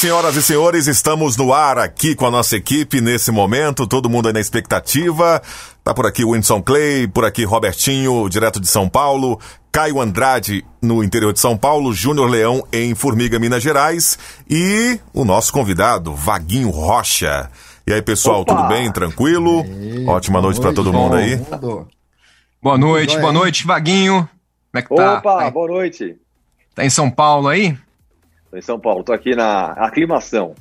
senhoras 0.00 0.34
e 0.34 0.42
senhores, 0.42 0.86
estamos 0.86 1.36
no 1.36 1.52
ar 1.52 1.78
aqui 1.78 2.14
com 2.14 2.24
a 2.24 2.30
nossa 2.30 2.56
equipe 2.56 3.02
nesse 3.02 3.30
momento, 3.30 3.86
todo 3.86 4.08
mundo 4.08 4.28
aí 4.28 4.32
na 4.32 4.40
expectativa. 4.40 5.42
Tá 5.84 5.92
por 5.92 6.06
aqui 6.06 6.24
o 6.24 6.30
Whindersson 6.30 6.62
Clay, 6.62 7.06
por 7.06 7.22
aqui 7.22 7.44
Robertinho, 7.44 8.26
direto 8.30 8.58
de 8.58 8.66
São 8.66 8.88
Paulo, 8.88 9.38
Caio 9.70 10.00
Andrade 10.00 10.64
no 10.80 11.04
interior 11.04 11.34
de 11.34 11.38
São 11.38 11.54
Paulo, 11.54 11.92
Júnior 11.92 12.30
Leão 12.30 12.66
em 12.72 12.94
Formiga, 12.94 13.38
Minas 13.38 13.62
Gerais 13.62 14.18
e 14.48 14.98
o 15.12 15.22
nosso 15.22 15.52
convidado, 15.52 16.14
Vaguinho 16.14 16.70
Rocha. 16.70 17.50
E 17.86 17.92
aí, 17.92 18.00
pessoal, 18.00 18.40
Opa! 18.40 18.54
tudo 18.54 18.68
bem? 18.68 18.90
Tranquilo? 18.90 19.66
Ei, 19.66 20.06
Ótima 20.06 20.40
noite, 20.40 20.62
para 20.62 20.72
todo 20.72 20.94
mundo 20.94 21.16
aí. 21.16 21.38
Boa 22.62 22.78
noite, 22.78 23.18
boa 23.18 23.34
noite, 23.34 23.66
Vaguinho. 23.66 24.26
Como 24.72 24.78
é 24.78 24.80
que 24.80 24.94
tá? 24.94 25.18
Opa, 25.18 25.50
boa 25.50 25.68
noite. 25.68 26.16
Tá 26.74 26.86
em 26.86 26.90
São 26.90 27.10
Paulo 27.10 27.48
aí? 27.48 27.76
Tô 28.50 28.56
em 28.56 28.62
São 28.62 28.80
Paulo, 28.80 29.04
tô 29.04 29.12
aqui 29.12 29.34
na 29.36 29.72
aclimação. 29.72 30.54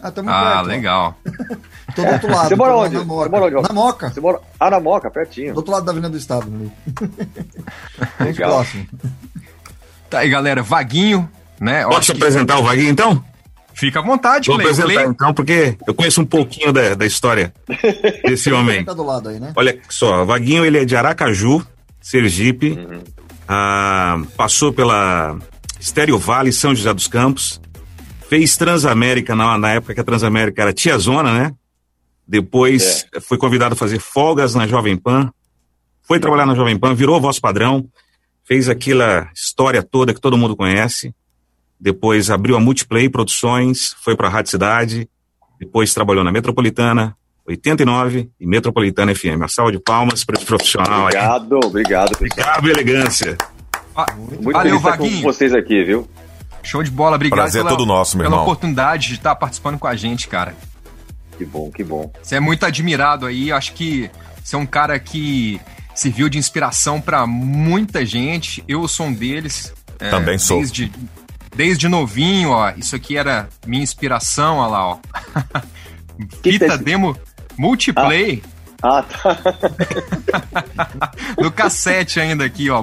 Ah, 0.00 0.10
tamo 0.10 0.28
ah 0.28 0.56
perto, 0.56 0.66
legal. 0.66 1.16
tô 1.94 2.02
do 2.02 2.08
outro 2.08 2.30
lado. 2.30 2.48
Você 2.48 2.56
mora 2.56 2.76
onde? 2.76 2.96
Na 2.96 3.04
Moca. 3.04 3.30
Você 3.30 3.30
mora 3.30 3.46
onde? 3.46 3.68
Na 3.68 3.74
Moca. 3.74 4.10
Você 4.10 4.20
mora... 4.20 4.40
Ah, 4.60 4.70
na 4.70 4.80
Moca, 4.80 5.10
pertinho. 5.10 5.54
Do 5.54 5.58
outro 5.58 5.72
lado 5.72 5.86
da 5.86 5.92
Avenida 5.92 6.10
do 6.10 6.18
Estado. 6.18 6.50
Legal. 8.20 8.50
próximo. 8.50 8.86
Tá 10.10 10.18
aí, 10.18 10.28
galera, 10.28 10.62
Vaguinho, 10.62 11.30
né? 11.58 11.84
Posso 11.84 12.12
apresentar 12.12 12.58
o 12.58 12.64
Vaguinho, 12.64 12.90
então? 12.90 13.24
Fica 13.72 14.00
à 14.00 14.02
vontade, 14.02 14.48
Vou 14.48 14.56
apresentar 14.56 14.92
Clay. 14.92 15.06
então, 15.06 15.32
porque 15.32 15.78
eu 15.86 15.94
conheço 15.94 16.20
um 16.20 16.26
pouquinho 16.26 16.72
da, 16.72 16.94
da 16.94 17.06
história 17.06 17.54
desse 18.24 18.52
homem. 18.52 18.84
Tá 18.84 18.92
do 18.92 19.04
lado 19.04 19.30
aí, 19.30 19.40
né? 19.40 19.52
Olha 19.56 19.78
só, 19.88 20.24
Vaguinho, 20.26 20.66
ele 20.66 20.78
é 20.78 20.84
de 20.84 20.94
Aracaju, 20.94 21.66
Sergipe, 21.98 22.72
uhum. 22.72 23.02
ah, 23.48 24.20
passou 24.36 24.72
pela 24.72 25.38
Estéreo 25.82 26.16
Vale, 26.16 26.52
São 26.52 26.72
José 26.72 26.94
dos 26.94 27.08
Campos, 27.08 27.60
fez 28.28 28.56
Transamérica 28.56 29.34
na, 29.34 29.58
na 29.58 29.72
época 29.72 29.92
que 29.92 30.00
a 30.00 30.04
Transamérica 30.04 30.62
era 30.62 30.72
Tia 30.72 30.96
Zona, 30.96 31.32
né? 31.32 31.52
Depois 32.26 33.04
é. 33.12 33.20
foi 33.20 33.36
convidado 33.36 33.74
a 33.74 33.76
fazer 33.76 33.98
folgas 33.98 34.54
na 34.54 34.68
Jovem 34.68 34.96
Pan, 34.96 35.32
foi 36.02 36.20
trabalhar 36.20 36.46
na 36.46 36.54
Jovem 36.54 36.78
Pan, 36.78 36.94
virou 36.94 37.20
voz 37.20 37.40
padrão, 37.40 37.84
fez 38.44 38.68
aquela 38.68 39.28
história 39.34 39.82
toda 39.82 40.14
que 40.14 40.20
todo 40.20 40.38
mundo 40.38 40.54
conhece. 40.54 41.12
Depois 41.80 42.30
abriu 42.30 42.56
a 42.56 42.60
Multiplay 42.60 43.08
Produções, 43.08 43.96
foi 44.04 44.14
para 44.14 44.28
a 44.28 44.30
Rádio 44.30 44.52
Cidade, 44.52 45.08
depois 45.58 45.92
trabalhou 45.92 46.22
na 46.22 46.30
Metropolitana, 46.30 47.16
89 47.44 48.30
e 48.38 48.46
Metropolitana 48.46 49.12
FM. 49.12 49.34
Uma 49.34 49.48
salva 49.48 49.72
de 49.72 49.80
palmas 49.80 50.24
para 50.24 50.36
esse 50.36 50.46
profissional 50.46 51.06
obrigado, 51.06 51.54
aí. 51.54 51.60
Obrigado, 51.64 52.12
obrigado. 52.14 52.68
elegância. 52.68 53.36
Ah, 53.94 54.06
Muito 54.14 54.52
Valeu, 54.52 54.80
feliz 54.80 54.82
Vaguinho. 54.82 55.16
com 55.16 55.22
vocês 55.22 55.54
aqui, 55.54 55.84
viu? 55.84 56.08
Show 56.62 56.82
de 56.82 56.90
bola, 56.90 57.16
obrigado 57.16 57.38
Prazer 57.38 57.60
é 57.60 57.64
pela, 57.64 57.76
todo 57.76 57.86
nosso, 57.86 58.16
meu 58.16 58.24
pela 58.24 58.36
irmão. 58.36 58.44
oportunidade 58.44 59.08
de 59.08 59.14
estar 59.14 59.34
participando 59.34 59.78
com 59.78 59.86
a 59.86 59.96
gente, 59.96 60.28
cara. 60.28 60.54
Que 61.36 61.44
bom, 61.44 61.70
que 61.70 61.82
bom. 61.82 62.10
Você 62.22 62.36
é 62.36 62.40
muito 62.40 62.64
admirado 62.64 63.26
aí, 63.26 63.50
acho 63.50 63.72
que 63.72 64.10
você 64.42 64.54
é 64.54 64.58
um 64.58 64.66
cara 64.66 64.98
que 64.98 65.60
serviu 65.94 66.28
de 66.28 66.38
inspiração 66.38 67.00
para 67.00 67.26
muita 67.26 68.06
gente. 68.06 68.62
Eu 68.68 68.86
sou 68.86 69.06
um 69.06 69.12
deles. 69.12 69.72
É, 69.98 70.08
Também 70.10 70.38
sou. 70.38 70.58
Desde, 70.58 70.92
desde 71.54 71.88
novinho, 71.88 72.50
ó. 72.50 72.70
Isso 72.76 72.94
aqui 72.94 73.16
era 73.16 73.48
minha 73.66 73.82
inspiração, 73.82 74.58
olha 74.58 74.70
lá, 74.70 74.86
ó. 74.88 74.98
Fita 76.42 76.78
demo 76.78 77.16
multiplay. 77.56 78.42
Ah. 78.46 78.52
Ah, 78.84 79.02
tá. 79.04 79.38
no 81.40 81.52
cassete 81.52 82.18
ainda 82.18 82.44
aqui, 82.44 82.68
ó, 82.68 82.82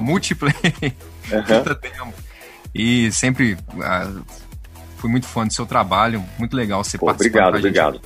multiplayer. 1.30 2.02
Uhum. 2.02 2.12
E 2.74 3.10
sempre 3.12 3.54
uh, 3.54 4.22
fui 4.96 5.10
muito 5.10 5.26
fã 5.26 5.46
do 5.46 5.52
seu 5.52 5.66
trabalho, 5.66 6.24
muito 6.38 6.54
legal 6.54 6.84
você 6.84 6.98
Pô, 6.98 7.10
Obrigado, 7.10 7.56
obrigado. 7.56 8.00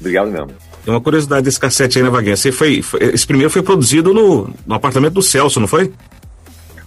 Obrigado 0.00 0.30
mesmo. 0.30 0.48
Tem 0.84 0.94
uma 0.94 1.00
curiosidade 1.00 1.44
desse 1.44 1.58
cassete 1.58 1.98
aí, 1.98 2.04
né, 2.04 2.10
Vaguinha? 2.10 2.36
Você 2.36 2.52
foi, 2.52 2.80
foi, 2.82 3.00
esse 3.02 3.26
primeiro 3.26 3.50
foi 3.50 3.62
produzido 3.62 4.14
no, 4.14 4.52
no 4.66 4.74
apartamento 4.74 5.14
do 5.14 5.22
Celso, 5.22 5.58
não 5.58 5.66
foi? 5.66 5.92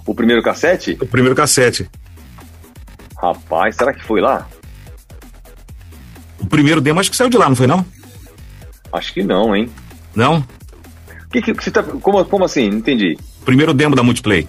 O 0.06 0.16
primeiro 0.16 0.42
cassete? 0.42 0.98
O 1.02 1.06
primeiro 1.06 1.36
cassete. 1.36 1.90
Rapaz, 3.22 3.76
será 3.76 3.94
que 3.94 4.04
foi 4.04 4.22
lá? 4.22 4.48
O 6.40 6.48
primeiro 6.48 6.80
demo 6.80 7.00
acho 7.00 7.12
que 7.12 7.18
saiu 7.18 7.30
de 7.30 7.38
lá, 7.38 7.50
não 7.50 7.56
foi 7.56 7.68
não? 7.68 7.86
Acho 8.92 9.14
que 9.14 9.24
não, 9.24 9.56
hein? 9.56 9.70
Não? 10.16 10.44
Que, 11.32 11.42
que, 11.42 11.54
você 11.54 11.70
tá, 11.70 11.84
como, 11.84 12.24
como 12.26 12.46
assim? 12.46 12.70
Não 12.70 12.78
entendi. 12.78 13.18
Primeiro 13.46 13.74
demo 13.74 13.96
da 13.96 14.02
Multiplay. 14.02 14.48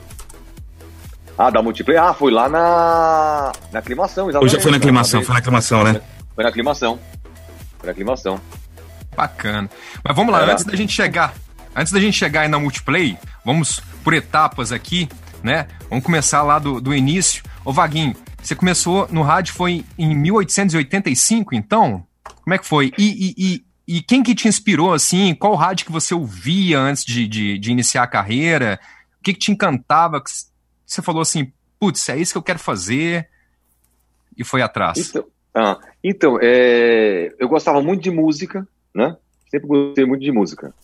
Ah, 1.43 1.49
da 1.49 1.63
Multiplay? 1.63 1.97
Ah, 1.97 2.13
foi 2.13 2.31
lá 2.31 2.51
na. 2.51 3.51
Na 3.73 3.79
aclimação, 3.79 4.29
exatamente. 4.29 4.55
Hoje 4.55 4.63
foi 4.63 4.71
na 4.71 4.77
aclimação, 4.77 5.23
foi 5.23 5.33
na 5.33 5.39
aclimação, 5.39 5.85
né? 5.85 6.01
Foi 6.35 6.45
na 6.45 6.51
aclimação. 6.51 7.01
Foi 7.79 7.87
na 7.87 7.93
aclimação. 7.93 8.41
Bacana. 9.17 9.71
Mas 10.05 10.15
vamos 10.15 10.35
lá, 10.35 10.43
Era... 10.43 10.53
antes 10.53 10.67
da 10.67 10.77
gente 10.77 10.93
chegar. 10.93 11.33
Antes 11.75 11.95
da 11.95 11.99
gente 11.99 12.15
chegar 12.15 12.43
aí 12.43 12.49
na 12.49 12.59
Multiplay, 12.59 13.17
vamos 13.43 13.81
por 14.05 14.13
etapas 14.13 14.71
aqui, 14.71 15.09
né? 15.43 15.67
Vamos 15.89 16.05
começar 16.05 16.43
lá 16.43 16.59
do, 16.59 16.79
do 16.79 16.95
início. 16.95 17.43
Ô 17.65 17.73
Vaguinho, 17.73 18.15
você 18.43 18.55
começou 18.55 19.09
no 19.11 19.23
rádio 19.23 19.55
foi 19.55 19.83
em 19.97 20.15
1885, 20.15 21.55
então? 21.55 22.05
Como 22.23 22.53
é 22.53 22.59
que 22.59 22.67
foi? 22.67 22.93
E, 22.99 23.35
e, 23.39 23.55
e 23.55 23.71
e 23.89 24.01
quem 24.03 24.23
que 24.23 24.37
te 24.37 24.47
inspirou, 24.47 24.93
assim? 24.93 25.35
Qual 25.35 25.55
rádio 25.57 25.87
que 25.87 25.91
você 25.91 26.15
ouvia 26.15 26.79
antes 26.79 27.05
de, 27.05 27.27
de, 27.27 27.59
de 27.59 27.73
iniciar 27.73 28.05
a 28.05 28.07
carreira? 28.07 28.79
O 29.19 29.23
que, 29.25 29.33
que 29.33 29.41
te 29.41 29.51
encantava? 29.51 30.23
Você 30.91 31.03
falou 31.03 31.23
assim, 31.23 31.53
putz, 31.79 32.09
é 32.09 32.19
isso 32.19 32.33
que 32.33 32.39
eu 32.39 32.43
quero 32.43 32.59
fazer 32.59 33.29
e 34.37 34.43
foi 34.43 34.61
atrás. 34.61 34.99
Então, 34.99 35.25
ah, 35.55 35.79
então 36.03 36.37
é, 36.43 37.33
eu 37.39 37.49
gostava 37.49 37.81
muito 37.81 38.03
de 38.03 38.11
música, 38.11 38.67
né? 38.93 39.17
Sempre 39.49 39.69
gostei 39.69 40.05
muito 40.05 40.23
de 40.23 40.33
música. 40.33 40.75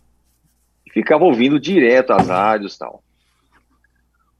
Ficava 0.92 1.24
ouvindo 1.24 1.58
direto 1.58 2.12
as 2.12 2.28
rádios 2.28 2.76
e 2.76 2.78
tal. 2.78 3.02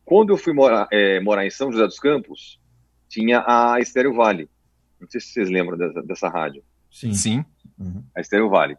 Quando 0.05 0.33
eu 0.33 0.37
fui 0.37 0.53
morar, 0.53 0.87
é, 0.93 1.19
morar 1.19 1.45
em 1.45 1.51
São 1.51 1.73
José 1.73 1.85
dos 1.85 1.99
Campos, 1.99 2.61
tinha 3.09 3.43
a 3.45 3.81
Estéreo 3.81 4.15
Vale. 4.15 4.49
Não 5.01 5.11
sei 5.11 5.21
se 5.21 5.33
vocês 5.33 5.51
lembram 5.51 5.77
dessa, 5.77 6.01
dessa 6.01 6.29
rádio. 6.29 6.63
Sim. 6.93 7.13
Sim. 7.13 7.45
Uhum. 7.77 8.05
A 8.17 8.21
Estéreo 8.21 8.49
Vale. 8.49 8.77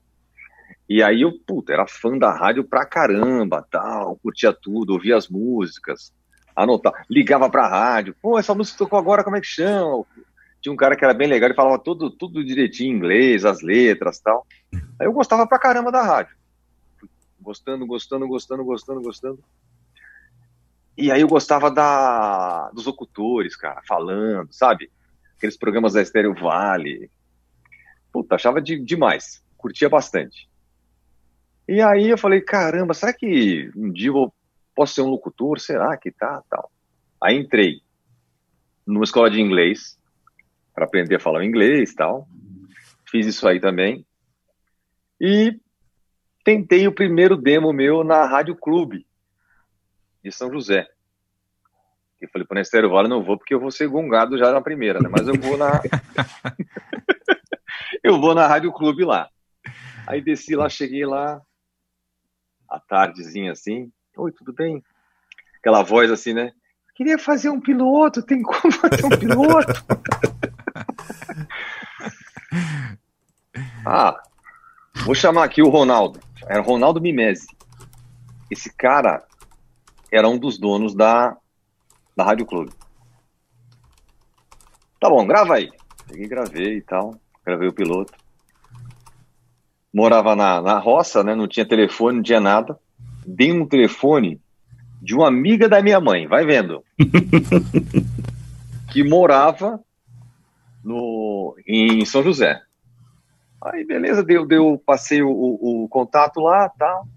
E 0.88 1.04
aí 1.04 1.24
eu, 1.24 1.34
puta, 1.46 1.74
era 1.74 1.86
fã 1.86 2.18
da 2.18 2.32
rádio 2.32 2.64
pra 2.64 2.86
caramba, 2.86 3.62
tal, 3.70 4.16
curtia 4.16 4.54
tudo, 4.54 4.94
ouvia 4.94 5.18
as 5.18 5.28
músicas, 5.28 6.14
anotava, 6.58 7.06
ligava 7.10 7.50
pra 7.50 7.68
rádio, 7.68 8.16
pô, 8.20 8.40
essa 8.40 8.56
música 8.56 8.80
tocou 8.80 8.98
agora, 8.98 9.24
como 9.24 9.36
é 9.36 9.42
que 9.42 9.48
chama? 9.48 10.04
Tinha 10.60 10.74
um 10.74 10.76
cara 10.76 10.96
que 10.96 11.06
era 11.06 11.14
bem 11.14 11.28
legal, 11.28 11.48
ele 11.48 11.56
falava 11.56 11.78
tudo, 11.78 12.10
tudo 12.10 12.44
direitinho 12.44 12.92
em 12.92 12.98
inglês, 12.98 13.46
as 13.46 13.62
letras 13.62 14.20
tal. 14.20 14.46
Aí 15.00 15.06
eu 15.06 15.14
gostava 15.14 15.46
pra 15.46 15.60
caramba 15.60 15.92
da 15.92 16.02
rádio. 16.02 16.36
Gostando, 17.40 17.86
gostando, 17.86 18.28
gostando, 18.28 18.66
gostando, 18.66 19.02
gostando. 19.02 19.40
E 20.98 21.12
aí 21.12 21.22
eu 21.22 21.28
gostava 21.28 21.70
da, 21.70 22.72
dos 22.72 22.88
locutores, 22.88 23.56
cara, 23.56 23.82
falando, 23.88 24.52
sabe? 24.52 24.90
Aqueles 25.38 25.56
programas 25.56 25.94
da 25.94 26.02
Estéreo 26.02 26.34
Vale, 26.34 27.12
puta, 28.12 28.34
achava 28.34 28.60
de, 28.60 28.80
demais, 28.84 29.44
curtia 29.56 29.88
bastante. 29.88 30.50
E 31.68 31.80
aí 31.82 32.10
eu 32.10 32.18
falei, 32.18 32.42
caramba, 32.42 32.96
será 32.96 33.14
que 33.14 33.70
um 33.76 33.92
dia 33.92 34.10
eu 34.10 34.34
posso 34.78 34.94
ser 34.94 35.02
um 35.02 35.10
locutor? 35.10 35.60
Será 35.60 35.98
que 35.98 36.12
tá, 36.12 36.44
tal? 36.48 36.72
Aí 37.20 37.36
entrei 37.36 37.82
numa 38.86 39.04
escola 39.04 39.28
de 39.28 39.42
inglês 39.42 40.00
para 40.72 40.86
aprender 40.86 41.16
a 41.16 41.20
falar 41.20 41.44
inglês, 41.44 41.96
tal. 41.96 42.28
Fiz 43.10 43.26
isso 43.26 43.48
aí 43.48 43.60
também. 43.60 44.06
E 45.20 45.60
tentei 46.46 46.88
o 46.88 46.94
primeiro 46.94 47.36
demo 47.36 47.74
meu 47.74 48.04
na 48.04 48.24
Rádio 48.24 48.56
Clube 48.56 49.08
de 50.24 50.32
São 50.32 50.52
José. 50.52 50.88
Eu 52.22 52.30
falei, 52.30 52.48
para 52.48 52.60
o 52.60 52.62
Estéreo 52.62 52.92
Vale 52.92 53.08
não 53.08 53.24
vou 53.24 53.36
porque 53.36 53.56
eu 53.56 53.60
vou 53.60 53.72
ser 53.72 53.88
gongado 53.88 54.38
já 54.38 54.52
na 54.52 54.62
primeira, 54.62 55.00
né? 55.00 55.10
Mas 55.10 55.28
eu 55.28 55.34
vou 55.34 55.58
na 55.58 55.82
eu 58.04 58.22
vou 58.22 58.36
na 58.36 58.46
Rádio 58.46 58.72
Clube 58.72 59.04
lá. 59.04 59.28
Aí 60.06 60.22
desci 60.22 60.56
lá, 60.56 60.70
cheguei 60.70 61.06
lá, 61.06 61.42
à 62.70 62.80
tardezinha 62.80 63.52
assim. 63.52 63.92
Oi, 64.18 64.32
tudo 64.32 64.52
bem? 64.52 64.84
Aquela 65.60 65.84
voz 65.84 66.12
assim, 66.12 66.34
né? 66.34 66.52
Queria 66.96 67.18
fazer 67.18 67.50
um 67.50 67.62
piloto, 67.62 68.24
tem 68.24 68.42
como 68.42 68.72
fazer 68.74 69.06
um 69.06 69.10
piloto? 69.10 69.72
ah, 73.86 74.22
vou 75.06 75.14
chamar 75.14 75.44
aqui 75.44 75.62
o 75.62 75.70
Ronaldo. 75.70 76.20
Era 76.48 76.62
Ronaldo 76.62 77.00
Mimese. 77.00 77.48
Esse 78.50 78.74
cara 78.74 79.24
era 80.12 80.28
um 80.28 80.38
dos 80.38 80.58
donos 80.58 80.96
da, 80.96 81.38
da 82.16 82.24
Rádio 82.24 82.46
Clube. 82.46 82.72
Tá 85.00 85.10
bom, 85.10 85.26
grava 85.28 85.56
aí. 85.56 85.72
Peguei, 86.08 86.28
gravei 86.28 86.78
e 86.78 86.82
tal 86.82 87.20
gravei 87.48 87.70
o 87.70 87.74
piloto. 87.74 88.14
Morava 89.94 90.36
na, 90.36 90.62
na 90.62 90.78
roça, 90.78 91.24
né? 91.24 91.34
Não 91.34 91.48
tinha 91.48 91.66
telefone, 91.66 92.18
não 92.18 92.24
tinha 92.24 92.42
nada. 92.42 92.78
Dei 93.30 93.52
um 93.52 93.68
telefone 93.68 94.40
de 95.02 95.14
uma 95.14 95.28
amiga 95.28 95.68
da 95.68 95.82
minha 95.82 96.00
mãe, 96.00 96.26
vai 96.28 96.46
vendo. 96.46 96.82
que 98.90 99.04
morava 99.04 99.80
no, 100.82 101.56
em 101.68 102.06
São 102.06 102.24
José. 102.24 102.62
Aí, 103.62 103.86
beleza, 103.86 104.24
deu, 104.24 104.46
deu, 104.46 104.82
passei 104.86 105.22
o, 105.22 105.30
o, 105.30 105.84
o 105.84 105.90
contato 105.90 106.40
lá, 106.40 106.70
tal. 106.70 107.04
Tá. 107.04 107.08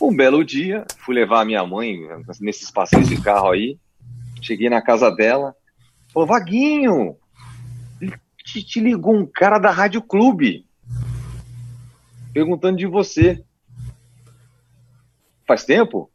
Um 0.00 0.14
belo 0.14 0.44
dia, 0.44 0.84
fui 0.98 1.14
levar 1.14 1.40
a 1.40 1.44
minha 1.44 1.66
mãe 1.66 1.98
nesses 2.40 2.70
passeios 2.70 3.08
de 3.08 3.20
carro 3.20 3.50
aí. 3.50 3.76
Cheguei 4.40 4.70
na 4.70 4.80
casa 4.80 5.10
dela. 5.10 5.54
Falou, 6.12 6.28
Vaguinho, 6.28 7.16
te, 8.44 8.62
te 8.62 8.80
ligou 8.80 9.14
um 9.14 9.26
cara 9.26 9.58
da 9.58 9.70
Rádio 9.70 10.00
Clube 10.00 10.64
perguntando 12.32 12.78
de 12.78 12.86
você. 12.86 13.44
Faz 15.50 15.64
tempo? 15.64 16.08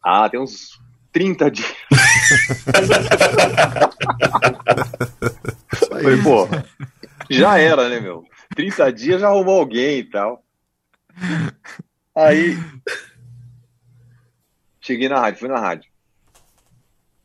Ah, 0.00 0.30
tem 0.30 0.38
uns 0.38 0.80
30 1.10 1.50
dias. 1.50 1.74
Falei, 5.88 6.22
pô, 6.22 6.46
já 7.28 7.58
era, 7.58 7.88
né, 7.88 7.98
meu? 7.98 8.24
30 8.54 8.92
dias 8.92 9.20
já 9.20 9.26
arrumou 9.26 9.58
alguém 9.58 9.98
e 9.98 10.04
tal. 10.04 10.44
Aí, 12.14 12.56
cheguei 14.80 15.08
na 15.08 15.18
rádio, 15.18 15.40
fui 15.40 15.48
na 15.48 15.58
rádio. 15.58 15.90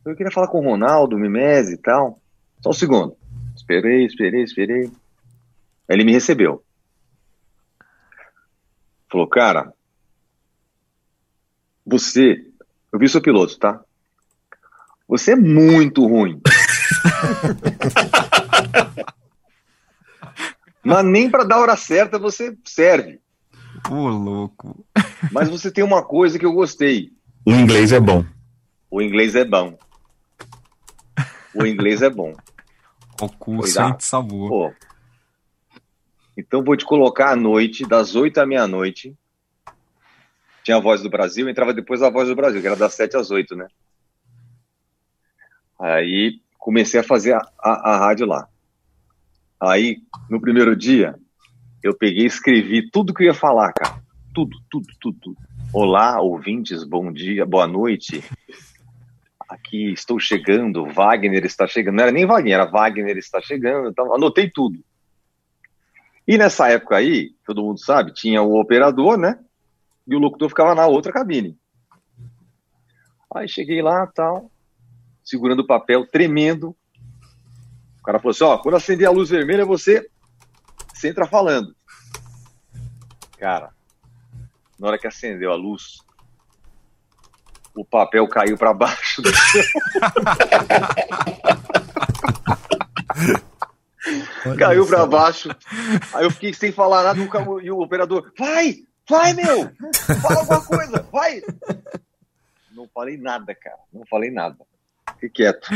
Eu 0.04 0.16
queria 0.16 0.32
falar 0.32 0.48
com 0.48 0.58
o 0.58 0.68
Ronaldo, 0.68 1.16
Mimese 1.16 1.74
e 1.74 1.78
tal. 1.78 2.20
Só 2.60 2.70
um 2.70 2.72
segundo. 2.72 3.16
Esperei, 3.54 4.04
esperei, 4.04 4.42
esperei. 4.42 4.86
Aí 4.86 4.90
ele 5.90 6.02
me 6.02 6.10
recebeu. 6.10 6.64
Falou, 9.08 9.28
cara, 9.28 9.75
você, 11.86 12.44
eu 12.92 12.98
vi 12.98 13.08
seu 13.08 13.22
piloto, 13.22 13.56
tá? 13.58 13.80
Você 15.06 15.32
é 15.32 15.36
muito 15.36 16.04
ruim. 16.04 16.40
Mas 20.84 21.04
nem 21.04 21.30
para 21.30 21.44
dar 21.44 21.56
a 21.56 21.60
hora 21.60 21.76
certa 21.76 22.18
você 22.18 22.56
serve. 22.64 23.20
Ô, 23.90 24.08
louco. 24.08 24.86
Mas 25.30 25.48
você 25.48 25.70
tem 25.70 25.84
uma 25.84 26.02
coisa 26.02 26.38
que 26.38 26.46
eu 26.46 26.52
gostei. 26.52 27.12
O 27.44 27.52
inglês 27.52 27.92
é 27.92 28.00
bom. 28.00 28.24
O 28.90 29.02
inglês 29.02 29.36
é 29.36 29.44
bom. 29.44 29.78
O 31.54 31.66
inglês 31.66 32.02
é 32.02 32.10
bom. 32.10 32.34
O 33.20 33.28
curso 33.28 33.96
de 33.96 34.04
sabor. 34.04 34.48
Pô. 34.48 34.72
Então 36.36 36.62
vou 36.62 36.76
te 36.76 36.84
colocar 36.84 37.30
à 37.30 37.36
noite, 37.36 37.86
das 37.86 38.14
8 38.14 38.38
à 38.38 38.46
meia-noite. 38.46 39.16
Tinha 40.66 40.78
a 40.78 40.80
Voz 40.80 41.00
do 41.00 41.08
Brasil, 41.08 41.48
entrava 41.48 41.72
depois 41.72 42.02
a 42.02 42.10
Voz 42.10 42.26
do 42.26 42.34
Brasil, 42.34 42.60
que 42.60 42.66
era 42.66 42.74
das 42.74 42.92
7 42.94 43.16
às 43.16 43.30
8, 43.30 43.54
né? 43.54 43.68
Aí 45.78 46.40
comecei 46.58 46.98
a 46.98 47.04
fazer 47.04 47.34
a, 47.34 47.48
a, 47.56 47.92
a 47.92 47.98
rádio 47.98 48.26
lá. 48.26 48.48
Aí, 49.60 49.98
no 50.28 50.40
primeiro 50.40 50.74
dia, 50.74 51.14
eu 51.84 51.94
peguei 51.96 52.24
e 52.24 52.26
escrevi 52.26 52.90
tudo 52.90 53.14
que 53.14 53.22
eu 53.22 53.28
ia 53.28 53.32
falar, 53.32 53.72
cara. 53.74 54.02
Tudo, 54.34 54.58
tudo, 54.68 54.88
tudo, 55.00 55.18
tudo. 55.22 55.36
Olá, 55.72 56.20
ouvintes, 56.20 56.82
bom 56.82 57.12
dia, 57.12 57.46
boa 57.46 57.68
noite. 57.68 58.24
Aqui 59.48 59.92
estou 59.92 60.18
chegando, 60.18 60.84
Wagner 60.86 61.44
está 61.44 61.68
chegando. 61.68 61.94
Não 61.94 62.02
era 62.02 62.12
nem 62.12 62.26
Wagner, 62.26 62.54
era 62.54 62.66
Wagner 62.66 63.16
está 63.16 63.40
chegando. 63.40 63.90
Então, 63.90 64.12
anotei 64.12 64.50
tudo. 64.50 64.84
E 66.26 66.36
nessa 66.36 66.68
época 66.68 66.96
aí, 66.96 67.36
todo 67.46 67.62
mundo 67.62 67.78
sabe, 67.78 68.12
tinha 68.12 68.42
o 68.42 68.58
operador, 68.58 69.16
né? 69.16 69.38
E 70.06 70.14
o 70.14 70.18
locutor 70.18 70.48
ficava 70.48 70.74
na 70.74 70.86
outra 70.86 71.12
cabine. 71.12 71.58
Aí 73.34 73.48
cheguei 73.48 73.82
lá, 73.82 74.06
tal, 74.06 74.50
segurando 75.24 75.60
o 75.60 75.66
papel, 75.66 76.06
tremendo. 76.06 76.76
O 78.00 78.02
cara 78.02 78.18
falou 78.18 78.30
assim: 78.30 78.44
ó, 78.44 78.56
quando 78.58 78.76
acender 78.76 79.06
a 79.06 79.10
luz 79.10 79.28
vermelha, 79.28 79.64
você, 79.64 80.08
você 80.94 81.08
entra 81.08 81.26
falando. 81.26 81.74
Cara, 83.38 83.70
na 84.78 84.86
hora 84.88 84.98
que 84.98 85.06
acendeu 85.06 85.52
a 85.52 85.56
luz, 85.56 85.98
o 87.74 87.84
papel 87.84 88.26
caiu 88.28 88.56
para 88.56 88.72
baixo 88.72 89.20
do 89.20 89.30
chão. 89.34 89.62
caiu 94.58 94.86
para 94.86 95.04
baixo. 95.06 95.50
Aí 96.14 96.24
eu 96.24 96.30
fiquei 96.30 96.54
sem 96.54 96.72
falar 96.72 97.02
nada 97.02 97.18
e 97.62 97.70
o 97.70 97.80
operador, 97.80 98.32
vai, 98.38 98.76
vai, 99.08 99.32
meu, 99.32 99.70
fala 100.20 100.40
alguma 100.40 100.64
coisa, 100.64 101.02
vai. 101.12 101.42
Não 102.72 102.88
falei 102.88 103.16
nada, 103.16 103.54
cara, 103.54 103.78
não 103.92 104.04
falei 104.06 104.30
nada. 104.30 104.58
Fiquei 105.14 105.30
quieto. 105.30 105.68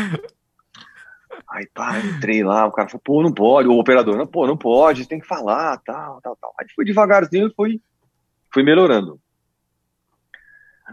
Aí 1.48 1.66
pá, 1.74 1.98
entrei 1.98 2.44
lá, 2.44 2.66
o 2.66 2.72
cara 2.72 2.88
falou, 2.88 3.02
pô, 3.04 3.22
não 3.22 3.32
pode, 3.32 3.68
o 3.68 3.78
operador, 3.78 4.16
não, 4.16 4.26
pô, 4.26 4.46
não 4.46 4.56
pode, 4.56 5.06
tem 5.06 5.18
que 5.18 5.26
falar, 5.26 5.78
tal, 5.78 6.20
tal, 6.20 6.36
tal. 6.36 6.54
Aí 6.60 6.66
foi 6.74 6.84
devagarzinho 6.84 7.48
e 7.48 7.54
foi, 7.54 7.80
foi 8.52 8.62
melhorando. 8.62 9.20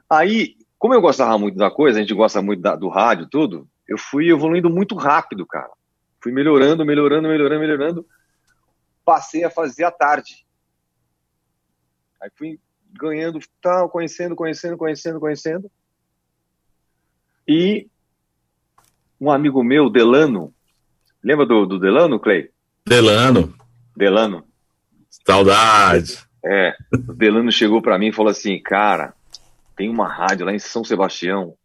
Aí, 0.10 0.56
como 0.80 0.94
eu 0.94 1.02
gostava 1.02 1.38
muito 1.38 1.58
da 1.58 1.70
coisa, 1.70 2.00
a 2.00 2.02
gente 2.02 2.14
gosta 2.14 2.42
muito 2.42 2.62
da, 2.62 2.76
do 2.76 2.88
rádio, 2.88 3.28
tudo, 3.28 3.68
eu 3.88 3.98
fui 3.98 4.30
evoluindo 4.30 4.70
muito 4.70 4.96
rápido, 4.96 5.46
cara. 5.46 5.70
Fui 6.22 6.32
melhorando, 6.32 6.86
melhorando, 6.86 7.28
melhorando, 7.28 7.62
melhorando. 7.62 8.06
Passei 9.06 9.44
a 9.44 9.50
fazer 9.50 9.84
à 9.84 9.92
tarde. 9.92 10.47
Aí 12.22 12.30
fui 12.36 12.60
ganhando, 13.00 13.40
tal, 13.62 13.90
conhecendo, 13.90 14.36
conhecendo, 14.36 14.78
conhecendo, 14.78 15.20
conhecendo. 15.20 15.72
E 17.48 17.88
um 19.20 19.32
amigo 19.32 19.64
meu, 19.64 19.90
Delano, 19.90 20.54
lembra 21.24 21.46
do, 21.46 21.66
do 21.66 21.80
Delano, 21.80 22.20
Clay? 22.20 22.50
Delano. 22.86 23.54
Delano. 23.96 24.46
Saudade. 25.10 26.20
É, 26.46 26.76
o 26.94 27.14
Delano 27.14 27.52
chegou 27.52 27.82
para 27.82 27.98
mim 27.98 28.08
e 28.08 28.14
falou 28.14 28.32
assim, 28.32 28.62
cara, 28.62 29.14
tem 29.76 29.90
uma 29.90 30.08
rádio 30.08 30.46
lá 30.46 30.54
em 30.54 30.60
São 30.60 30.84
Sebastião 30.84 31.56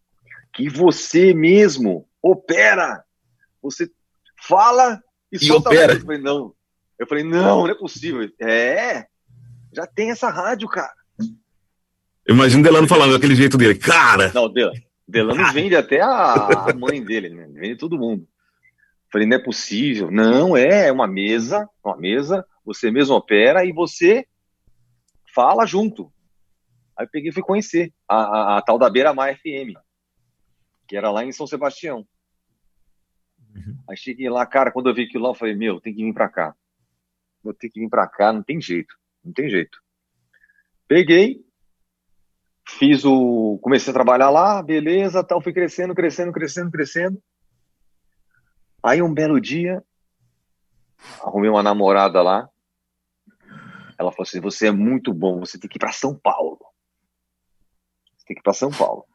que 0.53 0.69
você 0.69 1.33
mesmo 1.33 2.07
opera. 2.21 3.03
Você 3.63 3.91
fala 4.37 5.03
e, 5.31 5.47
e 5.47 5.53
opera. 5.53 5.95
Eu 5.95 6.01
falei, 6.01 6.19
não. 6.19 6.55
Eu 6.99 7.07
falei, 7.07 7.25
não, 7.25 7.63
não 7.63 7.69
é 7.69 7.75
possível. 7.75 8.31
É, 8.39 9.07
já 9.73 9.87
tem 9.87 10.11
essa 10.11 10.29
rádio, 10.29 10.69
cara. 10.69 10.93
Imagina 12.29 12.61
o 12.61 12.65
Delano 12.65 12.89
falando 12.89 13.13
daquele 13.13 13.35
jeito 13.35 13.59
dele. 13.59 13.77
Cara! 13.77 14.31
Não, 14.33 14.53
Delano, 14.53 14.81
Delano 15.09 15.53
vende 15.53 15.75
até 15.75 16.01
a, 16.01 16.35
a 16.69 16.75
mãe 16.75 17.03
dele, 17.03 17.31
né? 17.31 17.49
Vende 17.53 17.77
todo 17.77 17.99
mundo. 17.99 18.27
Falei, 19.11 19.27
não 19.27 19.37
é 19.37 19.43
possível. 19.43 20.11
Não, 20.11 20.57
é, 20.57 20.89
é 20.89 20.93
uma 20.93 21.07
mesa, 21.07 21.69
uma 21.85 21.97
mesa, 21.97 22.47
você 22.65 22.91
mesmo 22.91 23.15
opera 23.15 23.65
e 23.65 23.73
você 23.73 24.27
fala 25.35 25.67
junto. 25.67 26.13
Aí 26.97 27.05
eu 27.05 27.11
peguei 27.11 27.31
e 27.31 27.33
fui 27.33 27.43
conhecer 27.43 27.93
a, 28.09 28.17
a, 28.17 28.59
a 28.59 28.63
tal 28.63 28.79
da 28.79 28.89
Beira 28.89 29.13
Mar 29.13 29.37
FM, 29.37 29.77
que 30.87 30.97
era 30.97 31.11
lá 31.11 31.25
em 31.25 31.33
São 31.33 31.47
Sebastião. 31.47 32.07
Uhum. 33.55 33.77
Aí 33.89 33.97
cheguei 33.97 34.31
lá, 34.31 34.47
cara, 34.47 34.71
quando 34.71 34.89
eu 34.89 34.95
vi 34.95 35.03
aquilo 35.03 35.25
lá, 35.25 35.31
eu 35.31 35.35
falei, 35.35 35.55
meu, 35.55 35.81
tem 35.81 35.95
que 35.95 36.05
vir 36.05 36.15
pra 36.15 36.29
cá. 36.29 36.55
Vou 37.43 37.53
ter 37.53 37.69
que 37.69 37.81
vir 37.81 37.89
pra 37.89 38.07
cá, 38.07 38.33
não 38.33 38.43
tem 38.43 38.61
jeito, 38.61 38.95
não 39.25 39.33
tem 39.33 39.49
jeito. 39.49 39.79
Peguei, 40.89 41.45
fiz 42.69 43.05
o. 43.05 43.59
Comecei 43.63 43.91
a 43.91 43.95
trabalhar 43.95 44.31
lá, 44.31 44.63
beleza, 44.63 45.25
tal, 45.25 45.41
fui 45.41 45.53
crescendo, 45.53 45.95
crescendo, 45.95 46.33
crescendo, 46.33 46.71
crescendo. 46.71 47.23
Aí 48.83 49.01
um 49.01 49.13
belo 49.13 49.41
dia, 49.41 49.83
arrumei 51.23 51.49
uma 51.49 51.63
namorada 51.63 52.21
lá. 52.23 52.49
Ela 53.99 54.11
falou 54.11 54.23
assim: 54.23 54.41
você 54.41 54.67
é 54.67 54.73
muito 54.73 55.15
bom, 55.15 55.41
você 55.41 55.59
tem 55.59 55.69
que 55.69 55.77
ir 55.77 55.81
para 55.81 55.93
São 55.93 56.15
Paulo. 56.19 56.59
Você 58.17 58.27
tem 58.27 58.35
que 58.35 58.41
ir 58.41 58.43
para 58.43 58.53
São 58.53 58.71
Paulo. 58.71 59.07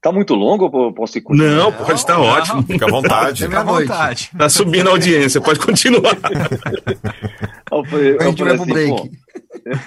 Tá 0.00 0.10
muito 0.10 0.34
longo 0.34 0.70
ou 0.74 0.92
posso 0.94 1.18
ir 1.18 1.20
continuar? 1.20 1.56
Não, 1.56 1.72
pode 1.72 1.92
estar 1.92 2.14
não, 2.14 2.22
ótimo. 2.22 2.62
Fica 2.62 2.86
à 2.86 2.90
vontade. 2.90 3.44
Fica 3.44 3.60
à 3.60 3.62
vontade. 3.62 4.30
Tá 4.36 4.48
subindo 4.48 4.88
a 4.88 4.92
audiência, 4.92 5.40
pode 5.42 5.58
continuar. 5.58 6.16
eu 7.70 7.84
falei, 7.84 8.16
a 8.18 8.24
gente 8.24 8.42
vai 8.42 8.54
pro 8.54 8.62
assim, 8.62 8.72
break. 8.72 9.18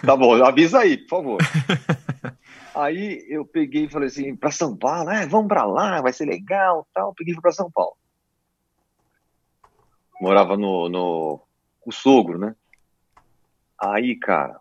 tá 0.06 0.16
bom, 0.16 0.44
avisa 0.44 0.80
aí, 0.80 0.98
por 0.98 1.10
favor. 1.10 1.38
Aí 2.76 3.24
eu 3.30 3.46
peguei 3.46 3.84
e 3.84 3.88
falei 3.88 4.08
assim, 4.08 4.36
para 4.36 4.50
São 4.50 4.76
Paulo, 4.76 5.12
é, 5.12 5.28
vamos 5.28 5.48
para 5.48 5.64
lá, 5.64 6.02
vai 6.02 6.12
ser 6.12 6.26
legal, 6.26 6.88
tal. 6.92 7.14
Peguei 7.14 7.36
para 7.36 7.52
São 7.52 7.70
Paulo. 7.70 7.96
Morava 10.20 10.58
no, 10.58 10.90
no 10.90 11.40
o 11.86 11.92
sogro, 11.92 12.40
né? 12.40 12.56
Aí, 13.80 14.16
cara, 14.16 14.60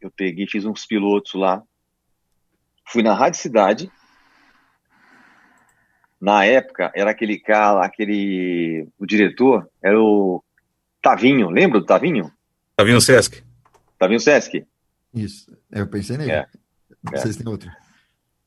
eu 0.00 0.10
peguei, 0.10 0.46
fiz 0.46 0.66
uns 0.66 0.84
pilotos 0.84 1.32
lá, 1.32 1.62
fui 2.88 3.02
na 3.02 3.14
Rádio 3.14 3.40
Cidade. 3.40 3.92
Na 6.20 6.44
época, 6.44 6.90
era 6.94 7.10
aquele 7.10 7.38
cara, 7.38 7.84
aquele. 7.84 8.88
O 8.98 9.06
diretor 9.06 9.68
era 9.82 9.98
o 10.00 10.42
Tavinho, 11.00 11.48
lembra 11.48 11.78
do 11.78 11.86
Tavinho? 11.86 12.32
Tavinho 12.76 13.00
Sesc. 13.00 13.42
Tavinho 13.98 14.18
Sesc. 14.18 14.66
Isso, 15.14 15.56
eu 15.70 15.86
pensei 15.86 16.16
nele. 16.16 16.32
É. 16.32 16.46
Não 17.02 17.12
é. 17.12 17.16
sei 17.18 17.32
se 17.32 17.38
tem 17.38 17.48
outro. 17.48 17.70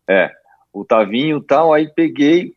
É, 0.09 0.31
o 0.73 0.83
Tavinho 0.83 1.37
e 1.37 1.43
tal, 1.43 1.73
aí 1.73 1.87
peguei, 1.93 2.53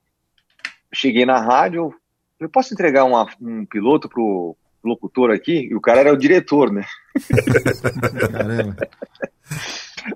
cheguei 0.92 1.24
na 1.24 1.40
rádio, 1.40 1.94
Eu 2.40 2.48
posso 2.48 2.74
entregar 2.74 3.04
uma, 3.04 3.28
um 3.40 3.64
piloto 3.64 4.08
pro 4.08 4.56
locutor 4.82 5.30
aqui? 5.30 5.68
E 5.70 5.74
o 5.74 5.80
cara 5.80 6.00
era 6.00 6.12
o 6.12 6.16
diretor, 6.16 6.72
né? 6.72 6.84
Caramba. 8.32 8.76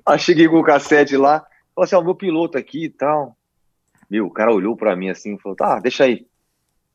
Aí 0.05 0.19
cheguei 0.19 0.49
com 0.49 0.59
o 0.59 0.65
cassete 0.65 1.17
lá, 1.17 1.47
falei 1.79 1.85
assim, 1.85 1.97
ó, 1.97 2.03
meu 2.03 2.15
piloto 2.15 2.59
aqui 2.59 2.85
e 2.85 2.91
tal. 2.91 3.37
Meu, 4.11 4.27
o 4.27 4.31
cara 4.31 4.53
olhou 4.53 4.77
para 4.77 4.97
mim 4.97 5.11
assim 5.11 5.35
e 5.35 5.39
falou, 5.39 5.57
tá, 5.57 5.79
deixa 5.79 6.05
aí. 6.05 6.27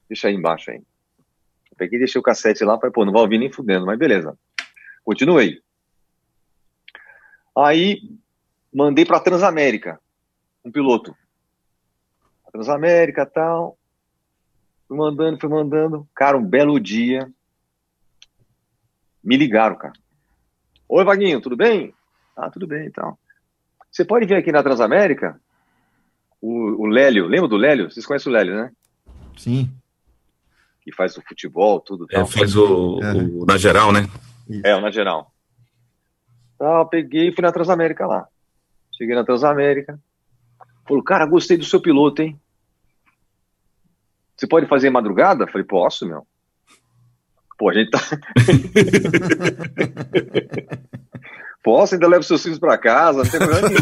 Deixa 0.10 0.28
aí 0.28 0.36
embaixo 0.36 0.72
aí. 0.72 0.78
Eu 0.78 1.78
peguei 1.78 1.98
e 1.98 2.00
deixei 2.00 2.20
o 2.20 2.24
cassete 2.24 2.64
lá, 2.64 2.78
falei, 2.78 2.92
pô, 2.92 3.06
não 3.06 3.14
vai 3.14 3.22
ouvir 3.22 3.38
nem 3.38 3.52
fudendo, 3.52 3.86
mas 3.86 3.98
beleza. 3.98 4.38
Continuei. 5.04 5.62
Aí 7.56 8.02
mandei 8.74 9.06
pra 9.06 9.20
Transamérica, 9.20 10.00
um 10.66 10.72
piloto. 10.72 11.16
Transamérica 12.52 13.26
tal. 13.26 13.78
Fui 14.88 14.98
mandando, 14.98 15.40
fui 15.40 15.50
mandando. 15.50 16.08
Cara, 16.14 16.38
um 16.38 16.46
belo 16.46 16.80
dia. 16.80 17.32
Me 19.24 19.38
ligaram, 19.38 19.76
cara. 19.76 19.94
Oi, 20.88 21.04
Vaguinho, 21.04 21.42
tudo 21.42 21.56
bem? 21.56 21.94
Ah, 22.36 22.50
tudo 22.50 22.68
bem 22.68 22.86
então. 22.86 23.18
Você 23.94 24.04
pode 24.04 24.26
vir 24.26 24.34
aqui 24.34 24.52
na 24.52 24.64
Transamérica? 24.64 25.40
O, 26.42 26.82
o 26.82 26.88
Lélio, 26.88 27.28
lembra 27.28 27.48
do 27.48 27.56
Lélio? 27.56 27.92
Vocês 27.92 28.08
conhecem 28.08 28.32
o 28.32 28.34
Lélio, 28.34 28.56
né? 28.56 28.72
Sim. 29.38 29.72
Que 30.82 30.92
faz 30.92 31.16
o 31.16 31.22
futebol, 31.22 31.80
tudo. 31.80 32.08
É, 32.12 32.26
faz 32.26 32.56
o, 32.56 33.00
é. 33.04 33.14
o, 33.14 33.46
na 33.46 33.56
geral, 33.56 33.92
né? 33.92 34.10
É, 34.64 34.76
o 34.76 34.82
na 34.82 34.90
geral. 34.90 35.32
Tá, 36.58 36.84
peguei 36.86 37.30
e 37.30 37.32
fui 37.32 37.44
na 37.44 37.52
Transamérica 37.52 38.08
lá. 38.08 38.28
Cheguei 38.98 39.14
na 39.14 39.24
Transamérica. 39.24 40.00
Falou, 40.88 41.04
cara, 41.04 41.28
gostei 41.28 41.56
do 41.56 41.64
seu 41.64 41.80
piloto, 41.80 42.24
hein? 42.24 42.42
Você 44.36 44.48
pode 44.48 44.66
fazer 44.66 44.90
madrugada? 44.90 45.46
Falei, 45.46 45.68
posso, 45.68 46.08
meu. 46.08 46.26
Pô, 47.60 47.70
a 47.70 47.74
gente 47.76 47.92
tá. 47.92 48.00
posso, 51.74 51.96
ainda 51.96 52.08
levo 52.08 52.22
seus 52.22 52.44
filhos 52.44 52.60
para 52.60 52.78
casa, 52.78 53.24
não 53.24 53.32
tem 53.32 53.40
problema 53.40 53.68
nenhum, 53.68 53.82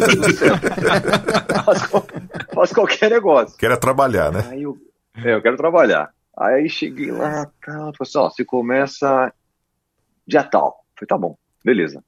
faço, 1.66 2.08
faço 2.56 2.74
qualquer 2.74 3.12
negócio. 3.12 3.58
Quero 3.58 3.78
trabalhar, 3.78 4.32
né? 4.32 4.48
Aí 4.50 4.64
eu, 4.64 4.78
é, 5.18 5.34
eu 5.34 5.42
quero 5.42 5.58
trabalhar. 5.58 6.14
Aí 6.38 6.70
cheguei 6.70 7.12
lá, 7.12 7.52
tal, 7.62 7.76
falei 7.76 7.96
assim, 8.00 8.18
ó, 8.18 8.30
você 8.30 8.46
começa 8.46 9.34
dia 10.26 10.42
tal. 10.42 10.86
Falei, 10.96 11.08
tá 11.10 11.18
bom, 11.18 11.38
beleza. 11.66 12.02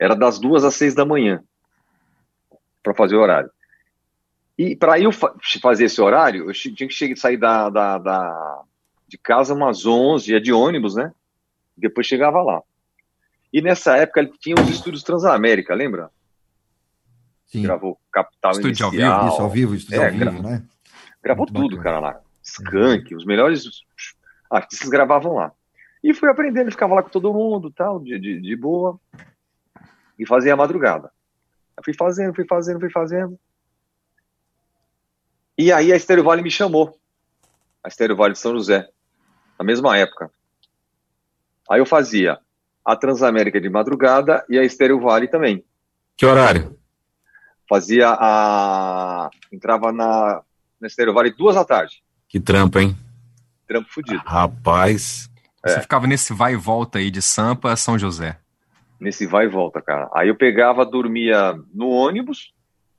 Era 0.00 0.16
das 0.16 0.40
duas 0.40 0.64
às 0.64 0.74
seis 0.74 0.92
da 0.92 1.04
manhã 1.04 1.40
para 2.82 2.92
fazer 2.92 3.14
o 3.14 3.20
horário. 3.20 3.50
E 4.58 4.74
para 4.74 4.98
eu 4.98 5.12
fa 5.12 5.32
fazer 5.62 5.84
esse 5.84 6.00
horário, 6.00 6.50
eu 6.50 6.52
tinha 6.52 6.88
que 6.88 6.94
chegar, 6.94 7.14
sair 7.16 7.36
da, 7.36 7.70
da, 7.70 7.96
da, 7.98 8.62
de 9.06 9.16
casa 9.16 9.54
umas 9.54 9.86
11, 9.86 10.32
ia 10.32 10.40
de 10.40 10.52
ônibus, 10.52 10.96
né? 10.96 11.12
Depois 11.76 12.08
chegava 12.08 12.42
lá. 12.42 12.60
E 13.52 13.62
nessa 13.62 13.96
época 13.96 14.20
ele 14.20 14.32
tinha 14.38 14.54
os 14.56 14.68
estúdios 14.68 15.02
Transamérica, 15.02 15.74
lembra? 15.74 16.10
Sim. 17.46 17.62
Gravou 17.62 17.98
Capital 18.12 18.52
estúdio 18.52 18.88
Inicial. 18.88 18.90
Ao 18.90 18.90
vivo, 18.92 19.28
isso, 19.28 19.42
ao 19.42 19.50
vivo, 19.50 19.74
estúdio 19.74 20.02
é, 20.02 20.06
ao 20.06 20.12
vivo, 20.12 20.42
né? 20.42 20.62
Gravou 21.22 21.46
Muito 21.46 21.54
tudo, 21.54 21.76
bacana. 21.76 22.00
cara, 22.00 22.00
lá. 22.00 22.20
Skank, 22.42 23.14
os 23.14 23.24
melhores 23.24 23.64
artistas 24.50 24.88
gravavam 24.88 25.34
lá. 25.34 25.52
E 26.02 26.14
fui 26.14 26.30
aprendendo, 26.30 26.70
ficava 26.70 26.94
lá 26.94 27.02
com 27.02 27.08
todo 27.08 27.32
mundo, 27.32 27.70
tal, 27.70 28.00
de, 28.00 28.18
de, 28.18 28.40
de 28.40 28.56
boa. 28.56 29.00
E 30.18 30.26
fazia 30.26 30.52
a 30.52 30.56
madrugada. 30.56 31.10
Eu 31.76 31.84
fui 31.84 31.94
fazendo, 31.94 32.34
fui 32.34 32.44
fazendo, 32.44 32.80
fui 32.80 32.90
fazendo. 32.90 33.38
E 35.56 35.72
aí 35.72 35.92
a 35.92 35.96
Estéreo 35.96 36.24
Vale 36.24 36.42
me 36.42 36.50
chamou. 36.50 36.98
A 37.82 37.88
Estéreo 37.88 38.16
Vale 38.16 38.34
de 38.34 38.38
São 38.38 38.52
José. 38.52 38.88
Na 39.58 39.64
mesma 39.64 39.96
época. 39.96 40.30
Aí 41.68 41.80
eu 41.80 41.86
fazia 41.86 42.38
a 42.88 42.96
Transamérica 42.96 43.60
de 43.60 43.68
madrugada 43.68 44.42
e 44.48 44.58
a 44.58 44.64
Estéreo 44.64 44.98
Vale 44.98 45.28
também. 45.28 45.62
Que 46.16 46.24
horário? 46.24 46.74
Fazia 47.68 48.16
a. 48.18 49.28
Entrava 49.52 49.92
na, 49.92 50.40
na 50.80 50.86
Estéreo 50.86 51.12
Vale 51.12 51.30
duas 51.30 51.54
da 51.54 51.66
tarde. 51.66 52.02
Que 52.26 52.40
trampo, 52.40 52.78
hein? 52.78 52.96
Trampo 53.66 53.90
fudido. 53.92 54.22
Rapaz. 54.24 55.28
É. 55.62 55.68
Você 55.68 55.80
ficava 55.82 56.06
nesse 56.06 56.32
vai 56.32 56.54
e 56.54 56.56
volta 56.56 56.98
aí 56.98 57.10
de 57.10 57.20
Sampa 57.20 57.70
a 57.70 57.76
São 57.76 57.98
José. 57.98 58.38
Nesse 58.98 59.26
vai 59.26 59.44
e 59.44 59.48
volta, 59.48 59.82
cara. 59.82 60.08
Aí 60.14 60.28
eu 60.28 60.34
pegava, 60.34 60.86
dormia 60.86 61.54
no 61.74 61.90
ônibus, 61.90 62.54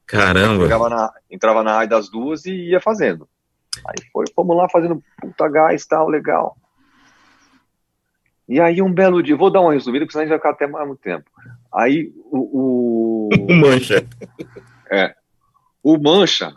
Caramba. 0.06 0.90
Na, 0.90 1.12
entrava 1.32 1.64
na 1.64 1.74
área 1.74 1.88
das 1.88 2.10
duas 2.10 2.46
e 2.46 2.52
ia 2.52 2.80
fazendo. 2.80 3.28
Aí 3.88 4.08
foi, 4.12 4.26
fomos 4.36 4.56
lá 4.56 4.68
fazendo 4.70 5.04
puta 5.20 5.48
gás 5.48 5.86
tal, 5.86 6.10
legal. 6.10 6.56
E 8.50 8.60
aí 8.60 8.82
um 8.82 8.92
belo 8.92 9.22
dia, 9.22 9.38
vou 9.38 9.52
dar 9.52 9.62
uma 9.62 9.74
resumida, 9.74 10.04
porque 10.04 10.14
senão 10.14 10.24
a 10.24 10.26
gente 10.26 10.32
vai 10.32 10.40
ficar 10.40 10.50
até 10.50 10.66
mais 10.66 10.88
muito 10.88 11.00
tempo. 11.00 11.30
Aí 11.72 12.12
o. 12.32 13.30
O, 13.32 13.54
Mancha. 13.54 14.04
É. 14.90 15.14
O 15.84 16.00
Mancha 16.00 16.56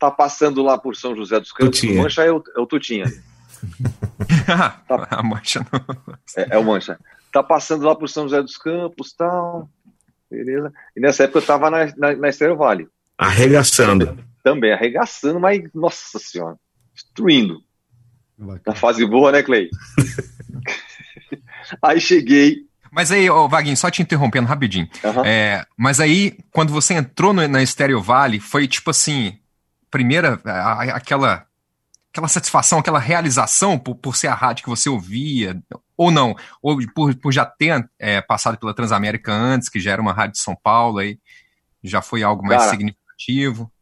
tá 0.00 0.10
passando 0.10 0.64
lá 0.64 0.76
por 0.76 0.96
São 0.96 1.14
José 1.14 1.38
dos 1.38 1.52
Campos. 1.52 1.78
Tutinha. 1.78 2.00
O 2.00 2.02
Mancha 2.02 2.24
é 2.24 2.32
o, 2.32 2.42
é 2.56 2.60
o 2.60 2.66
Tutinha. 2.66 3.04
tá, 4.88 5.06
a 5.10 5.22
Mancha 5.22 5.64
não. 5.72 6.14
É, 6.36 6.56
é, 6.56 6.58
o 6.58 6.64
Mancha. 6.64 6.98
Tá 7.32 7.40
passando 7.40 7.86
lá 7.86 7.94
por 7.94 8.08
São 8.08 8.24
José 8.24 8.42
dos 8.42 8.56
Campos 8.56 9.12
tal. 9.12 9.70
Beleza. 10.28 10.72
E 10.96 11.00
nessa 11.00 11.22
época 11.22 11.38
eu 11.38 11.46
tava 11.46 11.70
na, 11.70 11.86
na, 11.96 12.16
na 12.16 12.28
Estéreo 12.30 12.56
Vale. 12.56 12.88
Arregaçando. 13.16 14.18
Também, 14.42 14.72
arregaçando, 14.72 15.38
mas, 15.38 15.62
nossa 15.72 16.18
senhora, 16.18 16.56
destruindo. 16.92 17.62
Na 18.66 18.74
fase 18.74 19.06
boa, 19.06 19.30
né, 19.30 19.40
Clay? 19.40 19.70
aí 21.82 22.00
cheguei. 22.00 22.66
Mas 22.90 23.10
aí, 23.10 23.28
oh, 23.30 23.48
Vaguinho, 23.48 23.76
só 23.76 23.90
te 23.90 24.02
interrompendo 24.02 24.46
rapidinho. 24.46 24.86
Uhum. 25.02 25.24
É, 25.24 25.64
mas 25.76 25.98
aí, 25.98 26.36
quando 26.50 26.72
você 26.72 26.94
entrou 26.94 27.32
no, 27.32 27.46
na 27.48 27.62
Estéreo 27.62 28.02
Vale, 28.02 28.38
foi 28.38 28.68
tipo 28.68 28.90
assim, 28.90 29.38
primeira, 29.90 30.38
aquela 30.92 31.46
aquela 32.12 32.28
satisfação, 32.28 32.78
aquela 32.78 32.98
realização 32.98 33.78
por, 33.78 33.94
por 33.94 34.14
ser 34.14 34.26
a 34.26 34.34
rádio 34.34 34.64
que 34.64 34.70
você 34.70 34.88
ouvia, 34.90 35.58
ou 35.96 36.10
não, 36.10 36.36
ou 36.60 36.76
por, 36.94 37.14
por 37.16 37.32
já 37.32 37.46
ter 37.46 37.88
é, 37.98 38.20
passado 38.20 38.58
pela 38.58 38.74
Transamérica 38.74 39.32
antes, 39.32 39.70
que 39.70 39.80
já 39.80 39.92
era 39.92 40.02
uma 40.02 40.12
rádio 40.12 40.32
de 40.32 40.40
São 40.40 40.54
Paulo, 40.54 40.98
aí 40.98 41.18
já 41.82 42.02
foi 42.02 42.22
algo 42.22 42.44
mais 42.44 42.60
Cara, 42.60 42.70
significativo? 42.70 43.72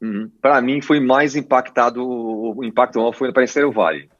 Uhum. 0.00 0.30
Para 0.42 0.60
mim 0.60 0.82
foi 0.82 1.00
mais 1.00 1.34
impactado, 1.34 2.06
o 2.06 2.62
impacto 2.62 2.98
maior 2.98 3.12
foi 3.12 3.32
para 3.32 3.44
Estéreo 3.44 3.72
Vale. 3.72 4.10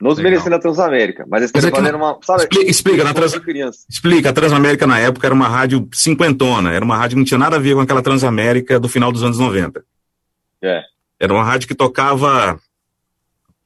Não 0.00 0.12
desmerecendo 0.12 0.54
a 0.54 0.58
Transamérica, 0.58 1.24
mas 1.26 1.42
a 1.42 1.44
Estéreo 1.46 1.70
Vale 1.70 1.88
era 1.88 1.96
uma. 1.96 2.18
Sabe, 2.22 2.42
explica, 2.42 2.70
explica, 2.70 3.04
na 3.04 3.14
trans, 3.14 3.34
explica, 3.88 4.28
a 4.28 4.32
Transamérica 4.32 4.86
na 4.86 4.98
época 4.98 5.26
era 5.26 5.34
uma 5.34 5.48
rádio 5.48 5.88
cinquentona, 5.90 6.70
era 6.70 6.84
uma 6.84 6.96
rádio 6.96 7.14
que 7.14 7.20
não 7.20 7.24
tinha 7.24 7.38
nada 7.38 7.56
a 7.56 7.58
ver 7.58 7.74
com 7.74 7.80
aquela 7.80 8.02
Transamérica 8.02 8.78
do 8.78 8.90
final 8.90 9.10
dos 9.10 9.22
anos 9.22 9.38
90. 9.38 9.82
É. 10.62 10.82
Era 11.18 11.32
uma 11.32 11.42
rádio 11.42 11.66
que 11.66 11.74
tocava 11.74 12.60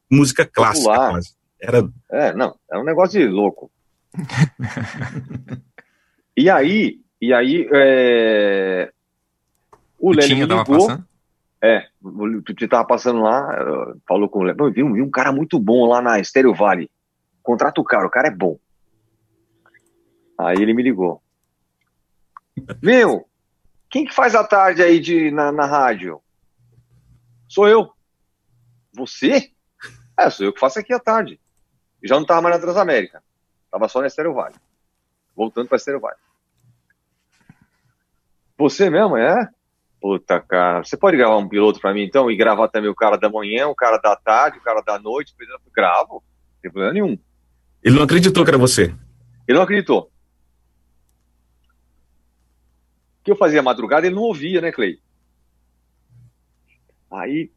música 0.09 0.45
clássica. 0.45 0.95
Quase. 0.95 1.35
Era... 1.61 1.89
É, 2.11 2.33
não, 2.33 2.55
é 2.71 2.79
um 2.79 2.85
negócio 2.85 3.19
de 3.19 3.27
louco. 3.27 3.69
e 6.37 6.49
aí, 6.49 7.01
e 7.21 7.35
aí, 7.35 7.69
é... 7.73 8.93
o 9.99 10.13
Lélio 10.13 10.37
me 10.37 10.47
ligou. 10.47 11.01
É, 11.63 11.89
o 12.03 12.43
Tuti 12.43 12.67
tava 12.67 12.87
passando 12.87 13.21
lá, 13.21 13.47
falou 14.09 14.29
com 14.29 14.39
o 14.39 14.43
Lélio, 14.43 14.73
vi, 14.73 14.83
vi 14.83 15.03
um 15.03 15.11
cara 15.11 15.31
muito 15.31 15.59
bom 15.59 15.87
lá 15.87 16.01
na 16.01 16.19
Estéreo 16.19 16.55
Vale. 16.55 16.91
Contrata 17.43 17.81
o 17.81 17.85
cara, 17.85 18.07
o 18.07 18.11
cara 18.11 18.29
é 18.29 18.31
bom. 18.31 18.59
Aí 20.39 20.57
ele 20.57 20.73
me 20.73 20.83
ligou. 20.83 21.23
Viu? 22.83 23.27
Quem 23.91 24.07
que 24.07 24.15
faz 24.15 24.35
a 24.35 24.45
tarde 24.45 24.83
aí 24.83 25.01
de, 25.01 25.31
na, 25.31 25.53
na 25.53 25.67
rádio? 25.67 26.23
Sou 27.49 27.69
eu. 27.69 27.93
Você? 28.95 29.51
É, 30.17 30.31
sou 30.31 30.47
eu 30.47 30.53
que 30.53 30.61
faço 30.61 30.79
aqui 30.79 30.95
à 30.95 31.01
tarde. 31.01 31.41
Já 32.03 32.15
não 32.15 32.23
estava 32.23 32.41
mais 32.41 32.55
na 32.55 32.63
Transamérica. 32.63 33.23
Tava 33.71 33.89
só 33.89 34.01
na 34.01 34.07
Estéreo 34.07 34.35
Vale. 34.35 34.55
Voltando 35.37 35.69
para 35.69 35.77
Estéreo 35.77 36.01
Vale. 36.01 36.17
Você 38.57 38.89
mesmo, 38.89 39.17
é? 39.17 39.49
Puta, 40.01 40.41
cara. 40.41 40.83
Você 40.83 40.97
pode 40.97 41.17
gravar 41.17 41.37
um 41.37 41.49
piloto 41.49 41.81
para 41.81 41.93
mim, 41.93 42.03
então? 42.03 42.31
E 42.31 42.37
gravar 42.37 42.69
também 42.69 42.91
o 42.91 42.95
cara 42.95 43.17
da 43.17 43.29
manhã, 43.29 43.69
o 43.69 43.75
cara 43.75 43.99
da 43.99 44.17
tarde, 44.17 44.59
o 44.59 44.63
cara 44.63 44.81
da 44.81 44.99
noite? 44.99 45.35
Gravo. 45.75 46.15
Não 46.15 46.63
tem 46.63 46.71
problema 46.71 46.95
nenhum. 46.95 47.19
Ele 47.83 47.97
não 47.97 48.03
acreditou 48.03 48.45
que 48.45 48.51
era 48.51 48.59
você? 48.59 48.95
Ele 49.47 49.59
não 49.59 49.63
acreditou. 49.63 50.11
que 53.23 53.31
eu 53.31 53.37
fazia 53.37 53.63
madrugada, 53.63 54.07
ele 54.07 54.15
não 54.15 54.23
ouvia, 54.23 54.61
né, 54.61 54.73
Clay? 54.73 54.99
Aí 57.11 57.51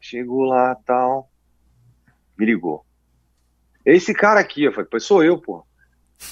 chegou 0.00 0.44
lá 0.44 0.74
tal, 0.86 1.30
me 2.38 2.46
ligou. 2.46 2.84
Esse 3.84 4.14
cara 4.14 4.40
aqui, 4.40 4.64
eu 4.64 4.72
falei, 4.72 4.88
pois 4.90 5.04
sou 5.04 5.22
eu, 5.22 5.38
pô. 5.38 5.64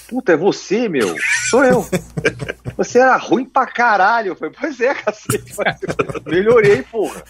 Puta, 0.08 0.32
é 0.32 0.36
você, 0.36 0.88
meu? 0.88 1.14
Sou 1.48 1.64
eu. 1.64 1.84
Você 2.76 2.98
era 2.98 3.16
ruim 3.16 3.44
pra 3.44 3.66
caralho. 3.66 4.28
Eu 4.28 4.36
falei, 4.36 4.54
pois 4.58 4.80
é, 4.80 4.94
cacete. 4.94 5.54
Melhorei, 6.26 6.82
porra. 6.82 7.22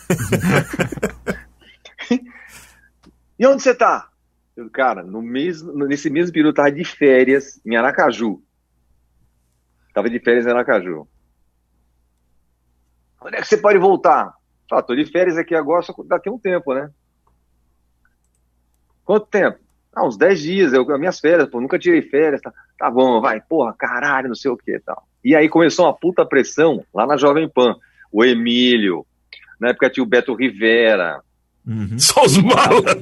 E 3.38 3.46
onde 3.46 3.62
você 3.62 3.74
tá? 3.74 4.08
Eu, 4.56 4.68
cara, 4.68 5.04
no 5.04 5.22
mesmo, 5.22 5.72
nesse 5.86 6.10
mesmo 6.10 6.32
período 6.32 6.50
eu 6.50 6.54
tava 6.54 6.72
de 6.72 6.84
férias 6.84 7.60
em 7.64 7.76
Aracaju. 7.76 8.42
Tava 9.94 10.10
de 10.10 10.18
férias 10.18 10.46
em 10.46 10.50
Aracaju. 10.50 11.06
Onde 13.20 13.36
é 13.36 13.40
que 13.40 13.46
você 13.46 13.56
pode 13.56 13.78
voltar? 13.78 14.34
Ah, 14.70 14.82
tô 14.82 14.96
de 14.96 15.06
férias 15.06 15.38
aqui 15.38 15.54
agora, 15.54 15.82
só 15.82 15.94
daqui 16.04 16.28
a 16.28 16.32
um 16.32 16.38
tempo, 16.38 16.74
né? 16.74 16.90
Quanto 19.04 19.26
tempo? 19.26 19.58
Ah, 19.94 20.04
uns 20.04 20.16
10 20.16 20.40
dias, 20.40 20.72
eu, 20.72 20.84
minhas 20.98 21.20
férias, 21.20 21.48
pô, 21.48 21.60
nunca 21.60 21.78
tirei 21.78 22.02
férias, 22.02 22.40
tá, 22.40 22.52
tá 22.78 22.90
bom, 22.90 23.20
vai, 23.20 23.40
porra, 23.40 23.74
caralho, 23.76 24.28
não 24.28 24.36
sei 24.36 24.50
o 24.50 24.56
que 24.56 24.78
tal. 24.78 25.06
E 25.24 25.34
aí 25.34 25.48
começou 25.48 25.84
uma 25.86 25.92
puta 25.92 26.24
pressão 26.24 26.84
lá 26.94 27.06
na 27.06 27.16
Jovem 27.16 27.48
Pan. 27.48 27.76
O 28.10 28.24
Emílio, 28.24 29.04
na 29.60 29.70
época 29.70 29.90
tinha 29.90 30.04
o 30.04 30.06
Beto 30.06 30.32
Rivera. 30.32 31.20
Uhum. 31.66 31.98
Só 31.98 32.24
os 32.24 32.38
malas. 32.38 32.94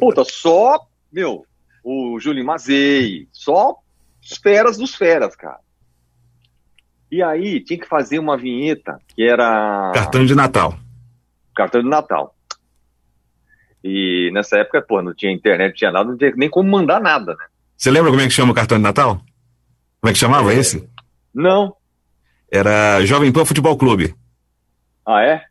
Puta, 0.00 0.24
só, 0.24 0.80
meu, 1.12 1.46
o 1.84 2.18
Júlio 2.18 2.44
Mazei, 2.44 3.28
só 3.30 3.76
os 4.20 4.36
feras 4.38 4.78
dos 4.78 4.94
feras, 4.94 5.36
cara. 5.36 5.60
E 7.12 7.22
aí 7.22 7.60
tinha 7.60 7.78
que 7.78 7.86
fazer 7.86 8.18
uma 8.18 8.36
vinheta 8.36 8.98
que 9.08 9.22
era. 9.22 9.92
Cartão 9.94 10.24
de 10.24 10.34
Natal. 10.34 10.76
Cartão 11.54 11.82
de 11.82 11.88
Natal. 11.88 12.34
E 13.84 14.30
nessa 14.32 14.58
época, 14.58 14.82
pô, 14.82 15.02
não 15.02 15.14
tinha 15.14 15.30
internet, 15.30 15.68
não 15.68 15.76
tinha 15.76 15.92
nada, 15.92 16.10
não 16.10 16.16
tinha 16.16 16.32
nem 16.34 16.48
como 16.48 16.68
mandar 16.68 17.00
nada, 17.00 17.34
né? 17.34 17.44
Você 17.76 17.90
lembra 17.90 18.10
como 18.10 18.22
é 18.22 18.24
que 18.24 18.30
chama 18.30 18.52
o 18.52 18.54
cartão 18.54 18.78
de 18.78 18.84
Natal? 18.84 19.20
Como 20.00 20.10
é 20.10 20.12
que 20.12 20.18
chamava 20.18 20.52
é... 20.52 20.56
esse? 20.56 20.88
Não. 21.34 21.74
Era 22.50 23.04
Jovem 23.04 23.32
Pan 23.32 23.44
Futebol 23.44 23.76
Clube. 23.76 24.14
Ah, 25.06 25.22
é? 25.22 25.44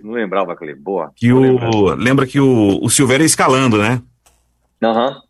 Não 0.00 0.12
lembrava 0.12 0.52
aquele. 0.52 0.74
Boa. 0.74 1.12
Que 1.14 1.32
o... 1.32 1.94
Lembra 1.94 2.26
que 2.26 2.40
o, 2.40 2.82
o 2.82 2.90
Silvério 2.90 3.22
ia 3.22 3.26
escalando, 3.26 3.78
né? 3.78 4.02
Aham. 4.82 5.08
Uhum. 5.10 5.22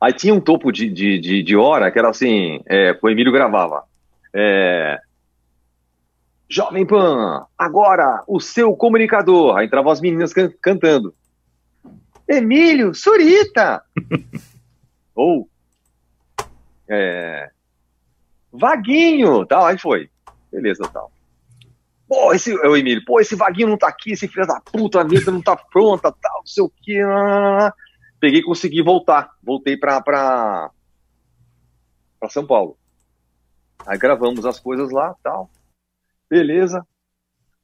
Aí 0.00 0.12
tinha 0.12 0.34
um 0.34 0.40
topo 0.40 0.70
de, 0.70 0.90
de, 0.90 1.18
de, 1.18 1.42
de 1.42 1.56
hora 1.56 1.90
que 1.90 1.98
era 1.98 2.10
assim, 2.10 2.60
é, 2.66 2.96
o 3.00 3.08
Emílio 3.08 3.32
gravava. 3.32 3.84
É, 4.32 5.00
Jovem 6.48 6.86
Pan, 6.86 7.44
agora 7.58 8.22
o 8.26 8.40
seu 8.40 8.74
comunicador. 8.74 9.56
Aí 9.56 9.66
entravam 9.66 9.90
as 9.90 10.00
meninas 10.00 10.32
can 10.32 10.50
cantando. 10.60 11.14
Emílio, 12.28 12.94
Surita! 12.94 13.82
Ou 15.14 15.48
é, 16.88 17.50
Vaguinho, 18.52 19.44
tal, 19.46 19.66
aí 19.66 19.78
foi. 19.78 20.08
Beleza, 20.50 20.88
tal. 20.92 21.10
Pô, 22.08 22.32
esse 22.32 22.52
é 22.52 22.68
o 22.68 22.76
Emílio, 22.76 23.04
pô, 23.04 23.20
esse 23.20 23.34
Vaguinho 23.34 23.68
não 23.68 23.76
tá 23.76 23.88
aqui, 23.88 24.12
esse 24.12 24.28
filho 24.28 24.46
da 24.46 24.60
puta, 24.60 25.00
a 25.00 25.04
mesa 25.04 25.32
não 25.32 25.42
tá 25.42 25.56
pronta, 25.56 26.12
tal, 26.12 26.38
não 26.38 26.46
sei 26.46 26.62
o 26.62 26.70
que. 26.70 27.00
Peguei 28.20 28.40
e 28.40 28.44
consegui 28.44 28.82
voltar. 28.82 29.34
Voltei 29.42 29.76
pra, 29.76 30.00
pra, 30.00 30.70
pra 32.18 32.28
São 32.28 32.46
Paulo. 32.46 32.78
Aí 33.86 33.98
gravamos 33.98 34.46
as 34.46 34.58
coisas 34.58 34.90
lá, 34.90 35.14
tal. 35.22 35.50
Beleza. 36.30 36.86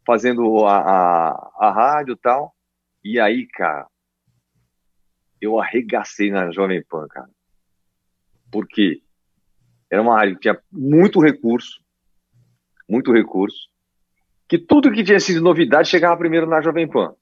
Fazendo 0.07 0.67
a, 0.67 0.79
a, 0.79 1.51
a 1.59 1.71
rádio 1.71 2.17
tal. 2.17 2.55
E 3.05 3.19
aí, 3.19 3.47
cara, 3.47 3.87
eu 5.43 5.61
arregacei 5.61 6.31
na 6.31 6.53
Jovem 6.53 6.83
Pan, 6.89 7.09
cara. 7.09 7.29
Por 8.51 8.67
quê? 8.69 9.03
Era 9.91 10.01
uma 10.01 10.17
área 10.17 10.35
que 10.35 10.41
tinha 10.41 10.59
muito 10.71 11.21
recurso, 11.21 11.83
muito 12.89 13.13
recurso, 13.13 13.69
que 14.49 14.57
tudo 14.57 14.93
que 14.93 15.03
tinha 15.03 15.19
sido 15.19 15.43
novidade 15.43 15.89
chegava 15.89 16.17
primeiro 16.17 16.47
na 16.47 16.61
Jovem 16.61 16.89
Pan. 16.89 17.15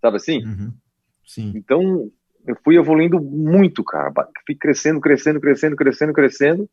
Sabe 0.00 0.16
assim? 0.16 0.44
Uhum. 0.44 0.72
Sim. 1.26 1.52
Então, 1.56 2.10
eu 2.46 2.56
fui 2.64 2.76
evoluindo 2.76 3.20
muito, 3.20 3.82
cara. 3.82 4.12
Fui 4.46 4.54
crescendo, 4.54 5.00
crescendo, 5.00 5.40
crescendo, 5.40 5.76
crescendo, 5.76 6.12
crescendo. 6.12 6.70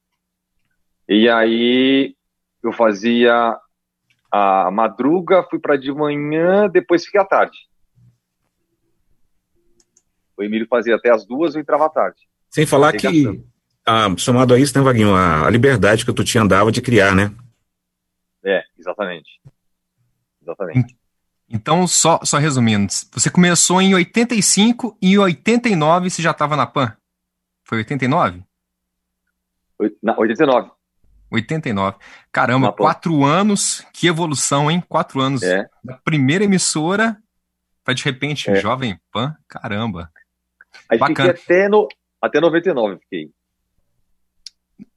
E 1.10 1.28
aí 1.28 2.16
eu 2.64 2.72
fazia 2.72 3.58
a 4.32 4.70
madruga, 4.72 5.44
fui 5.50 5.60
para 5.60 5.78
de 5.78 5.92
manhã, 5.92 6.70
depois 6.70 7.06
fiquei 7.06 7.20
à 7.20 7.26
tarde. 7.26 7.58
O 10.38 10.44
Emílio 10.44 10.68
fazia 10.70 10.96
até 10.96 11.12
as 11.12 11.26
duas, 11.26 11.56
eu 11.56 11.62
entrava 11.62 11.88
à 11.88 11.90
tarde. 11.90 12.18
Sem 12.50 12.66
falar 12.66 12.94
que 12.94 13.42
ah, 13.86 14.14
somado 14.18 14.54
a 14.54 14.60
isso, 14.60 14.78
né, 14.78 14.84
Vaguinho, 14.84 15.16
a, 15.16 15.48
a, 15.48 15.50
liberdade 15.50 16.06
que 16.06 16.14
tu 16.14 16.24
tinha 16.24 16.44
andava 16.44 16.72
de 16.72 16.82
criar, 16.82 17.16
né? 17.16 17.34
É, 18.44 18.62
exatamente. 18.78 19.42
Exatamente. 20.42 20.96
Então, 21.50 21.88
só, 21.88 22.20
só 22.24 22.38
resumindo, 22.38 22.92
você 23.14 23.30
começou 23.30 23.82
em 23.82 23.96
85 23.96 24.98
e 25.02 25.14
em 25.14 25.18
89 25.18 26.10
você 26.10 26.22
já 26.22 26.32
estava 26.32 26.58
na 26.58 26.68
PAN? 26.68 26.96
Foi 27.64 27.78
89? 27.80 28.44
Na, 30.04 30.18
89. 30.18 30.70
89. 31.32 31.98
Caramba, 32.32 32.74
quatro 32.74 33.24
anos, 33.24 33.86
que 33.94 34.08
evolução, 34.08 34.70
hein? 34.70 34.84
Quatro 34.88 35.22
anos 35.22 35.44
é. 35.44 35.70
da 35.84 35.96
primeira 35.96 36.44
emissora 36.44 37.18
para 37.84 37.94
de 37.94 38.04
repente 38.04 38.50
é. 38.50 38.56
Jovem 38.56 39.00
Pan, 39.14 39.34
caramba. 39.48 40.12
Aí 40.90 40.98
Bacana. 40.98 41.34
fiquei 41.34 41.56
até, 41.58 41.70
no, 41.70 41.88
até 42.22 42.40
99, 42.40 43.00
fiquei. 43.00 43.32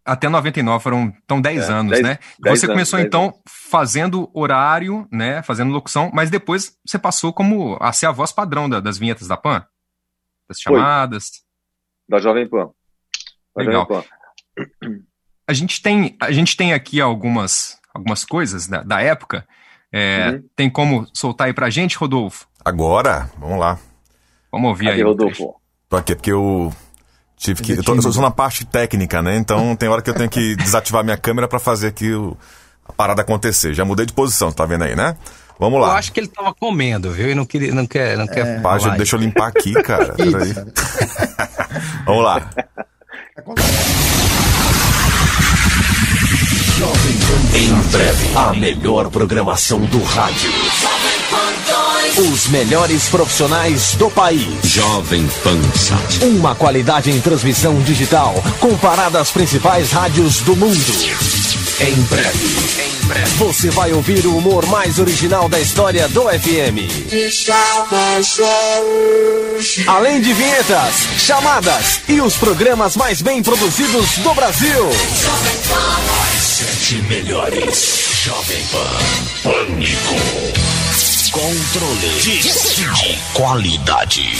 Até 0.04 0.28
99, 0.28 0.82
foram 0.82 1.14
então 1.22 1.40
10 1.40 1.68
é, 1.68 1.72
anos, 1.72 1.92
10, 1.92 2.02
né? 2.02 2.18
10 2.40 2.60
você 2.60 2.66
começou 2.66 2.98
anos, 2.98 3.06
então 3.06 3.22
anos. 3.24 3.38
fazendo 3.46 4.30
horário, 4.34 5.06
né? 5.10 5.42
Fazendo 5.42 5.72
locução, 5.72 6.10
mas 6.12 6.30
depois 6.30 6.76
você 6.84 6.98
passou 6.98 7.32
como 7.32 7.76
a 7.80 7.92
ser 7.92 8.06
a 8.06 8.12
voz 8.12 8.32
padrão 8.32 8.68
da, 8.68 8.80
das 8.80 8.98
vinhetas 8.98 9.28
da 9.28 9.36
PAN? 9.36 9.64
Das 10.48 10.58
chamadas? 10.58 11.28
Foi. 11.28 12.16
Da 12.16 12.18
Jovem 12.18 12.48
Pan. 12.48 12.70
Da 13.54 13.62
Legal. 13.62 13.86
Jovem 13.88 14.02
Pan. 14.80 15.00
A 15.46 15.52
gente 15.52 15.82
tem, 15.82 16.16
a 16.20 16.32
gente 16.32 16.56
tem 16.56 16.72
aqui 16.72 17.00
algumas, 17.00 17.78
algumas 17.92 18.24
coisas 18.24 18.66
da, 18.66 18.82
da 18.82 19.00
época. 19.00 19.46
É, 19.92 20.30
uhum. 20.30 20.48
Tem 20.54 20.70
como 20.70 21.06
soltar 21.12 21.48
aí 21.48 21.52
pra 21.52 21.70
gente, 21.70 21.96
Rodolfo? 21.96 22.46
Agora, 22.64 23.30
vamos 23.38 23.58
lá. 23.58 23.78
Vamos 24.50 24.68
ouvir 24.68 24.86
Cadê 24.86 24.96
aí. 24.96 25.02
Rodolfo? 25.02 25.59
Tô 25.90 25.96
aqui 25.98 26.14
porque 26.14 26.32
eu 26.32 26.72
Tive 27.40 27.62
que. 27.62 27.72
Eu, 27.72 27.82
tô, 27.82 27.94
eu 27.94 28.02
sou 28.02 28.20
na 28.20 28.30
parte 28.30 28.66
técnica, 28.66 29.22
né? 29.22 29.34
Então 29.38 29.74
tem 29.74 29.88
hora 29.88 30.02
que 30.02 30.10
eu 30.10 30.14
tenho 30.14 30.28
que 30.28 30.54
desativar 30.62 31.02
minha 31.02 31.16
câmera 31.16 31.48
para 31.48 31.58
fazer 31.58 31.86
aqui 31.86 32.12
o, 32.12 32.36
a 32.86 32.92
parada 32.92 33.22
acontecer. 33.22 33.72
Já 33.72 33.82
mudei 33.82 34.04
de 34.04 34.12
posição, 34.12 34.52
tá 34.52 34.66
vendo 34.66 34.84
aí, 34.84 34.94
né? 34.94 35.16
Vamos 35.58 35.80
lá. 35.80 35.88
Eu 35.88 35.92
acho 35.92 36.12
que 36.12 36.20
ele 36.20 36.28
tava 36.28 36.52
comendo, 36.54 37.10
viu? 37.10 37.30
E 37.30 37.34
não, 37.34 37.46
queria, 37.46 37.74
não 37.74 37.86
quer. 37.86 38.18
Não 38.18 38.26
quer 38.26 38.46
é, 38.46 38.60
Pá, 38.60 38.76
deixa 38.90 39.16
eu 39.16 39.20
limpar 39.20 39.48
aqui, 39.48 39.72
cara. 39.82 40.12
Peraí. 40.12 40.52
Vamos 42.04 42.24
lá. 42.24 42.50
Em 46.82 47.74
breve, 47.90 48.30
a 48.34 48.54
melhor 48.54 49.10
programação 49.10 49.80
do 49.80 50.02
rádio. 50.02 50.50
Os 52.16 52.48
melhores 52.48 53.06
profissionais 53.10 53.94
do 53.96 54.10
país. 54.10 54.48
Jovem 54.64 55.28
Pan 55.44 55.60
Sat. 55.74 56.24
Uma 56.24 56.54
qualidade 56.54 57.10
em 57.10 57.20
transmissão 57.20 57.78
digital 57.82 58.42
comparada 58.58 59.20
às 59.20 59.30
principais 59.30 59.92
rádios 59.92 60.40
do 60.40 60.56
mundo. 60.56 60.92
Em 61.80 62.00
breve. 62.04 62.46
Em 62.82 63.06
breve. 63.06 63.30
Você 63.36 63.68
vai 63.70 63.92
ouvir 63.92 64.24
o 64.24 64.38
humor 64.38 64.64
mais 64.64 64.98
original 64.98 65.50
da 65.50 65.60
história 65.60 66.08
do 66.08 66.22
FM. 66.22 66.88
Além 69.86 70.22
de 70.22 70.32
vinhetas, 70.32 70.94
chamadas 71.18 72.00
e 72.08 72.22
os 72.22 72.36
programas 72.36 72.96
mais 72.96 73.20
bem 73.20 73.42
produzidos 73.42 74.16
do 74.16 74.32
Brasil. 74.32 74.88
Sete 76.60 76.96
melhores. 77.08 78.20
Jovem 78.22 78.62
Pan. 78.66 79.50
Pânico. 79.50 80.14
Controle 81.32 82.20
de, 82.20 82.38
de 82.38 83.18
qualidade. 83.32 84.30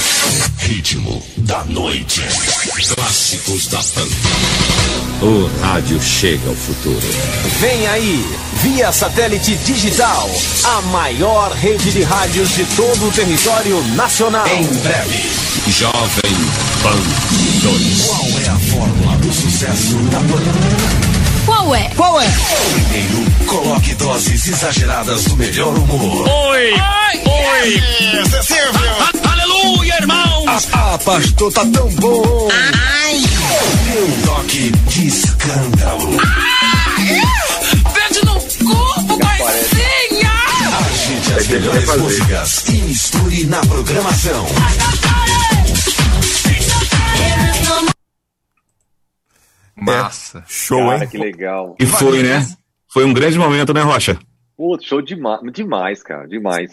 Ritmo 0.59 1.23
da 1.39 1.65
noite. 1.65 2.21
Clássicos 2.95 3.69
da 3.69 3.79
Pan. 3.79 4.07
O 5.23 5.51
rádio 5.63 5.99
chega 6.03 6.47
ao 6.51 6.55
futuro. 6.55 7.01
Vem 7.59 7.87
aí, 7.87 8.23
via 8.57 8.93
satélite 8.93 9.57
digital, 9.57 10.31
a 10.65 10.83
maior 10.83 11.53
rede 11.53 11.91
de 11.91 12.03
rádios 12.03 12.55
de 12.55 12.67
todo 12.77 13.09
o 13.09 13.13
território 13.13 13.83
nacional. 13.95 14.47
Em 14.47 14.67
breve, 14.67 15.27
Jovem 15.69 16.35
Pan 16.83 17.01
2. 17.63 18.07
Qual 18.07 18.41
é 18.45 18.49
a 18.51 18.59
fórmula 18.59 19.17
do 19.17 19.33
sucesso 19.33 19.97
da 20.11 20.19
Pan? 20.19 20.80
Qual 21.61 21.75
é? 21.75 21.91
Qual 21.95 22.19
é? 22.19 22.27
Primeiro, 22.73 23.31
coloque 23.47 23.95
doses 23.97 24.47
exageradas 24.47 25.25
do 25.25 25.37
melhor 25.37 25.77
humor. 25.77 26.27
Oi! 26.27 26.73
Oi! 26.73 27.23
Oi! 27.27 27.83
Você 28.23 28.43
Silvio! 28.43 29.31
Aleluia, 29.31 29.95
irmão! 30.01 30.47
Ah, 30.49 30.99
pastor, 31.05 31.53
tá 31.53 31.67
tão 31.67 31.87
bom! 31.97 32.49
Ai! 32.51 33.17
Um 33.95 34.23
toque 34.23 34.71
de 34.89 35.07
escândalo. 35.07 36.17
Beijo 37.93 38.25
no 38.25 38.41
corpo, 38.67 39.19
coisinha! 39.19 40.33
Agite 40.79 41.33
as 41.35 41.47
melhores 41.47 41.97
músicas 41.99 42.65
e 42.69 42.73
misture 42.73 43.45
na 43.45 43.61
programação. 43.67 44.47
Massa. 49.81 50.45
Show, 50.49 50.79
Cara, 50.89 51.05
hein? 51.05 51.09
que 51.11 51.19
legal. 51.19 51.77
E 51.79 51.87
foi, 51.87 52.23
né? 52.23 52.47
Foi 52.93 53.05
um 53.05 53.13
grande 53.13 53.39
momento, 53.39 53.73
né, 53.73 53.81
Rocha? 53.83 54.19
Pô, 54.57 54.79
show 54.81 55.01
demais, 55.01 55.41
demais, 55.53 56.03
cara, 56.03 56.27
demais. 56.29 56.71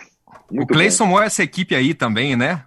o 0.52 0.66
Cleison 0.66 1.06
somou 1.06 1.22
essa 1.22 1.44
equipe 1.44 1.74
aí 1.76 1.94
também, 1.94 2.36
né? 2.36 2.64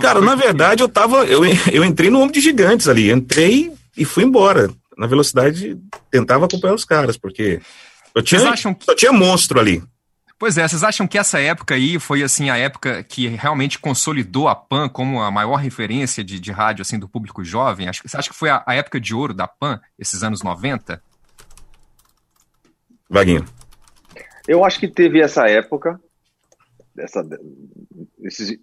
Cara, 0.00 0.20
na 0.20 0.34
verdade, 0.34 0.82
eu 0.82 0.88
tava. 0.88 1.24
Eu, 1.24 1.42
eu 1.72 1.84
entrei 1.84 2.10
no 2.10 2.18
Homem 2.18 2.32
de 2.32 2.40
Gigantes 2.40 2.88
ali. 2.88 3.10
Entrei 3.12 3.72
e 3.96 4.04
fui 4.04 4.24
embora. 4.24 4.70
Na 4.96 5.06
velocidade, 5.06 5.76
tentava 6.10 6.46
acompanhar 6.46 6.74
os 6.74 6.84
caras, 6.84 7.16
porque 7.16 7.60
eu 8.14 8.22
tinha, 8.22 8.40
que- 8.52 8.90
eu 8.90 8.96
tinha 8.96 9.12
monstro 9.12 9.58
ali. 9.60 9.82
Pois 10.44 10.58
é, 10.58 10.68
vocês 10.68 10.84
acham 10.84 11.08
que 11.08 11.16
essa 11.16 11.40
época 11.40 11.74
aí 11.74 11.98
foi 11.98 12.22
assim 12.22 12.50
a 12.50 12.56
época 12.58 13.02
que 13.02 13.28
realmente 13.28 13.78
consolidou 13.78 14.46
a 14.46 14.54
PAN 14.54 14.90
como 14.90 15.22
a 15.22 15.30
maior 15.30 15.56
referência 15.56 16.22
de, 16.22 16.38
de 16.38 16.52
rádio 16.52 16.82
assim 16.82 16.98
do 16.98 17.08
público 17.08 17.42
jovem? 17.42 17.88
Acho, 17.88 18.06
você 18.06 18.14
acha 18.14 18.28
que 18.28 18.36
foi 18.36 18.50
a, 18.50 18.62
a 18.66 18.74
época 18.74 19.00
de 19.00 19.14
ouro 19.14 19.32
da 19.32 19.48
PAN, 19.48 19.80
esses 19.98 20.22
anos 20.22 20.42
90? 20.42 21.02
Vaguinho. 23.08 23.42
Eu 24.46 24.62
acho 24.66 24.78
que 24.78 24.86
teve 24.86 25.22
essa 25.22 25.48
época, 25.48 25.98
essa, 26.98 27.26
esses, 28.20 28.58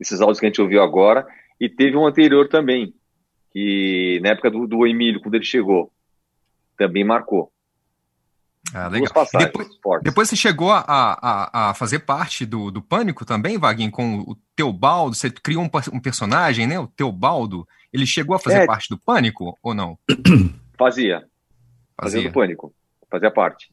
esses 0.00 0.22
áudios 0.22 0.40
que 0.40 0.46
a 0.46 0.48
gente 0.48 0.62
ouviu 0.62 0.82
agora, 0.82 1.26
e 1.60 1.68
teve 1.68 1.94
um 1.94 2.06
anterior 2.06 2.48
também, 2.48 2.94
que 3.52 4.18
na 4.22 4.30
época 4.30 4.50
do, 4.50 4.66
do 4.66 4.86
Emílio, 4.86 5.20
quando 5.20 5.34
ele 5.34 5.44
chegou, 5.44 5.92
também 6.74 7.04
marcou. 7.04 7.52
Ah, 8.74 8.88
legal. 8.88 9.12
Passagens 9.12 9.50
depois, 9.50 10.02
depois 10.02 10.28
você 10.28 10.36
chegou 10.36 10.70
a, 10.72 10.84
a, 10.86 11.70
a 11.70 11.74
fazer 11.74 12.00
parte 12.00 12.44
do, 12.44 12.70
do 12.70 12.82
Pânico 12.82 13.24
também, 13.24 13.58
Vaguinho, 13.58 13.90
com 13.90 14.18
o 14.20 14.36
Teobaldo, 14.54 15.14
você 15.16 15.30
criou 15.30 15.62
um, 15.62 15.70
um 15.92 16.00
personagem, 16.00 16.66
né? 16.66 16.78
O 16.78 16.86
Teobaldo. 16.86 17.66
Ele 17.92 18.04
chegou 18.06 18.36
a 18.36 18.38
fazer 18.38 18.62
É. 18.62 18.66
parte 18.66 18.88
do 18.90 18.98
Pânico 18.98 19.56
ou 19.62 19.74
não? 19.74 19.98
Fazia, 20.78 21.24
fazia 22.00 22.22
do 22.22 22.32
Pânico, 22.32 22.72
fazia 23.10 23.32
parte. 23.32 23.68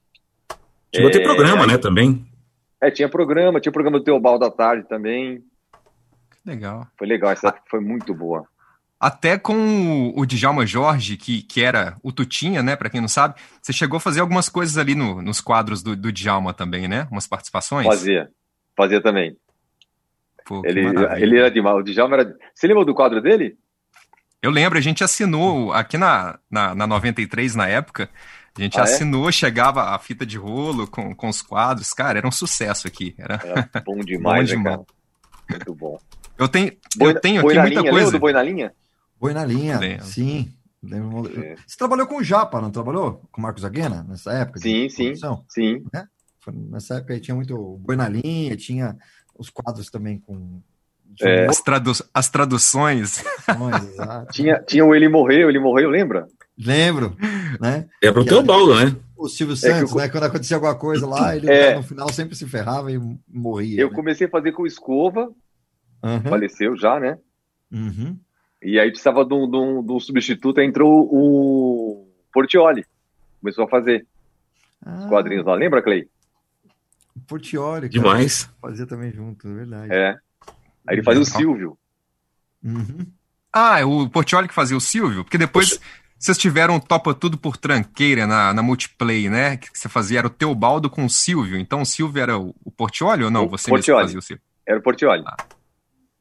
Chegou 0.93 1.09
a 1.09 1.11
ter 1.11 1.21
É, 1.21 1.23
programa, 1.23 1.67
né, 1.67 1.77
também. 1.77 2.25
É, 2.81 2.89
tinha 2.89 3.07
programa, 3.07 3.61
tinha 3.61 3.71
programa 3.71 3.99
do 3.99 4.03
Teobaldo 4.03 4.39
da 4.39 4.49
tarde 4.49 4.87
também. 4.87 5.43
Legal. 6.43 6.87
Foi 6.97 7.05
legal, 7.05 7.31
essa 7.31 7.49
época 7.49 7.63
foi 7.69 7.79
muito 7.79 8.11
boa. 8.11 8.47
Até 8.99 9.37
com 9.37 9.53
o, 10.15 10.19
o 10.21 10.25
Djalma 10.25 10.65
Jorge, 10.65 11.17
que, 11.17 11.41
que 11.43 11.61
era 11.61 11.97
o 12.01 12.11
Tutinha, 12.11 12.63
né? 12.63 12.75
Pra 12.75 12.89
quem 12.89 13.01
não 13.01 13.07
sabe, 13.07 13.35
você 13.61 13.73
chegou 13.73 13.97
a 13.97 13.99
fazer 13.99 14.21
algumas 14.21 14.47
coisas 14.49 14.77
ali 14.77 14.95
no- 14.95 15.21
nos 15.21 15.41
quadros 15.41 15.83
do, 15.83 15.95
do 15.95 16.11
Djalma 16.11 16.53
também, 16.53 16.87
né? 16.87 17.07
Umas 17.11 17.27
participações. 17.27 17.85
Fazia, 17.85 18.29
fazia 18.75 19.01
também. 19.01 19.35
Pô, 20.45 20.61
Ele, 20.65 20.83
maravilha. 20.83 21.23
ele 21.25 21.37
era 21.39 21.51
demais, 21.51 21.77
o 21.77 21.83
Djalma 21.83 22.15
era... 22.17 22.35
Você 22.53 22.67
lembra 22.67 22.85
do 22.85 22.93
quadro 22.95 23.21
dele? 23.21 23.57
Eu 24.41 24.51
lembro, 24.51 24.77
a 24.77 24.81
gente 24.81 25.03
assinou 25.03 25.73
aqui 25.73 25.97
na, 25.97 26.37
na, 26.49 26.75
na 26.75 26.85
93, 26.87 27.55
na 27.55 27.67
época, 27.67 28.09
a 28.57 28.61
gente 28.61 28.77
Ah, 28.77 28.81
é? 28.81 28.83
assinou, 28.83 29.31
chegava 29.31 29.93
a 29.95 29.99
fita 29.99 30.25
de 30.25 30.37
rolo 30.37 30.87
com, 30.87 31.13
com 31.15 31.27
os 31.29 31.41
quadros. 31.41 31.91
Cara, 31.93 32.19
era 32.19 32.27
um 32.27 32.31
sucesso 32.31 32.87
aqui. 32.87 33.13
Era... 33.17 33.41
Era 33.43 33.83
bom 33.83 33.97
demais, 34.05 34.49
Bom 34.51 34.55
né, 34.55 34.63
demais. 34.63 34.75
cara? 34.77 34.87
Muito 35.49 35.75
bom. 35.75 35.99
Eu 36.37 36.47
tenho, 36.47 36.71
Boi, 36.95 37.11
eu 37.11 37.19
tenho 37.19 37.39
aqui 37.41 37.45
muita 37.55 37.63
linha, 37.69 37.81
lembra 37.81 37.91
coisa. 37.91 38.11
do 38.11 38.19
Boi 38.19 38.33
na 38.33 38.43
Linha? 38.43 38.73
Boi 39.19 39.33
na 39.33 39.45
linha, 39.45 39.79
Lembro. 39.79 40.05
sim. 40.05 40.53
Lembro- 40.83 41.27
É. 41.41 41.55
Você 41.65 41.77
trabalhou 41.77 42.05
com 42.05 42.17
o 42.17 42.23
Japa, 42.23 42.61
não 42.61 42.69
trabalhou? 42.69 43.21
Com 43.31 43.39
o 43.39 43.43
Marcos 43.43 43.65
Aguena, 43.65 44.05
nessa 44.07 44.31
época? 44.33 44.59
de 44.59 44.69
Sim, 44.69 44.89
sim, 44.89 45.03
produção? 45.05 45.45
sim. 45.49 45.83
Foi 46.39 46.53
Nessa 46.53 46.95
época 46.95 47.13
aí 47.13 47.19
tinha 47.19 47.33
muito 47.33 47.57
Boi 47.79 47.95
na 47.95 48.07
linha, 48.07 48.55
tinha 48.55 48.95
os 49.37 49.49
quadros 49.49 49.89
também 49.89 50.19
com... 50.19 50.61
É. 51.21 51.45
As, 51.47 51.61
tradu 51.61 51.91
as 52.13 52.29
traduções. 52.29 53.23
exato. 53.93 54.33
Tinha, 54.33 54.59
tinha 54.61 54.83
o 54.85 54.93
Ele 54.93 55.07
Morreu, 55.07 55.49
Ele 55.49 55.59
Morreu, 55.59 55.89
lembra? 55.89 56.27
Lembro, 56.57 57.15
né? 57.59 57.87
É 58.03 58.11
pro 58.11 58.25
Teobaldo, 58.25 58.75
né? 58.75 58.95
O 59.17 59.27
Silvio 59.29 59.53
É 59.53 59.57
Santos, 59.57 59.91
eu- 59.91 59.97
né? 59.97 60.09
Quando 60.09 60.23
acontecia 60.25 60.57
alguma 60.57 60.75
coisa 60.75 61.07
lá, 61.07 61.35
ele 61.35 61.49
É. 61.49 61.75
no 61.75 61.83
final 61.83 62.11
sempre 62.11 62.35
se 62.35 62.45
ferrava 62.47 62.91
e 62.91 62.99
morria. 63.27 63.79
Eu 63.81 63.89
né? 63.89 63.95
comecei 63.95 64.27
a 64.27 64.29
fazer 64.29 64.51
com 64.51 64.65
Escova, 64.67 65.31
Uhum. 66.03 66.21
faleceu 66.23 66.75
já, 66.77 66.99
né? 66.99 67.17
Uhum. 67.71 68.17
E 68.65 68.79
aí 68.79 68.89
precisava 68.89 69.23
de 69.23 69.33
um, 69.33 69.49
de 69.49 69.57
um- 69.57 69.83
de 69.85 69.91
um 69.91 69.99
substituto, 69.99 70.59
entrou 70.59 71.07
o 71.11 72.07
Portioli. 72.33 72.83
Começou 73.39 73.65
a 73.65 73.67
fazer 73.67 74.05
Ah, 74.85 74.99
os 74.99 75.05
quadrinhos 75.05 75.45
lá. 75.45 75.53
Lembra, 75.55 75.81
Clay? 75.81 76.07
Portioli, 77.27 77.81
cara, 77.81 77.89
Demais. 77.89 78.49
Fazia 78.61 78.85
também 78.85 79.11
junto, 79.11 79.47
é 79.47 79.53
verdade. 79.53 79.93
É. 79.93 80.09
Aí 80.87 80.95
ele 80.95 81.03
fazia 81.03 81.21
o. 81.21 81.25
Silvio. 81.25 81.77
Uhum. 82.63 83.05
Ah, 83.53 83.79
é 83.79 83.85
o 83.85 84.09
Portioli 84.09 84.47
que 84.47 84.53
fazia 84.53 84.75
o 84.75 84.81
Silvio? 84.81 85.23
Porque 85.23 85.37
depois 85.37 85.79
vocês 86.19 86.37
tiveram 86.37 86.79
Topa 86.79 87.13
Tudo 87.13 87.37
por 87.37 87.57
Tranqueira 87.57 88.27
na, 88.27 88.53
na 88.53 88.61
Multiplay, 88.61 89.29
né? 89.29 89.57
Que 89.57 89.69
você 89.73 89.87
fazia 89.87 90.19
era 90.19 90.27
o 90.27 90.31
Teobaldo 90.31 90.89
com 90.89 91.05
o 91.05 91.09
Silvio. 91.09 91.57
Então 91.57 91.81
o 91.81 91.85
Silvio 91.85 92.21
era 92.21 92.37
o, 92.37 92.53
o 92.63 92.71
Portioli 92.71 93.23
ou 93.23 93.31
não? 93.31 93.45
O 93.45 93.49
Você 93.49 93.69
Portioli. 93.69 94.01
fazia 94.03 94.19
o 94.19 94.21
Silvio. 94.21 94.43
Era 94.67 94.79
o 94.79 94.81
Portioli. 94.83 95.23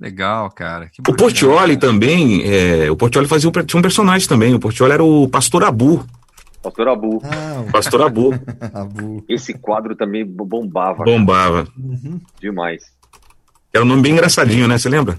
Legal, 0.01 0.51
cara. 0.51 0.87
que 0.89 1.01
O 1.01 1.05
bacana. 1.05 1.17
Portioli 1.19 1.77
também, 1.77 2.43
é, 2.45 2.91
o 2.91 2.97
Portioli 2.97 3.29
fazia 3.29 3.49
um, 3.49 3.53
tinha 3.53 3.79
um 3.79 3.83
personagem 3.83 4.29
também. 4.29 4.55
O 4.55 4.61
Portioli 4.61 4.93
era 4.93 5.05
o 5.05 5.29
Pastor 5.29 5.63
Abu. 5.65 6.05
Pastor 6.63 6.89
Abu. 6.89 7.21
Ah, 7.25 7.65
Pastor 7.71 8.03
Abu. 8.07 8.33
Abu. 8.73 9.25
Esse 9.29 9.55
quadro 9.55 9.95
também 9.95 10.25
bombava 10.25 11.05
Bombava. 11.05 11.69
Uhum. 11.79 12.21
demais. 12.41 12.83
Era 13.73 13.85
um 13.85 13.89
nome 13.89 14.03
bem 14.03 14.13
engraçadinho, 14.13 14.67
né? 14.69 14.79
Você 14.79 14.89
lembra? 14.89 15.19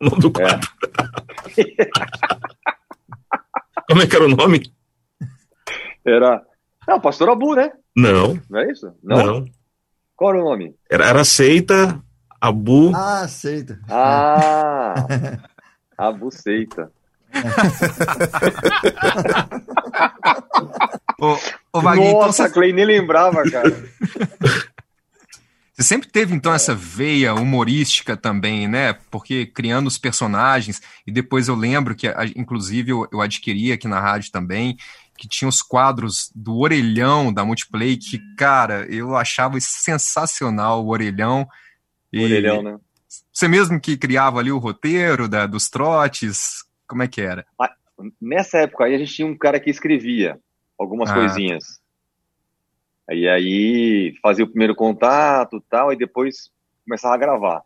O 0.00 0.04
nome 0.06 0.20
do 0.20 0.30
quadro. 0.30 0.68
Como 3.88 4.02
é 4.02 4.06
que 4.06 4.16
era 4.16 4.26
o 4.26 4.28
nome? 4.28 4.62
Era. 6.04 6.42
Ah, 6.88 6.98
Pastor 7.00 7.30
Abu, 7.30 7.54
né? 7.54 7.70
Não, 7.96 8.38
Não 8.50 8.60
é 8.60 8.70
isso? 8.70 8.92
não. 9.02 9.44
Qual 10.14 10.32
era 10.34 10.42
o 10.42 10.48
nome? 10.48 10.74
Era, 10.90 11.06
era 11.08 11.24
seita, 11.24 12.00
Abu. 12.40 12.92
Ah, 12.94 13.22
aceita. 13.22 13.80
Ah! 13.88 14.94
Abu 15.96 16.30
Seita. 16.30 16.92
Ô, 21.18 21.38
ô 21.72 21.80
Vaguinho, 21.80 22.08
então 22.08 22.26
Nossa, 22.26 22.44
você, 22.44 22.52
Clay 22.52 22.72
nem 22.72 22.84
lembrava, 22.84 23.42
cara. 23.50 23.70
você 25.74 25.82
sempre 25.82 26.08
teve 26.08 26.34
então 26.34 26.52
essa 26.52 26.74
veia 26.74 27.34
humorística 27.34 28.16
também, 28.16 28.68
né? 28.68 28.94
Porque 29.10 29.46
criando 29.46 29.86
os 29.86 29.96
personagens, 29.96 30.82
e 31.06 31.12
depois 31.12 31.48
eu 31.48 31.54
lembro 31.54 31.94
que, 31.94 32.06
inclusive, 32.36 32.90
eu, 32.90 33.08
eu 33.10 33.20
adquiri 33.20 33.72
aqui 33.72 33.88
na 33.88 34.00
rádio 34.00 34.30
também, 34.30 34.76
que 35.16 35.26
tinha 35.26 35.48
os 35.48 35.62
quadros 35.62 36.30
do 36.34 36.58
Orelhão 36.58 37.32
da 37.32 37.44
Multiplay, 37.44 37.96
que, 37.96 38.20
cara, 38.36 38.86
eu 38.90 39.16
achava 39.16 39.58
sensacional 39.58 40.84
o 40.84 40.90
Orelhão. 40.90 41.48
E 42.18 42.24
Orelhão, 42.24 42.62
né? 42.62 42.78
Você 43.32 43.48
mesmo 43.48 43.80
que 43.80 43.96
criava 43.96 44.38
ali 44.40 44.50
o 44.50 44.58
roteiro 44.58 45.28
da, 45.28 45.46
dos 45.46 45.68
trotes, 45.68 46.64
como 46.86 47.02
é 47.02 47.08
que 47.08 47.20
era? 47.20 47.46
Nessa 48.20 48.58
época 48.58 48.84
aí 48.84 48.94
a 48.94 48.98
gente 48.98 49.14
tinha 49.14 49.28
um 49.28 49.36
cara 49.36 49.58
que 49.60 49.70
escrevia 49.70 50.38
algumas 50.78 51.10
Ah. 51.10 51.14
coisinhas. 51.14 51.80
E 53.10 53.28
aí 53.28 54.14
fazia 54.22 54.44
o 54.44 54.48
primeiro 54.48 54.74
contato 54.74 55.56
e 55.58 55.62
tal, 55.70 55.92
e 55.92 55.96
depois 55.96 56.50
começava 56.84 57.14
a 57.14 57.18
gravar. 57.18 57.62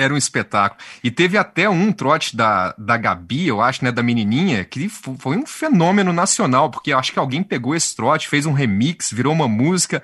Era 0.00 0.14
um 0.14 0.16
espetáculo. 0.16 0.80
E 1.02 1.10
teve 1.10 1.36
até 1.36 1.68
um 1.68 1.90
trote 1.90 2.36
da, 2.36 2.72
da 2.78 2.96
Gabi, 2.96 3.48
eu 3.48 3.60
acho, 3.60 3.84
né, 3.84 3.90
da 3.90 4.00
menininha, 4.00 4.64
que 4.64 4.88
fo- 4.88 5.16
foi 5.18 5.36
um 5.36 5.44
fenômeno 5.44 6.12
nacional, 6.12 6.70
porque 6.70 6.92
eu 6.92 6.98
acho 6.98 7.12
que 7.12 7.18
alguém 7.18 7.42
pegou 7.42 7.74
esse 7.74 7.96
trote, 7.96 8.28
fez 8.28 8.46
um 8.46 8.52
remix, 8.52 9.10
virou 9.12 9.32
uma 9.32 9.48
música, 9.48 10.00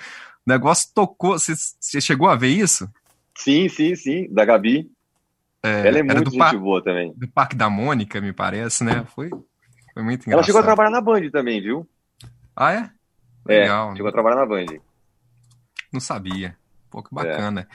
o 0.46 0.50
negócio 0.50 0.90
tocou. 0.94 1.38
Você 1.38 2.00
chegou 2.00 2.28
a 2.28 2.36
ver 2.36 2.48
isso? 2.48 2.88
Sim, 3.36 3.68
sim, 3.68 3.94
sim, 3.96 4.32
da 4.32 4.44
Gabi. 4.44 4.90
Ela 5.62 5.98
é 5.98 6.02
muito 6.02 6.30
gente 6.30 6.38
par- 6.38 6.58
boa 6.58 6.82
também. 6.84 7.12
do 7.16 7.26
Parque 7.28 7.56
da 7.56 7.70
Mônica, 7.70 8.20
me 8.20 8.32
parece, 8.34 8.84
né? 8.84 9.04
Foi, 9.14 9.30
foi 9.30 10.02
muito 10.02 10.20
engraçado. 10.22 10.32
Ela 10.34 10.42
chegou 10.42 10.60
a 10.60 10.64
trabalhar 10.64 10.90
na 10.90 11.00
Band 11.00 11.30
também, 11.30 11.60
viu? 11.62 11.88
Ah, 12.54 12.72
é? 12.72 12.90
É, 13.48 13.60
Legal. 13.60 13.96
chegou 13.96 14.08
a 14.08 14.12
trabalhar 14.12 14.36
na 14.36 14.46
Band. 14.46 14.66
Não 15.92 16.00
sabia. 16.00 16.56
Pô, 16.90 17.02
que 17.02 17.14
bacana. 17.14 17.66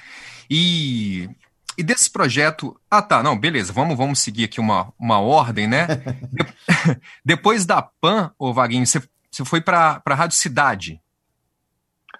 E, 0.49 1.27
e 1.77 1.83
desse 1.83 2.09
projeto. 2.11 2.79
Ah, 2.89 3.01
tá. 3.01 3.23
Não, 3.23 3.37
beleza. 3.37 3.73
Vamos, 3.73 3.97
vamos 3.97 4.19
seguir 4.19 4.45
aqui 4.45 4.59
uma, 4.59 4.93
uma 4.99 5.19
ordem, 5.19 5.67
né? 5.67 5.87
De- 6.31 6.45
Depois 7.25 7.65
da 7.65 7.81
PAN, 7.81 8.31
ô 8.37 8.53
Vaguinho, 8.53 8.85
você, 8.85 9.01
você 9.31 9.43
foi 9.43 9.61
para 9.61 10.01
a 10.05 10.13
Rádio 10.15 10.37
Cidade, 10.37 11.01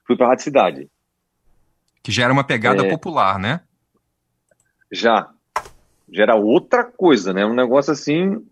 Fui 0.09 0.17
pra 0.17 0.29
Rádio 0.29 0.43
Cidade. 0.43 0.89
que 2.01 2.11
já 2.11 2.23
era 2.23 2.33
uma 2.33 2.43
pegada 2.43 2.83
É. 2.83 2.89
popular, 2.89 3.37
né? 3.37 3.61
Já. 4.91 5.29
Já 6.11 6.23
era 6.23 6.35
outra 6.35 6.83
coisa, 6.83 7.31
né? 7.31 7.45
Um 7.45 7.53
negócio 7.53 7.93
assim. 7.93 8.43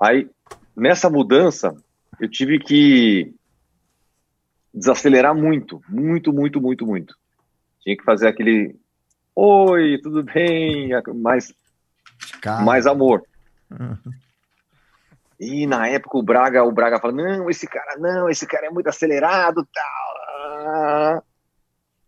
Aí, 0.00 0.30
nessa 0.76 1.10
mudança, 1.10 1.74
eu 2.20 2.30
tive 2.30 2.60
que 2.60 3.34
desacelerar 4.72 5.34
muito. 5.34 5.82
Muito, 5.88 6.32
muito, 6.32 6.60
muito, 6.60 6.86
muito. 6.86 7.16
Tinha 7.80 7.96
que 7.96 8.04
fazer 8.04 8.28
aquele 8.28 8.78
Oi, 9.34 9.98
tudo 10.00 10.22
bem? 10.22 10.90
Mais, 11.16 11.52
mais 12.64 12.86
amor. 12.86 13.24
Uhum. 13.68 14.12
E 15.40 15.66
na 15.66 15.88
época 15.88 16.16
o 16.16 16.22
Braga, 16.22 16.62
o 16.62 16.70
Braga 16.70 17.00
fala, 17.00 17.12
não, 17.12 17.50
esse 17.50 17.66
cara 17.66 17.96
não, 17.98 18.30
esse 18.30 18.46
cara 18.46 18.66
é 18.68 18.70
muito 18.70 18.88
acelerado, 18.88 19.66
tal. 19.74 20.15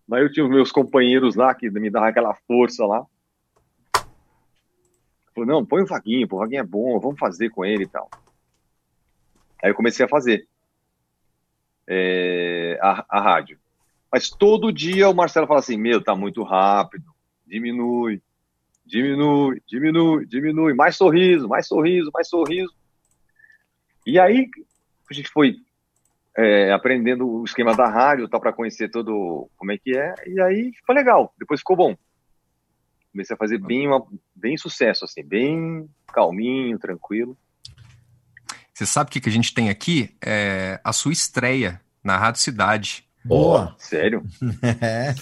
Mas 0.06 0.22
eu 0.22 0.32
tinha 0.32 0.44
os 0.44 0.50
meus 0.50 0.72
companheiros 0.72 1.34
lá 1.34 1.54
que 1.54 1.70
me 1.70 1.90
davam 1.90 2.08
aquela 2.08 2.34
força 2.34 2.86
lá. 2.86 3.04
Falei, 5.34 5.48
não, 5.48 5.64
põe 5.64 5.82
o 5.82 5.86
Vaguinho, 5.86 6.26
pô, 6.26 6.36
o 6.36 6.38
Vaguinho 6.40 6.60
é 6.60 6.66
bom, 6.66 6.98
vamos 6.98 7.18
fazer 7.18 7.50
com 7.50 7.64
ele 7.64 7.84
e 7.84 7.88
tal. 7.88 8.10
Aí 9.62 9.70
eu 9.70 9.74
comecei 9.74 10.04
a 10.04 10.08
fazer 10.08 10.48
é, 11.86 12.78
a, 12.82 13.04
a 13.08 13.20
rádio. 13.20 13.58
Mas 14.10 14.30
todo 14.30 14.72
dia 14.72 15.08
o 15.08 15.14
Marcelo 15.14 15.46
fala 15.46 15.60
assim, 15.60 15.76
meu, 15.76 16.02
tá 16.02 16.14
muito 16.16 16.42
rápido, 16.42 17.04
diminui, 17.46 18.22
diminui, 18.84 19.62
diminui, 19.66 20.26
diminui, 20.26 20.74
mais 20.74 20.96
sorriso, 20.96 21.46
mais 21.46 21.66
sorriso, 21.66 22.10
mais 22.12 22.28
sorriso. 22.28 22.74
E 24.06 24.18
aí 24.18 24.48
a 25.10 25.14
gente 25.14 25.28
foi 25.28 25.56
é, 26.38 26.72
aprendendo 26.72 27.28
o 27.28 27.44
esquema 27.44 27.74
da 27.74 27.88
rádio, 27.88 28.28
tal, 28.28 28.40
para 28.40 28.52
conhecer 28.52 28.88
todo 28.88 29.50
como 29.56 29.72
é 29.72 29.76
que 29.76 29.96
é, 29.96 30.14
e 30.24 30.40
aí 30.40 30.72
ficou 30.72 30.94
legal, 30.94 31.34
depois 31.36 31.60
ficou 31.60 31.76
bom. 31.76 31.96
Comecei 33.10 33.34
a 33.34 33.36
fazer 33.36 33.58
bem, 33.58 33.88
uma, 33.88 34.06
bem 34.36 34.56
sucesso, 34.56 35.04
assim, 35.04 35.24
bem 35.24 35.90
calminho, 36.06 36.78
tranquilo. 36.78 37.36
Você 38.72 38.86
sabe 38.86 39.08
o 39.08 39.12
que, 39.12 39.20
que 39.20 39.28
a 39.28 39.32
gente 39.32 39.52
tem 39.52 39.68
aqui? 39.68 40.14
É 40.24 40.80
a 40.84 40.92
sua 40.92 41.12
estreia 41.12 41.80
na 42.04 42.16
Rádio 42.16 42.40
Cidade. 42.40 43.04
Boa! 43.24 43.74
Sério? 43.76 44.22
é. 44.80 45.14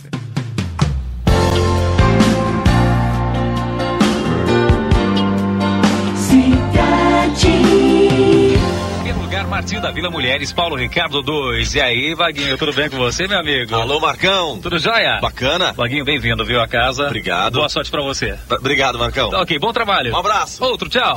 Martinho 9.48 9.80
da 9.80 9.90
Vila 9.90 10.10
Mulheres, 10.10 10.52
Paulo 10.52 10.76
Ricardo 10.76 11.22
2. 11.22 11.74
E 11.74 11.80
aí, 11.80 12.14
Vaguinho, 12.14 12.58
tudo 12.58 12.72
bem 12.72 12.90
com 12.90 12.96
você, 12.96 13.26
meu 13.26 13.38
amigo? 13.38 13.74
Alô, 13.74 14.00
Marcão. 14.00 14.58
Tudo 14.60 14.78
jóia? 14.78 15.18
Bacana. 15.20 15.72
Vaguinho, 15.72 16.04
bem-vindo, 16.04 16.44
viu, 16.44 16.60
a 16.60 16.66
casa. 16.68 17.06
Obrigado. 17.06 17.54
Boa 17.54 17.68
sorte 17.68 17.90
pra 17.90 18.02
você. 18.02 18.36
Obrigado, 18.50 18.98
Marcão. 18.98 19.30
Tá, 19.30 19.40
ok, 19.40 19.58
bom 19.58 19.72
trabalho. 19.72 20.12
Um 20.12 20.18
abraço. 20.18 20.62
Outro, 20.64 20.88
tchau. 20.88 21.14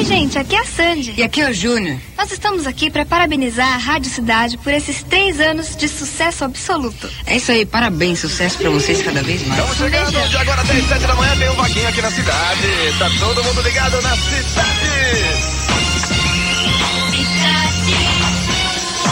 Oi, 0.00 0.04
gente, 0.06 0.38
aqui 0.38 0.56
é 0.56 0.60
a 0.60 0.64
Sandy. 0.64 1.12
E 1.14 1.22
aqui 1.22 1.42
é 1.42 1.50
o 1.50 1.52
Júnior. 1.52 1.98
Nós 2.16 2.32
estamos 2.32 2.66
aqui 2.66 2.90
para 2.90 3.04
parabenizar 3.04 3.74
a 3.74 3.76
Rádio 3.76 4.10
Cidade 4.10 4.56
por 4.56 4.72
esses 4.72 5.02
três 5.02 5.38
anos 5.38 5.76
de 5.76 5.86
sucesso 5.90 6.42
absoluto. 6.42 7.06
É 7.26 7.36
isso 7.36 7.52
aí, 7.52 7.66
parabéns, 7.66 8.20
sucesso 8.20 8.56
para 8.56 8.70
vocês 8.70 9.02
cada 9.02 9.22
vez 9.22 9.46
mais. 9.46 9.60
Estamos 9.60 9.76
chegando 9.76 10.10
de 10.30 10.36
agora 10.38 10.62
até 10.62 10.72
as 10.72 10.88
sete 10.88 11.06
da 11.06 11.14
manhã, 11.14 11.36
tem 11.36 11.50
um 11.50 11.54
vaguinho 11.54 11.86
aqui 11.86 12.00
na 12.00 12.10
cidade. 12.10 12.68
Tá 12.98 13.10
todo 13.18 13.44
mundo 13.44 13.60
ligado 13.60 14.00
na 14.00 14.16
cidade. 14.16 14.90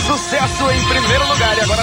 Sucesso 0.06 0.70
em 0.70 0.84
primeiro 0.88 1.28
lugar 1.28 1.58
e 1.58 1.60
agora 1.60 1.82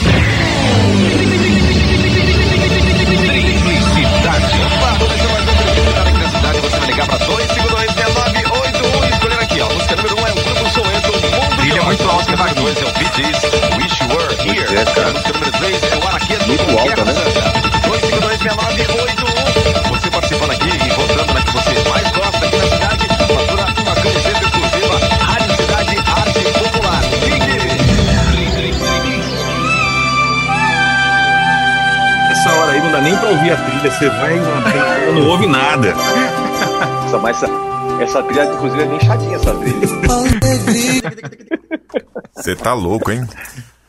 Cidade. 4.15 4.45
Opa, 4.65 5.05
deixar 5.05 5.29
mais 5.29 5.47
um 5.47 5.51
aqui 5.51 6.17
na 6.17 6.29
cidade. 6.31 6.59
Você 6.59 6.79
vai 6.79 6.87
ligar 6.87 7.07
para 7.07 7.17
252 7.19 8.54
escolher 9.15 9.39
aqui, 9.39 9.61
ó. 9.61 9.69
Música 9.73 9.95
número 9.95 10.15
1 10.15 10.21
um 10.21 10.27
é 10.27 10.31
o 10.31 10.35
Grupo 10.35 10.69
Soweto, 10.69 11.11
Mundo 11.11 11.55
Trilha 11.57 11.83
muito 11.83 12.03
alta, 12.03 12.15
Música 12.15 12.37
número 12.37 12.55
2 12.55 12.77
é 12.77 12.85
o 12.85 12.91
Bee 12.93 13.05
Wish 13.81 14.03
You 14.03 14.09
Were 14.09 14.35
Here. 14.45 14.75
É, 14.75 14.85
cara. 14.85 15.11
Música 15.11 15.33
número 15.33 15.51
3 15.51 15.83
é 15.83 15.95
o 15.95 16.07
Araqueto. 16.07 16.47
Muito 16.47 16.79
alta, 16.79 17.05
né? 17.05 17.13
252 17.85 18.45
Você 19.89 20.11
participando 20.11 20.51
aqui 20.51 20.69
e 20.69 20.89
votando 20.89 21.33
na 21.33 21.41
que 21.41 21.51
você 21.51 21.89
mais 21.89 22.11
gosta 22.11 22.45
aqui 22.45 22.57
na 22.57 22.67
cidade. 22.67 23.07
Fatura 23.07 23.65
uma 23.81 23.95
camiseta 23.95 24.43
exclusiva. 24.43 24.99
Rádio 25.25 25.55
Cidade 25.55 25.97
Arte 25.97 26.39
Popular. 26.59 27.01
Essa 32.31 32.49
hora 32.53 32.71
aí 32.71 32.81
não 32.81 32.91
dá 32.91 33.01
nem 33.01 33.17
pra 33.17 33.29
ouvir 33.29 33.51
a 33.51 33.55
trilha, 33.55 33.91
você 33.91 34.09
vai 34.09 34.39
não, 34.39 35.13
não 35.15 35.27
ouve 35.29 35.47
nada. 35.47 35.93
Nossa, 37.05 37.19
mas 37.19 37.43
essa, 38.01 38.23
trilha, 38.23 38.45
inclusive, 38.53 38.83
é 38.83 38.87
bem 38.87 38.99
chatinha 38.99 39.35
essa 39.35 39.53
trilha. 39.55 39.87
Você 42.35 42.55
tá 42.55 42.73
louco, 42.73 43.11
hein? 43.11 43.25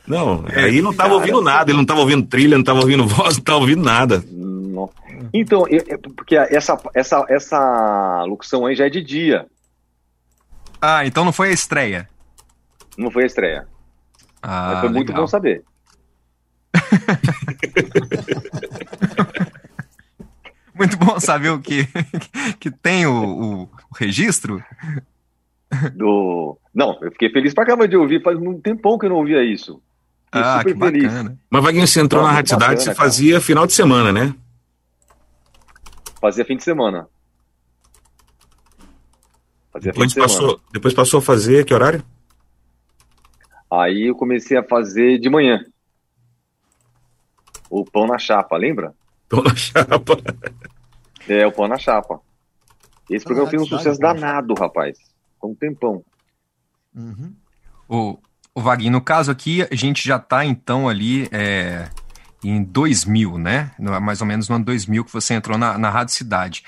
Não, 0.06 0.44
aí 0.54 0.80
não 0.80 0.94
tava 0.94 1.14
ouvindo 1.14 1.40
nada, 1.42 1.70
ele 1.70 1.78
não 1.78 1.84
tava 1.84 2.00
ouvindo 2.00 2.26
trilha, 2.26 2.56
não 2.56 2.64
tava 2.64 2.80
ouvindo 2.80 3.06
voz, 3.06 3.36
não 3.36 3.44
tava 3.44 3.58
ouvindo 3.58 3.82
nada. 3.82 4.22
Não. 4.30 4.88
Então, 5.34 5.66
eu- 5.68 5.82
eu- 5.88 5.98
porque 5.98 6.36
essa, 6.36 6.78
essa, 6.94 7.24
essa 7.28 8.24
locução 8.26 8.64
aí 8.66 8.76
já 8.76 8.86
é 8.86 8.90
de 8.90 9.02
dia, 9.02 9.46
Ah, 10.80 11.04
então 11.06 11.24
não 11.24 11.32
foi 11.32 11.48
a 11.48 11.52
estreia. 11.52 12.08
não 12.96 13.10
foi 13.10 13.24
a 13.24 13.26
estreia. 13.26 13.66
Ah, 14.42 14.70
Mas 14.72 14.80
foi 14.80 14.88
muito 14.90 15.08
legal. 15.08 15.24
bom 15.24 15.26
saber. 15.26 15.64
Muito 20.76 20.96
bom 20.98 21.18
saber 21.20 21.50
o 21.50 21.60
que, 21.60 21.86
que 22.60 22.70
tem 22.70 23.06
o, 23.06 23.62
o- 23.62 23.70
registro. 23.96 24.62
Do... 25.94 26.58
Não, 26.74 26.98
eu 27.02 27.10
fiquei 27.12 27.30
feliz 27.30 27.52
pra 27.54 27.64
caramba 27.64 27.88
de 27.88 27.96
ouvir, 27.96 28.22
faz 28.22 28.38
um 28.38 28.60
tempão 28.60 28.98
que 28.98 29.06
eu 29.06 29.10
não 29.10 29.16
ouvia 29.16 29.42
isso. 29.42 29.82
Fiquei 30.26 30.42
Ah, 30.42 30.58
super 30.58 30.74
que 30.74 30.78
feliz. 30.80 31.02
bacana. 31.04 31.38
Mas 31.50 31.62
Vaguinho, 31.64 31.86
você 31.86 32.00
entrou 32.00 32.22
na 32.22 32.30
Rádio 32.32 32.50
Cidade, 32.54 32.80
você 32.80 32.86
cara. 32.86 32.96
fazia 32.96 33.40
final 33.40 33.66
de 33.66 33.72
semana, 33.72 34.12
né? 34.12 34.34
Fazia 36.20 36.44
fim 36.44 36.56
de 36.56 36.64
semana. 36.64 37.08
Fazia 39.72 39.92
fim 39.92 40.00
Depois 40.00 40.08
de 40.08 40.14
semana. 40.14 40.32
passou, 40.32 40.60
depois 40.72 40.94
passou 40.94 41.18
a 41.18 41.22
fazer, 41.22 41.64
que 41.64 41.74
horário? 41.74 42.02
Aí 43.70 44.08
eu 44.08 44.14
comecei 44.14 44.56
a 44.56 44.62
fazer 44.62 45.18
de 45.18 45.28
manhã. 45.28 45.64
O 47.68 47.84
pão 47.84 48.06
na 48.06 48.18
chapa, 48.18 48.56
lembra? 48.56 48.94
Tô 49.28 49.42
na 49.42 49.54
chapa. 49.54 50.18
É, 51.28 51.46
o 51.46 51.52
pão 51.52 51.68
na 51.68 51.78
chapa. 51.78 52.20
Esse 53.10 53.24
Tá 53.24 53.28
programa 53.28 53.50
fez 53.50 53.62
um 53.62 53.66
sucesso 53.66 53.96
Cidade, 53.96 54.20
danado, 54.20 54.54
rapaz. 54.54 54.98
Com 55.38 55.50
um 55.50 55.54
tempão. 55.54 56.04
Uhum. 56.94 57.34
O, 57.88 58.18
o 58.54 58.60
Vaguinho, 58.60 58.92
no 58.92 59.00
caso 59.00 59.30
aqui, 59.30 59.66
a 59.70 59.74
gente 59.74 60.06
já 60.06 60.18
tá 60.18 60.44
então 60.44 60.88
ali 60.88 61.28
é, 61.30 61.88
em 62.42 62.62
2000, 62.62 63.38
né? 63.38 63.72
Mais 63.78 64.20
ou 64.20 64.26
menos 64.26 64.48
no 64.48 64.56
ano 64.56 64.64
2000 64.64 65.04
que 65.04 65.12
você 65.12 65.34
entrou 65.34 65.58
na, 65.58 65.76
na 65.78 65.90
Rádio 65.90 66.14
Cidade. 66.14 66.64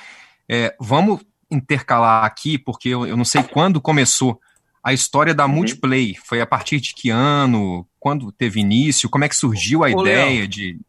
É, 0.49 0.75
vamos 0.79 1.21
intercalar 1.51 2.25
aqui, 2.25 2.59
porque 2.59 2.89
eu, 2.89 3.07
eu 3.07 3.17
não 3.17 3.25
sei 3.25 3.43
quando 3.43 3.81
começou 3.81 4.41
a 4.83 4.93
história 4.93 5.35
da 5.35 5.49
Multiplay. 5.49 6.15
Foi 6.25 6.41
a 6.41 6.47
partir 6.47 6.81
de 6.81 6.95
que 6.95 7.11
ano? 7.11 7.87
Quando 7.99 8.31
teve 8.33 8.61
início? 8.61 9.09
Como 9.09 9.25
é 9.25 9.29
que 9.29 9.37
surgiu 9.37 9.85
a 9.85 9.89
Ô, 9.89 10.01
ideia 10.03 10.41
Leão. 10.41 10.47
de. 10.47 10.81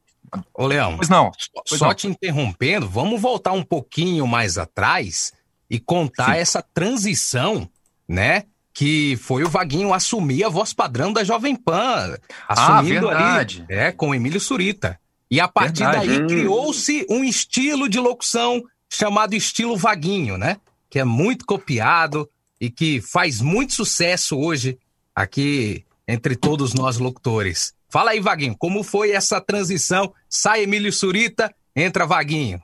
Ô, 0.53 0.65
Leão, 0.67 0.97
Pois 0.97 1.09
não. 1.09 1.31
Pois 1.67 1.79
só 1.79 1.87
não. 1.87 1.93
te 1.93 2.07
interrompendo, 2.07 2.87
vamos 2.87 3.19
voltar 3.21 3.51
um 3.53 3.63
pouquinho 3.63 4.25
mais 4.27 4.57
atrás 4.57 5.33
e 5.69 5.79
contar 5.79 6.33
Sim. 6.35 6.39
essa 6.39 6.61
transição, 6.61 7.69
né? 8.07 8.43
Que 8.73 9.17
foi 9.17 9.43
o 9.43 9.49
Vaguinho 9.49 9.93
assumir 9.93 10.43
a 10.43 10.49
voz 10.49 10.73
padrão 10.73 11.11
da 11.11 11.23
Jovem 11.23 11.55
Pan. 11.55 12.17
Assumindo 12.47 13.09
Ah, 13.09 13.13
verdade. 13.17 13.65
ali. 13.69 13.79
É, 13.79 13.91
com 13.91 14.09
o 14.09 14.15
Emílio 14.15 14.39
Surita. 14.39 14.99
E 15.29 15.39
a 15.39 15.47
partir 15.47 15.83
Verdade. 15.83 16.07
daí 16.07 16.21
Hum. 16.23 16.27
criou-se 16.27 17.05
um 17.09 17.23
estilo 17.23 17.87
de 17.89 17.99
locução 17.99 18.63
chamado 18.89 19.35
estilo 19.35 19.75
Vaguinho, 19.77 20.37
né? 20.37 20.57
Que 20.89 20.99
é 20.99 21.03
muito 21.03 21.45
copiado 21.45 22.27
e 22.59 22.69
que 22.69 22.99
faz 23.01 23.41
muito 23.41 23.73
sucesso 23.73 24.37
hoje 24.37 24.77
aqui 25.13 25.83
entre 26.07 26.35
todos 26.35 26.73
nós 26.73 26.97
locutores. 26.97 27.73
Fala 27.89 28.11
aí, 28.11 28.19
Vaguinho, 28.19 28.55
como 28.57 28.83
foi 28.83 29.11
essa 29.11 29.41
transição? 29.41 30.13
Sai 30.29 30.63
Emílio 30.63 30.91
Surita, 30.93 31.53
entra 31.75 32.05
Vaguinho. 32.05 32.59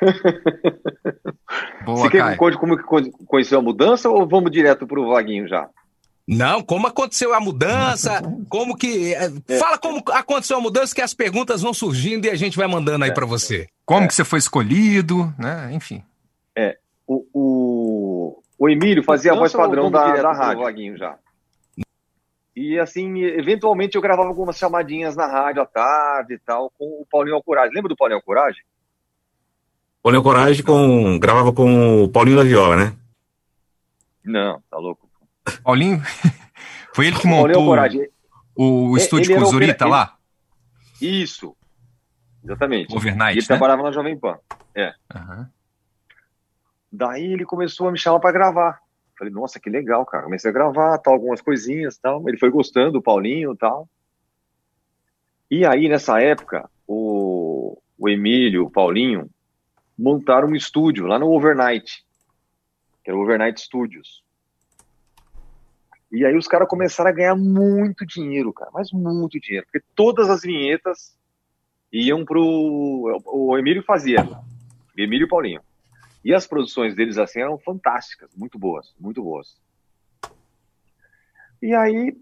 Boa, 1.84 1.98
Você 1.98 2.02
quer 2.10 2.18
que 2.18 2.18
Caio. 2.18 2.36
conte 2.38 2.58
como 2.58 2.76
que 2.76 2.82
con- 2.82 3.10
conheceu 3.26 3.58
a 3.58 3.62
mudança 3.62 4.08
ou 4.10 4.26
vamos 4.26 4.50
direto 4.50 4.86
pro 4.86 5.08
Vaguinho 5.08 5.48
já? 5.48 5.68
Não, 6.28 6.60
como 6.60 6.88
aconteceu 6.88 7.32
a 7.32 7.38
mudança? 7.38 8.20
Como 8.50 8.76
que. 8.76 9.14
é, 9.14 9.30
Fala 9.60 9.78
como 9.78 10.02
aconteceu 10.10 10.56
a 10.56 10.60
mudança, 10.60 10.92
que 10.92 11.00
as 11.00 11.14
perguntas 11.14 11.62
vão 11.62 11.72
surgindo 11.72 12.26
e 12.26 12.30
a 12.30 12.34
gente 12.34 12.56
vai 12.56 12.66
mandando 12.66 13.04
aí 13.04 13.14
pra 13.14 13.24
você. 13.24 13.68
Como 13.84 14.08
que 14.08 14.14
você 14.14 14.24
foi 14.24 14.40
escolhido, 14.40 15.32
né? 15.38 15.70
Enfim. 15.72 16.02
O, 17.06 17.24
o, 17.32 18.42
o 18.58 18.68
Emílio 18.68 19.04
fazia 19.04 19.32
a 19.32 19.36
voz 19.36 19.52
padrão 19.52 19.88
da, 19.88 20.16
da 20.16 20.32
rádio. 20.32 20.64
Vaguinho 20.64 20.98
já. 20.98 21.14
E 22.56 22.78
assim, 22.78 23.18
eventualmente 23.18 23.96
eu 23.96 24.00
gravava 24.00 24.28
algumas 24.30 24.56
chamadinhas 24.56 25.14
na 25.14 25.26
rádio 25.26 25.60
à 25.60 25.66
tarde 25.66 26.34
e 26.34 26.38
tal, 26.38 26.70
com 26.78 26.86
o 27.02 27.06
Paulinho 27.10 27.36
Alcoragem. 27.36 27.72
Lembra 27.74 27.90
do 27.90 27.96
Paulinho 27.96 28.16
Alcoragem? 28.18 28.62
Paulinho 30.02 30.22
Coragem 30.22 30.64
com, 30.64 31.18
gravava 31.18 31.52
com 31.52 32.04
o 32.04 32.08
Paulinho 32.08 32.38
da 32.38 32.44
Viola, 32.44 32.76
né? 32.76 32.96
Não, 34.24 34.62
tá 34.70 34.78
louco. 34.78 35.06
Paulinho, 35.62 36.00
foi 36.94 37.08
ele 37.08 37.18
que 37.18 37.26
montou 37.26 37.76
o, 38.56 38.90
o 38.92 38.96
estúdio 38.96 39.32
ele 39.32 39.40
com 39.40 39.46
o 39.46 39.50
Zurita 39.50 39.84
opera- 39.84 39.90
lá? 39.90 40.16
Isso. 41.00 41.54
Exatamente. 42.42 42.96
Overnight, 42.96 43.32
E 43.34 43.38
ele 43.38 43.40
né? 43.42 43.46
trabalhava 43.46 43.82
na 43.82 43.92
Jovem 43.92 44.18
Pan. 44.18 44.38
É. 44.74 44.94
Aham. 45.14 45.50
Daí 46.90 47.32
ele 47.32 47.44
começou 47.44 47.88
a 47.88 47.92
me 47.92 47.98
chamar 47.98 48.20
pra 48.20 48.32
gravar. 48.32 48.80
Falei, 49.18 49.32
nossa, 49.32 49.58
que 49.58 49.70
legal, 49.70 50.04
cara. 50.04 50.24
Comecei 50.24 50.50
a 50.50 50.54
gravar, 50.54 50.98
tal, 50.98 51.14
algumas 51.14 51.40
coisinhas, 51.40 51.96
tal. 51.96 52.28
Ele 52.28 52.38
foi 52.38 52.50
gostando, 52.50 52.98
o 52.98 53.02
Paulinho, 53.02 53.56
tal. 53.56 53.88
E 55.50 55.64
aí 55.64 55.88
nessa 55.88 56.20
época, 56.20 56.68
o, 56.86 57.80
o 57.98 58.08
Emílio, 58.08 58.66
o 58.66 58.70
Paulinho, 58.70 59.30
montaram 59.98 60.48
um 60.48 60.56
estúdio 60.56 61.06
lá 61.06 61.18
no 61.18 61.30
Overnight, 61.30 62.04
que 63.02 63.10
era 63.10 63.16
o 63.16 63.22
Overnight 63.22 63.60
Studios. 63.60 64.22
E 66.12 66.24
aí 66.24 66.36
os 66.36 66.46
caras 66.46 66.68
começaram 66.68 67.10
a 67.10 67.12
ganhar 67.12 67.34
muito 67.34 68.04
dinheiro, 68.06 68.52
cara, 68.52 68.70
mas 68.72 68.92
muito 68.92 69.40
dinheiro, 69.40 69.66
porque 69.70 69.84
todas 69.94 70.28
as 70.28 70.42
vinhetas 70.42 71.16
iam 71.92 72.24
pro 72.24 72.42
o 73.24 73.58
Emílio 73.58 73.82
fazia, 73.82 74.26
Emílio 74.96 75.26
e 75.26 75.28
Paulinho. 75.28 75.60
E 76.26 76.34
as 76.34 76.44
produções 76.44 76.92
deles 76.92 77.18
assim 77.18 77.38
eram 77.38 77.56
fantásticas, 77.56 78.34
muito 78.34 78.58
boas, 78.58 78.92
muito 78.98 79.22
boas. 79.22 79.56
E 81.62 81.72
aí 81.72 82.18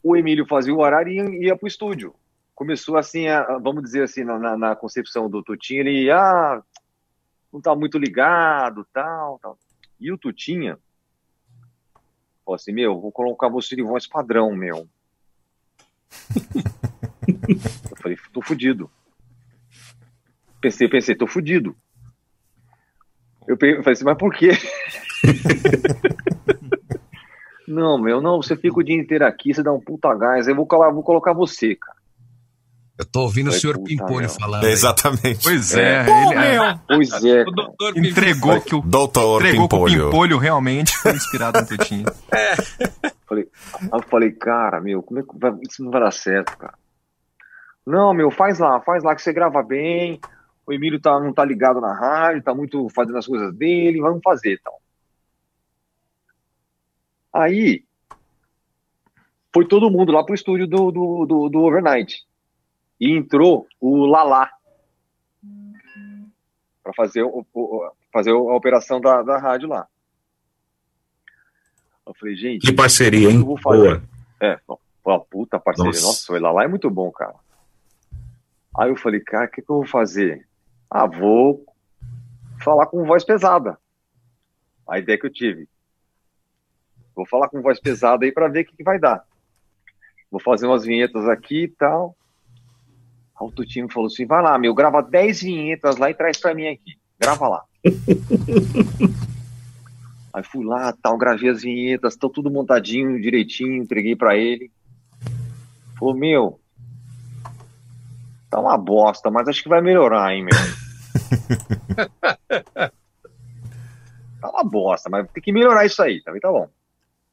o 0.00 0.16
Emílio 0.16 0.46
fazia 0.46 0.72
o 0.72 0.78
horário 0.78 1.10
e 1.10 1.16
ia, 1.16 1.48
ia 1.48 1.56
pro 1.56 1.66
estúdio. 1.66 2.14
Começou 2.54 2.96
assim, 2.96 3.26
a, 3.26 3.58
vamos 3.58 3.82
dizer 3.82 4.04
assim, 4.04 4.22
na, 4.22 4.56
na- 4.56 4.76
concepção 4.76 5.28
do 5.28 5.42
Tutinha, 5.42 5.80
ele 5.80 6.04
ia, 6.04 6.16
ah, 6.16 6.62
não 7.52 7.60
tá 7.60 7.74
muito 7.74 7.98
ligado, 7.98 8.86
tal, 8.92 9.40
tal. 9.40 9.58
E 9.98 10.12
o 10.12 10.16
Tutinha 10.16 10.78
falou 12.44 12.54
assim, 12.54 12.70
meu, 12.70 13.00
vou 13.00 13.10
colocar 13.10 13.48
você 13.48 13.74
de 13.74 13.82
voz 13.82 14.06
padrão, 14.06 14.54
meu. 14.54 14.88
Eu 17.90 17.96
falei, 17.96 18.16
tô 18.32 18.40
fudido. 18.40 18.88
Pensei, 20.60 20.88
pensei, 20.88 21.16
tô 21.16 21.26
fudido. 21.26 21.76
Eu 23.48 23.56
pe- 23.56 23.78
eu 23.78 23.82
falei 23.82 23.92
assim, 23.94 24.04
mas 24.04 24.18
por 24.18 24.32
quê? 24.34 24.50
não, 27.66 27.98
meu, 27.98 28.20
não, 28.20 28.40
você 28.42 28.56
fica 28.56 28.78
o 28.78 28.82
dia 28.84 28.96
inteiro 28.98 29.26
aqui, 29.26 29.52
você 29.52 29.62
dá 29.62 29.72
um 29.72 29.80
puta 29.80 30.14
gás, 30.14 30.48
eu 30.48 30.54
vou, 30.54 30.66
colocar- 30.66 30.90
vou 30.92 31.02
colocar 31.02 31.32
você, 31.32 31.74
cara. 31.74 31.98
Eu 32.98 33.04
tô 33.04 33.20
ouvindo 33.20 33.48
o 33.48 33.52
senhor 33.52 33.78
Pimpolho 33.80 34.26
meu. 34.26 34.28
falando. 34.28 34.64
aí. 34.64 34.72
Exatamente. 34.72 35.38
Pois 35.44 35.72
é, 35.74 35.98
É. 35.98 36.02
ele 36.02 36.34
é, 36.34 36.78
Pois 36.88 37.24
é, 37.24 37.42
O 37.42 37.50
doutor 37.52 37.94
Pimpolho. 37.94 38.10
entregou 38.10 38.60
que 38.60 38.74
o 38.74 38.80
Doutor 38.80 39.40
entregou 39.42 39.68
que 39.68 39.76
o 39.76 39.84
Pimpolho. 39.84 40.04
Pimpolho 40.06 40.38
realmente 40.38 40.96
foi 40.98 41.12
inspirado 41.12 41.60
no 41.60 41.66
Tutinho. 41.66 42.06
Falei, 43.28 43.46
aí 43.82 43.88
eu 43.92 44.02
falei, 44.08 44.32
cara, 44.32 44.80
meu, 44.80 45.02
como 45.02 45.20
é 45.20 45.22
que 45.22 45.28
vai- 45.38 45.52
isso 45.68 45.84
não 45.84 45.90
vai 45.92 46.00
dar 46.00 46.10
certo, 46.10 46.56
cara? 46.56 46.72
Não, 47.86 48.12
meu, 48.14 48.30
faz 48.30 48.58
lá, 48.58 48.80
faz 48.80 49.04
lá 49.04 49.14
que 49.14 49.20
você 49.22 49.32
grava 49.32 49.62
bem. 49.62 50.18
O 50.68 50.72
Emílio 50.74 51.00
tá, 51.00 51.18
não 51.18 51.32
tá 51.32 51.42
ligado 51.46 51.80
na 51.80 51.94
rádio, 51.94 52.42
tá 52.42 52.54
muito 52.54 52.90
fazendo 52.90 53.16
as 53.16 53.26
coisas 53.26 53.54
dele, 53.54 54.02
vamos 54.02 54.20
fazer 54.22 54.52
e 54.52 54.58
tal. 54.58 54.78
Aí 57.32 57.86
foi 59.50 59.66
todo 59.66 59.90
mundo 59.90 60.12
lá 60.12 60.22
pro 60.22 60.34
estúdio 60.34 60.66
do, 60.66 60.90
do, 60.90 61.24
do, 61.24 61.48
do 61.48 61.58
Overnight. 61.60 62.22
E 63.00 63.16
entrou 63.16 63.66
o 63.80 64.04
Lala 64.04 64.50
para 66.82 66.92
fazer, 66.92 67.22
o, 67.22 67.46
fazer 68.12 68.32
a 68.32 68.36
operação 68.36 69.00
da, 69.00 69.22
da 69.22 69.38
rádio 69.38 69.70
lá. 69.70 69.88
Eu 72.06 72.12
falei, 72.12 72.36
gente, 72.36 72.66
Que 72.66 72.74
parceria, 72.74 73.30
hein? 73.30 73.36
eu 73.36 73.46
vou 73.46 73.58
fazer? 73.58 74.00
Boa. 74.00 74.02
É, 74.38 74.60
uma 75.02 75.18
puta 75.18 75.58
parceria. 75.58 75.92
Nossa. 75.92 76.06
Nossa, 76.06 76.32
o 76.34 76.38
Lala 76.38 76.64
é 76.64 76.68
muito 76.68 76.90
bom, 76.90 77.10
cara. 77.10 77.36
Aí 78.76 78.90
eu 78.90 78.96
falei, 78.96 79.20
cara, 79.20 79.46
o 79.46 79.48
que, 79.48 79.62
que 79.62 79.70
eu 79.70 79.76
vou 79.76 79.86
fazer? 79.86 80.46
Ah, 80.90 81.06
vou 81.06 81.66
falar 82.62 82.86
com 82.86 83.04
voz 83.04 83.24
pesada. 83.24 83.78
A 84.86 84.98
ideia 84.98 85.18
que 85.18 85.26
eu 85.26 85.32
tive. 85.32 85.68
Vou 87.14 87.26
falar 87.26 87.48
com 87.48 87.60
voz 87.60 87.80
pesada 87.80 88.24
aí 88.24 88.32
pra 88.32 88.48
ver 88.48 88.62
o 88.62 88.64
que, 88.64 88.76
que 88.76 88.84
vai 88.84 88.98
dar. 88.98 89.24
Vou 90.30 90.40
fazer 90.40 90.66
umas 90.66 90.84
vinhetas 90.84 91.28
aqui 91.28 91.64
e 91.64 91.68
tal. 91.68 92.16
Aí 93.40 93.46
o 93.46 93.50
Tutinho 93.50 93.90
falou 93.90 94.06
assim: 94.06 94.26
vai 94.26 94.42
lá, 94.42 94.58
meu, 94.58 94.74
grava 94.74 95.02
10 95.02 95.42
vinhetas 95.42 95.96
lá 95.96 96.10
e 96.10 96.14
traz 96.14 96.38
pra 96.38 96.54
mim 96.54 96.68
aqui. 96.68 96.98
Grava 97.18 97.48
lá. 97.48 97.64
Aí 100.32 100.42
fui 100.44 100.64
lá, 100.64 100.92
tal, 100.92 101.18
gravei 101.18 101.50
as 101.50 101.62
vinhetas, 101.62 102.12
estão 102.12 102.30
tudo 102.30 102.50
montadinho, 102.50 103.20
direitinho, 103.20 103.82
entreguei 103.82 104.14
pra 104.14 104.36
ele. 104.36 104.70
Falou, 105.98 106.14
meu, 106.14 106.60
tá 108.50 108.60
uma 108.60 108.76
bosta, 108.76 109.30
mas 109.30 109.48
acho 109.48 109.62
que 109.62 109.68
vai 109.68 109.80
melhorar, 109.80 110.34
hein, 110.34 110.44
meu. 110.44 110.54
tá 114.40 114.50
uma 114.50 114.64
bosta, 114.64 115.10
mas 115.10 115.30
tem 115.30 115.42
que 115.42 115.52
melhorar 115.52 115.86
isso 115.86 116.02
aí, 116.02 116.22
também 116.22 116.40
tá 116.40 116.50
bom. 116.50 116.68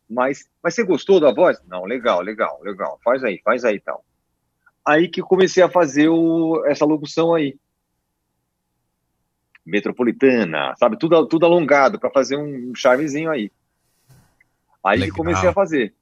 Mas, 0.09 0.49
mas 0.61 0.75
você 0.75 0.83
gostou 0.83 1.19
da 1.19 1.33
voz? 1.33 1.59
Não, 1.67 1.85
legal, 1.85 2.21
legal, 2.21 2.59
legal. 2.61 2.99
Faz 3.03 3.23
aí, 3.23 3.41
faz 3.43 3.65
aí 3.65 3.77
e 3.77 3.79
tal. 3.79 4.05
Aí 4.85 5.07
que 5.07 5.21
comecei 5.21 5.63
a 5.63 5.69
fazer 5.69 6.09
o, 6.09 6.63
essa 6.67 6.85
locução 6.85 7.33
aí. 7.33 7.57
Metropolitana, 9.65 10.75
sabe? 10.77 10.97
Tudo, 10.97 11.25
tudo 11.25 11.45
alongado 11.45 11.99
para 11.99 12.11
fazer 12.11 12.37
um 12.37 12.75
charmezinho 12.75 13.31
aí. 13.31 13.51
Aí 14.83 14.99
que 14.99 15.05
Legal. 15.05 15.17
comecei 15.17 15.49
a 15.49 15.53
fazer. 15.53 15.95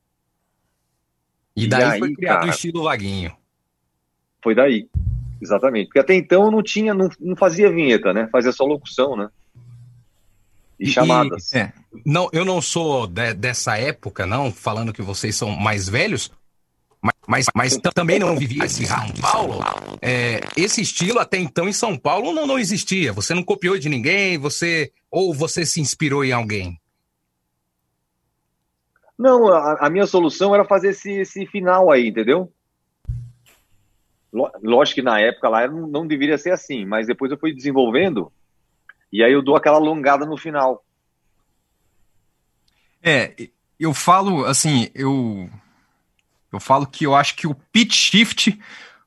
E 1.56 1.65
daí 1.65 1.84
aí, 1.84 1.99
foi 1.99 2.13
criado 2.13 2.39
cara, 2.39 2.47
o 2.47 2.49
estilo 2.49 2.84
vaguinho. 2.84 3.34
Foi 4.43 4.53
daí. 4.53 4.88
Exatamente. 5.41 5.88
Porque 5.88 5.99
até 5.99 6.13
então 6.13 6.43
eu 6.43 6.51
não 6.51 6.62
tinha, 6.62 6.93
não, 6.93 7.10
não 7.19 7.36
fazia 7.36 7.71
vinheta, 7.71 8.13
né? 8.13 8.27
Fazia 8.32 8.51
só 8.51 8.65
locução, 8.65 9.15
né? 9.15 9.29
E, 10.79 10.88
chamadas. 10.88 11.53
é, 11.53 11.71
não, 12.06 12.29
eu 12.34 12.43
não 12.43 12.62
sou 12.62 13.08
de- 13.08 13.34
dessa 13.34 13.77
época, 13.77 14.25
não, 14.25 14.51
falando 14.51 14.91
que 14.91 15.01
vocês 15.01 15.36
são 15.36 15.49
mais 15.49 15.88
velhos, 15.88 16.32
mas, 17.27 17.45
mas, 17.53 17.77
também 17.93 18.19
não 18.19 18.38
vivia 18.38 18.65
em 18.65 18.69
São 18.69 19.10
Paulo. 19.21 19.60
É, 20.01 20.41
esse 20.58 20.82
estilo 20.82 21.19
até 21.19 21.38
então 21.38 21.69
em 21.69 21.73
São 21.73 21.97
Paulo 21.97 22.34
não, 22.34 22.45
não 22.47 22.60
existia. 22.60 23.13
Você 23.13 23.34
não 23.34 23.43
copiou 23.43 23.77
de 23.77 23.88
ninguém, 23.88 24.38
você 24.38 24.91
ou 25.12 25.34
você 25.34 25.65
se 25.65 25.79
inspirou 25.79 26.23
em 26.25 26.32
alguém. 26.32 26.79
Não, 29.17 29.47
a, 29.47 29.86
a 29.86 29.89
minha 29.89 30.08
solução 30.08 30.53
era 30.53 30.65
fazer 30.65 30.89
esse, 30.89 31.12
esse 31.12 31.45
final 31.45 31.91
aí, 31.91 32.08
entendeu? 32.08 32.51
Lógico 34.62 34.96
que 34.96 35.02
na 35.02 35.19
época 35.19 35.48
lá 35.48 35.67
não, 35.67 35.88
não 35.88 36.08
deveria 36.08 36.38
ser 36.38 36.52
assim, 36.52 36.86
mas 36.86 37.06
depois 37.06 37.32
eu 37.32 37.38
fui 37.38 37.54
desenvolvendo 37.54 38.32
e 39.12 39.24
aí 39.24 39.32
eu 39.32 39.43
dou 39.43 39.56
aquela 39.56 39.78
alongada 39.78 40.26
no 40.26 40.36
final. 40.36 40.84
É, 43.02 43.34
eu 43.80 43.93
falo 43.93 44.46
assim, 44.46 44.89
eu 44.96 45.48
eu 46.52 46.60
falo 46.60 46.88
que 46.88 47.06
eu 47.06 47.15
acho 47.15 47.36
que 47.36 47.46
o 47.46 47.56
pitch 47.72 48.10
shift 48.12 48.60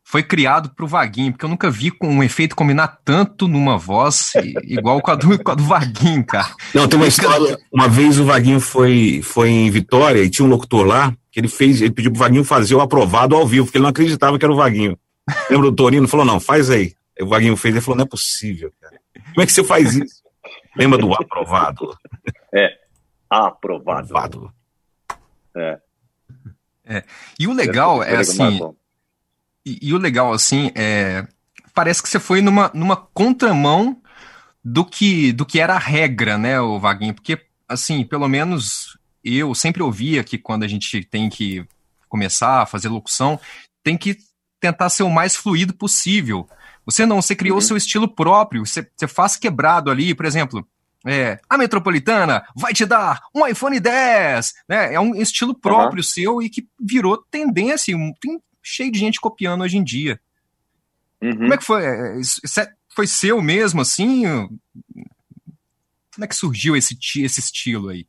foi 0.05 0.23
criado 0.23 0.71
pro 0.71 0.87
Vaguinho, 0.87 1.33
porque 1.33 1.45
eu 1.45 1.49
nunca 1.49 1.69
vi 1.69 1.91
com 1.91 2.07
um 2.07 2.23
efeito 2.23 2.55
combinar 2.55 3.01
tanto 3.05 3.49
numa 3.49 3.77
voz 3.77 4.33
igual 4.62 5.01
com 5.01 5.11
a 5.11 5.17
do, 5.17 5.43
com 5.43 5.51
a 5.51 5.55
do 5.57 5.65
Vaguinho, 5.65 6.25
cara. 6.25 6.55
Não, 6.73 6.87
tem 6.87 6.97
uma 6.97 7.09
história. 7.09 7.59
Uma 7.73 7.89
vez 7.89 8.21
o 8.21 8.25
Vaguinho 8.25 8.61
foi, 8.61 9.21
foi 9.25 9.49
em 9.49 9.71
Vitória 9.71 10.23
e 10.23 10.31
tinha 10.31 10.47
um 10.47 10.51
locutor 10.51 10.87
lá 10.87 11.12
que 11.33 11.41
ele 11.41 11.49
fez, 11.49 11.83
ele 11.83 11.91
pediu 11.91 12.12
pro 12.12 12.21
Vaguinho 12.21 12.45
fazer 12.45 12.77
o 12.77 12.81
aprovado 12.81 13.35
ao 13.35 13.45
vivo, 13.45 13.66
porque 13.66 13.79
ele 13.79 13.83
não 13.83 13.91
acreditava 13.91 14.39
que 14.39 14.45
era 14.45 14.55
o 14.55 14.57
Vaguinho. 14.57 14.97
Lembra 15.51 15.70
do 15.70 15.77
Torino? 15.77 16.09
Falou, 16.09 16.27
não, 16.27 16.41
faz 16.41 16.70
aí. 16.70 16.95
Aí 17.18 17.24
o 17.24 17.29
Vaguinho 17.29 17.57
fez, 17.57 17.74
ele 17.74 17.83
falou, 17.83 17.97
não 17.97 18.05
é 18.05 18.09
possível, 18.09 18.72
cara. 18.81 19.01
Como 19.14 19.43
é 19.43 19.47
que 19.47 19.53
você 19.53 19.64
faz 19.64 19.95
isso? 19.95 20.22
Lembra 20.77 20.99
do 20.99 21.12
aprovado? 21.14 21.97
É, 22.55 22.79
aprovado. 23.29 24.16
Aprovado. 24.16 24.53
É. 25.57 25.81
É. 26.85 27.05
E 27.39 27.49
o 27.49 27.53
legal 27.53 28.03
é 28.03 28.18
legal, 28.18 28.20
assim. 28.20 28.61
E, 29.64 29.79
e 29.83 29.95
o 29.95 29.99
legal, 29.99 30.33
assim, 30.33 30.70
é. 30.74 31.27
Parece 31.74 32.03
que 32.03 32.09
você 32.09 32.20
foi 32.20 32.41
numa, 32.41 32.70
numa 32.72 32.97
contramão 32.97 34.01
do 34.64 34.85
que, 34.85 35.33
do 35.33 35.45
que 35.45 35.61
era 35.61 35.74
a 35.74 35.79
regra, 35.79 36.39
né, 36.39 36.61
o 36.61 36.79
Vaguinho? 36.79 37.14
Porque, 37.14 37.39
assim, 37.68 38.03
pelo 38.05 38.29
menos 38.29 38.99
eu 39.22 39.55
sempre 39.55 39.83
ouvia 39.83 40.24
que 40.24 40.39
quando 40.39 40.62
a 40.62 40.68
gente 40.68 41.05
tem 41.05 41.29
que 41.29 41.66
começar 42.09 42.62
a 42.62 42.66
fazer 42.66 42.89
locução, 42.89 43.39
tem 43.83 43.97
que 43.97 44.16
tentar 44.61 44.88
ser 44.90 45.02
o 45.02 45.11
mais 45.11 45.36
fluido 45.36 45.74
possível. 45.74 46.48
Você 46.84 47.04
não, 47.04 47.20
você 47.20 47.34
criou 47.34 47.59
o 47.59 47.62
seu 47.62 47.76
estilo 47.76 48.09
próprio, 48.09 48.64
você, 48.64 48.88
você 48.96 49.07
faz 49.09 49.36
quebrado 49.36 49.90
ali, 49.90 50.14
por 50.14 50.24
exemplo. 50.26 50.66
É, 51.07 51.38
a 51.48 51.57
Metropolitana 51.57 52.44
vai 52.57 52.72
te 52.72 52.84
dar 52.84 53.20
um 53.34 53.46
iPhone 53.46 53.78
10, 53.78 54.54
né? 54.68 54.92
É 54.94 54.98
um 55.00 55.14
estilo 55.14 55.54
próprio 55.54 56.02
seu 56.02 56.42
e 56.42 56.48
que 56.50 56.66
virou 56.80 57.16
tendência. 57.30 57.96
um- 57.96 58.12
Tem 58.20 58.40
cheio 58.62 58.90
de 58.90 58.98
gente 58.98 59.20
copiando 59.20 59.62
hoje 59.62 59.76
em 59.76 59.84
dia. 59.84 60.18
Uhum. 61.22 61.36
Como 61.36 61.54
é 61.54 61.57
que 61.59 61.64
foi? 61.64 61.84
É, 61.84 62.18
Isso 62.20 62.40
isso 62.42 62.61
é- 62.61 62.72
foi 62.94 63.07
seu 63.07 63.40
mesmo, 63.40 63.80
assim? 63.82 64.24
Como 66.14 66.24
é 66.24 66.26
que 66.26 66.34
surgiu 66.34 66.74
esse, 66.76 66.96
esse 67.22 67.40
estilo 67.40 67.88
aí? 67.90 68.07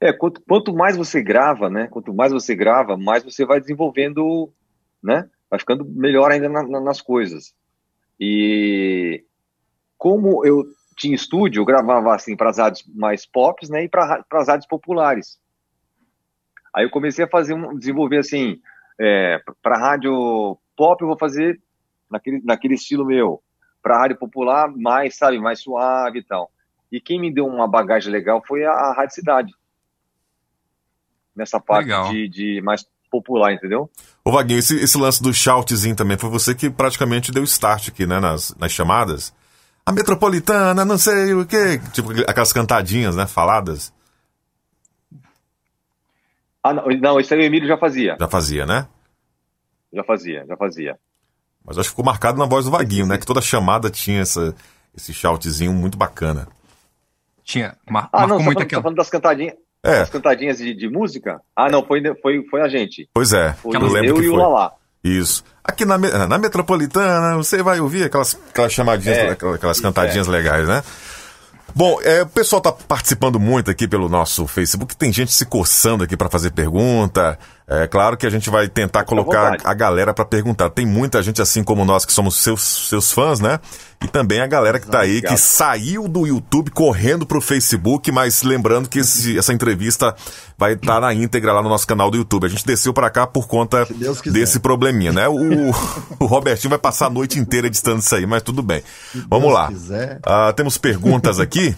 É, 0.00 0.12
quanto, 0.12 0.40
quanto 0.42 0.72
mais 0.72 0.96
você 0.96 1.20
grava, 1.22 1.68
né? 1.68 1.88
Quanto 1.88 2.14
mais 2.14 2.32
você 2.32 2.54
grava, 2.54 2.96
mais 2.96 3.24
você 3.24 3.44
vai 3.44 3.60
desenvolvendo, 3.60 4.52
né? 5.02 5.28
Vai 5.50 5.58
ficando 5.58 5.84
melhor 5.84 6.30
ainda 6.30 6.48
na- 6.48 6.62
na- 6.62 6.80
nas 6.80 7.00
coisas. 7.00 7.54
E 8.20 9.24
como 9.96 10.44
eu 10.44 10.64
tinha 10.96 11.14
estúdio, 11.14 11.60
eu 11.60 11.64
gravava 11.64 12.14
assim 12.14 12.36
para 12.36 12.50
as 12.50 12.58
rádios 12.58 12.84
mais 12.94 13.24
pop, 13.24 13.68
né, 13.70 13.84
e 13.84 13.88
para 13.88 14.24
as 14.32 14.48
rádios 14.48 14.66
populares. 14.66 15.38
Aí 16.74 16.84
eu 16.84 16.90
comecei 16.90 17.24
a 17.24 17.28
fazer 17.28 17.54
um, 17.54 17.76
desenvolver 17.76 18.18
assim, 18.18 18.60
é, 18.98 19.40
para 19.62 19.78
rádio 19.78 20.58
pop 20.76 21.00
eu 21.00 21.08
vou 21.08 21.18
fazer 21.18 21.60
naquele, 22.10 22.42
naquele 22.44 22.74
estilo 22.74 23.04
meu, 23.04 23.42
para 23.82 23.98
rádio 23.98 24.18
popular 24.18 24.68
mais, 24.76 25.16
sabe, 25.16 25.38
mais 25.38 25.60
suave 25.60 26.18
e 26.18 26.24
tal. 26.24 26.50
E 26.90 27.00
quem 27.00 27.20
me 27.20 27.32
deu 27.32 27.46
uma 27.46 27.68
bagagem 27.68 28.10
legal 28.10 28.42
foi 28.46 28.64
a, 28.64 28.72
a 28.72 28.94
Rádio 28.94 29.14
Cidade. 29.14 29.54
Nessa 31.36 31.60
parte 31.60 31.88
de, 32.10 32.28
de, 32.28 32.60
mais 32.62 32.84
popular, 33.10 33.52
entendeu? 33.52 33.90
Ô 34.24 34.30
Vaguinho, 34.30 34.58
esse, 34.58 34.76
esse 34.76 34.98
lance 34.98 35.22
do 35.22 35.32
shoutzinho 35.32 35.96
também 35.96 36.18
foi 36.18 36.30
você 36.30 36.54
que 36.54 36.70
praticamente 36.70 37.32
deu 37.32 37.42
start 37.44 37.88
aqui, 37.88 38.06
né, 38.06 38.20
nas, 38.20 38.54
nas 38.56 38.72
chamadas? 38.72 39.32
A 39.84 39.92
metropolitana, 39.92 40.84
não 40.84 40.98
sei 40.98 41.32
o 41.34 41.46
quê. 41.46 41.80
Tipo 41.92 42.12
aquelas 42.28 42.52
cantadinhas, 42.52 43.16
né, 43.16 43.26
faladas. 43.26 43.92
Ah, 46.62 46.74
não, 46.74 46.84
não, 46.86 47.20
isso 47.20 47.32
aí 47.32 47.40
o 47.40 47.44
Emílio 47.44 47.66
já 47.66 47.78
fazia. 47.78 48.16
Já 48.18 48.28
fazia, 48.28 48.66
né? 48.66 48.86
Já 49.92 50.04
fazia, 50.04 50.44
já 50.46 50.56
fazia. 50.56 50.98
Mas 51.64 51.78
acho 51.78 51.88
que 51.88 51.92
ficou 51.92 52.04
marcado 52.04 52.38
na 52.38 52.46
voz 52.46 52.64
do 52.64 52.70
Vaguinho, 52.70 53.06
né? 53.06 53.16
Que 53.18 53.26
toda 53.26 53.40
chamada 53.40 53.90
tinha 53.90 54.20
essa, 54.20 54.54
esse 54.96 55.14
shoutzinho 55.14 55.72
muito 55.72 55.96
bacana. 55.96 56.48
Tinha. 57.42 57.76
Mar 57.88 58.10
ah, 58.12 58.26
não, 58.26 58.38
muito 58.38 58.62
aquela... 58.62 58.82
falando 58.82 58.96
das 58.96 59.08
cantadinhas. 59.08 59.54
É. 59.84 60.00
As 60.00 60.10
cantadinhas 60.10 60.58
de, 60.58 60.74
de, 60.74 60.88
música? 60.88 61.40
Ah, 61.54 61.68
não, 61.70 61.84
foi, 61.84 62.02
foi, 62.20 62.44
foi 62.50 62.60
a 62.60 62.68
gente. 62.68 63.08
Pois 63.14 63.32
é. 63.32 63.52
Foi 63.54 63.76
eu 63.76 63.80
lembro 63.80 64.08
eu 64.08 64.14
que 64.16 64.22
e 64.22 64.28
foi. 64.28 64.36
o 64.36 64.36
Lalá. 64.36 64.72
Isso. 65.02 65.44
Aqui 65.62 65.84
na, 65.84 65.96
na 65.98 66.38
Metropolitana, 66.38 67.36
você 67.36 67.62
vai 67.62 67.78
ouvir 67.80 68.04
aquelas, 68.04 68.38
aquelas 68.50 68.72
chamadinhas, 68.72 69.18
é. 69.18 69.30
aquelas 69.30 69.80
cantadinhas 69.80 70.26
é. 70.26 70.30
legais, 70.30 70.66
né? 70.66 70.82
Bom, 71.74 71.98
é, 72.02 72.22
o 72.22 72.26
pessoal 72.26 72.58
está 72.58 72.72
participando 72.72 73.38
muito 73.38 73.70
aqui 73.70 73.86
pelo 73.86 74.08
nosso 74.08 74.46
Facebook. 74.46 74.96
Tem 74.96 75.12
gente 75.12 75.32
se 75.32 75.44
coçando 75.44 76.02
aqui 76.02 76.16
para 76.16 76.28
fazer 76.28 76.50
pergunta. 76.50 77.38
É 77.70 77.86
claro 77.86 78.16
que 78.16 78.26
a 78.26 78.30
gente 78.30 78.48
vai 78.48 78.66
tentar 78.66 79.04
colocar 79.04 79.58
a 79.62 79.74
galera 79.74 80.14
para 80.14 80.24
perguntar. 80.24 80.70
Tem 80.70 80.86
muita 80.86 81.22
gente 81.22 81.42
assim 81.42 81.62
como 81.62 81.84
nós 81.84 82.06
que 82.06 82.12
somos 82.14 82.36
seus, 82.36 82.88
seus 82.88 83.12
fãs, 83.12 83.40
né? 83.40 83.60
E 84.02 84.08
também 84.08 84.40
a 84.40 84.46
galera 84.46 84.80
que 84.80 84.86
está 84.86 85.00
aí, 85.00 85.20
que 85.20 85.36
saiu 85.36 86.08
do 86.08 86.26
YouTube 86.26 86.70
correndo 86.70 87.26
para 87.26 87.36
o 87.36 87.42
Facebook, 87.42 88.10
mas 88.10 88.42
lembrando 88.42 88.88
que 88.88 89.00
esse, 89.00 89.36
essa 89.36 89.52
entrevista 89.52 90.16
vai 90.56 90.72
estar 90.72 90.94
tá 90.94 91.00
na 91.00 91.12
íntegra 91.12 91.52
lá 91.52 91.62
no 91.62 91.68
nosso 91.68 91.86
canal 91.86 92.10
do 92.10 92.16
YouTube. 92.16 92.46
A 92.46 92.48
gente 92.48 92.64
desceu 92.64 92.94
para 92.94 93.10
cá 93.10 93.26
por 93.26 93.46
conta 93.46 93.86
desse 94.24 94.60
probleminha, 94.60 95.12
né? 95.12 95.28
O, 95.28 95.36
o 96.18 96.24
Robertinho 96.24 96.70
vai 96.70 96.78
passar 96.78 97.08
a 97.08 97.10
noite 97.10 97.38
inteira 97.38 97.68
distante 97.68 97.98
disso 97.98 98.14
aí, 98.14 98.24
mas 98.24 98.42
tudo 98.42 98.62
bem. 98.62 98.82
Vamos 99.28 99.52
lá. 99.52 99.70
Uh, 99.70 100.54
temos 100.54 100.78
perguntas 100.78 101.38
aqui 101.38 101.76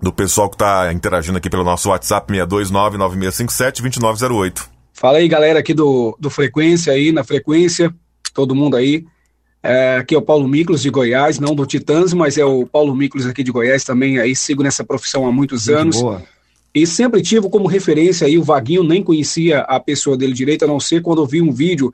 do 0.00 0.14
pessoal 0.14 0.48
que 0.48 0.54
está 0.54 0.90
interagindo 0.94 1.36
aqui 1.36 1.50
pelo 1.50 1.62
nosso 1.62 1.90
WhatsApp 1.90 2.32
62996572908. 2.32 4.72
Fala 4.94 5.18
aí, 5.18 5.26
galera 5.26 5.58
aqui 5.58 5.74
do, 5.74 6.16
do 6.20 6.30
Frequência 6.30 6.92
aí, 6.92 7.10
na 7.10 7.24
Frequência, 7.24 7.92
todo 8.32 8.54
mundo 8.54 8.76
aí. 8.76 9.04
É, 9.60 9.96
aqui 9.96 10.14
é 10.14 10.18
o 10.18 10.22
Paulo 10.22 10.46
Miklos 10.46 10.82
de 10.82 10.88
Goiás, 10.88 11.40
não 11.40 11.52
do 11.52 11.66
Titãs, 11.66 12.12
mas 12.12 12.38
é 12.38 12.44
o 12.44 12.64
Paulo 12.64 12.94
Miklos 12.94 13.26
aqui 13.26 13.42
de 13.42 13.50
Goiás 13.50 13.82
também, 13.82 14.18
aí 14.18 14.36
sigo 14.36 14.62
nessa 14.62 14.84
profissão 14.84 15.26
há 15.26 15.32
muitos 15.32 15.66
Muito 15.66 15.80
anos. 15.80 16.00
Boa. 16.00 16.22
E 16.72 16.86
sempre 16.86 17.22
tive 17.22 17.48
como 17.50 17.66
referência 17.66 18.26
aí 18.26 18.38
o 18.38 18.42
Vaguinho, 18.42 18.84
nem 18.84 19.02
conhecia 19.02 19.60
a 19.60 19.80
pessoa 19.80 20.16
dele 20.16 20.32
direito, 20.32 20.64
a 20.64 20.68
não 20.68 20.78
ser 20.78 21.02
quando 21.02 21.22
eu 21.22 21.26
vi 21.26 21.42
um 21.42 21.52
vídeo 21.52 21.92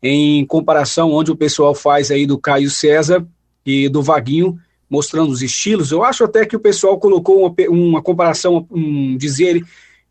em 0.00 0.44
comparação 0.46 1.10
onde 1.10 1.32
o 1.32 1.36
pessoal 1.36 1.74
faz 1.74 2.12
aí 2.12 2.26
do 2.26 2.38
Caio 2.38 2.70
César 2.70 3.26
e 3.64 3.88
do 3.88 4.02
Vaguinho, 4.02 4.56
mostrando 4.88 5.32
os 5.32 5.42
estilos. 5.42 5.90
Eu 5.90 6.04
acho 6.04 6.22
até 6.22 6.46
que 6.46 6.54
o 6.54 6.60
pessoal 6.60 6.98
colocou 6.98 7.40
uma, 7.40 7.54
uma 7.68 8.02
comparação, 8.02 8.66
um 8.70 9.16
dizer 9.16 9.64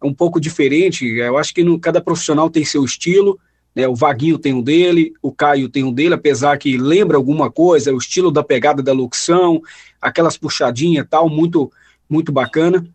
um 0.06 0.14
pouco 0.14 0.40
diferente. 0.40 1.06
Eu 1.06 1.38
acho 1.38 1.54
que 1.54 1.64
no, 1.64 1.80
cada 1.80 2.02
profissional 2.02 2.50
tem 2.50 2.64
seu 2.64 2.84
estilo. 2.84 3.40
Né? 3.76 3.88
O 3.88 3.96
Vaguinho 3.96 4.38
tem 4.38 4.54
um 4.54 4.62
dele, 4.62 5.14
o 5.22 5.32
Caio 5.32 5.68
tem 5.68 5.84
um 5.84 5.92
dele, 5.92 6.14
apesar 6.14 6.58
que 6.58 6.78
lembra 6.78 7.18
alguma 7.18 7.52
coisa, 7.52 7.94
o 7.94 7.98
estilo 7.98 8.32
da 8.32 8.44
pegada 8.44 8.82
da 8.82 8.94
locução, 8.94 9.62
aquelas 10.02 10.38
puxadinhas 10.38 11.06
tal, 11.10 11.30
muito, 11.30 11.72
muito 12.10 12.32
bacana. 12.32 12.86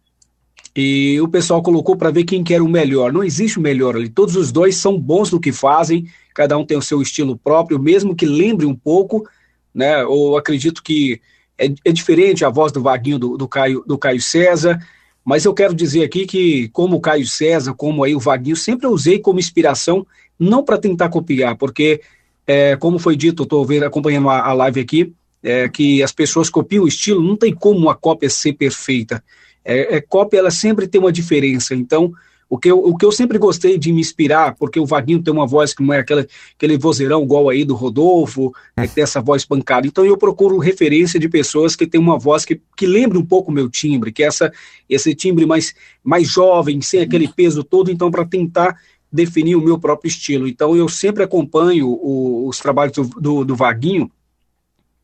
E 0.74 1.20
o 1.20 1.28
pessoal 1.28 1.62
colocou 1.62 1.96
para 1.96 2.10
ver 2.10 2.24
quem 2.24 2.44
quer 2.44 2.62
o 2.62 2.68
melhor. 2.68 3.12
Não 3.12 3.24
existe 3.24 3.58
o 3.58 3.62
melhor 3.62 3.96
ali. 3.96 4.08
Todos 4.08 4.36
os 4.36 4.52
dois 4.52 4.76
são 4.76 4.98
bons 4.98 5.30
no 5.30 5.40
que 5.40 5.52
fazem, 5.52 6.06
cada 6.32 6.56
um 6.56 6.64
tem 6.64 6.76
o 6.76 6.82
seu 6.82 7.02
estilo 7.02 7.36
próprio, 7.36 7.78
mesmo 7.78 8.14
que 8.14 8.24
lembre 8.24 8.64
um 8.66 8.74
pouco, 8.74 9.28
né? 9.74 10.04
Ou 10.04 10.38
acredito 10.38 10.82
que 10.82 11.20
é, 11.58 11.66
é 11.84 11.92
diferente 11.92 12.44
a 12.44 12.48
voz 12.48 12.72
do 12.72 12.80
Vaguinho 12.80 13.18
do, 13.18 13.36
do, 13.36 13.48
Caio, 13.48 13.84
do 13.86 13.98
Caio 13.98 14.22
César. 14.22 14.78
Mas 15.30 15.44
eu 15.44 15.54
quero 15.54 15.72
dizer 15.72 16.02
aqui 16.02 16.26
que, 16.26 16.68
como 16.70 16.96
o 16.96 17.00
Caio 17.00 17.24
César, 17.24 17.72
como 17.72 18.02
aí 18.02 18.16
o 18.16 18.18
Vaguinho, 18.18 18.56
sempre 18.56 18.88
usei 18.88 19.20
como 19.20 19.38
inspiração, 19.38 20.04
não 20.36 20.64
para 20.64 20.76
tentar 20.76 21.08
copiar, 21.08 21.56
porque, 21.56 22.00
é, 22.44 22.74
como 22.74 22.98
foi 22.98 23.14
dito, 23.14 23.44
estou 23.44 23.64
acompanhando 23.86 24.28
a, 24.28 24.40
a, 24.40 24.52
live 24.52 24.80
aqui, 24.80 25.12
é, 25.40 25.68
que 25.68 26.02
as 26.02 26.10
pessoas 26.10 26.50
copiam 26.50 26.82
o 26.82 26.88
estilo, 26.88 27.22
não 27.22 27.36
tem 27.36 27.54
como 27.54 27.78
uma 27.78 27.94
cópia 27.94 28.28
ser 28.28 28.54
perfeita. 28.54 29.22
É, 29.64 29.98
é, 29.98 30.00
cópia, 30.00 30.38
ela 30.38 30.50
sempre 30.50 30.88
tem 30.88 31.00
uma 31.00 31.12
diferença. 31.12 31.76
Então, 31.76 32.12
o 32.50 32.58
que, 32.58 32.68
eu, 32.68 32.80
o 32.80 32.96
que 32.96 33.06
eu 33.06 33.12
sempre 33.12 33.38
gostei 33.38 33.78
de 33.78 33.92
me 33.92 34.00
inspirar, 34.00 34.56
porque 34.56 34.80
o 34.80 34.84
Vaguinho 34.84 35.22
tem 35.22 35.32
uma 35.32 35.46
voz 35.46 35.72
que 35.72 35.84
não 35.84 35.94
é 35.94 36.00
aquela, 36.00 36.26
aquele 36.56 36.76
vozeirão 36.76 37.22
igual 37.22 37.48
aí 37.48 37.64
do 37.64 37.76
Rodolfo, 37.76 38.52
né, 38.76 38.88
que 38.88 38.94
tem 38.96 39.04
essa 39.04 39.20
voz 39.20 39.44
pancada. 39.44 39.86
Então 39.86 40.04
eu 40.04 40.18
procuro 40.18 40.58
referência 40.58 41.20
de 41.20 41.28
pessoas 41.28 41.76
que 41.76 41.86
têm 41.86 42.00
uma 42.00 42.18
voz 42.18 42.44
que, 42.44 42.60
que 42.76 42.86
lembre 42.86 43.16
um 43.16 43.24
pouco 43.24 43.52
o 43.52 43.54
meu 43.54 43.70
timbre, 43.70 44.10
que 44.10 44.24
é 44.24 44.26
essa, 44.26 44.52
esse 44.88 45.14
timbre 45.14 45.46
mais, 45.46 45.72
mais 46.02 46.26
jovem, 46.26 46.80
sem 46.80 47.00
aquele 47.00 47.28
peso 47.28 47.62
todo, 47.62 47.88
então 47.88 48.10
para 48.10 48.24
tentar 48.24 48.76
definir 49.12 49.54
o 49.54 49.62
meu 49.62 49.78
próprio 49.78 50.08
estilo. 50.08 50.48
Então 50.48 50.74
eu 50.74 50.88
sempre 50.88 51.22
acompanho 51.22 51.86
o, 51.88 52.48
os 52.48 52.58
trabalhos 52.58 52.96
do, 52.96 53.04
do, 53.20 53.44
do 53.44 53.54
Vaguinho, 53.54 54.10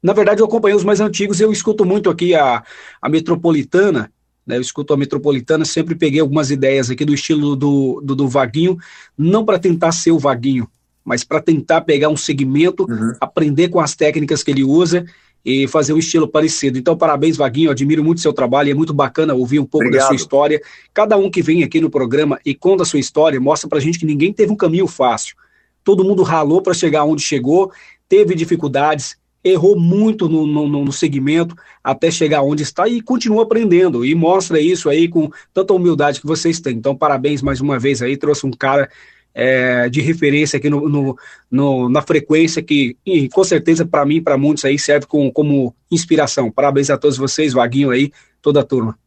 na 0.03 0.13
verdade, 0.13 0.41
eu 0.41 0.47
acompanhei 0.47 0.77
os 0.77 0.85
mais 0.85 1.01
antigos, 1.01 1.41
eu 1.41 1.51
escuto 1.51 1.85
muito 1.85 2.11
aqui 2.11 2.35
a, 2.35 2.63
a 3.01 3.09
Metropolitana, 3.09 4.13
né, 4.47 4.57
eu 4.57 4.61
escuto 4.61 4.95
a 4.95 4.97
Metropolitana, 4.97 5.65
sempre 5.65 5.95
peguei 5.95 6.21
algumas 6.21 6.51
ideias 6.51 6.91
aqui 6.91 7.05
do 7.05 7.13
estilo 7.13 7.57
do, 7.57 8.01
do, 8.03 8.15
do 8.15 8.29
Vaguinho, 8.29 8.79
não 9.19 9.45
para 9.45 9.59
tentar 9.59 9.93
ser 9.93 10.13
o 10.13 10.19
Vaguinho, 10.19 10.69
mas 11.05 11.25
para 11.25 11.41
tentar 11.41 11.81
pegar 11.81 12.09
um 12.09 12.17
segmento, 12.17 12.87
uhum. 12.89 13.13
aprender 13.21 13.69
com 13.69 13.81
as 13.81 13.95
técnicas 13.95 14.43
que 14.43 14.51
ele 14.51 14.63
usa 14.63 15.05
e 15.45 15.69
fazer 15.69 15.93
um 15.93 15.99
estilo 15.99 16.27
parecido. 16.27 16.77
Então, 16.77 16.97
parabéns, 16.97 17.37
Vaguinho, 17.37 17.71
admiro 17.71 18.03
muito 18.03 18.21
seu 18.21 18.33
trabalho, 18.33 18.71
é 18.71 18.75
muito 18.75 18.93
bacana 18.93 19.33
ouvir 19.33 19.61
um 19.61 19.65
pouco 19.65 19.87
Obrigado. 19.87 20.03
da 20.03 20.09
sua 20.09 20.17
história. 20.17 20.61
Cada 20.93 21.17
um 21.17 21.31
que 21.31 21.41
vem 21.41 21.63
aqui 21.63 21.81
no 21.81 21.89
programa 21.89 22.41
e 22.45 22.53
conta 22.55 22.83
a 22.83 22.87
sua 22.87 22.99
história, 22.99 23.41
mostra 23.41 23.69
pra 23.69 23.79
gente 23.79 23.99
que 23.99 24.07
ninguém 24.07 24.33
teve 24.33 24.53
um 24.53 24.57
caminho 24.57 24.89
fácil. 24.89 25.37
Todo 25.85 26.03
mundo 26.03 26.25
ralou 26.25 26.61
para 26.61 26.75
chegar 26.75 27.05
onde 27.05 27.23
chegou, 27.23 27.71
teve 28.09 28.35
dificuldades, 28.35 29.17
errou 29.47 29.79
muito 29.79 30.29
no, 30.29 30.47
no, 30.47 30.69
no, 30.69 30.93
segmento 30.93 31.55
até 31.83 32.11
chegar 32.11 32.43
onde 32.43 32.65
está 32.65 32.89
e 32.89 33.01
continua 33.01 33.45
aprendendo 33.45 34.05
e 34.05 34.15
mostra 34.15 34.61
isso 34.61 34.89
aí 34.89 35.09
com 35.09 35.31
tanta 35.55 35.73
humildade 35.73 36.21
que 36.21 36.27
vocês 36.27 36.59
têm. 36.59 36.77
Então, 36.77 36.97
parabéns 36.97 37.43
mais 37.43 37.61
uma 37.61 37.79
vez 37.79 38.03
aí, 38.03 38.17
trouxe 38.17 38.45
um 38.45 38.51
cara 38.51 38.91
é, 39.33 39.89
de 39.89 40.01
referência 40.01 40.57
aqui 40.57 40.69
no, 40.69 40.89
no, 40.89 41.19
no, 41.49 41.89
na 41.89 42.03
frequência 42.03 42.61
que, 42.61 42.97
e, 43.07 43.29
com 43.29 43.45
certeza, 43.45 43.87
para 43.87 44.05
mim, 44.05 44.21
para 44.21 44.37
muitos 44.37 44.65
aí, 44.65 44.79
serve 44.79 45.07
com, 45.07 45.31
como 45.31 45.75
inspiração. 45.91 46.51
Parabéns 46.51 46.91
a 46.91 46.99
todos 46.99 47.17
vocês, 47.17 47.53
Vaguinho 47.53 47.91
aí, 47.91 48.11
toda 48.43 48.61
a 48.61 48.65
turma. 48.65 48.99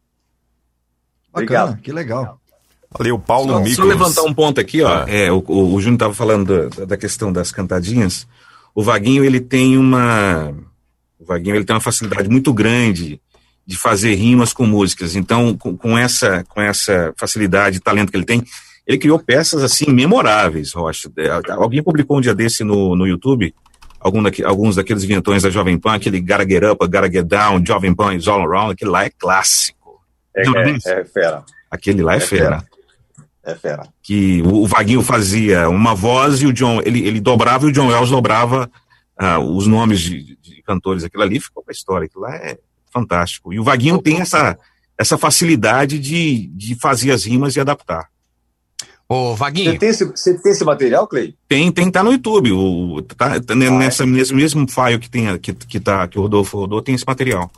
Bacana, 1.32 1.64
Obrigado. 1.64 1.82
que 1.82 1.92
legal. 1.92 2.40
Valeu, 2.96 3.18
Paulo 3.18 3.52
só, 3.68 3.74
Só 3.74 3.84
levantar 3.84 4.22
um 4.22 4.34
ponto 4.34 4.58
aqui, 4.60 4.82
ó. 4.82 5.06
É, 5.06 5.26
é 5.26 5.32
o, 5.32 5.44
o, 5.46 5.74
o 5.74 5.80
Júnior 5.80 5.94
estava 5.94 6.14
falando 6.14 6.70
da, 6.70 6.84
da 6.86 6.96
questão 6.96 7.32
das 7.32 7.52
cantadinhas 7.52 8.26
o 8.80 8.82
Vaguinho 8.82 9.22
ele 9.22 9.40
tem 9.40 9.76
uma 9.76 10.54
o 11.18 11.24
Vaguinho 11.26 11.54
ele 11.54 11.66
tem 11.66 11.74
uma 11.74 11.82
facilidade 11.82 12.30
muito 12.30 12.50
grande 12.50 13.20
de 13.66 13.76
fazer 13.76 14.14
rimas 14.14 14.54
com 14.54 14.64
músicas. 14.64 15.14
Então, 15.14 15.54
com, 15.54 15.76
com 15.76 15.98
essa 15.98 16.42
com 16.48 16.62
essa 16.62 17.12
facilidade 17.14 17.76
e 17.76 17.80
talento 17.80 18.10
que 18.10 18.16
ele 18.16 18.24
tem, 18.24 18.42
ele 18.86 18.96
criou 18.96 19.18
peças 19.18 19.62
assim 19.62 19.92
memoráveis, 19.92 20.72
Rocha. 20.72 21.10
É, 21.18 21.28
alguém 21.52 21.82
publicou 21.82 22.16
um 22.16 22.20
dia 22.22 22.34
desse 22.34 22.64
no, 22.64 22.96
no 22.96 23.06
YouTube 23.06 23.54
algum 24.00 24.22
daqui, 24.22 24.42
alguns 24.42 24.76
daqueles 24.76 25.04
vintões 25.04 25.42
da 25.42 25.50
Jovem 25.50 25.78
Pan, 25.78 25.96
aquele 25.96 26.18
Gotta 26.18 26.48
Get 26.48 26.64
Up, 26.64 26.86
Gotta 26.86 27.12
Get 27.12 27.26
Down, 27.26 27.62
Jovem 27.62 27.94
Pan 27.94 28.14
is 28.14 28.26
All 28.26 28.40
Around, 28.40 28.72
aquele 28.72 28.90
lá 28.90 29.04
é 29.04 29.10
clássico. 29.10 30.00
É, 30.34 30.40
é, 30.40 31.00
é, 31.00 31.04
fera. 31.04 31.44
Aquele 31.70 32.02
lá 32.02 32.14
é, 32.14 32.16
é 32.16 32.20
fera. 32.20 32.60
fera. 32.60 32.69
É 33.50 33.56
fera. 33.56 33.88
Que 34.02 34.42
o, 34.42 34.66
Vaguinho 34.66 35.02
fazia 35.02 35.68
uma 35.68 35.94
voz 35.94 36.40
e 36.42 36.46
o 36.46 36.52
John, 36.52 36.80
ele, 36.84 37.06
ele 37.06 37.20
dobrava 37.20 37.66
e 37.66 37.70
o 37.70 37.72
John 37.72 37.88
Wells 37.88 38.10
dobrava 38.10 38.70
uh, 39.20 39.40
os 39.56 39.66
nomes 39.66 40.00
de, 40.00 40.38
de, 40.40 40.62
cantores. 40.62 41.04
Aquilo 41.04 41.22
ali 41.22 41.40
ficou 41.40 41.62
pra 41.62 41.72
história, 41.72 42.06
aquilo 42.06 42.22
lá 42.22 42.34
é 42.36 42.58
fantástico. 42.92 43.52
E 43.52 43.58
o 43.58 43.64
Vaguinho 43.64 44.00
tem 44.00 44.20
essa, 44.20 44.58
essa 44.96 45.18
facilidade 45.18 45.98
de, 45.98 46.46
de 46.48 46.74
fazer 46.76 47.10
as 47.10 47.24
rimas 47.24 47.56
e 47.56 47.60
adaptar. 47.60 48.08
Ô, 49.08 49.34
Vaguinho. 49.34 49.72
Você 49.72 49.78
tem 49.78 49.88
esse, 49.88 50.04
você 50.04 50.38
tem 50.38 50.52
esse 50.52 50.64
material, 50.64 51.08
Clay? 51.08 51.34
Tem, 51.48 51.72
tem, 51.72 51.90
tá 51.90 52.00
no 52.04 52.12
YouTube. 52.12 52.52
O, 52.52 53.02
tá, 53.02 53.40
tá 53.40 53.56
nessa, 53.56 54.06
nesse 54.06 54.32
mesmo 54.32 54.68
file 54.68 55.00
que, 55.00 55.10
tem, 55.10 55.36
que, 55.38 55.52
que, 55.52 55.80
tá, 55.80 56.06
que 56.06 56.16
o 56.16 56.22
Rodolfo 56.22 56.56
rodou, 56.56 56.80
tem 56.80 56.94
esse 56.94 57.04
material. 57.04 57.50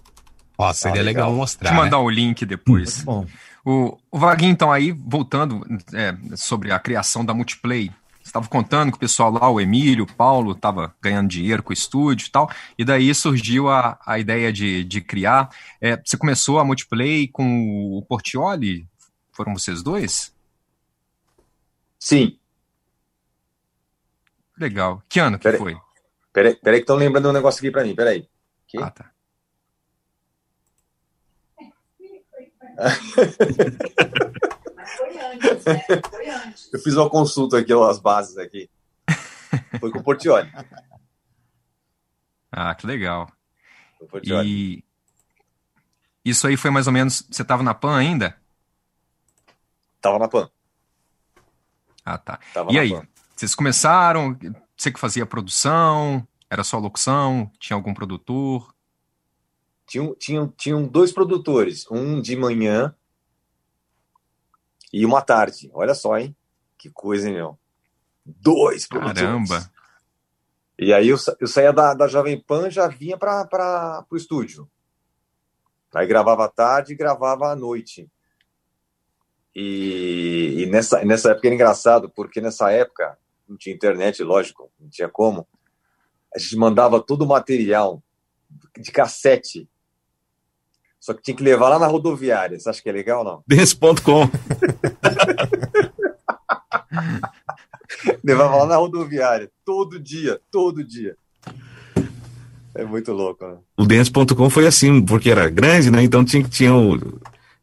Ó, 0.56 0.72
seria 0.72 1.02
Ah, 1.02 1.04
legal 1.04 1.26
legal. 1.26 1.36
mostrar. 1.36 1.68
Deixa 1.68 1.78
eu 1.78 1.84
mandar 1.84 1.98
né? 1.98 2.04
o 2.04 2.08
link 2.08 2.46
depois. 2.46 3.02
Bom, 3.04 3.26
O, 3.64 3.96
o 4.10 4.18
Vaguinho, 4.18 4.50
então, 4.50 4.72
aí, 4.72 4.90
voltando 4.92 5.64
é, 5.94 6.36
sobre 6.36 6.72
a 6.72 6.78
criação 6.80 7.24
da 7.24 7.32
Multiplay, 7.32 7.90
você 8.20 8.28
estava 8.28 8.48
contando 8.48 8.90
que 8.90 8.96
o 8.96 9.00
pessoal 9.00 9.30
lá, 9.30 9.48
o 9.48 9.60
Emílio, 9.60 10.04
o 10.04 10.12
Paulo, 10.12 10.52
estava 10.52 10.94
ganhando 11.00 11.28
dinheiro 11.28 11.62
com 11.62 11.70
o 11.70 11.72
estúdio 11.72 12.26
e 12.26 12.30
tal, 12.30 12.50
e 12.78 12.84
daí 12.84 13.14
surgiu 13.14 13.68
a, 13.68 13.98
a 14.04 14.18
ideia 14.18 14.52
de, 14.52 14.84
de 14.84 15.00
criar. 15.00 15.48
É, 15.80 15.96
você 15.96 16.16
começou 16.16 16.58
a 16.58 16.64
Multiplay 16.64 17.28
com 17.28 17.96
o 17.98 18.02
Portioli? 18.02 18.86
Foram 19.32 19.54
vocês 19.54 19.82
dois? 19.82 20.32
Sim. 21.98 22.36
Legal. 24.58 25.02
Que 25.08 25.20
ano 25.20 25.38
que 25.38 25.44
Pera- 25.44 25.58
foi? 25.58 25.76
Peraí, 26.32 26.54
peraí 26.56 26.80
que 26.80 26.84
estão 26.84 26.96
lembrando 26.96 27.28
um 27.28 27.32
negócio 27.32 27.58
aqui 27.60 27.70
pra 27.70 27.84
mim, 27.84 27.94
peraí. 27.94 28.26
Ah, 28.78 28.90
tá. 28.90 29.11
Eu 36.72 36.78
fiz 36.80 36.96
uma 36.96 37.08
consulta 37.08 37.58
aqui, 37.58 37.72
ó, 37.72 37.88
as 37.88 37.98
bases 37.98 38.36
aqui. 38.36 38.68
Foi 39.80 39.90
com 39.90 39.98
o 39.98 40.02
Portioli. 40.02 40.50
Ah, 42.50 42.74
que 42.74 42.86
legal. 42.86 43.30
Com 43.98 44.04
o 44.04 44.08
Portioli. 44.08 44.48
E 44.48 44.84
isso 46.24 46.46
aí 46.46 46.56
foi 46.56 46.70
mais 46.70 46.86
ou 46.86 46.92
menos. 46.92 47.26
Você 47.30 47.42
estava 47.42 47.62
na 47.62 47.74
PAN 47.74 47.96
ainda? 47.96 48.36
Tava 50.00 50.18
na 50.18 50.28
PAN. 50.28 50.50
Ah, 52.04 52.18
tá. 52.18 52.38
Tava 52.52 52.72
e 52.72 52.78
aí, 52.78 52.90
PAN. 52.90 53.06
vocês 53.34 53.54
começaram? 53.54 54.36
Você 54.76 54.90
que 54.90 55.00
fazia 55.00 55.26
produção? 55.26 56.26
Era 56.50 56.64
só 56.64 56.78
locução? 56.78 57.50
Tinha 57.58 57.76
algum 57.76 57.94
produtor? 57.94 58.74
Tinham, 59.92 60.14
tinham, 60.14 60.48
tinham 60.48 60.86
dois 60.88 61.12
produtores, 61.12 61.84
um 61.90 62.18
de 62.18 62.34
manhã 62.34 62.96
e 64.90 65.04
uma 65.04 65.20
tarde. 65.20 65.70
Olha 65.74 65.94
só, 65.94 66.16
hein? 66.16 66.34
Que 66.78 66.88
coisa, 66.88 67.28
hein, 67.28 67.34
meu? 67.34 67.58
Dois 68.24 68.86
produtores. 68.88 69.20
Caramba! 69.20 69.70
E 70.78 70.94
aí 70.94 71.08
eu, 71.08 71.18
sa- 71.18 71.36
eu 71.38 71.46
saía 71.46 71.74
da, 71.74 71.92
da 71.92 72.08
Jovem 72.08 72.40
Pan 72.40 72.70
já 72.70 72.88
vinha 72.88 73.18
para 73.18 74.06
o 74.10 74.16
estúdio. 74.16 74.66
Aí 75.94 76.06
gravava 76.06 76.46
à 76.46 76.48
tarde 76.48 76.94
e 76.94 76.96
gravava 76.96 77.48
à 77.52 77.54
noite. 77.54 78.10
E, 79.54 80.54
e 80.60 80.66
nessa, 80.70 81.04
nessa 81.04 81.32
época 81.32 81.48
era 81.48 81.54
engraçado, 81.54 82.08
porque 82.08 82.40
nessa 82.40 82.70
época 82.72 83.18
não 83.46 83.58
tinha 83.58 83.74
internet, 83.74 84.22
lógico, 84.22 84.72
não 84.80 84.88
tinha 84.88 85.10
como. 85.10 85.46
A 86.34 86.38
gente 86.38 86.56
mandava 86.56 86.98
todo 86.98 87.26
o 87.26 87.28
material 87.28 88.02
de 88.78 88.90
cassete. 88.90 89.68
Só 91.02 91.12
que 91.12 91.20
tinha 91.20 91.36
que 91.36 91.42
levar 91.42 91.68
lá 91.68 91.80
na 91.80 91.88
rodoviária. 91.88 92.56
Você 92.60 92.70
acha 92.70 92.80
que 92.80 92.88
é 92.88 92.92
legal 92.92 93.18
ou 93.18 93.24
não? 93.24 93.42
Dance.com. 93.48 94.30
Levava 98.22 98.56
lá 98.56 98.66
na 98.66 98.76
rodoviária, 98.76 99.50
todo 99.64 99.98
dia, 99.98 100.40
todo 100.50 100.84
dia. 100.84 101.16
É 102.74 102.84
muito 102.84 103.12
louco, 103.12 103.44
né? 103.46 103.56
O 103.76 103.84
Dance.com 103.84 104.48
foi 104.48 104.66
assim, 104.66 105.04
porque 105.04 105.28
era 105.30 105.50
grande, 105.50 105.90
né? 105.90 106.02
Então 106.04 106.24
tinha, 106.24 106.42
tinha, 106.44 106.70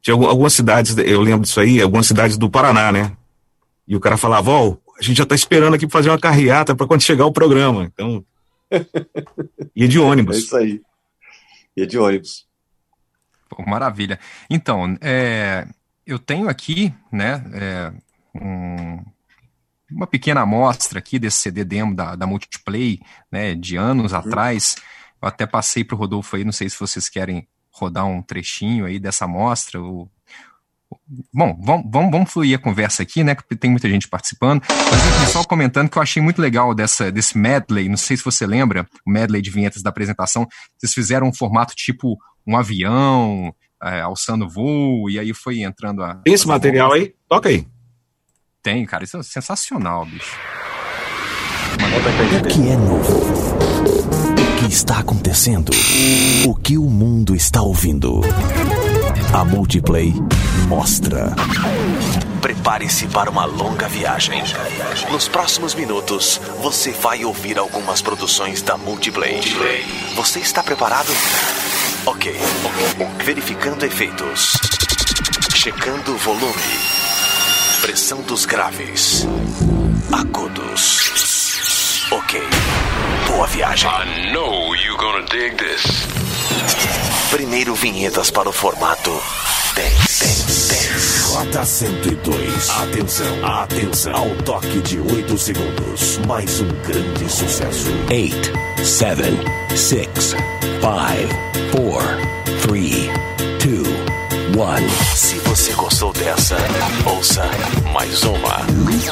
tinha 0.01 0.13
algu- 0.13 0.27
algumas 0.27 0.53
cidades, 0.53 0.95
eu 0.97 1.21
lembro 1.21 1.41
disso 1.43 1.59
aí, 1.61 1.81
algumas 1.81 2.05
cidades 2.07 2.37
do 2.37 2.49
Paraná, 2.49 2.91
né? 2.91 3.15
E 3.87 3.95
o 3.95 3.99
cara 4.01 4.17
falava, 4.17 4.51
ó, 4.51 4.75
a 4.99 5.01
gente 5.01 5.17
já 5.17 5.25
tá 5.25 5.33
esperando 5.33 5.73
aqui 5.73 5.87
pra 5.87 5.93
fazer 5.97 6.09
uma 6.09 6.19
carreata 6.19 6.75
para 6.75 6.85
quando 6.85 7.01
chegar 7.01 7.25
o 7.25 7.31
programa. 7.31 7.85
Então. 7.85 8.23
ia 9.75 9.87
de 9.87 9.97
É 9.97 10.01
ônibus. 10.01 10.37
isso 10.39 10.55
aí. 10.57 10.81
É 11.77 11.85
de 11.85 11.97
ônibus. 11.97 12.45
Pô, 13.49 13.63
maravilha. 13.67 14.19
Então, 14.49 14.95
é, 15.01 15.67
eu 16.05 16.19
tenho 16.19 16.47
aqui, 16.47 16.93
né, 17.11 17.43
é, 17.53 17.91
um- 18.35 19.03
uma 19.91 20.05
pequena 20.05 20.41
amostra 20.41 20.99
aqui 20.99 21.17
desse 21.17 21.37
CD 21.37 21.63
demo 21.65 21.95
da, 21.95 22.15
da 22.15 22.27
Multiplay, 22.27 22.99
né, 23.31 23.55
de 23.55 23.75
anos 23.75 24.13
atrás. 24.13 24.75
Eu 25.21 25.27
até 25.27 25.45
passei 25.47 25.83
para 25.83 25.95
o 25.95 25.97
Rodolfo 25.97 26.35
aí, 26.35 26.43
não 26.45 26.51
sei 26.51 26.69
se 26.69 26.79
vocês 26.79 27.09
querem 27.09 27.47
rodar 27.71 28.05
um 28.05 28.21
trechinho 28.21 28.85
aí 28.85 28.99
dessa 28.99 29.25
amostra. 29.25 29.81
O, 29.81 30.07
Bom, 31.31 31.55
vamos, 31.61 31.85
vamos, 31.91 32.11
vamos 32.11 32.31
fluir 32.31 32.57
a 32.57 32.61
conversa 32.61 33.03
aqui, 33.03 33.23
né? 33.23 33.35
Porque 33.35 33.55
tem 33.55 33.69
muita 33.69 33.87
gente 33.87 34.07
participando. 34.07 34.63
Mas 34.67 35.05
enfim, 35.05 35.31
só 35.31 35.43
comentando 35.43 35.87
que 35.87 35.97
eu 35.97 36.01
achei 36.01 36.21
muito 36.21 36.41
legal 36.41 36.73
dessa, 36.73 37.11
desse 37.11 37.37
medley. 37.37 37.87
Não 37.87 37.97
sei 37.97 38.17
se 38.17 38.23
você 38.23 38.45
lembra, 38.47 38.87
o 39.05 39.11
medley 39.11 39.39
de 39.41 39.51
vinhetas 39.51 39.83
da 39.83 39.91
apresentação. 39.91 40.47
Vocês 40.77 40.91
fizeram 40.93 41.27
um 41.27 41.33
formato 41.33 41.75
tipo 41.75 42.17
um 42.49 42.57
avião, 42.57 43.53
é, 43.81 44.01
alçando 44.01 44.49
voo, 44.49 45.07
e 45.07 45.19
aí 45.19 45.33
foi 45.35 45.61
entrando 45.61 46.03
a. 46.03 46.15
Tem 46.15 46.33
esse 46.33 46.43
as 46.43 46.47
material 46.47 46.91
aí? 46.91 47.13
Toca 47.29 47.47
aí. 47.49 47.67
Tem, 48.63 48.83
cara, 48.85 49.03
isso 49.03 49.17
é 49.17 49.23
sensacional, 49.23 50.05
bicho. 50.05 50.35
O 51.75 52.47
que 52.47 52.69
é 52.69 52.75
novo? 52.75 53.19
O 53.21 54.59
que 54.59 54.73
está 54.73 54.99
acontecendo? 54.99 55.71
O 56.47 56.55
que 56.55 56.77
o 56.77 56.89
mundo 56.89 57.35
está 57.35 57.61
ouvindo? 57.61 58.21
A 59.31 59.45
Multiplay 59.45 60.13
mostra. 60.67 61.35
Prepare-se 62.41 63.07
para 63.07 63.29
uma 63.29 63.45
longa 63.45 63.87
viagem. 63.87 64.41
Nos 65.11 65.27
próximos 65.27 65.75
minutos, 65.75 66.41
você 66.61 66.91
vai 66.91 67.23
ouvir 67.23 67.59
algumas 67.59 68.01
produções 68.01 68.61
da 68.61 68.75
Multiplay. 68.75 69.39
Você 70.15 70.39
está 70.39 70.63
preparado? 70.63 71.09
Ok. 72.05 72.33
Verificando 73.23 73.85
efeitos. 73.85 74.57
Checando 75.53 76.13
o 76.13 76.17
volume. 76.17 76.53
Pressão 77.81 78.21
dos 78.21 78.45
graves. 78.45 79.27
Agudos. 80.11 82.07
Ok. 82.11 82.41
Boa 83.27 83.47
viagem. 83.47 83.89
I 83.89 84.31
know 84.31 84.75
you're 84.75 84.97
gonna 84.97 85.25
dig 85.27 85.55
this. 85.57 87.08
Primeiro 87.31 87.75
vinhetas 87.75 88.31
para 88.31 88.49
o 88.49 88.51
formato 88.51 89.11
10, 89.75 90.19
10, 90.19 90.67
10. 90.67 91.23
Rota 91.25 91.63
102. 91.63 92.69
Atenção, 92.71 93.45
atenção. 93.45 94.15
Ao 94.15 94.29
toque 94.43 94.81
de 94.81 94.99
8 94.99 95.37
segundos. 95.37 96.17
Mais 96.27 96.59
um 96.59 96.67
grande 96.87 97.31
sucesso. 97.31 97.87
8, 98.09 98.83
7, 98.83 99.21
6, 99.75 99.77
5, 99.77 100.39
4, 100.81 102.09
3, 102.63 102.93
2, 103.63 103.87
1. 104.57 105.15
Se 105.15 105.35
você 105.35 105.71
gostou 105.73 106.11
dessa, 106.13 106.57
ouça 107.05 107.45
mais 107.93 108.23
uma. 108.23 108.63
Mix 108.87 109.09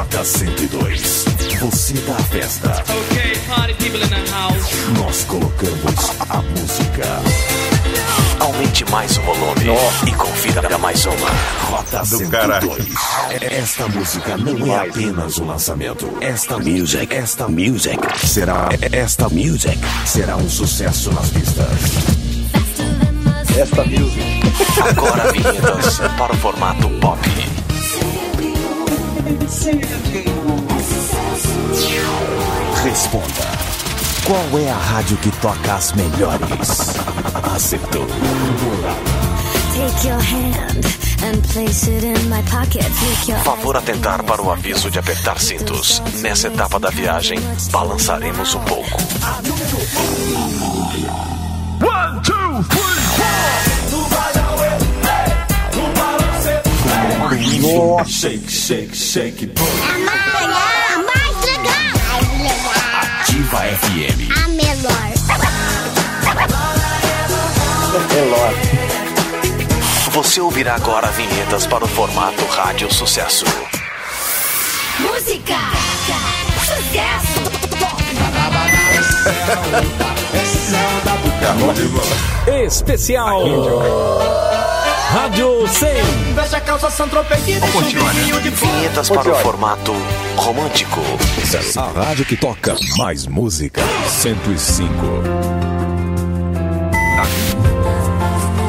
Rota 0.00 0.24
102. 0.24 1.24
Você 1.60 1.92
dá 1.92 2.14
a 2.14 2.22
festa. 2.22 2.70
Okay, 2.70 3.34
party 3.46 3.74
people 3.74 4.02
in 4.02 4.08
the 4.08 4.32
house. 4.32 4.72
Nós 4.98 5.24
colocamos 5.24 6.10
a 6.26 6.40
música. 6.40 7.04
Aumente 8.40 8.90
mais 8.90 9.18
o 9.18 9.20
volume 9.20 9.78
e 10.08 10.12
confira 10.12 10.78
mais 10.78 11.04
uma. 11.04 11.28
Rota 11.68 12.02
102. 12.02 12.86
Esta 13.42 13.88
música 13.88 14.38
não 14.38 14.74
é 14.74 14.88
apenas 14.88 15.38
um 15.38 15.44
lançamento. 15.44 16.10
Esta 16.22 16.58
music, 16.58 17.14
esta 17.14 17.46
music 17.46 18.26
será 18.26 18.70
esta 18.90 19.28
music 19.28 19.78
será 20.06 20.34
um 20.38 20.48
sucesso 20.48 21.12
nas 21.12 21.28
pistas. 21.28 21.66
Esta 23.54 23.84
music. 23.84 24.40
Agora 24.82 25.30
vinhetas 25.30 25.98
para 26.16 26.32
o 26.32 26.36
formato 26.38 26.88
pop. 27.00 27.20
Responda. 32.82 33.26
Qual 34.24 34.58
é 34.58 34.70
a 34.70 34.76
rádio 34.76 35.16
que 35.18 35.30
toca 35.40 35.74
as 35.74 35.92
melhores? 35.92 36.96
Acertou. 37.54 38.06
Take 39.76 40.08
your 40.08 40.20
hand 40.20 40.84
and 41.22 41.40
place 41.52 41.88
it 41.88 42.04
in 42.04 42.28
my 42.28 42.42
pocket. 42.50 42.90
Favor 43.44 43.76
atentar 43.76 44.24
para 44.24 44.42
o 44.42 44.50
aviso 44.50 44.90
de 44.90 44.98
apertar 44.98 45.38
cintos. 45.38 46.02
Nessa 46.20 46.48
etapa 46.48 46.80
da 46.80 46.90
viagem, 46.90 47.38
balançaremos 47.70 48.54
um 48.54 48.60
pouco. 48.60 48.96
One, 51.82 52.20
two, 52.22 52.64
Nossa. 57.40 58.10
Shake, 58.10 58.50
shake, 58.50 58.94
shake. 58.94 59.46
boom. 59.46 59.66
A 59.88 60.98
mais 60.98 61.36
legal. 61.46 61.94
Ativa 63.00 63.58
FM. 63.58 64.20
A 64.36 64.48
melhor. 64.48 65.10
Você 70.12 70.40
ouvirá 70.40 70.74
agora 70.74 71.06
vinhetas 71.08 71.66
para 71.66 71.84
o 71.84 71.88
formato 71.88 72.44
Rádio 72.46 72.92
Sucesso. 72.92 73.44
Música! 74.98 75.56
Sucesso! 76.66 77.40
Especial 82.64 83.44
Rádio 85.10 85.66
100 85.66 86.34
Veste 86.36 86.54
a 86.54 86.60
calça 86.60 86.88
fora. 86.88 88.76
Vinhetas 88.76 89.08
para 89.08 89.28
o 89.28 89.34
formato 89.34 89.92
romântico. 90.36 91.00
A 91.76 92.04
rádio 92.04 92.24
que 92.24 92.36
toca 92.36 92.76
mais 92.96 93.26
música. 93.26 93.82
105 94.08 94.88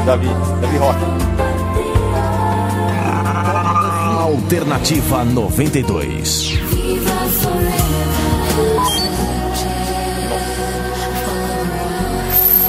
Davi, 0.03 0.29
Davi 0.61 0.77
Rock. 0.77 0.99
Alternativa 4.19 5.23
92 5.23 6.53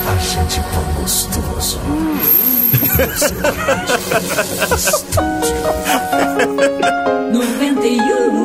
A 0.06 0.16
gente 0.16 0.60
põe 0.60 1.02
gostoso 1.02 1.80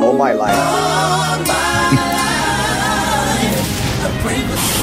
All 0.00 0.14
my 0.14 0.32
life. 0.32 0.58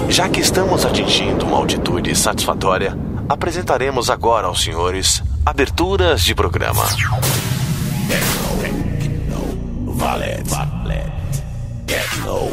Já 0.10 0.30
que 0.30 0.40
estamos 0.40 0.86
atingindo 0.86 1.46
uma 1.46 1.58
altitude 1.58 2.16
satisfatória, 2.16 2.98
apresentaremos 3.28 4.10
agora 4.10 4.48
aos 4.48 4.64
senhores 4.64 5.22
aberturas 5.46 6.22
de 6.22 6.34
programa. 6.34 6.84
Valet 9.88 10.44
Valet 10.48 11.12
Techno 11.86 12.50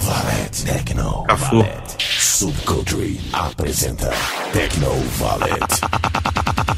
Valet 0.00 0.64
Techno 0.64 1.24
Cafu. 1.24 1.64
Subculture 2.42 3.18
apresenta 3.32 4.12
Techno 4.52 4.94
Valet. 5.18 5.80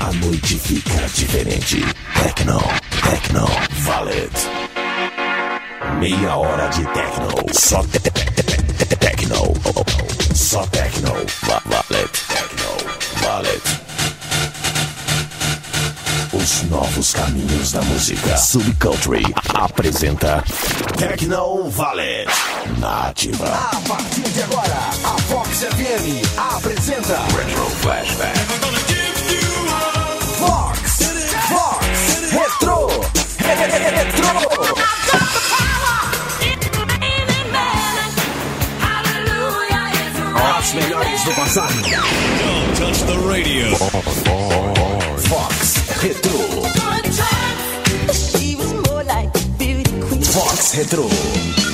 A 0.01 0.11
noite 0.15 0.55
fica 0.59 1.07
diferente. 1.15 1.85
Techno 2.15 2.59
Techno 3.03 3.47
Valet. 3.85 4.33
Meia 5.99 6.35
hora 6.39 6.67
de 6.69 6.83
techno 6.95 7.29
Só 7.53 7.83
te- 7.93 8.01
te- 8.01 8.11
te- 8.11 8.43
te- 8.43 8.87
te- 8.87 8.97
techno 8.97 9.53
Só 10.35 10.67
techno 10.69 11.13
Va- 11.47 11.63
Valet. 11.67 12.11
Techno 12.27 12.77
Valet. 13.23 13.63
Os 16.33 16.63
novos 16.71 17.13
caminhos 17.13 17.73
da 17.73 17.83
música. 17.83 18.39
Subculture 18.39 19.21
apresenta 19.53 20.43
Techno 20.97 21.69
Valet. 21.69 22.27
Na 22.79 23.09
ativa. 23.09 23.47
A 23.73 23.81
partir 23.89 24.23
de 24.31 24.43
agora, 24.43 24.91
a 25.51 25.53
Fox 25.53 25.64
FM 25.64 26.22
apresenta 26.36 27.18
Retro 27.36 27.66
Flashback. 27.82 28.36
Fox, 30.38 31.03
Fox, 31.48 31.86
Retro, 32.32 32.88
Retro. 33.90 34.38
As 40.36 40.74
melhores 40.74 41.24
do 41.24 41.32
passado. 41.34 41.74
Don't 42.38 42.76
touch 42.76 43.01
the 43.03 43.18
radio. 43.28 43.74
Fox 45.16 45.78
Retro. 46.03 46.38
Fox 50.32 50.76
Retro. 50.76 51.70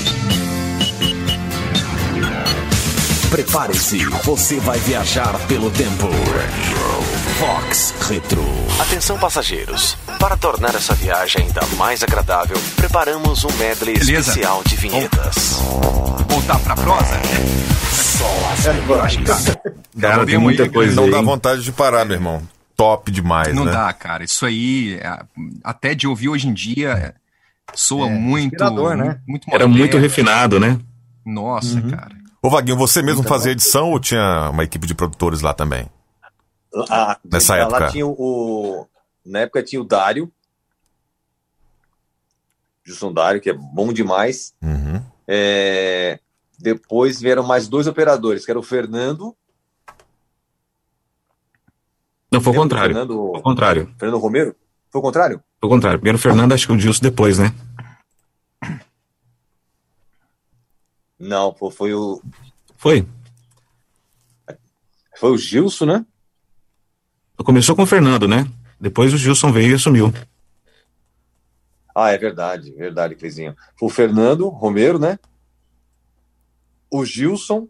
Prepare-se, 3.31 4.05
você 4.25 4.59
vai 4.61 4.79
viajar 4.79 5.37
pelo 5.47 5.71
tempo. 5.71 6.07
Fox 7.39 7.95
Retro. 8.09 8.43
Atenção 8.81 9.19
passageiros, 9.19 9.97
para 10.19 10.37
tornar 10.37 10.75
essa 10.75 10.95
viagem 10.95 11.43
ainda 11.43 11.61
mais 11.77 12.03
agradável, 12.03 12.57
preparamos 12.77 13.45
um 13.45 13.53
medley 13.59 13.99
Beleza. 13.99 14.31
especial 14.31 14.63
de 14.65 14.77
vinhetas. 14.77 15.59
Voltar 16.29 16.59
pra 16.61 16.75
prosa? 16.77 17.21
Cara, 20.01 20.25
tem 20.25 20.39
muita 20.39 20.69
coisa 20.71 20.95
Não 20.95 21.05
aí. 21.05 21.11
dá 21.11 21.21
vontade 21.21 21.63
de 21.63 21.73
parar, 21.73 22.05
meu 22.05 22.15
irmão. 22.17 22.43
Top 22.77 23.11
demais, 23.11 23.55
Não 23.55 23.65
né? 23.65 23.73
dá, 23.73 23.93
cara. 23.93 24.25
Isso 24.25 24.45
aí, 24.47 24.95
é, 25.01 25.19
até 25.65 25.95
de 25.95 26.07
ouvir 26.07 26.29
hoje 26.29 26.49
em 26.49 26.55
dia, 26.55 26.91
é, 26.93 27.13
soa 27.75 28.09
muito. 28.09 28.55
inspirador, 28.55 28.97
né? 28.97 29.19
muito 29.27 29.45
Era 29.49 29.67
moderno. 29.67 29.77
muito 29.79 29.99
refinado, 29.99 30.61
né? 30.61 30.79
Nossa, 31.25 31.81
cara. 31.83 32.16
Ô, 32.47 32.51
Vaguinho, 32.51 32.77
você 32.77 33.03
mesmo 33.03 33.25
fazia 33.25 33.51
edição 33.51 33.91
ou 33.91 33.99
tinha 33.99 34.51
uma 34.53 34.63
equipe 34.63 34.87
de 34.87 34.95
produtores 34.95 35.41
lá 35.41 35.53
também? 35.53 35.91
Ah, 36.89 37.19
Nessa 37.25 37.57
lá 37.57 37.63
época. 37.63 37.89
tinha 37.91 38.07
o, 38.07 38.87
Na 39.25 39.41
época 39.41 39.65
tinha 39.65 39.81
o 39.83 39.85
Dário. 39.85 40.31
Gilson 42.85 43.13
Dário, 43.13 43.41
que 43.41 43.51
é 43.51 43.53
bom 43.53 43.93
demais. 43.93 44.55
Uhum. 44.63 45.03
É, 45.27 46.21
Depois 46.57 47.21
vieram 47.21 47.43
mais 47.43 47.67
dois 47.67 47.89
operadores, 47.89 48.45
que 48.45 48.51
era 48.53 48.61
o 48.61 48.63
Fernando. 48.63 49.35
Não, 52.31 52.41
foi 52.41 52.53
o 52.53 52.57
contrário. 52.57 52.95
Fernando, 52.95 53.15
Foi 53.33 53.41
o 53.41 53.43
contrário. 53.43 53.95
Fernando 53.99 54.21
Romero? 54.21 54.55
Foi 54.89 55.01
o 55.01 55.03
contrário? 55.03 55.43
Foi 55.61 55.69
o 55.69 55.73
contrário. 55.73 55.99
Primeiro 55.99 56.17
o 56.19 56.21
Fernando, 56.23 56.53
acho 56.53 56.65
que 56.69 56.73
o 56.73 56.77
Dilson 56.77 57.03
depois, 57.03 57.41
né? 57.41 57.53
Não, 61.19 61.55
foi, 61.55 61.71
foi 61.71 61.95
o. 61.95 62.23
Foi. 62.77 63.09
Foi 65.17 65.31
o 65.31 65.39
Gilson, 65.39 65.87
né? 65.87 66.07
Começou 67.39 67.75
com 67.75 67.83
o 67.83 67.87
Fernando, 67.87 68.29
né? 68.29 68.47
Depois 68.79 69.13
o 69.15 69.19
Gilson 69.19 69.51
veio 69.51 69.73
e 69.73 69.75
assumiu. 69.75 70.13
Ah, 71.95 72.11
é 72.11 72.19
verdade, 72.19 72.71
verdade, 72.73 73.15
Cleizinho. 73.15 73.57
Foi 73.79 73.89
o 73.89 73.93
Fernando 73.93 74.49
Romero, 74.49 74.99
né? 74.99 75.19
O 76.91 77.05
Gilson. 77.05 77.67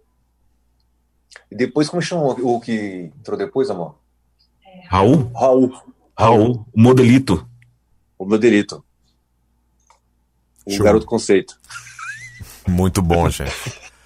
E 1.50 1.54
depois, 1.54 1.88
como 1.88 2.02
chama 2.02 2.22
o 2.24 2.60
que 2.60 3.12
entrou 3.18 3.38
depois, 3.38 3.70
amor? 3.70 3.96
Raul? 4.88 5.30
Raul. 5.32 5.94
Raul, 6.18 6.66
o 6.72 6.80
modelito. 6.80 7.48
O 8.18 8.24
meu 8.24 8.38
delito. 8.38 8.84
O 10.64 10.72
Show. 10.72 10.84
garoto 10.84 11.06
conceito. 11.06 11.56
Muito 12.66 13.00
bom, 13.02 13.28
gente. 13.30 13.52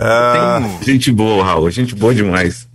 Ah, 0.00 0.60
um- 0.62 0.80
Gente 0.84 1.10
boa, 1.10 1.44
Raul. 1.44 1.68
Gente 1.72 1.92
boa 1.92 2.14
demais. 2.14 2.68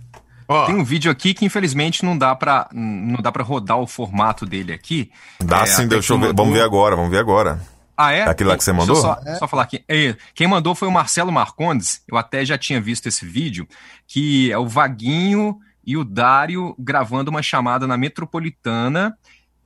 Tem 0.66 0.74
um 0.74 0.84
vídeo 0.84 1.10
aqui 1.10 1.32
que 1.32 1.46
infelizmente 1.46 2.04
não 2.04 2.18
dá 2.18 2.34
pra 2.34 2.68
não 2.70 3.16
dá 3.22 3.32
para 3.32 3.42
rodar 3.42 3.78
o 3.78 3.86
formato 3.86 4.44
dele 4.44 4.74
aqui. 4.74 5.10
dá 5.42 5.62
É, 5.62 5.66
sim, 5.66 5.88
deixa 5.88 6.12
eu 6.12 6.18
ver. 6.18 6.26
Vamos 6.26 6.38
mandou- 6.48 6.52
ver 6.52 6.60
agora, 6.60 6.94
vamos 6.94 7.10
ver 7.10 7.16
agora. 7.20 7.62
Ah, 7.96 8.12
é? 8.12 8.24
Aquele 8.24 8.50
lá 8.50 8.58
que 8.58 8.62
você 8.64 8.72
mandou? 8.74 8.96
Só, 8.96 9.18
só 9.38 9.48
falar 9.48 9.62
aqui. 9.62 9.82
É, 9.88 10.14
Quem 10.34 10.46
mandou 10.46 10.74
foi 10.74 10.86
o 10.86 10.92
Marcelo 10.92 11.32
Marcondes. 11.32 12.02
Eu 12.06 12.18
até 12.18 12.44
já 12.44 12.58
tinha 12.58 12.78
visto 12.78 13.06
esse 13.06 13.24
vídeo, 13.24 13.66
que 14.06 14.52
é 14.52 14.58
o 14.58 14.68
Vaguinho 14.68 15.56
e 15.86 15.96
o 15.96 16.04
Dário 16.04 16.74
gravando 16.78 17.30
uma 17.30 17.42
chamada 17.42 17.86
na 17.86 17.96
Metropolitana. 17.96 19.16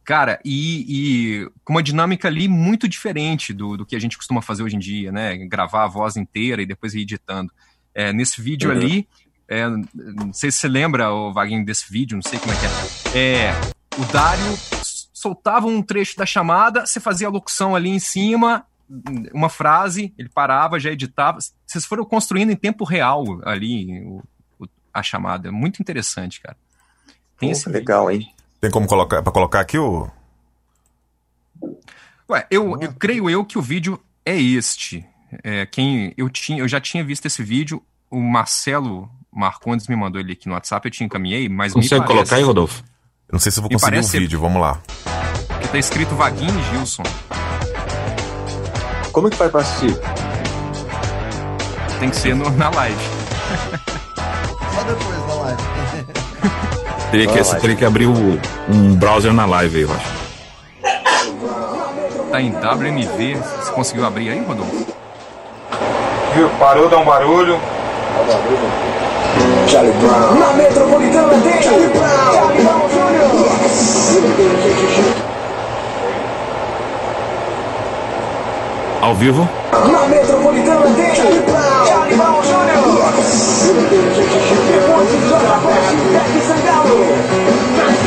Cara, 0.08 0.40
e, 0.42 0.86
e 1.42 1.50
com 1.62 1.74
uma 1.74 1.82
dinâmica 1.82 2.28
ali 2.28 2.48
muito 2.48 2.88
diferente 2.88 3.52
do, 3.52 3.76
do 3.76 3.84
que 3.84 3.94
a 3.94 3.98
gente 3.98 4.16
costuma 4.16 4.40
fazer 4.40 4.62
hoje 4.62 4.74
em 4.74 4.78
dia, 4.78 5.12
né? 5.12 5.36
Gravar 5.46 5.84
a 5.84 5.86
voz 5.86 6.16
inteira 6.16 6.62
e 6.62 6.66
depois 6.66 6.94
ir 6.94 7.02
editando. 7.02 7.52
É, 7.94 8.10
nesse 8.10 8.40
vídeo 8.40 8.70
Uhum. 8.70 8.76
ali, 8.78 9.08
é, 9.46 9.68
não 9.68 10.32
sei 10.32 10.50
se 10.50 10.60
você 10.60 10.66
lembra, 10.68 11.12
o 11.12 11.30
Vaguinho, 11.30 11.62
desse 11.62 11.92
vídeo, 11.92 12.14
não 12.16 12.22
sei 12.22 12.38
como 12.38 12.54
é 12.54 12.56
que 12.56 13.18
é. 13.18 13.18
É, 13.18 13.52
o 13.98 14.04
Dário 14.10 14.58
soltava 15.12 15.66
um 15.66 15.82
trecho 15.82 16.16
da 16.16 16.24
chamada, 16.24 16.86
você 16.86 17.00
fazia 17.00 17.26
a 17.26 17.30
locução 17.30 17.76
ali 17.76 17.90
em 17.90 17.98
cima, 17.98 18.64
uma 19.34 19.50
frase, 19.50 20.14
ele 20.16 20.30
parava, 20.30 20.80
já 20.80 20.90
editava. 20.90 21.38
Vocês 21.66 21.84
foram 21.84 22.06
construindo 22.06 22.48
em 22.50 22.56
tempo 22.56 22.82
real 22.82 23.42
ali 23.44 24.00
o- 24.06 24.22
o- 24.58 24.68
a 24.90 25.02
chamada. 25.02 25.48
É 25.48 25.50
muito 25.50 25.82
interessante, 25.82 26.40
cara. 26.40 26.56
Tem 27.38 27.50
Pô, 27.50 27.52
esse 27.52 27.68
legal, 27.68 28.10
hein? 28.10 28.32
Tem 28.60 28.70
como 28.70 28.86
colocar 28.86 29.22
para 29.22 29.32
colocar 29.32 29.60
aqui 29.60 29.78
o 29.78 30.08
Ué, 32.30 32.46
eu, 32.50 32.76
eu 32.80 32.92
creio 32.92 33.30
eu 33.30 33.44
que 33.44 33.56
o 33.58 33.62
vídeo 33.62 33.98
é 34.24 34.36
este. 34.36 35.04
É, 35.42 35.64
quem 35.66 36.12
eu 36.16 36.28
tinha, 36.28 36.58
eu 36.60 36.68
já 36.68 36.80
tinha 36.80 37.02
visto 37.04 37.24
esse 37.26 37.42
vídeo. 37.42 37.82
O 38.10 38.20
Marcelo 38.20 39.08
Marcondes 39.32 39.86
me 39.88 39.96
mandou 39.96 40.20
ele 40.20 40.32
aqui 40.32 40.46
no 40.48 40.54
WhatsApp, 40.54 40.86
eu 40.86 40.90
te 40.92 41.04
encaminhei, 41.04 41.48
mas 41.48 41.74
me 41.74 41.82
Consegue 41.82 42.00
parece 42.00 42.14
colocar 42.16 42.36
aí, 42.36 42.42
Rodolfo? 42.42 42.82
Eu 43.28 43.32
não 43.32 43.38
sei 43.40 43.52
se 43.52 43.58
eu 43.58 43.62
vou 43.62 43.70
conseguir 43.70 43.90
um 43.90 43.94
parece 43.96 44.08
ser- 44.10 44.18
vídeo, 44.20 44.40
vamos 44.40 44.60
lá. 44.60 44.80
que 45.62 45.68
tá 45.68 45.78
escrito 45.78 46.14
Vaguinho 46.14 46.58
e 46.58 46.62
Gilson. 46.70 47.02
Como 49.12 49.28
é 49.28 49.30
que 49.30 49.36
faz 49.36 49.50
pra 49.50 49.60
assistir? 49.60 49.94
Tem 52.00 52.10
que 52.10 52.16
ser 52.16 52.34
no- 52.34 52.50
na 52.50 52.70
live. 52.70 52.96
Só 54.74 54.82
depois 54.84 55.26
da 55.26 55.34
live. 55.34 55.77
Teria 57.10 57.26
que, 57.26 57.38
você 57.42 57.56
teria 57.58 57.76
que 57.76 57.84
abrir 57.84 58.06
o- 58.06 58.38
um 58.68 58.94
browser 58.94 59.32
na 59.32 59.46
live 59.46 59.76
aí, 59.78 59.82
eu 59.82 59.90
acho. 59.90 60.18
Tá 62.30 62.40
em 62.40 62.50
WMV. 62.52 63.36
Você 63.36 63.72
conseguiu 63.72 64.04
abrir 64.06 64.28
aí, 64.30 64.38
Rodolfo? 64.46 64.86
Viu? 66.34 66.48
Parou, 66.58 66.88
dá 66.90 66.98
um 66.98 67.04
barulho. 67.04 67.58
Charlie 69.66 69.92
Brown. 69.92 70.34
Na 70.38 70.52
metropolitana 70.52 71.34
tem 71.42 71.62
Charlie 71.62 71.88
Brown. 71.88 72.34
Charlie 72.34 72.62
Brown 72.62 72.88
Jr. 72.88 73.28
Ao 79.00 79.14
vivo. 79.14 79.48
Na 79.72 80.06
metropolitana 80.08 80.86
tem 80.96 81.14
Charlie 81.14 81.40
Brown. 81.40 81.86
Charlie 81.86 82.16
Brown 82.16 82.42
Jr. 82.42 82.58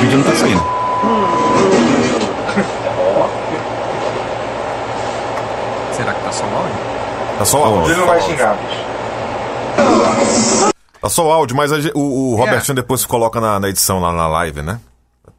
vídeo 0.01 0.17
não 0.17 0.23
tá 0.25 0.35
saindo. 0.35 0.61
Será 5.93 6.13
que 6.13 6.23
tá 6.23 6.31
só 6.31 6.45
o 6.45 6.55
áudio? 6.55 6.75
Tá 7.37 7.45
só 7.45 7.59
o 7.61 7.63
áudio. 7.63 7.91
Ele 7.91 7.99
não 7.99 8.07
vai 8.07 8.21
xingar. 8.21 8.57
Tá 11.01 11.09
só 11.09 11.27
o 11.27 11.31
áudio, 11.31 11.55
mas 11.55 11.71
o, 11.71 11.75
o 11.95 12.35
É. 12.35 12.39
Robertinho 12.39 12.75
depois 12.75 13.05
coloca 13.05 13.39
na, 13.41 13.59
na 13.59 13.69
edição 13.69 13.99
lá 13.99 14.11
na 14.11 14.27
live, 14.27 14.61
né? 14.61 14.79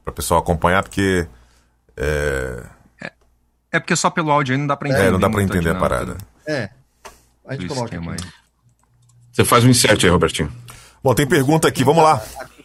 Pra 0.04 0.12
pessoal 0.12 0.40
acompanhar, 0.40 0.82
porque. 0.82 1.26
É, 1.96 2.62
É 3.72 3.80
porque 3.80 3.96
só 3.96 4.10
pelo 4.10 4.30
áudio 4.30 4.54
aí 4.54 4.58
não 4.58 4.66
dá 4.66 4.76
pra 4.76 4.88
entender. 4.88 5.06
é, 5.06 5.10
não 5.10 5.18
dá 5.20 5.30
pra 5.30 5.42
entender 5.42 5.70
a 5.70 5.74
parada. 5.74 6.16
É. 6.46 6.68
A 7.46 7.54
gente 7.54 7.66
do 7.66 7.74
coloca. 7.74 8.00
Você 9.32 9.44
faz 9.44 9.64
um 9.64 9.68
insert 9.68 10.02
aí, 10.04 10.10
Robertinho. 10.10 10.52
Bom, 11.02 11.14
tem 11.14 11.26
pergunta 11.26 11.66
aqui, 11.66 11.82
vamos 11.82 12.02
lá. 12.04 12.20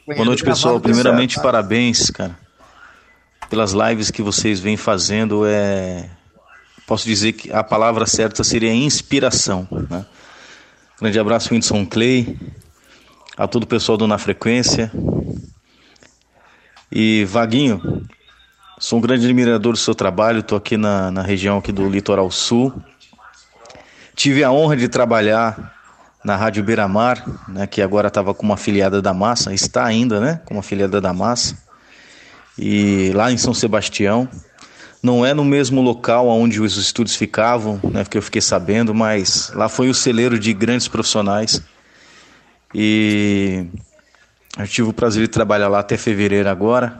Boa 0.07 0.23
noite, 0.23 0.41
pessoal. 0.41 0.79
Primeiramente, 0.79 1.35
parabéns, 1.41 2.09
cara, 2.09 2.39
pelas 3.49 3.73
lives 3.73 4.09
que 4.09 4.21
vocês 4.21 4.57
vêm 4.57 4.77
fazendo. 4.77 5.45
É... 5.45 6.09
Posso 6.87 7.05
dizer 7.05 7.33
que 7.33 7.51
a 7.51 7.61
palavra 7.61 8.05
certa 8.05 8.41
seria 8.41 8.73
inspiração. 8.73 9.67
Né? 9.69 10.05
Grande 11.01 11.19
abraço, 11.19 11.53
Whindersson 11.53 11.85
Clay, 11.85 12.39
a 13.35 13.49
todo 13.49 13.63
o 13.63 13.67
pessoal 13.67 13.97
do 13.97 14.07
Na 14.07 14.17
Frequência. 14.17 14.89
E 16.89 17.25
Vaguinho, 17.25 18.07
sou 18.79 18.99
um 18.99 19.01
grande 19.01 19.25
admirador 19.25 19.73
do 19.73 19.77
seu 19.77 19.93
trabalho. 19.93 20.39
Estou 20.39 20.57
aqui 20.57 20.77
na, 20.77 21.11
na 21.11 21.21
região 21.21 21.57
aqui 21.57 21.73
do 21.73 21.89
Litoral 21.89 22.31
Sul. 22.31 22.73
Tive 24.15 24.41
a 24.41 24.53
honra 24.53 24.77
de 24.77 24.87
trabalhar 24.87 25.76
na 26.27 26.35
Rádio 26.35 26.61
Beira-Mar, 26.61 27.23
né, 27.47 27.65
que 27.65 27.81
agora 27.81 28.09
estava 28.09 28.33
com 28.33 28.43
uma 28.43 28.55
afiliada 28.55 29.01
da 29.01 29.13
Massa, 29.13 29.53
está 29.53 29.85
ainda, 29.85 30.19
né, 30.19 30.41
com 30.43 30.55
uma 30.55 30.59
afiliada 30.59 30.99
da 30.99 31.13
Massa, 31.13 31.57
e 32.59 33.13
lá 33.15 33.31
em 33.31 33.37
São 33.37 33.53
Sebastião. 33.53 34.27
Não 35.01 35.25
é 35.25 35.33
no 35.33 35.45
mesmo 35.45 35.79
local 35.79 36.27
onde 36.27 36.59
os 36.59 36.75
estúdios 36.75 37.15
ficavam, 37.15 37.79
né, 37.81 38.03
que 38.03 38.17
eu 38.17 38.21
fiquei 38.21 38.41
sabendo, 38.41 38.93
mas 38.93 39.53
lá 39.55 39.69
foi 39.69 39.89
o 39.89 39.93
celeiro 39.93 40.37
de 40.37 40.51
grandes 40.53 40.89
profissionais. 40.89 41.63
E 42.75 43.65
eu 44.59 44.67
tive 44.67 44.89
o 44.89 44.93
prazer 44.93 45.21
de 45.21 45.29
trabalhar 45.29 45.69
lá 45.69 45.79
até 45.79 45.95
fevereiro 45.95 46.49
agora. 46.49 46.97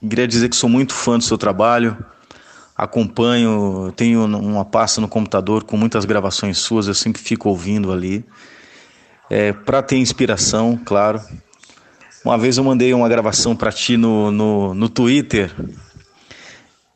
Queria 0.00 0.26
dizer 0.26 0.48
que 0.48 0.56
sou 0.56 0.68
muito 0.68 0.94
fã 0.94 1.16
do 1.16 1.22
seu 1.22 1.38
trabalho, 1.38 1.96
acompanho, 2.78 3.92
tenho 3.96 4.24
uma 4.24 4.64
pasta 4.64 5.00
no 5.00 5.08
computador 5.08 5.64
com 5.64 5.76
muitas 5.76 6.04
gravações 6.04 6.58
suas, 6.58 6.86
eu 6.86 6.94
sempre 6.94 7.20
fico 7.20 7.48
ouvindo 7.48 7.92
ali. 7.92 8.24
É, 9.28 9.52
para 9.52 9.82
ter 9.82 9.96
inspiração, 9.96 10.78
claro. 10.84 11.20
Uma 12.24 12.38
vez 12.38 12.56
eu 12.56 12.62
mandei 12.62 12.94
uma 12.94 13.08
gravação 13.08 13.56
para 13.56 13.72
ti 13.72 13.96
no, 13.96 14.30
no, 14.30 14.74
no 14.74 14.88
Twitter 14.88 15.52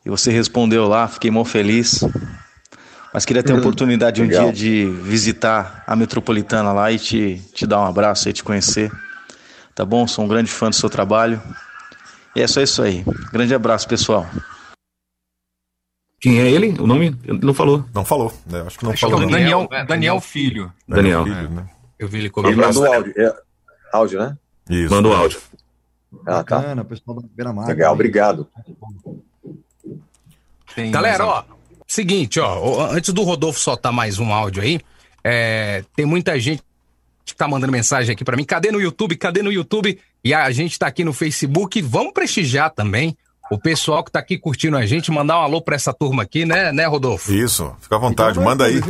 e 0.05 0.09
você 0.09 0.31
respondeu 0.31 0.87
lá, 0.87 1.07
fiquei 1.07 1.29
mó 1.29 1.43
feliz. 1.43 2.01
Mas 3.13 3.25
queria 3.25 3.43
ter 3.43 3.51
a 3.51 3.57
oportunidade 3.57 4.21
um 4.21 4.25
Legal. 4.25 4.51
dia 4.51 4.53
de 4.53 4.85
visitar 5.03 5.83
a 5.85 5.95
metropolitana 5.95 6.71
lá 6.71 6.91
e 6.91 6.97
te, 6.97 7.41
te 7.53 7.67
dar 7.67 7.81
um 7.81 7.85
abraço 7.85 8.27
e 8.29 8.33
te 8.33 8.43
conhecer. 8.43 8.91
Tá 9.75 9.85
bom? 9.85 10.07
Sou 10.07 10.23
um 10.23 10.27
grande 10.27 10.49
fã 10.49 10.69
do 10.69 10.75
seu 10.75 10.89
trabalho. 10.89 11.41
E 12.35 12.41
é 12.41 12.47
só 12.47 12.61
isso 12.61 12.81
aí. 12.81 13.03
Grande 13.31 13.53
abraço, 13.53 13.87
pessoal. 13.87 14.27
Quem 16.23 16.39
é 16.39 16.49
ele? 16.49 16.69
O 16.79 16.87
nome? 16.87 17.13
Ele 17.25 17.39
não 17.43 17.53
falou. 17.53 17.83
Não 17.93 18.05
falou, 18.05 18.31
né? 18.45 18.61
Acho 18.65 18.77
que 18.79 18.85
não 18.85 18.93
Acho 18.93 19.05
que 19.05 19.05
é 19.05 19.09
falou. 19.09 19.27
o 19.27 19.29
Daniel, 19.29 19.67
Daniel 19.85 20.21
Filho. 20.21 20.71
Daniel. 20.87 21.25
Filho, 21.25 21.49
né? 21.49 21.69
Eu 21.99 22.07
vi 22.07 22.19
ele 22.19 22.27
Ele 22.27 22.29
comigo. 22.29 22.61
mandou 22.61 22.85
áudio. 22.93 23.13
É, 23.17 23.35
áudio, 23.91 24.19
né? 24.19 24.37
Isso. 24.69 24.93
Manda 24.95 25.09
o 25.09 25.13
áudio. 25.13 25.41
Ah, 26.25 26.41
tá. 26.41 26.59
Bacana, 26.59 26.81
o 26.81 26.85
pessoal 26.85 27.19
da 27.19 27.27
Beira-Mar. 27.35 27.67
Legal, 27.67 27.91
obrigado. 27.93 28.47
Tem 30.73 30.91
Galera, 30.91 31.25
ó, 31.25 31.43
seguinte, 31.85 32.39
ó, 32.39 32.87
antes 32.89 33.13
do 33.13 33.21
Rodolfo 33.23 33.59
soltar 33.59 33.91
mais 33.91 34.17
um 34.17 34.31
áudio 34.33 34.63
aí, 34.63 34.79
é, 35.25 35.83
tem 35.93 36.05
muita 36.05 36.39
gente 36.39 36.63
que 37.25 37.35
tá 37.35 37.49
mandando 37.49 37.73
mensagem 37.73 38.13
aqui 38.13 38.23
pra 38.23 38.37
mim. 38.37 38.45
Cadê 38.45 38.71
no 38.71 38.79
YouTube? 38.79 39.17
Cadê 39.17 39.41
no 39.41 39.51
YouTube? 39.51 39.99
E 40.23 40.33
a 40.33 40.49
gente 40.51 40.79
tá 40.79 40.87
aqui 40.87 41.03
no 41.03 41.11
Facebook. 41.11 41.81
Vamos 41.81 42.13
prestigiar 42.13 42.69
também 42.69 43.17
o 43.53 43.59
pessoal 43.59 44.03
que 44.03 44.11
tá 44.11 44.19
aqui 44.19 44.37
curtindo 44.37 44.75
a 44.75 44.85
gente, 44.85 45.11
mandar 45.11 45.39
um 45.39 45.43
alô 45.43 45.61
pra 45.61 45.75
essa 45.75 45.93
turma 45.93 46.23
aqui, 46.23 46.45
né, 46.45 46.71
né, 46.71 46.85
Rodolfo? 46.85 47.31
Isso, 47.31 47.71
fica 47.79 47.95
à 47.95 47.99
vontade, 47.99 48.39
manda 48.39 48.65
aí. 48.65 48.81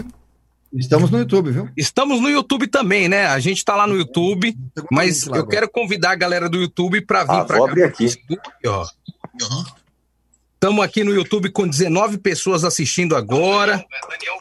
Estamos 0.74 1.12
no 1.12 1.20
YouTube, 1.20 1.52
viu? 1.52 1.70
Estamos 1.78 2.20
no 2.20 2.30
YouTube 2.30 2.68
também, 2.68 3.08
né? 3.08 3.28
A 3.28 3.40
gente 3.40 3.64
tá 3.64 3.76
lá 3.76 3.86
no 3.86 3.96
YouTube, 3.96 4.56
mas 4.90 5.28
eu 5.28 5.46
quero 5.46 5.70
convidar 5.70 6.12
a 6.12 6.16
galera 6.16 6.50
do 6.50 6.58
YouTube 6.58 7.02
pra 7.02 7.24
vir 7.24 7.32
Ah, 7.32 7.46
pra 7.46 7.58
vou 7.58 7.68
cá 7.68 7.76
no 7.76 7.86
aqui. 7.86 8.06
Estamos 10.54 10.84
aqui 10.84 11.04
no 11.04 11.14
YouTube 11.14 11.52
com 11.52 11.68
19 11.68 12.18
pessoas 12.18 12.64
assistindo 12.64 13.16
agora. 13.16 13.86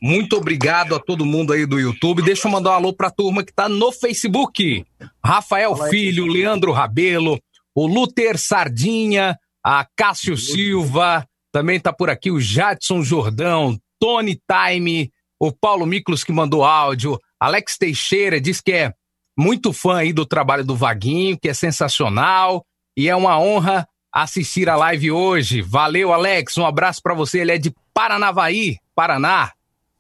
Muito 0.01 0.37
obrigado 0.37 0.95
a 0.95 1.01
todo 1.01 1.27
mundo 1.27 1.53
aí 1.53 1.67
do 1.67 1.81
YouTube. 1.81 2.23
Deixa 2.23 2.47
eu 2.47 2.53
mandar 2.53 2.71
um 2.71 2.75
alô 2.75 2.93
pra 2.95 3.11
turma 3.11 3.43
que 3.43 3.53
tá 3.53 3.69
no 3.69 3.91
Facebook. 3.91 4.87
Rafael 5.23 5.77
Filho, 5.91 6.27
Leandro 6.27 6.71
Rabelo, 6.71 7.39
o 7.75 7.87
Luther 7.87 8.39
Sardinha, 8.39 9.37
a 9.65 9.87
Cássio 9.97 10.37
Silva, 10.37 11.27
também 11.53 11.79
tá 11.79 11.93
por 11.93 12.11
aqui 12.11 12.31
o 12.31 12.41
Jadson 12.41 13.03
Jordão, 13.03 13.79
Tony 13.99 14.41
Time, 14.51 15.13
o 15.39 15.53
Paulo 15.53 15.87
Miklos 15.87 16.25
que 16.25 16.33
mandou 16.33 16.65
áudio, 16.65 17.19
Alex 17.39 17.77
Teixeira 17.77 18.41
diz 18.41 18.61
que 18.61 18.73
é 18.73 18.93
muito 19.37 19.73
fã 19.73 19.97
aí 19.97 20.13
do 20.13 20.25
trabalho 20.25 20.65
do 20.65 20.77
Vaguinho, 20.77 21.39
que 21.39 21.49
é 21.49 21.55
sensacional 21.55 22.65
e 22.97 23.09
é 23.09 23.17
uma 23.17 23.39
honra 23.39 23.87
assistir 24.13 24.69
a 24.69 24.77
live 24.77 25.11
hoje. 25.11 25.63
Valeu, 25.63 26.13
Alex. 26.13 26.57
Um 26.59 26.67
abraço 26.67 27.01
pra 27.03 27.15
você. 27.15 27.41
Ele 27.41 27.53
é 27.53 27.59
de 27.59 27.75
Paranavaí, 27.95 28.77
Paraná. 28.95 29.53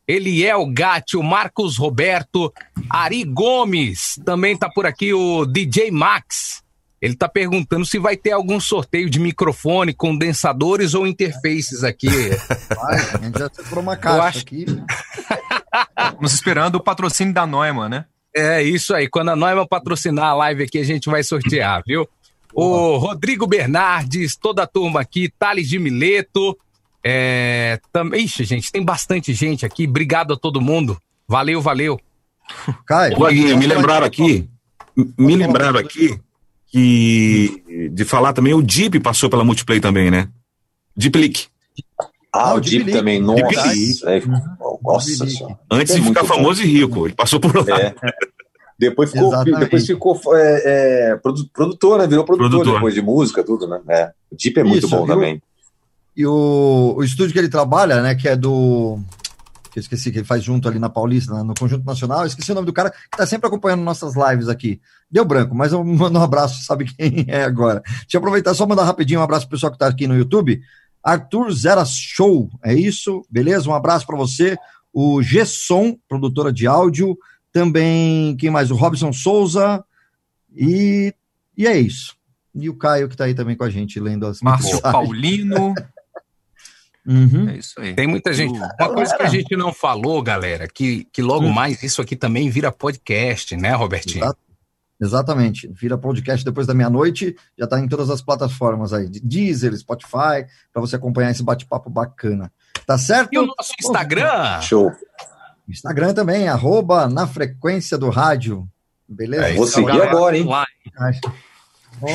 Eliel 0.06 0.66
Gatti, 0.66 1.16
o 1.16 1.22
Marcos 1.22 1.76
Roberto, 1.76 2.52
Ari 2.90 3.24
Gomes, 3.24 4.20
também 4.24 4.56
tá 4.56 4.68
por 4.68 4.84
aqui 4.84 5.14
o 5.14 5.46
DJ 5.46 5.90
Max. 5.90 6.61
Ele 7.02 7.16
tá 7.16 7.28
perguntando 7.28 7.84
se 7.84 7.98
vai 7.98 8.16
ter 8.16 8.30
algum 8.30 8.60
sorteio 8.60 9.10
de 9.10 9.18
microfone, 9.18 9.92
condensadores 9.92 10.94
ou 10.94 11.04
interfaces 11.04 11.82
aqui. 11.82 12.06
Vai, 12.76 12.94
a 12.96 13.18
gente 13.18 13.38
já 13.40 13.50
separou 13.52 13.82
uma 13.82 13.94
Eu 13.94 13.98
caixa 13.98 14.22
acho- 14.28 14.38
aqui. 14.38 14.66
Estamos 15.98 16.32
esperando 16.32 16.76
o 16.76 16.80
patrocínio 16.82 17.34
da 17.34 17.44
Neumann, 17.44 17.88
né? 17.88 18.04
É 18.34 18.62
isso 18.62 18.94
aí. 18.94 19.08
Quando 19.08 19.30
a 19.30 19.36
Neumann 19.36 19.66
patrocinar 19.66 20.26
a 20.26 20.34
live 20.34 20.62
aqui, 20.62 20.78
a 20.78 20.84
gente 20.84 21.10
vai 21.10 21.24
sortear, 21.24 21.82
viu? 21.84 22.08
O 22.54 22.96
Rodrigo 22.98 23.48
Bernardes, 23.48 24.36
toda 24.36 24.62
a 24.62 24.66
turma 24.66 25.00
aqui, 25.00 25.28
Thales 25.38 25.68
de 25.68 25.80
Mileto. 25.80 26.56
É, 27.04 27.80
também, 27.92 28.24
Ixi, 28.26 28.44
gente, 28.44 28.70
tem 28.70 28.84
bastante 28.84 29.34
gente 29.34 29.66
aqui. 29.66 29.88
Obrigado 29.88 30.34
a 30.34 30.36
todo 30.36 30.60
mundo. 30.60 30.96
Valeu, 31.26 31.60
valeu. 31.60 31.98
Caio, 32.86 33.16
Ô, 33.16 33.20
Vaguinho, 33.20 33.58
me 33.58 33.66
lembraram 33.66 34.06
aqui, 34.06 34.48
me 35.18 35.34
lembraram 35.34 35.80
aqui 35.80 36.20
que 36.72 37.90
de 37.92 38.04
falar 38.04 38.32
também, 38.32 38.54
o 38.54 38.62
Deep 38.62 38.98
passou 39.00 39.28
pela 39.28 39.44
Multiplay 39.44 39.78
também, 39.78 40.10
né? 40.10 40.28
Deep 40.96 41.18
Leak. 41.18 41.46
Ah, 42.00 42.50
Ah, 42.50 42.54
o 42.54 42.60
Deep 42.60 42.84
Deep 42.84 42.98
também. 42.98 43.22
Leak. 43.24 43.42
Nossa, 43.54 43.68
Deep 43.74 44.06
é, 44.06 44.22
nossa 44.82 45.26
senhora. 45.28 45.58
Antes 45.70 45.94
É 45.94 45.98
de 45.98 46.02
ficar 46.06 46.22
muito 46.22 46.28
bom. 46.32 46.42
famoso 46.42 46.62
e 46.62 46.66
rico, 46.66 47.06
ele 47.06 47.14
passou 47.14 47.38
por 47.38 47.54
lá. 47.68 47.78
É. 47.80 47.94
Depois 48.78 49.12
ficou, 49.12 49.28
Exatamente. 49.28 49.60
depois 49.60 49.86
ficou 49.86 50.20
é, 50.34 50.62
é, 51.12 51.16
produ- 51.16 51.48
produtor, 51.52 51.98
né? 51.98 52.06
Virou 52.06 52.24
produtor, 52.24 52.50
Produtor. 52.50 52.74
depois 52.74 52.94
de 52.94 53.02
música, 53.02 53.44
tudo, 53.44 53.68
né? 53.68 53.80
É. 53.88 54.10
O 54.30 54.36
Deep 54.36 54.58
é 54.58 54.64
muito 54.64 54.86
Isso, 54.86 54.96
bom 54.96 55.04
viu? 55.04 55.14
também. 55.14 55.42
E 56.16 56.26
o, 56.26 56.94
o 56.96 57.04
estúdio 57.04 57.32
que 57.32 57.38
ele 57.38 57.48
trabalha, 57.48 58.02
né, 58.02 58.14
que 58.14 58.26
é 58.28 58.34
do. 58.34 58.98
Que 59.72 59.78
eu 59.78 59.80
esqueci, 59.80 60.12
que 60.12 60.18
ele 60.18 60.26
faz 60.26 60.44
junto 60.44 60.68
ali 60.68 60.78
na 60.78 60.90
Paulista, 60.90 61.42
no 61.42 61.54
Conjunto 61.58 61.86
Nacional. 61.86 62.26
Esqueci 62.26 62.52
o 62.52 62.54
nome 62.54 62.66
do 62.66 62.74
cara 62.74 62.90
que 62.90 63.16
tá 63.16 63.26
sempre 63.26 63.46
acompanhando 63.46 63.82
nossas 63.82 64.14
lives 64.14 64.48
aqui. 64.48 64.80
Deu 65.10 65.24
branco, 65.24 65.54
mas 65.54 65.72
eu 65.72 65.82
mando 65.82 66.18
um 66.18 66.22
abraço, 66.22 66.62
sabe 66.62 66.84
quem 66.84 67.24
é 67.26 67.42
agora. 67.42 67.80
Deixa 67.82 68.06
eu 68.14 68.18
aproveitar 68.18 68.52
só 68.52 68.66
mandar 68.66 68.84
rapidinho 68.84 69.20
um 69.20 69.22
abraço 69.22 69.48
pro 69.48 69.56
pessoal 69.56 69.72
que 69.72 69.78
tá 69.78 69.86
aqui 69.86 70.06
no 70.06 70.16
YouTube. 70.16 70.60
Arthur 71.02 71.50
Zera 71.52 71.84
Show, 71.86 72.50
é 72.62 72.74
isso? 72.74 73.24
Beleza? 73.30 73.68
Um 73.68 73.74
abraço 73.74 74.06
para 74.06 74.16
você. 74.16 74.56
O 74.92 75.22
Gesson, 75.22 75.96
produtora 76.06 76.52
de 76.52 76.66
áudio. 76.66 77.16
Também, 77.50 78.36
quem 78.36 78.50
mais? 78.50 78.70
O 78.70 78.76
Robson 78.76 79.12
Souza. 79.12 79.82
E 80.54 81.14
E 81.56 81.66
é 81.66 81.78
isso. 81.80 82.14
E 82.54 82.68
o 82.68 82.76
Caio 82.76 83.08
que 83.08 83.16
tá 83.16 83.24
aí 83.24 83.34
também 83.34 83.56
com 83.56 83.64
a 83.64 83.70
gente, 83.70 83.98
lendo 83.98 84.26
as 84.26 84.42
Márcio 84.42 84.74
mensagens. 84.74 84.92
Paulino. 84.92 85.74
Uhum. 87.06 87.48
É 87.48 87.56
isso 87.56 87.80
aí. 87.80 87.94
Tem 87.94 88.06
muita 88.06 88.32
gente. 88.32 88.56
Uma 88.58 88.94
coisa 88.94 89.16
que 89.16 89.22
a 89.22 89.28
gente 89.28 89.56
não 89.56 89.72
falou, 89.72 90.22
galera, 90.22 90.68
que, 90.68 91.04
que 91.12 91.20
logo 91.20 91.46
Hum. 91.46 91.52
mais 91.52 91.82
isso 91.82 92.00
aqui 92.00 92.14
também 92.14 92.48
vira 92.48 92.70
podcast, 92.70 93.56
né, 93.56 93.72
Robertinho? 93.74 94.24
Exato. 94.24 94.38
Exatamente. 95.00 95.66
Vira 95.74 95.98
podcast 95.98 96.44
depois 96.44 96.64
da 96.64 96.74
meia-noite, 96.74 97.34
já 97.58 97.66
tá 97.66 97.80
em 97.80 97.88
todas 97.88 98.08
as 98.08 98.22
plataformas 98.22 98.92
aí, 98.92 99.08
de 99.08 99.18
Deezer, 99.20 99.76
Spotify, 99.76 100.46
para 100.72 100.80
você 100.80 100.94
acompanhar 100.94 101.32
esse 101.32 101.42
bate-papo 101.42 101.90
bacana. 101.90 102.52
Tá 102.86 102.96
certo? 102.96 103.30
E 103.32 103.38
o 103.38 103.46
nosso 103.46 103.72
Instagram? 103.80 104.60
Show. 104.60 104.92
Instagram 105.68 106.14
também, 106.14 106.46
arroba 106.48 107.08
na 107.08 107.26
frequência 107.26 107.98
do 107.98 108.10
rádio. 108.10 108.68
Beleza? 109.08 109.48
É, 109.48 109.54
vou 109.54 109.66
seguir 109.66 110.00
agora, 110.02 110.36
hein? 110.36 110.44
Vamos 110.44 110.56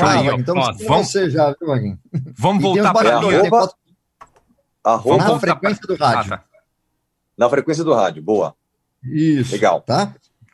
lá, 0.02 0.12
aí. 0.14 0.28
Então, 0.40 0.56
vamos- 0.56 0.78
você 1.08 1.30
já, 1.30 1.48
viu, 1.60 1.68
Vaguinho? 1.68 2.00
Vamos 2.38 2.62
voltar 2.64 2.94
para 2.94 3.18
a 3.18 3.22
Arroba 4.88 5.18
na 5.28 5.40
frequência 5.40 5.82
do 5.86 5.96
rádio. 5.96 6.34
Ah, 6.34 6.38
tá. 6.38 6.44
na 7.38 7.50
frequência 7.50 7.84
do 7.84 7.94
rádio. 7.94 8.24
Boa. 8.24 8.56
Isso. 9.04 9.52
Legal. 9.52 9.82
Tá? 9.82 10.14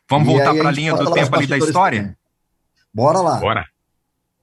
Vamos 0.09 0.27
E 0.27 0.31
voltar 0.31 0.55
para 0.55 0.69
a 0.69 0.71
linha 0.71 0.95
do 0.95 1.11
tempo 1.11 1.35
ali 1.35 1.45
da 1.47 1.57
história? 1.57 1.99
também. 2.01 2.17
Bora 2.93 3.19
lá. 3.19 3.39
Bora. 3.39 3.67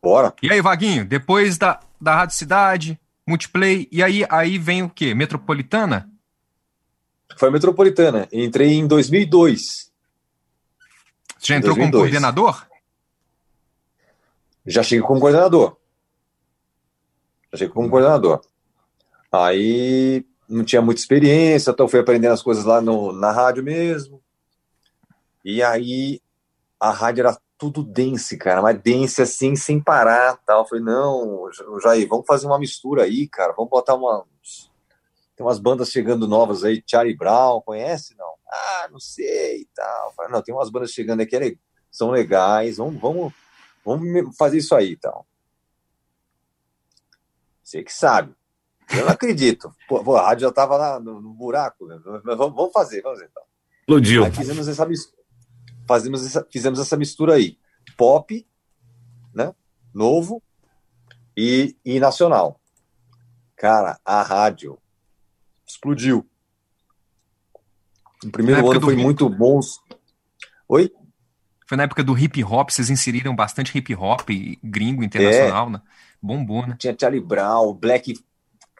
Bora. 0.02 0.34
E 0.42 0.50
aí, 0.50 0.60
Vaguinho, 0.60 1.04
depois 1.04 1.58
da, 1.58 1.80
da 2.00 2.14
Rádio 2.14 2.36
Cidade, 2.36 3.00
Multiplay, 3.26 3.88
e 3.92 4.02
aí, 4.02 4.24
aí 4.30 4.58
vem 4.58 4.82
o 4.82 4.88
quê? 4.88 5.14
Metropolitana? 5.14 6.08
Foi 7.36 7.48
a 7.48 7.52
Metropolitana. 7.52 8.28
Entrei 8.32 8.72
em 8.72 8.86
2002. 8.86 9.90
Você 11.38 11.52
já 11.52 11.56
entrou 11.56 11.74
como 11.74 11.90
2002. 11.90 12.02
coordenador? 12.12 12.66
Já 14.66 14.82
cheguei 14.82 15.04
como 15.04 15.20
coordenador. 15.20 15.76
Já 17.52 17.58
cheguei 17.58 17.74
como 17.74 17.90
coordenador. 17.90 18.40
Aí 19.32 20.24
não 20.48 20.64
tinha 20.64 20.82
muita 20.82 21.00
experiência, 21.00 21.70
então 21.70 21.86
fui 21.86 22.00
aprendendo 22.00 22.32
as 22.32 22.42
coisas 22.42 22.64
lá 22.64 22.80
no, 22.80 23.12
na 23.12 23.30
rádio 23.30 23.62
mesmo. 23.62 24.20
E 25.44 25.62
aí 25.62 26.20
a 26.78 26.90
rádio 26.90 27.22
era 27.22 27.38
tudo 27.56 27.82
dense, 27.82 28.38
cara, 28.38 28.62
mas 28.62 28.80
dense 28.80 29.20
assim, 29.22 29.54
sem 29.54 29.80
parar 29.80 30.38
tal. 30.46 30.62
Eu 30.62 30.66
falei, 30.66 30.82
não, 30.82 31.48
Jair, 31.82 32.08
vamos 32.08 32.26
fazer 32.26 32.46
uma 32.46 32.58
mistura 32.58 33.04
aí, 33.04 33.28
cara. 33.28 33.52
Vamos 33.52 33.70
botar 33.70 33.94
uma. 33.94 34.24
Tem 35.36 35.46
umas 35.46 35.58
bandas 35.58 35.90
chegando 35.90 36.26
novas 36.26 36.64
aí, 36.64 36.82
Charlie 36.86 37.16
Brown, 37.16 37.60
conhece? 37.60 38.16
Não? 38.16 38.34
Ah, 38.48 38.88
não 38.90 38.98
sei 38.98 39.62
e 39.62 39.68
tal. 39.74 40.12
Falei, 40.14 40.32
não, 40.32 40.42
tem 40.42 40.54
umas 40.54 40.70
bandas 40.70 40.90
chegando 40.90 41.20
aqui, 41.20 41.36
é- 41.36 41.56
são 41.90 42.10
legais, 42.10 42.76
vamos, 42.78 43.00
vamos, 43.00 43.32
vamos 43.84 44.36
fazer 44.36 44.58
isso 44.58 44.74
aí 44.74 44.92
e 44.92 44.96
tal. 44.96 45.26
Você 47.62 47.82
que 47.82 47.92
sabe. 47.92 48.34
Eu 48.92 49.04
não 49.04 49.12
acredito. 49.12 49.74
Pô, 49.88 50.02
pô, 50.02 50.16
a 50.16 50.26
rádio 50.26 50.42
já 50.48 50.52
tava 50.52 50.76
lá 50.76 51.00
no, 51.00 51.20
no 51.20 51.32
buraco, 51.32 51.86
né? 51.86 51.98
Mas 52.24 52.36
vamos, 52.36 52.54
vamos 52.56 52.72
fazer, 52.72 53.02
vamos 53.02 53.18
fazer. 53.18 53.30
Então. 53.30 53.42
Explodiu. 53.80 54.24
Aí 54.24 54.32
fizemos 54.32 54.68
essa 54.68 54.86
mistura. 54.86 55.22
Fazemos 55.86 56.26
essa, 56.26 56.46
fizemos 56.50 56.78
essa 56.78 56.96
mistura 56.96 57.34
aí. 57.34 57.58
Pop, 57.96 58.46
né? 59.34 59.54
Novo 59.94 60.42
e, 61.36 61.76
e 61.84 61.98
nacional. 62.00 62.60
Cara, 63.56 63.98
a 64.04 64.22
rádio 64.22 64.78
explodiu. 65.66 66.26
No 68.24 68.30
primeiro 68.30 68.70
ano 68.70 68.80
foi 68.80 68.94
hip- 68.94 69.02
muito 69.02 69.28
bom. 69.28 69.60
Oi? 70.68 70.92
Foi 71.66 71.76
na 71.76 71.84
época 71.84 72.02
do 72.02 72.18
hip 72.18 72.42
hop, 72.42 72.70
vocês 72.70 72.90
inseriram 72.90 73.34
bastante 73.34 73.76
hip 73.76 73.94
hop 73.94 74.28
gringo 74.62 75.04
internacional, 75.04 75.70
né? 75.70 75.80
Bombou, 76.20 76.66
né? 76.66 76.76
Tinha 76.78 76.96
Charlie 76.98 77.20
Brown, 77.20 77.72
Black 77.74 78.14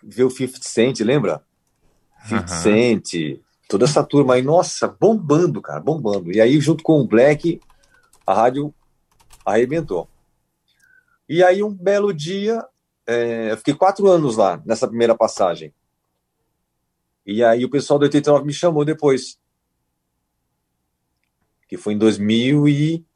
viu 0.03 0.31
50 0.31 0.63
Cent, 0.63 1.01
lembra? 1.01 1.45
50 2.25 2.53
Aham. 2.53 2.63
Cent, 2.63 3.41
toda 3.69 3.85
essa 3.85 4.03
turma 4.03 4.35
aí, 4.35 4.43
nossa, 4.43 4.89
bombando, 4.89 5.63
cara, 5.63 5.81
bombando. 5.81 6.33
E 6.33 6.41
aí, 6.41 6.61
junto 6.61 6.83
com 6.83 7.01
o 7.01 7.07
Black, 7.07 7.61
a 8.27 8.35
rádio 8.35 8.75
arrebentou. 9.45 10.09
E 11.29 11.43
aí, 11.43 11.63
um 11.63 11.73
belo 11.73 12.13
dia, 12.13 12.65
é, 13.07 13.53
eu 13.53 13.57
fiquei 13.57 13.75
quatro 13.75 14.09
anos 14.09 14.37
lá, 14.37 14.61
nessa 14.67 14.89
primeira 14.89 15.15
passagem. 15.15 15.73
E 17.25 17.45
aí, 17.45 17.65
o 17.65 17.71
pessoal 17.71 17.99
do 17.99 18.03
89 18.03 18.45
me 18.45 18.53
chamou 18.53 18.85
depois. 18.85 19.39
Que 21.69 21.77
foi 21.77 21.95
em 21.95 21.99
2000 21.99 22.69
e... 22.69 23.07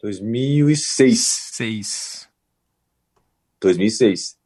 2006. 0.00 1.18
Seis. 1.52 2.28
2006. 3.60 4.36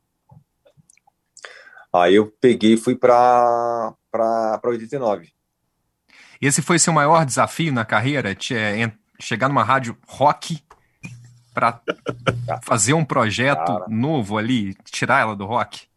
Aí 2.00 2.14
eu 2.14 2.30
peguei 2.40 2.74
e 2.74 2.76
fui 2.76 2.94
para 2.96 3.94
para 4.10 4.60
89. 4.64 5.30
Esse 6.40 6.62
foi 6.62 6.78
seu 6.78 6.92
maior 6.92 7.24
desafio 7.24 7.72
na 7.72 7.84
carreira? 7.84 8.32
É, 8.52 8.92
chegar 9.20 9.48
numa 9.48 9.64
rádio 9.64 9.96
rock 10.06 10.62
para 11.52 11.82
fazer 12.62 12.94
um 12.94 13.04
projeto 13.04 13.66
Cara. 13.66 13.86
novo 13.88 14.38
ali, 14.38 14.74
tirar 14.84 15.20
ela 15.20 15.34
do 15.34 15.44
rock? 15.44 15.88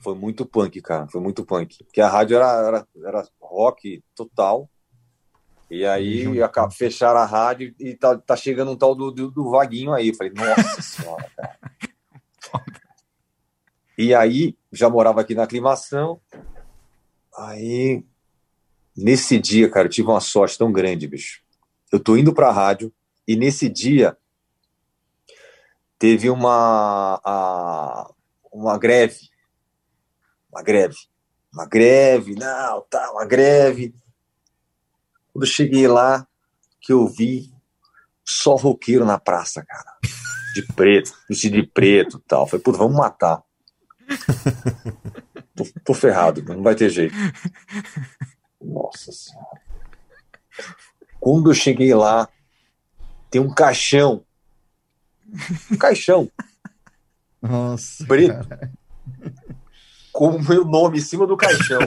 Foi 0.00 0.14
muito 0.14 0.44
punk, 0.44 0.80
cara. 0.82 1.08
Foi 1.08 1.20
muito 1.20 1.44
punk. 1.44 1.82
Porque 1.84 2.00
a 2.00 2.08
rádio 2.08 2.36
era, 2.36 2.52
era, 2.66 2.86
era 3.04 3.28
rock 3.40 4.04
total. 4.14 4.68
E 5.70 5.84
aí 5.84 6.40
aca- 6.42 6.70
fecharam 6.70 7.18
a 7.18 7.24
rádio 7.24 7.74
e 7.80 7.94
tá, 7.94 8.16
tá 8.16 8.36
chegando 8.36 8.70
um 8.70 8.76
tal 8.76 8.94
do, 8.94 9.10
do, 9.10 9.30
do 9.30 9.50
Vaguinho 9.50 9.92
aí. 9.92 10.08
Eu 10.08 10.14
falei, 10.14 10.32
nossa 10.32 10.82
senhora, 10.82 11.28
cara. 11.36 11.58
E 13.96 14.14
aí, 14.14 14.56
já 14.72 14.88
morava 14.90 15.20
aqui 15.20 15.34
na 15.34 15.44
aclimação. 15.44 16.20
Aí, 17.36 18.04
nesse 18.96 19.38
dia, 19.38 19.70
cara, 19.70 19.86
eu 19.86 19.90
tive 19.90 20.08
uma 20.08 20.20
sorte 20.20 20.58
tão 20.58 20.70
grande, 20.72 21.06
bicho. 21.08 21.42
Eu 21.92 22.00
tô 22.00 22.16
indo 22.16 22.32
pra 22.34 22.50
rádio 22.52 22.92
e 23.26 23.36
nesse 23.36 23.68
dia 23.68 24.16
teve 25.98 26.28
uma, 26.28 27.20
a- 27.24 28.10
uma 28.52 28.76
greve. 28.78 29.30
Uma 30.52 30.62
greve. 30.62 30.96
Uma 31.52 31.66
greve, 31.66 32.34
não, 32.34 32.82
tá, 32.90 33.10
uma 33.12 33.24
greve. 33.24 33.94
Quando 35.32 35.44
eu 35.44 35.50
cheguei 35.50 35.88
lá, 35.88 36.26
que 36.80 36.92
eu 36.92 37.06
vi 37.06 37.50
só 38.24 38.56
roqueiro 38.56 39.04
na 39.06 39.18
praça, 39.18 39.64
cara. 39.64 39.96
De 40.54 40.62
preto, 40.74 41.14
vestido 41.28 41.56
de 41.60 41.66
preto 41.66 42.18
tal. 42.26 42.46
Falei, 42.46 42.62
puta, 42.62 42.78
vamos 42.78 42.96
matar. 42.96 43.42
Tô, 45.54 45.64
tô 45.84 45.94
ferrado, 45.94 46.42
não 46.42 46.62
vai 46.62 46.74
ter 46.74 46.90
jeito. 46.90 47.14
Nossa 48.60 49.12
senhora. 49.12 49.60
Quando 51.20 51.50
eu 51.50 51.54
cheguei 51.54 51.94
lá, 51.94 52.28
tem 53.30 53.40
um 53.40 53.52
caixão. 53.52 54.24
Um 55.70 55.76
caixão 55.76 56.30
Nossa. 57.42 58.06
preto. 58.06 58.48
Com 60.12 60.36
o 60.36 60.42
meu 60.42 60.64
nome 60.64 60.98
em 60.98 61.02
cima 61.02 61.26
do 61.26 61.36
caixão. 61.36 61.80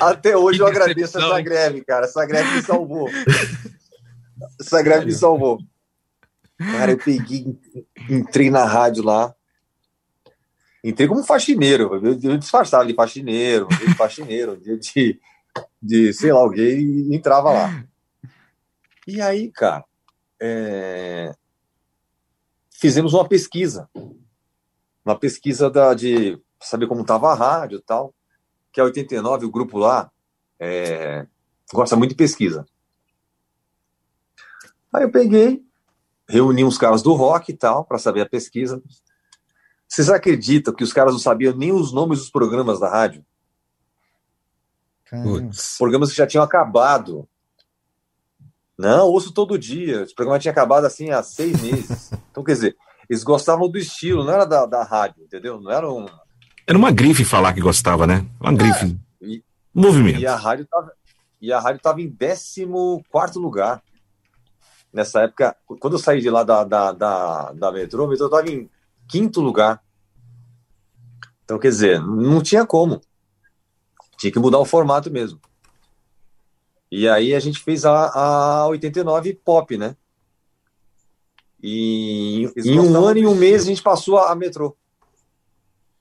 Até 0.00 0.36
hoje 0.36 0.60
eu 0.60 0.66
agradeço 0.66 1.18
essa 1.18 1.40
greve, 1.40 1.82
cara. 1.84 2.04
Essa 2.06 2.26
greve 2.26 2.56
me 2.56 2.62
salvou. 2.62 3.08
Essa 4.60 4.82
greve 4.82 5.06
me 5.06 5.12
salvou. 5.12 5.58
Cara, 6.58 6.92
eu 6.92 6.98
peguei, 6.98 7.58
entrei 8.08 8.50
na 8.50 8.64
rádio 8.64 9.02
lá. 9.02 9.34
Entrei 10.84 11.08
como 11.08 11.24
faxineiro. 11.24 11.94
Eu, 11.94 12.18
eu 12.22 12.38
disfarçava 12.38 12.86
de 12.86 12.94
faxineiro, 12.94 13.66
de 13.68 13.94
faxineiro, 13.94 14.56
de, 14.56 14.78
de, 14.78 15.20
de 15.82 16.12
sei 16.12 16.32
lá, 16.32 16.40
alguém 16.40 16.80
e 16.80 17.16
entrava 17.16 17.50
lá. 17.50 17.84
E 19.06 19.20
aí, 19.20 19.50
cara, 19.50 19.84
é, 20.40 21.34
fizemos 22.70 23.14
uma 23.14 23.26
pesquisa. 23.26 23.88
Uma 25.04 25.18
pesquisa 25.18 25.70
da, 25.70 25.94
de 25.94 26.38
saber 26.60 26.86
como 26.86 27.02
estava 27.02 27.30
a 27.30 27.34
rádio 27.34 27.78
e 27.78 27.82
tal. 27.82 28.14
Que 28.72 28.80
é 28.80 28.84
89, 28.84 29.46
o 29.46 29.50
grupo 29.50 29.78
lá 29.78 30.10
é, 30.58 31.26
gosta 31.72 31.96
muito 31.96 32.10
de 32.10 32.16
pesquisa. 32.16 32.66
Aí 34.92 35.02
eu 35.04 35.10
peguei, 35.10 35.62
reuni 36.28 36.64
uns 36.64 36.78
caras 36.78 37.02
do 37.02 37.12
rock 37.12 37.52
e 37.52 37.56
tal, 37.56 37.84
para 37.84 37.98
saber 37.98 38.22
a 38.22 38.28
pesquisa. 38.28 38.82
Vocês 39.88 40.08
acreditam 40.08 40.74
que 40.74 40.84
os 40.84 40.92
caras 40.92 41.12
não 41.12 41.20
sabiam 41.20 41.54
nem 41.54 41.72
os 41.72 41.92
nomes 41.92 42.18
dos 42.18 42.30
programas 42.30 42.80
da 42.80 42.88
rádio? 42.88 43.24
Programas 45.78 46.10
que 46.10 46.16
já 46.16 46.26
tinham 46.26 46.44
acabado. 46.44 47.28
Não, 48.78 49.08
ouço 49.08 49.32
todo 49.32 49.58
dia. 49.58 50.02
Esse 50.02 50.14
programa 50.14 50.38
tinha 50.38 50.52
acabado 50.52 50.84
assim 50.84 51.10
há 51.10 51.22
seis 51.22 51.60
meses. 51.60 52.10
Então, 52.30 52.44
quer 52.44 52.52
dizer, 52.52 52.76
eles 53.08 53.24
gostavam 53.24 53.68
do 53.68 53.76
estilo, 53.76 54.22
não 54.22 54.32
era 54.32 54.44
da, 54.44 54.64
da 54.64 54.84
rádio, 54.84 55.24
entendeu? 55.24 55.60
Não 55.60 55.72
era 55.72 55.92
um. 55.92 56.06
Era 56.64 56.78
uma 56.78 56.92
grife 56.92 57.24
falar 57.24 57.52
que 57.52 57.60
gostava, 57.60 58.06
né? 58.06 58.24
Uma 58.40 58.52
grife. 58.52 58.96
E, 59.20 59.42
Movimento. 59.74 60.20
E 60.20 60.26
a 60.28 60.36
rádio 60.36 60.64
tava, 60.66 60.92
e 61.40 61.52
a 61.52 61.58
rádio 61.58 61.80
tava 61.80 62.00
em 62.00 62.08
14 62.08 63.38
lugar. 63.38 63.82
Nessa 64.92 65.22
época, 65.22 65.56
quando 65.78 65.94
eu 65.94 65.98
saí 65.98 66.20
de 66.20 66.28
lá 66.28 66.42
da, 66.42 66.64
da, 66.64 66.92
da, 66.92 67.52
da 67.52 67.72
metrô, 67.72 68.04
a 68.04 68.08
metrô 68.08 68.28
tava 68.28 68.50
em 68.50 68.68
quinto 69.08 69.40
lugar. 69.40 69.82
Então, 71.44 71.58
quer 71.58 71.68
dizer, 71.68 72.00
não 72.00 72.42
tinha 72.42 72.66
como. 72.66 73.00
Tinha 74.16 74.32
que 74.32 74.38
mudar 74.38 74.58
o 74.58 74.64
formato 74.64 75.10
mesmo. 75.10 75.40
E 76.90 77.08
aí 77.08 77.34
a 77.34 77.40
gente 77.40 77.60
fez 77.60 77.84
a, 77.84 78.08
a 78.08 78.66
89 78.66 79.34
pop, 79.34 79.76
né? 79.76 79.96
E 81.62 82.50
em 82.56 82.80
um 82.80 82.96
ano 82.96 83.18
e 83.18 83.26
um 83.26 83.34
mês 83.34 83.62
a 83.62 83.66
gente 83.66 83.82
passou 83.82 84.18
a, 84.18 84.32
a 84.32 84.34
metrô. 84.34 84.76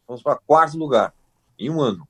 Vamos 0.07 0.23
para 0.23 0.35
quarto 0.35 0.77
lugar. 0.77 1.13
Em 1.57 1.69
um 1.69 1.79
ano. 1.79 2.07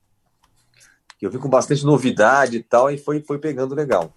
Eu 1.20 1.30
vi 1.30 1.38
com 1.38 1.50
bastante 1.50 1.84
novidade 1.84 2.56
e 2.56 2.62
tal, 2.62 2.90
e 2.90 2.96
foi, 2.96 3.20
foi 3.20 3.38
pegando 3.38 3.74
legal. 3.74 4.14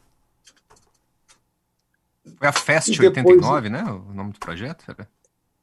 Foi 2.44 2.50
a 2.50 2.52
Fest 2.54 2.88
E 2.90 2.92
depois- 3.00 3.26
89, 3.38 3.70
né? 3.70 3.84
O 3.84 4.14
nome 4.14 4.34
do 4.34 4.40
projeto? 4.40 4.84
Era? 4.90 5.08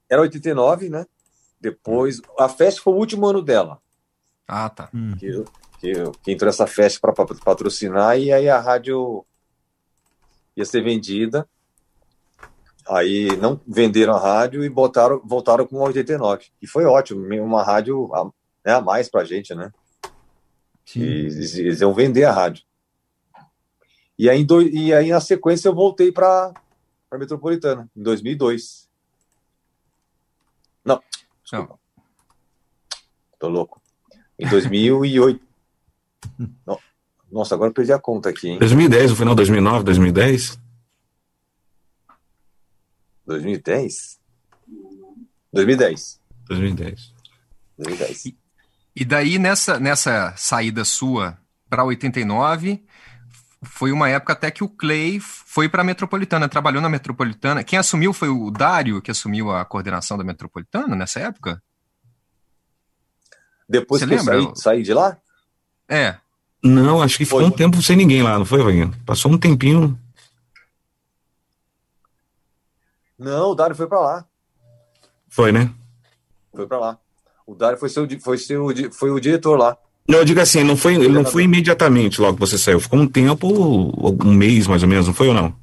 Era 0.09 0.21
89, 0.23 0.89
né? 0.89 1.05
Depois, 1.61 2.23
a 2.39 2.49
festa 2.49 2.81
foi 2.81 2.93
o 2.95 2.97
último 2.97 3.27
ano 3.27 3.43
dela. 3.43 3.81
Ah, 4.49 4.69
tá. 4.71 4.89
Que, 5.19 5.45
que, 5.79 5.93
que 6.23 6.33
entrou 6.33 6.49
essa 6.49 6.67
festa 6.67 6.99
para 7.01 7.13
patrocinar, 7.45 8.19
e 8.19 8.33
aí 8.33 8.49
a 8.49 8.59
rádio 8.59 9.25
ia 10.57 10.65
ser 10.65 10.83
vendida. 10.83 11.47
Aí 12.89 13.37
não 13.37 13.61
venderam 13.69 14.15
a 14.15 14.19
rádio 14.19 14.65
e 14.65 14.69
botaram, 14.69 15.21
voltaram 15.25 15.67
com 15.67 15.79
a 15.81 15.89
89. 15.89 16.47
E 16.63 16.67
foi 16.67 16.85
ótimo, 16.87 17.23
uma 17.45 17.63
rádio 17.63 18.13
a, 18.15 18.25
né, 18.65 18.73
a 18.75 18.81
mais 18.81 19.09
pra 19.09 19.23
gente, 19.23 19.55
né? 19.55 19.71
E 20.97 21.03
eles, 21.03 21.55
eles 21.57 21.81
iam 21.83 21.93
vender 21.95 22.25
a 22.25 22.33
rádio. 22.33 22.65
E 24.19 24.29
aí, 24.29 24.43
do- 24.45 24.63
e 24.63 24.93
aí 24.93 25.11
na 25.11 25.21
sequência, 25.21 25.69
eu 25.69 25.75
voltei 25.75 26.11
para 26.11 26.53
a 27.11 27.19
Metropolitana, 27.19 27.91
em 27.97 28.03
2002. 28.03 28.89
Não, 30.85 31.03
desculpa. 31.43 31.79
Tô 33.39 33.49
louco. 33.49 33.83
Em 34.39 34.47
2008. 34.49 35.41
No- 36.67 36.79
Nossa, 37.31 37.55
agora 37.55 37.71
eu 37.71 37.75
perdi 37.75 37.93
a 37.93 37.99
conta 37.99 38.29
aqui, 38.31 38.49
hein? 38.51 38.59
2010, 38.59 39.11
no 39.11 39.17
final 39.17 39.35
de 39.35 39.37
2009, 39.39 39.85
2010? 39.85 40.59
2010? 43.27 44.21
2010. 45.53 46.21
2010. 46.49 47.15
2010. 47.79 48.35
E 48.97 49.05
daí, 49.05 49.39
nessa, 49.39 49.79
nessa 49.79 50.35
saída 50.37 50.85
sua 50.85 51.39
para 51.69 51.85
89, 51.85 52.85
foi 53.63 53.93
uma 53.93 54.09
época 54.09 54.33
até 54.33 54.51
que 54.51 54.65
o 54.65 54.69
Clay 54.69 55.21
foi 55.21 55.69
para 55.69 55.83
a 55.83 55.85
Metropolitana, 55.85 56.49
trabalhou 56.49 56.81
na 56.81 56.89
Metropolitana. 56.89 57.63
Quem 57.63 57.79
assumiu 57.79 58.13
foi 58.13 58.29
o 58.29 58.51
Dário, 58.51 59.03
que 59.03 59.11
assumiu 59.11 59.51
a 59.51 59.65
coordenação 59.65 60.17
da 60.17 60.25
Metropolitana 60.25 60.97
nessa 60.97 61.21
época? 61.21 61.63
Depois 63.69 64.01
Você 64.01 64.07
que 64.07 64.15
eu 64.15 64.19
lembra? 64.19 64.43
saí, 64.43 64.53
saí 64.57 64.83
de 64.83 64.95
lá? 64.95 65.17
É. 65.89 66.17
Não, 66.63 67.03
acho 67.03 67.17
que 67.17 67.25
ficou 67.25 67.43
um 67.43 67.51
tempo 67.51 67.81
sem 67.83 67.97
ninguém 67.97 68.23
lá, 68.23 68.39
não 68.39 68.45
foi, 68.45 68.63
Vaguinho? 68.63 68.93
Passou 69.07 69.31
um 69.31 69.39
tempinho. 69.39 69.99
Não, 73.19 73.51
o 73.51 73.55
Dário 73.55 73.77
foi 73.77 73.87
para 73.87 74.01
lá. 74.01 74.25
Foi, 75.29 75.53
né? 75.53 75.73
Foi 76.55 76.67
para 76.67 76.79
lá. 76.79 76.99
O 77.47 77.55
Dário 77.55 77.79
foi, 77.79 77.89
seu, 77.89 78.09
foi, 78.21 78.39
seu, 78.39 78.69
foi 78.93 79.11
o 79.11 79.21
diretor 79.21 79.57
lá. 79.59 79.77
Não, 80.11 80.19
eu 80.19 80.25
digo 80.25 80.41
assim, 80.41 80.65
não 80.65 80.77
foi, 80.77 80.95
ele 80.97 81.09
não 81.09 81.25
foi 81.25 81.45
imediatamente 81.45 82.21
logo 82.21 82.35
que 82.35 82.41
você 82.41 82.59
saiu. 82.59 82.81
Ficou 82.81 82.99
um 82.99 83.07
tempo, 83.07 83.47
um 84.25 84.35
mês 84.35 84.67
mais 84.67 84.83
ou 84.83 84.89
menos, 84.89 85.07
não 85.07 85.15
foi 85.15 85.29
ou 85.29 85.35
não? 85.35 85.55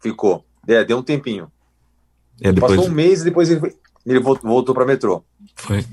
Ficou. 0.00 0.44
É, 0.66 0.84
deu 0.84 0.98
um 0.98 1.02
tempinho. 1.02 1.50
É, 2.40 2.52
depois 2.52 2.76
Passou 2.76 2.90
um 2.90 2.94
mês 2.94 3.22
e 3.22 3.24
depois 3.24 3.50
ele, 3.50 3.60
foi- 3.60 3.74
ele 4.04 4.20
vol- 4.20 4.38
voltou 4.42 4.74
para 4.74 4.84
metrô. 4.84 5.24
foi. 5.54 5.84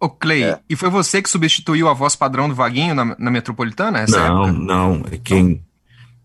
Ô, 0.00 0.08
Clay, 0.08 0.44
É. 0.44 0.60
e 0.68 0.76
foi 0.76 0.88
você 0.88 1.20
que 1.20 1.28
substituiu 1.28 1.88
a 1.88 1.92
voz 1.92 2.14
padrão 2.14 2.48
do 2.48 2.54
Vaguinho 2.54 2.94
na, 2.94 3.16
na 3.18 3.30
Metropolitana? 3.32 3.98
Essa 3.98 4.28
Não, 4.28 4.44
época? 4.46 4.58
não. 4.64 5.02
É 5.10 5.18
quem. 5.18 5.60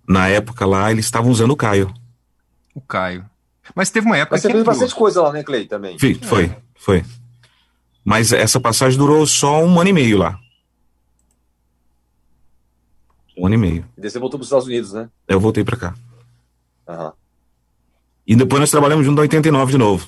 Na 0.08 0.28
época 0.28 0.64
lá, 0.68 0.91
eles 0.91 1.06
estavam 1.06 1.32
usando 1.32 1.51
o 1.51 1.56
Caio. 1.56 1.91
O 2.76 2.82
Caio. 2.82 3.26
Mas 3.74 3.89
teve 3.89 4.06
uma 4.06 4.18
época 4.18 4.36
Mas 4.36 4.41
você 4.41 4.47
que 4.47 4.51
fez 4.54 4.62
entrou. 4.62 4.76
bastante 4.76 4.95
coisa 4.95 5.24
lá, 5.24 5.34
né, 5.34 5.41
Clay, 5.41 5.66
também? 5.66 5.97
Fi- 5.97 6.14
Foi, 6.22 6.51
foi. 6.76 7.04
Mas 8.04 8.32
essa 8.34 8.60
passagem 8.60 8.97
durou 8.97 9.26
só 9.26 9.64
um 9.64 9.80
ano 9.80 9.89
e 9.89 9.93
meio 9.93 10.18
lá. 10.18 10.39
Um 13.38 13.45
ano 13.45 13.56
e 13.56 13.58
meio. 13.58 13.86
E 13.97 14.01
daí 14.01 14.10
você 14.10 14.20
voltou 14.20 14.38
para 14.39 14.43
os 14.43 14.47
Estados 14.47 14.68
Unidos, 14.68 14.93
né? 14.93 15.10
Eu 15.28 15.39
voltei 15.39 15.64
pra 15.64 15.78
cá. 15.78 15.95
Aham. 16.88 17.14
E 18.28 18.36
depois 18.36 18.60
nós 18.60 18.72
trabalhamos 18.72 19.06
junto 19.06 19.20
em 19.20 19.24
89 19.24 19.72
de 19.72 19.78
novo. 19.78 20.08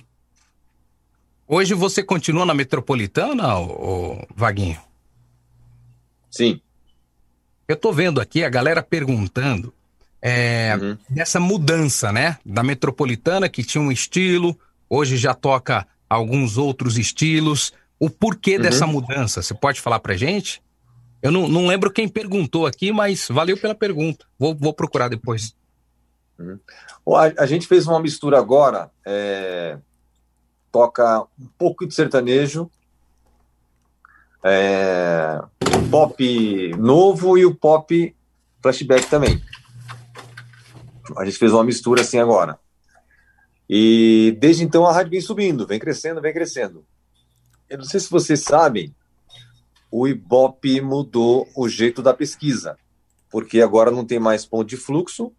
Hoje 1.48 1.74
você 1.74 2.02
continua 2.04 2.46
na 2.46 2.54
Metropolitana, 2.54 3.58
ô, 3.58 4.14
ô, 4.22 4.28
Vaguinho? 4.36 4.80
Sim. 6.32 6.60
Eu 7.68 7.76
tô 7.76 7.92
vendo 7.92 8.20
aqui 8.22 8.44
a 8.44 8.50
galera 8.50 8.82
perguntando 8.84 9.74
é, 10.22 10.76
Uhum. 10.80 10.98
dessa 11.10 11.40
mudança, 11.40 12.12
né? 12.12 12.38
Da 12.46 12.64
Metropolitana, 12.64 13.48
que 13.50 13.64
tinha 13.64 13.82
um 13.82 13.92
estilo, 13.92 14.58
hoje 14.90 15.18
já 15.18 15.34
toca 15.34 15.88
alguns 16.10 16.58
outros 16.58 16.98
estilos. 16.98 17.74
O 18.00 18.10
porquê 18.10 18.58
Uhum. 18.58 18.62
dessa 18.64 18.86
mudança? 18.88 19.42
Você 19.42 19.54
pode 19.54 19.80
falar 19.82 20.00
pra 20.00 20.16
gente? 20.18 20.62
Eu 21.22 21.32
não, 21.32 21.48
não 21.48 21.66
lembro 21.68 21.92
quem 21.92 22.08
perguntou 22.08 22.66
aqui, 22.68 22.92
mas 22.92 23.28
valeu 23.30 23.58
pela 23.58 23.74
pergunta. 23.74 24.26
Vou, 24.38 24.54
vou 24.56 24.74
procurar 24.74 25.08
depois. 25.08 25.56
Bom, 27.06 27.16
A, 27.16 27.32
a 27.38 27.46
gente 27.46 27.66
fez 27.68 27.88
uma 27.88 28.00
mistura 28.00 28.38
agora, 28.38 28.92
é, 29.06 29.78
toca 30.72 31.22
um 31.40 31.48
pouco 31.58 31.88
de 31.88 31.94
sertanejo, 31.96 32.70
é, 34.44 35.42
pop 35.90 36.76
novo 36.78 37.38
e 37.38 37.46
o 37.46 37.56
pop 37.56 38.16
flashback 38.62 39.10
também. 39.10 39.42
A 41.18 41.26
gente 41.26 41.38
fez 41.38 41.54
uma 41.54 41.64
mistura 41.64 42.02
assim 42.02 42.20
agora. 42.20 42.60
E 43.70 44.36
desde 44.40 44.64
então 44.64 44.86
a 44.86 44.92
rádio 44.94 45.12
vem 45.12 45.22
subindo, 45.22 45.66
vem 45.66 45.80
crescendo, 45.80 46.22
vem 46.22 46.34
crescendo. 46.34 46.86
Eu 47.70 47.80
não 47.80 47.86
sei 47.86 48.00
se 48.00 48.10
vocês 48.10 48.42
sabem, 48.42 48.94
o 49.92 50.08
Ibope 50.08 50.82
mudou 50.82 51.48
o 51.56 51.68
jeito 51.68 52.02
da 52.02 52.14
pesquisa, 52.14 52.78
porque 53.30 53.62
agora 53.62 53.92
não 53.92 54.06
tem 54.06 54.20
mais 54.20 54.46
ponto 54.46 54.68
de 54.68 54.78
fluxo, 54.78 55.32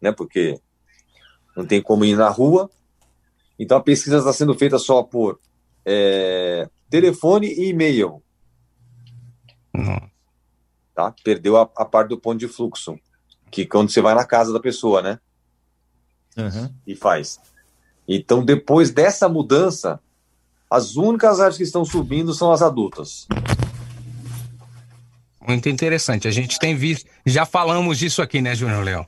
né? 0.00 0.10
Porque 0.10 0.60
não 1.56 1.66
tem 1.66 1.82
como 1.82 2.04
ir 2.04 2.16
na 2.16 2.28
rua. 2.28 2.70
Então 3.58 3.78
a 3.78 3.82
pesquisa 3.82 4.18
está 4.18 4.32
sendo 4.32 4.54
feita 4.54 4.78
só 4.78 5.02
por 5.02 5.38
é, 5.84 6.68
telefone 6.90 7.46
e 7.46 7.68
e-mail. 7.68 8.22
Tá? 10.94 11.14
Perdeu 11.22 11.56
a, 11.56 11.62
a 11.76 11.84
parte 11.84 12.08
do 12.08 12.20
ponto 12.20 12.38
de 12.38 12.48
fluxo, 12.48 12.98
que 13.50 13.66
quando 13.66 13.90
você 13.90 14.00
vai 14.00 14.14
na 14.14 14.24
casa 14.24 14.52
da 14.52 14.60
pessoa, 14.60 15.02
né? 15.02 15.20
E 16.86 16.96
faz. 16.96 17.40
Então 18.08 18.44
depois 18.44 18.90
dessa 18.90 19.28
mudança, 19.28 20.00
as 20.74 20.96
únicas 20.96 21.38
áreas 21.38 21.56
que 21.56 21.62
estão 21.62 21.84
subindo 21.84 22.34
são 22.34 22.50
as 22.50 22.60
adultas. 22.60 23.28
Muito 25.46 25.68
interessante. 25.68 26.26
A 26.26 26.32
gente 26.32 26.58
tem 26.58 26.74
visto. 26.74 27.08
Já 27.24 27.46
falamos 27.46 27.96
disso 27.96 28.20
aqui, 28.20 28.42
né, 28.42 28.56
Júnior 28.56 28.82
Leão? 28.82 29.06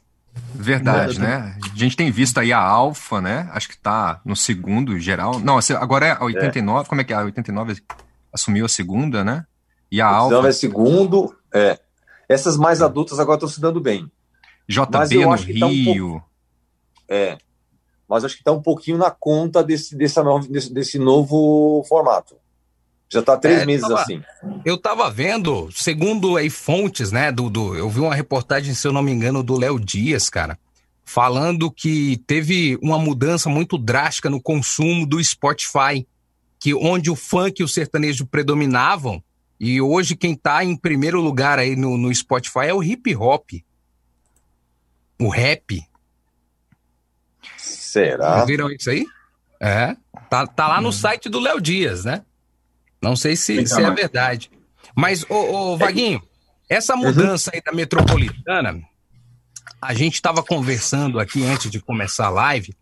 Verdade, 0.55 1.19
né? 1.19 1.59
A 1.61 1.77
gente 1.77 1.97
tem 1.97 2.09
visto 2.11 2.39
aí 2.39 2.53
a 2.53 2.61
Alfa, 2.61 3.21
né? 3.21 3.49
Acho 3.53 3.69
que 3.71 3.79
tá 3.79 4.21
no 4.25 4.37
segundo 4.37 4.97
geral. 5.01 5.41
Não, 5.41 5.59
agora 5.81 6.07
é 6.07 6.11
a 6.13 6.23
89. 6.23 6.89
Como 6.89 7.01
é 7.01 7.05
que 7.05 7.13
é? 7.13 7.17
A 7.17 7.25
89 7.25 7.83
assumiu 8.33 8.65
a 8.65 8.69
segunda, 8.69 9.25
né? 9.25 9.45
E 9.91 10.01
a 10.01 10.07
Alfa. 10.07 10.49
é 10.49 10.53
segundo. 10.53 11.35
É. 11.53 11.81
Essas 12.29 12.57
mais 12.57 12.81
adultas 12.81 13.19
agora 13.19 13.39
estão 13.39 13.49
se 13.49 13.61
dando 13.61 13.81
bem. 13.81 14.09
JB 14.69 15.25
no 15.25 15.37
que 15.37 15.59
tá 15.59 15.67
um 15.67 15.71
Rio. 15.71 16.23
É. 17.09 17.39
Mas 18.09 18.25
acho 18.25 18.35
que 18.37 18.41
está 18.41 18.53
um 18.53 18.63
pouquinho 18.63 18.99
na 18.99 19.11
conta 19.11 19.63
desse, 19.65 19.97
dessa 19.97 20.23
novo- 20.23 20.49
desse, 20.49 20.73
desse 20.73 20.99
novo 20.99 21.85
formato. 21.89 22.37
Já 23.09 23.21
está 23.21 23.37
três 23.37 23.63
É, 23.63 23.67
meses 23.67 23.87
tava- 23.87 24.01
assim. 24.03 24.23
Eu 24.65 24.79
tava 24.79 25.11
vendo, 25.11 25.69
segundo 25.73 26.37
aí 26.37 26.51
fontes, 26.51 27.11
né, 27.13 27.31
do, 27.33 27.49
do- 27.51 27.75
eu 27.77 27.89
vi 27.89 28.01
uma 28.01 28.15
reportagem, 28.15 28.75
se 28.75 28.87
eu 28.87 28.93
não 28.93 29.03
me 29.03 29.13
engano, 29.13 29.43
do 29.43 29.57
Léo 29.59 29.79
Dias, 29.79 30.29
cara, 30.29 30.59
falando 31.05 31.71
que 31.71 32.17
teve 32.27 32.77
uma 32.83 32.99
mudança 32.99 33.49
muito 33.49 33.79
drástica 33.79 34.29
no 34.29 34.41
consumo 34.41 35.07
do 35.07 35.23
Spotify, 35.23 36.07
que 36.59 36.75
onde 36.75 37.11
o 37.11 37.15
funk 37.17 37.61
e 37.61 37.65
o 37.65 37.69
sertanejo 37.69 38.27
predominavam, 38.27 39.23
e 39.59 39.81
hoje 39.81 40.17
quem 40.17 40.35
tá 40.35 40.65
em 40.65 40.77
primeiro 40.77 41.21
lugar 41.21 41.59
aí 41.61 41.77
no, 41.77 41.97
no 41.97 42.13
Spotify 42.15 42.67
é 42.67 42.75
o 42.75 42.83
hip 42.83 43.15
hop. 43.17 43.51
O 45.21 45.29
rap. 45.29 45.81
Será? 47.87 48.35
Vocês 48.37 48.47
viram 48.47 48.71
isso 48.71 48.91
aí? 48.91 49.07
É. 49.61 49.97
Tá, 50.29 50.47
tá 50.47 50.69
lá 50.69 50.81
no 50.81 50.93
site 50.93 51.29
do 51.29 51.39
Léo 51.41 51.61
Dias, 51.61 52.05
né? 52.05 52.23
Não 53.01 53.15
sei 53.17 53.37
se, 53.37 53.67
se 53.67 53.81
é 53.83 53.91
verdade. 53.91 54.51
Mas, 54.95 55.25
ô, 55.29 55.35
ô 55.73 55.77
Vaguinho, 55.77 56.21
essa 56.69 56.95
Uhum. 56.95 57.03
mudança 57.05 57.51
aí 57.55 57.63
da 57.63 57.73
metropolitana, 57.73 58.81
a 59.81 59.95
gente 59.95 60.15
estava 60.15 60.43
conversando 60.43 61.21
aqui 61.21 61.45
antes 61.45 61.71
de 61.71 61.81
começar 61.81 62.27
a 62.27 62.31
live, 62.31 62.75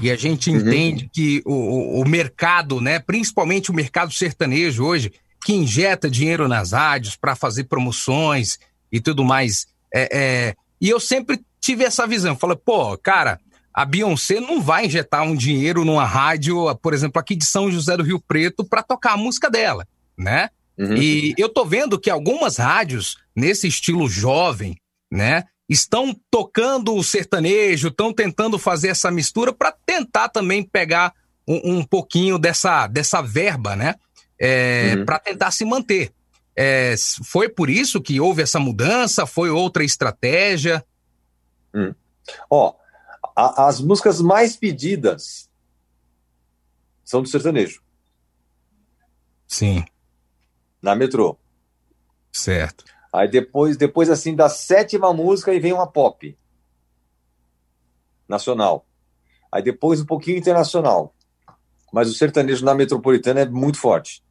e 0.00 0.10
a 0.10 0.16
gente 0.16 0.50
Uhum. 0.50 0.58
entende 0.58 1.10
que 1.12 1.42
o, 1.44 2.00
o, 2.00 2.08
mercado, 2.08 2.80
né, 2.80 2.98
principalmente 2.98 3.70
o 3.70 3.74
mercado 3.74 4.12
sertanejo 4.12 4.84
hoje, 4.84 5.12
que 5.44 5.54
injeta 5.54 6.08
dinheiro 6.10 6.46
nas 6.46 6.72
rádios 6.72 7.16
para 7.16 7.34
fazer 7.34 7.64
promoções 7.64 8.58
e 8.92 9.00
tudo 9.00 9.24
mais. 9.24 9.66
É, 9.92 10.08
é, 10.12 10.54
e 10.80 10.88
eu 10.88 11.00
sempre 11.00 11.40
tive 11.60 11.84
essa 11.84 12.06
visão. 12.06 12.36
Falei, 12.36 12.56
pô, 12.56 12.96
cara, 12.98 13.40
a 13.74 13.84
Beyoncé 13.84 14.40
não 14.40 14.60
vai 14.60 14.86
injetar 14.86 15.22
um 15.22 15.34
dinheiro 15.34 15.84
numa 15.84 16.04
rádio, 16.04 16.74
por 16.76 16.92
exemplo, 16.94 17.20
aqui 17.20 17.34
de 17.34 17.44
São 17.44 17.70
José 17.70 17.96
do 17.96 18.02
Rio 18.02 18.20
Preto, 18.20 18.64
para 18.64 18.82
tocar 18.82 19.12
a 19.12 19.16
música 19.16 19.50
dela, 19.50 19.86
né? 20.16 20.50
E 20.96 21.34
eu 21.38 21.48
tô 21.48 21.64
vendo 21.64 21.98
que 21.98 22.10
algumas 22.10 22.56
rádios, 22.56 23.16
nesse 23.36 23.68
estilo 23.68 24.08
jovem, 24.08 24.76
né, 25.10 25.44
estão 25.68 26.14
tocando 26.30 26.94
o 26.94 27.04
sertanejo, 27.04 27.88
estão 27.88 28.12
tentando 28.12 28.58
fazer 28.58 28.88
essa 28.88 29.10
mistura 29.10 29.52
para 29.52 29.72
tentar 29.86 30.28
também 30.28 30.62
pegar 30.62 31.12
um, 31.46 31.78
um 31.78 31.84
pouquinho 31.84 32.38
dessa, 32.38 32.86
dessa 32.86 33.20
verba, 33.22 33.76
né, 33.76 33.94
é, 34.38 34.94
Uhum. 34.96 35.04
para 35.04 35.18
tentar 35.18 35.50
se 35.50 35.64
manter. 35.64 36.10
É, 36.56 36.94
foi 37.24 37.48
por 37.48 37.70
isso 37.70 38.00
que 38.00 38.20
houve 38.20 38.42
essa 38.42 38.58
mudança? 38.58 39.24
Foi 39.24 39.50
outra 39.50 39.84
estratégia? 39.84 40.84
Ó, 42.50 42.74
a- 43.34 43.66
as 43.66 43.80
músicas 43.80 44.20
mais 44.20 44.56
pedidas 44.56 45.50
são 47.04 47.22
do 47.22 47.28
sertanejo. 47.28 47.82
Sim. 49.46 49.84
Na 50.80 50.94
metrô. 50.94 51.38
Certo. 52.32 52.84
Aí 53.12 53.28
depois, 53.28 53.76
depois 53.76 54.08
assim, 54.08 54.34
da 54.34 54.48
sétima 54.48 55.12
música, 55.12 55.50
aí 55.50 55.60
vem 55.60 55.72
uma 55.72 55.86
pop. 55.86 56.36
Nacional. 58.28 58.86
Aí 59.50 59.62
depois 59.62 60.00
um 60.00 60.06
pouquinho 60.06 60.38
internacional. 60.38 61.14
Mas 61.92 62.08
o 62.08 62.14
sertanejo 62.14 62.64
na 62.64 62.74
metropolitana 62.74 63.40
é 63.40 63.46
muito 63.46 63.78
forte. 63.78 64.24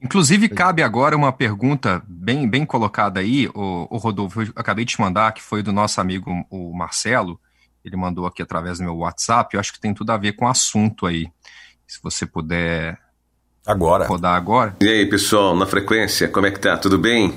Inclusive, 0.00 0.48
cabe 0.48 0.82
agora 0.82 1.16
uma 1.16 1.32
pergunta 1.32 2.02
bem, 2.06 2.48
bem 2.48 2.64
colocada 2.64 3.20
aí, 3.20 3.48
o, 3.48 3.88
o 3.90 3.96
Rodolfo, 3.98 4.42
eu 4.42 4.48
acabei 4.54 4.84
de 4.84 4.94
te 4.94 5.00
mandar, 5.00 5.32
que 5.32 5.42
foi 5.42 5.62
do 5.62 5.72
nosso 5.72 6.00
amigo 6.00 6.30
o 6.50 6.72
Marcelo, 6.72 7.40
ele 7.84 7.96
mandou 7.96 8.26
aqui 8.26 8.42
através 8.42 8.78
do 8.78 8.84
meu 8.84 8.96
WhatsApp, 8.98 9.54
eu 9.54 9.60
acho 9.60 9.72
que 9.72 9.80
tem 9.80 9.92
tudo 9.92 10.10
a 10.10 10.16
ver 10.16 10.32
com 10.32 10.44
o 10.44 10.48
assunto 10.48 11.06
aí. 11.06 11.26
Se 11.86 11.98
você 12.02 12.26
puder 12.26 12.98
agora. 13.66 14.06
rodar 14.06 14.36
agora. 14.36 14.76
E 14.80 14.88
aí, 14.88 15.06
pessoal, 15.06 15.56
na 15.56 15.66
frequência, 15.66 16.28
como 16.28 16.46
é 16.46 16.50
que 16.50 16.60
tá? 16.60 16.76
Tudo 16.76 16.98
bem? 16.98 17.34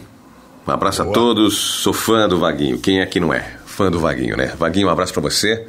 Um 0.68 0.72
abraço 0.72 1.02
a 1.02 1.06
todos. 1.06 1.58
Sou 1.58 1.94
fã 1.94 2.28
do 2.28 2.40
Vaguinho. 2.40 2.80
Quem 2.80 3.02
é 3.02 3.06
que 3.06 3.20
não 3.20 3.34
é? 3.34 3.58
Fã 3.66 3.90
do 3.90 4.00
Vaguinho, 4.00 4.38
né? 4.38 4.48
Vaguinho, 4.58 4.88
um 4.88 4.92
abraço 4.92 5.14
pra 5.14 5.22
você. 5.22 5.68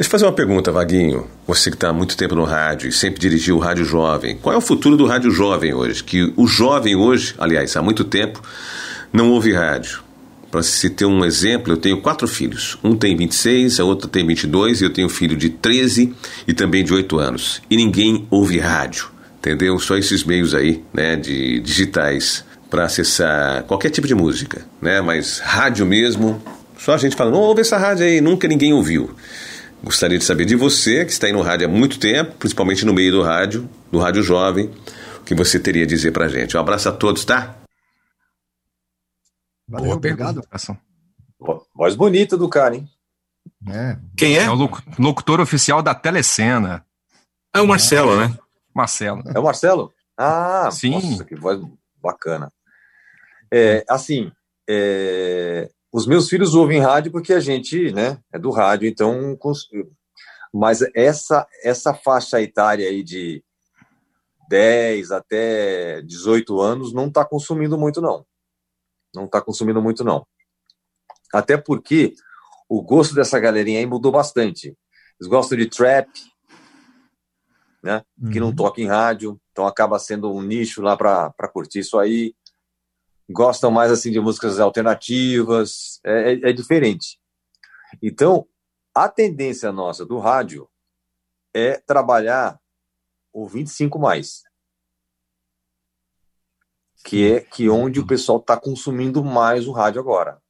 Deixa 0.00 0.08
eu 0.08 0.12
fazer 0.12 0.24
uma 0.24 0.32
pergunta, 0.32 0.72
Vaguinho. 0.72 1.26
Você 1.46 1.68
que 1.68 1.76
está 1.76 1.90
há 1.90 1.92
muito 1.92 2.16
tempo 2.16 2.34
no 2.34 2.44
rádio 2.44 2.88
e 2.88 2.92
sempre 2.92 3.20
dirigiu 3.20 3.56
o 3.56 3.58
Rádio 3.58 3.84
Jovem. 3.84 4.34
Qual 4.34 4.54
é 4.54 4.56
o 4.56 4.60
futuro 4.62 4.96
do 4.96 5.04
Rádio 5.04 5.30
Jovem 5.30 5.74
hoje? 5.74 6.02
Que 6.02 6.32
o 6.38 6.46
jovem 6.46 6.96
hoje, 6.96 7.34
aliás, 7.36 7.76
há 7.76 7.82
muito 7.82 8.02
tempo, 8.02 8.42
não 9.12 9.30
ouve 9.30 9.52
rádio. 9.52 10.00
Para 10.50 10.62
se 10.62 10.88
ter 10.88 11.04
um 11.04 11.22
exemplo, 11.22 11.74
eu 11.74 11.76
tenho 11.76 12.00
quatro 12.00 12.26
filhos. 12.26 12.78
Um 12.82 12.96
tem 12.96 13.14
26, 13.14 13.78
a 13.78 13.84
outra 13.84 14.08
tem 14.08 14.26
22 14.26 14.80
e 14.80 14.84
eu 14.84 14.90
tenho 14.90 15.06
um 15.06 15.10
filho 15.10 15.36
de 15.36 15.50
13 15.50 16.14
e 16.48 16.54
também 16.54 16.82
de 16.82 16.94
8 16.94 17.18
anos. 17.18 17.60
E 17.68 17.76
ninguém 17.76 18.26
ouve 18.30 18.58
rádio, 18.58 19.10
entendeu? 19.38 19.78
Só 19.78 19.98
esses 19.98 20.24
meios 20.24 20.54
aí, 20.54 20.82
né, 20.94 21.14
de 21.14 21.60
digitais 21.60 22.42
para 22.70 22.86
acessar 22.86 23.64
qualquer 23.64 23.90
tipo 23.90 24.06
de 24.06 24.14
música, 24.14 24.62
né? 24.80 25.02
Mas 25.02 25.40
rádio 25.40 25.84
mesmo, 25.84 26.42
só 26.78 26.94
a 26.94 26.96
gente 26.96 27.14
fala, 27.14 27.30
não 27.30 27.40
ouve 27.40 27.60
essa 27.60 27.76
rádio 27.76 28.06
aí, 28.06 28.22
nunca 28.22 28.48
ninguém 28.48 28.72
ouviu. 28.72 29.14
Gostaria 29.82 30.18
de 30.18 30.24
saber 30.24 30.44
de 30.44 30.54
você, 30.56 31.04
que 31.06 31.12
está 31.12 31.26
aí 31.26 31.32
no 31.32 31.40
rádio 31.42 31.66
há 31.66 31.70
muito 31.70 31.98
tempo, 31.98 32.32
principalmente 32.36 32.84
no 32.84 32.92
meio 32.92 33.12
do 33.12 33.22
rádio, 33.22 33.68
do 33.90 33.98
rádio 33.98 34.22
jovem, 34.22 34.66
o 35.20 35.24
que 35.24 35.34
você 35.34 35.58
teria 35.58 35.84
a 35.84 35.86
dizer 35.86 36.12
pra 36.12 36.28
gente. 36.28 36.56
Um 36.56 36.60
abraço 36.60 36.88
a 36.88 36.92
todos, 36.92 37.24
tá? 37.24 37.56
Valeu, 39.68 39.92
obrigado. 39.92 40.42
Vo- 41.38 41.66
Voz 41.74 41.94
bonita 41.94 42.36
do 42.36 42.48
cara, 42.48 42.76
hein? 42.76 42.88
É. 43.68 43.96
Quem 44.16 44.36
é? 44.36 44.42
É 44.44 44.50
o 44.50 44.54
locu- 44.54 44.82
locutor 44.98 45.40
oficial 45.40 45.82
da 45.82 45.94
Telecena. 45.94 46.84
É 47.54 47.60
o 47.60 47.66
Marcelo, 47.66 48.16
né? 48.20 48.36
Marcelo. 48.74 49.22
É 49.34 49.38
o 49.38 49.42
Marcelo? 49.44 49.92
Ah, 50.16 50.68
Sim. 50.70 50.90
nossa, 50.90 51.24
que 51.24 51.34
voz 51.34 51.58
bacana. 52.02 52.52
É, 53.52 53.84
assim, 53.88 54.30
é, 54.68 55.70
os 55.92 56.06
meus 56.06 56.28
filhos 56.28 56.54
ouvem 56.54 56.80
rádio 56.80 57.10
porque 57.10 57.32
a 57.32 57.40
gente, 57.40 57.92
né, 57.92 58.18
é 58.32 58.38
do 58.38 58.50
rádio, 58.50 58.88
então, 58.88 59.36
mas 60.52 60.82
essa 60.94 61.46
essa 61.62 61.94
faixa 61.94 62.40
etária 62.40 62.88
aí 62.88 63.02
de 63.02 63.42
10 64.48 65.12
até 65.12 66.02
18 66.02 66.60
anos 66.60 66.92
não 66.92 67.06
está 67.06 67.24
consumindo 67.24 67.78
muito, 67.78 68.00
não. 68.00 68.26
Não 69.14 69.24
está 69.24 69.40
consumindo 69.40 69.80
muito, 69.80 70.04
não. 70.04 70.26
Até 71.32 71.56
porque 71.56 72.14
o 72.68 72.82
gosto 72.82 73.14
dessa 73.14 73.38
galerinha 73.38 73.78
aí 73.78 73.86
mudou 73.86 74.10
bastante. 74.10 74.76
Eles 75.20 75.28
gostam 75.28 75.56
de 75.56 75.66
trap, 75.66 76.08
né? 77.82 78.02
Que 78.32 78.40
não 78.40 78.54
toca 78.54 78.80
em 78.80 78.86
rádio, 78.86 79.40
então 79.52 79.66
acaba 79.66 79.98
sendo 79.98 80.32
um 80.32 80.42
nicho 80.42 80.82
lá 80.82 80.96
para 80.96 81.48
curtir 81.52 81.80
isso 81.80 81.98
aí. 81.98 82.34
Gostam 83.32 83.70
mais 83.70 83.92
assim 83.92 84.10
de 84.10 84.20
músicas 84.20 84.58
alternativas, 84.58 86.00
é, 86.04 86.32
é- 86.32 86.50
é 86.50 86.52
diferente. 86.52 87.18
Então, 88.02 88.46
a 88.94 89.08
tendência 89.08 89.70
nossa 89.70 90.04
do 90.04 90.18
rádio 90.18 90.68
é 91.54 91.78
trabalhar 91.78 92.60
o 93.32 93.46
25 93.46 93.98
mais. 93.98 94.42
Que 97.04 97.32
é 97.32 97.40
que 97.40 97.68
onde 97.68 98.00
o 98.00 98.06
pessoal 98.06 98.38
está 98.38 98.58
consumindo 98.58 99.24
mais 99.24 99.66
o 99.66 99.72
rádio 99.72 100.00
agora. 100.00 100.40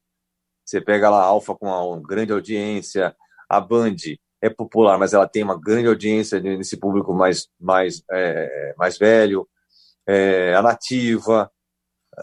Você 0.65 0.81
pega 0.81 1.11
lá 1.11 1.21
a 1.23 1.27
Alfa 1.27 1.55
com 1.55 1.67
uma 1.67 2.01
grande 2.01 2.33
audiência, 2.33 3.15
a 3.49 3.61
Band 3.61 3.97
é 4.41 4.49
popular, 4.49 4.99
mas 4.99 5.13
ela 5.13 5.29
tem 5.29 5.43
uma 5.43 5.61
grande 5.61 5.87
audiência 5.89 6.41
nesse 6.41 6.77
público 6.77 7.13
mais, 7.13 7.49
mais, 7.59 8.03
é, 8.11 8.75
mais 8.79 8.97
velho, 8.97 9.49
é, 10.07 10.55
a 10.55 10.63
Nativa, 10.63 11.51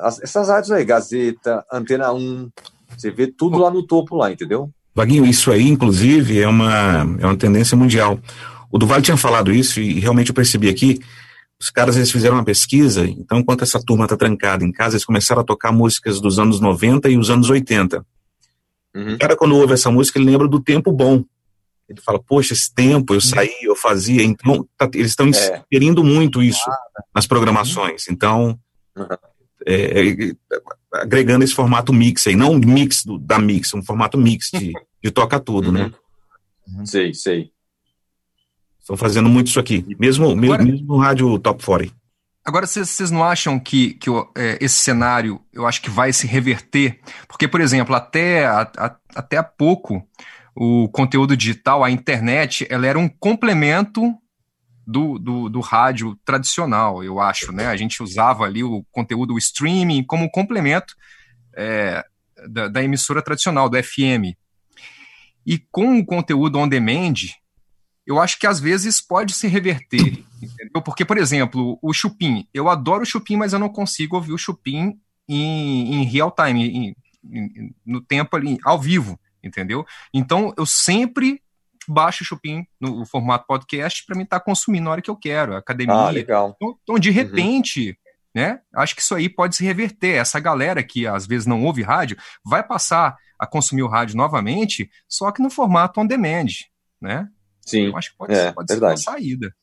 as- 0.02 0.22
essas 0.22 0.49
rádios 0.49 0.72
aí, 0.72 0.84
Gazeta, 0.86 1.65
Antena 1.72 2.11
1, 2.14 2.49
você 2.98 3.11
vê 3.11 3.28
tudo 3.28 3.57
lá 3.57 3.69
no 3.72 3.84
topo 3.86 4.15
lá, 4.15 4.32
entendeu? 4.32 4.69
Vaguinho, 4.95 5.26
isso 5.26 5.52
aí, 5.52 5.68
inclusive, 5.68 6.40
é 6.40 6.48
uma, 6.48 7.02
é 7.19 7.26
uma 7.26 7.38
tendência 7.38 7.78
mundial. 7.78 8.19
O 8.72 8.78
Duval 8.78 9.02
tinha 9.02 9.15
falado 9.18 9.52
isso 9.52 9.80
e 9.80 9.99
realmente 9.99 10.30
eu 10.30 10.36
percebi 10.36 10.69
aqui. 10.69 10.99
Os 11.60 11.69
caras 11.69 11.95
eles 11.95 12.11
fizeram 12.11 12.36
uma 12.36 12.44
pesquisa, 12.45 13.06
então, 13.07 13.40
enquanto 13.40 13.64
essa 13.64 13.80
turma 13.84 14.06
está 14.06 14.15
trancada 14.18 14.64
em 14.64 14.72
casa, 14.72 14.95
eles 14.95 15.06
começaram 15.06 15.41
a 15.41 15.45
tocar 15.45 15.72
músicas 15.72 16.19
dos 16.19 16.38
anos 16.40 16.60
90 16.60 17.10
e 17.10 17.18
os 17.18 17.30
anos 17.30 17.49
80. 17.49 18.06
O 18.95 19.18
cara, 19.19 19.36
quando 19.36 19.56
ouve 19.56 19.74
essa 19.74 19.91
música, 19.91 20.18
ele 20.18 20.30
lembra 20.32 20.48
do 20.48 20.60
tempo 20.60 20.91
bom. 20.91 21.24
Ele 21.88 22.02
fala, 22.02 22.19
poxa, 22.19 22.53
esse 22.53 22.74
tempo 22.74 23.14
eu 23.14 23.22
saí, 23.22 23.53
eu 23.61 23.76
fazia. 23.76 24.24
Então, 24.24 24.68
tá- 24.78 24.90
eles 24.94 25.11
estão 25.11 25.28
É. 25.28 25.30
inserindo 25.72 26.03
muito 26.03 26.41
isso 26.41 26.60
nas 27.15 27.28
programações. 27.28 28.07
Então, 28.10 28.57
é, 28.98 29.18
é, 29.65 30.34
agregando 30.93 31.43
esse 31.43 31.53
formato 31.53 31.91
mix 31.93 32.27
aí, 32.27 32.35
não 32.35 32.51
um 32.53 32.59
mix 32.59 33.03
do- 33.03 33.17
da 33.17 33.39
mix, 33.39 33.73
um 33.73 33.81
formato 33.81 34.17
mix 34.17 34.49
de, 34.53 34.73
de 35.03 35.11
toca 35.11 35.39
tudo, 35.39 35.71
né? 35.71 35.91
Sei, 36.85 37.13
sei. 37.13 37.51
Estão 38.79 38.95
fazendo 38.97 39.27
muito 39.29 39.47
isso 39.47 39.59
aqui, 39.59 39.85
mesmo, 39.99 40.35
mesmo, 40.35 40.63
mesmo 40.63 40.88
no 40.88 40.97
rádio 40.97 41.38
Top 41.39 41.63
40. 41.63 41.93
Agora, 42.45 42.65
vocês 42.65 43.11
não 43.11 43.23
acham 43.25 43.59
que, 43.59 43.95
que 43.95 44.09
é, 44.38 44.57
esse 44.61 44.75
cenário, 44.75 45.41
eu 45.51 45.67
acho 45.67 45.81
que 45.81 45.89
vai 45.89 46.13
se 46.13 46.25
reverter? 46.25 46.97
Porque, 47.27 47.45
por 47.45 47.59
exemplo, 47.59 47.93
até, 47.93 48.45
a- 48.45 48.71
a- 48.77 48.95
até 49.15 49.35
há 49.35 49.43
pouco, 49.43 50.07
o 50.55 50.88
conteúdo 50.88 51.35
digital, 51.35 51.84
a 51.84 51.91
internet, 51.91 52.65
ela 52.69 52.88
era 52.88 52.97
um 52.97 53.09
complemento 53.09 54.01
do, 54.88 55.19
do, 55.19 55.49
do 55.49 55.59
rádio 55.59 56.18
tradicional, 56.23 57.03
eu 57.03 57.19
acho, 57.19 57.51
né? 57.51 57.68
A 57.68 57.76
gente 57.76 58.01
usava 58.01 58.45
ali 58.45 58.64
o 58.64 58.85
conteúdo, 58.89 59.34
o 59.34 59.38
streaming, 59.38 60.01
como 60.01 60.31
complemento 60.31 60.95
é, 61.57 62.05
da, 62.47 62.69
da 62.69 62.81
emissora 62.81 63.22
tradicional, 63.22 63.68
do 63.69 63.77
FM. 63.84 64.38
E 65.45 65.59
com 65.69 65.99
o 65.99 66.05
conteúdo 66.05 66.57
on 66.57 66.69
demand, 66.69 67.15
eu 68.05 68.18
acho 68.18 68.39
que 68.39 68.47
às 68.47 68.61
vezes 68.61 69.01
pode 69.01 69.34
se 69.34 69.45
reverter, 69.47 70.23
entendeu? 70.41 70.81
Porque, 70.81 71.03
por 71.03 71.18
exemplo, 71.18 71.77
o 71.81 71.91
Chupim, 71.91 72.47
eu 72.53 72.69
adoro 72.69 73.03
o 73.03 73.05
Chupim, 73.05 73.35
mas 73.35 73.51
eu 73.51 73.59
não 73.59 73.68
consigo 73.69 74.15
ouvir 74.15 74.31
o 74.31 74.38
Chupim 74.38 74.97
em, 75.27 75.95
em 75.95 76.03
real 76.05 76.31
time, 76.31 76.65
em- 76.65 76.95
em- 77.30 77.76
no 77.85 77.99
tempo 77.99 78.38
ali, 78.38 78.57
ao 78.64 78.80
vivo, 78.80 79.19
entendeu? 79.43 79.85
Então, 80.14 80.53
eu 80.57 80.65
sempre 80.65 81.41
baixo 81.88 82.23
o 82.23 82.27
Chupim 82.27 82.65
no 82.80 83.05
formato 83.05 83.45
podcast 83.47 84.05
para 84.05 84.15
mim 84.15 84.23
estar 84.23 84.39
consumindo 84.39 84.85
na 84.85 84.91
hora 84.91 85.01
que 85.01 85.09
eu 85.09 85.15
quero, 85.15 85.55
academia. 85.55 85.95
Ah, 85.95 86.09
legal. 86.09 86.53
Então, 86.55 86.77
então, 86.84 86.99
de 86.99 87.11
repente, 87.11 87.97
né? 88.35 88.59
Acho 88.76 88.95
que 88.95 89.01
isso 89.01 89.15
aí 89.15 89.30
pode 89.30 89.55
se 89.55 89.64
reverter. 89.64 90.15
Essa 90.15 90.39
galera 90.39 90.84
que 90.84 91.07
às 91.07 91.26
vezes 91.26 91.47
não 91.47 91.64
ouve 91.64 91.81
rádio 91.81 92.18
vai 92.45 92.61
passar 92.61 93.15
a 93.39 93.47
consumir 93.47 93.84
o 93.84 93.88
rádio 93.88 94.15
novamente, 94.15 94.89
só 95.07 95.31
que 95.31 95.41
no 95.41 95.49
formato 95.49 95.99
on 95.99 96.05
demand, 96.05 96.47
né? 97.01 97.27
Sim. 97.65 97.88
Eu 97.88 97.97
acho 97.97 98.11
que 98.11 98.18
pode, 98.18 98.34
é, 98.34 98.51
pode 98.51 98.72
ser 98.72 98.84
uma 98.84 98.97
saída. 98.97 99.53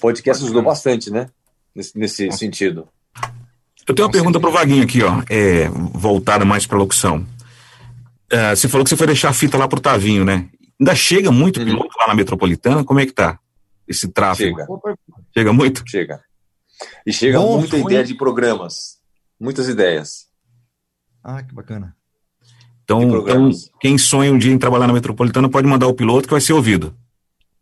Podcast 0.00 0.42
ajudou 0.44 0.62
bastante, 0.62 1.10
né? 1.10 1.28
Nesse, 1.74 1.98
nesse 1.98 2.32
sentido. 2.32 2.88
Eu 3.86 3.94
tenho 3.94 4.06
uma 4.06 4.12
pergunta 4.12 4.40
pro 4.40 4.50
Vaguinho 4.52 4.84
aqui, 4.84 5.02
ó, 5.02 5.22
é, 5.28 5.68
voltada 5.68 6.44
mais 6.44 6.66
pra 6.66 6.78
locução. 6.78 7.26
É, 8.30 8.54
você 8.54 8.68
falou 8.68 8.84
que 8.84 8.90
você 8.90 8.96
foi 8.96 9.06
deixar 9.06 9.30
a 9.30 9.32
fita 9.34 9.58
lá 9.58 9.66
pro 9.66 9.80
Tavinho, 9.80 10.24
né? 10.24 10.48
Ainda 10.78 10.94
chega 10.94 11.30
muito 11.32 11.62
piloto 11.62 11.90
lá 11.98 12.06
na 12.08 12.14
Metropolitana? 12.14 12.84
Como 12.84 13.00
é 13.00 13.06
que 13.06 13.12
tá 13.12 13.38
esse 13.86 14.08
tráfego? 14.08 14.56
Chega. 14.58 14.98
Chega 15.36 15.52
muito? 15.52 15.82
Chega. 15.86 16.20
E 17.04 17.12
chega 17.12 17.38
Bom, 17.38 17.58
muita 17.58 17.76
foi. 17.76 17.80
ideia 17.80 18.04
de 18.04 18.14
programas. 18.14 18.98
Muitas 19.38 19.68
ideias. 19.68 20.28
Ah, 21.22 21.42
que 21.42 21.52
bacana. 21.54 21.94
Então, 22.84 23.02
então, 23.02 23.50
quem 23.80 23.98
sonha 23.98 24.32
um 24.32 24.38
dia 24.38 24.52
em 24.52 24.58
trabalhar 24.58 24.86
na 24.86 24.92
Metropolitana 24.92 25.48
pode 25.48 25.66
mandar 25.68 25.86
o 25.86 25.94
piloto 25.94 26.26
que 26.26 26.32
vai 26.34 26.40
ser 26.40 26.52
ouvido. 26.54 26.96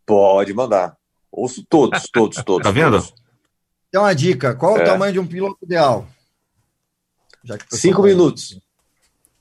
Pode 0.05 0.53
mandar. 0.53 0.95
Ouço 1.31 1.63
todos, 1.69 2.03
todos, 2.13 2.43
todos. 2.43 2.63
Tá 2.63 2.71
vendo? 2.71 2.93
todos. 3.01 3.13
Tem 3.91 3.99
uma 3.99 4.13
dica: 4.15 4.55
qual 4.55 4.77
É. 4.77 4.81
o 4.81 4.85
tamanho 4.85 5.13
de 5.13 5.19
um 5.19 5.27
piloto 5.27 5.57
ideal? 5.63 6.07
Cinco 7.71 8.01
vai- 8.01 8.11
minutos. 8.11 8.59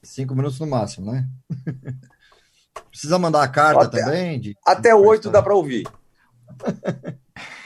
Cinco 0.09 0.35
minutos 0.35 0.59
no 0.59 0.66
máximo, 0.66 1.12
né? 1.12 1.28
Precisa 2.90 3.18
mandar 3.18 3.43
a 3.43 3.48
carta 3.48 3.85
Até- 3.85 4.02
também? 4.02 4.40
De... 4.40 4.56
Até 4.66 4.94
oito 4.94 5.28
dá 5.30 5.43
pra 5.43 5.55
ouvir. 5.55 5.86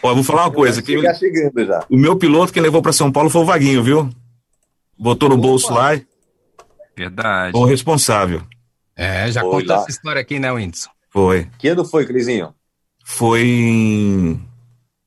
Ó, 0.03 0.11
eu 0.11 0.15
vou 0.17 0.25
falar 0.25 0.47
uma 0.47 0.53
coisa. 0.53 0.83
Que 0.83 0.97
Chegar 0.97 1.15
chegando 1.15 1.65
já. 1.65 1.87
o 1.89 1.97
meu 1.97 2.17
piloto 2.17 2.53
que 2.53 2.61
levou 2.61 2.83
pra 2.83 2.93
São 2.93 3.13
Paulo 3.13 3.31
foi 3.31 3.43
o 3.43 3.45
Vaguinho, 3.45 3.83
viu? 3.83 4.11
Botou 4.99 5.29
no 5.29 5.37
bolso 5.39 5.73
lá, 5.73 5.91
Verdade. 6.97 7.57
o 7.57 7.65
responsável. 7.65 8.43
É, 8.97 9.31
já 9.31 9.41
Foi 9.43 9.51
contou 9.61 9.77
lá. 9.77 9.83
essa 9.83 9.91
história 9.91 10.21
aqui, 10.21 10.39
né, 10.41 10.51
Whindersson? 10.53 10.91
Foi. 11.11 11.49
Que 11.59 11.69
ano 11.69 11.85
foi, 11.85 12.05
Crisinho? 12.07 12.53
Foi 13.05 13.41
em 13.43 14.41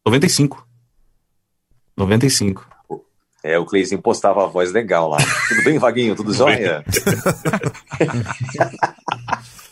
95. 0.06 0.66
95. 1.98 2.66
É, 3.47 3.59
o 3.59 3.65
Cleizinho 3.65 4.01
postava 4.01 4.43
a 4.43 4.47
voz 4.47 4.72
legal 4.72 5.07
lá. 5.07 5.17
Tudo 5.47 5.63
bem, 5.63 5.77
Vaguinho? 5.77 6.15
Tudo 6.15 6.34
jóia? 6.34 6.84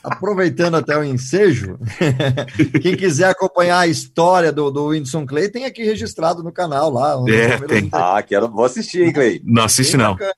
Aproveitando 0.03 0.75
até 0.75 0.95
o 0.95 1.03
ensejo, 1.03 1.79
quem 2.83 2.95
quiser 2.95 3.29
acompanhar 3.29 3.79
a 3.79 3.87
história 3.87 4.51
do, 4.51 4.69
do 4.69 4.87
Whindersson 4.89 5.25
Clay, 5.25 5.49
tem 5.49 5.65
aqui 5.65 5.81
registrado 5.83 6.43
no 6.43 6.51
canal 6.51 6.91
lá. 6.91 7.15
É, 7.27 7.57
tem. 7.65 7.89
Ah, 7.91 8.21
quero. 8.21 8.47
Vou 8.47 8.65
assistir, 8.65 9.01
hein, 9.05 9.13
Clay? 9.13 9.41
Não 9.43 9.63
assiste, 9.63 9.97
não. 9.97 10.11
bacana? 10.13 10.33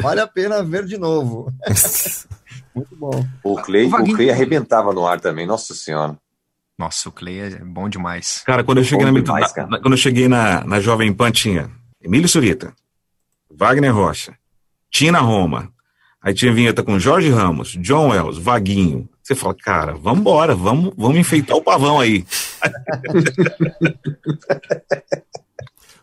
Vale 0.00 0.20
a 0.20 0.26
pena 0.28 0.62
ver 0.62 0.84
de 0.84 0.96
novo. 0.98 1.50
Muito 2.76 2.94
bom. 2.96 3.26
O 3.42 3.56
Clay, 3.56 3.86
O 3.86 3.96
o 3.96 4.14
Clay 4.14 4.30
arrebentava 4.30 4.92
no 4.92 5.04
ar 5.04 5.18
também, 5.20 5.46
nossa 5.46 5.74
senhora. 5.74 6.16
Nossa, 6.78 7.08
o 7.08 7.12
Clay 7.12 7.40
é 7.40 7.50
bom 7.64 7.88
demais. 7.88 8.42
Cara, 8.46 8.62
quando 8.62 8.78
eu 8.78 8.84
cheguei, 8.84 9.06
Bom 9.06 9.12
na, 9.12 9.20
demais, 9.20 9.52
na- 9.56 9.80
quando 9.80 9.94
eu 9.94 9.98
cheguei 9.98 10.28
na, 10.28 10.62
na 10.64 10.78
Jovem 10.78 11.12
Pan, 11.12 11.32
tinha 11.32 11.68
Emílio 12.02 12.28
Surita, 12.28 12.72
Wagner 13.50 13.94
Rocha, 13.94 14.34
Tina 14.90 15.20
Roma, 15.20 15.72
aí 16.22 16.32
tinha 16.32 16.52
vinheta 16.52 16.82
com 16.82 16.98
Jorge 16.98 17.30
Ramos, 17.30 17.76
John 17.80 18.10
Wells, 18.10 18.40
Vaguinho. 18.40 19.08
Você 19.22 19.34
fala, 19.34 19.54
cara, 19.54 19.94
vambora, 19.94 20.54
vamos, 20.54 20.94
vamos 20.96 21.18
enfeitar 21.18 21.56
o 21.56 21.62
pavão 21.62 22.00
aí. 22.00 22.24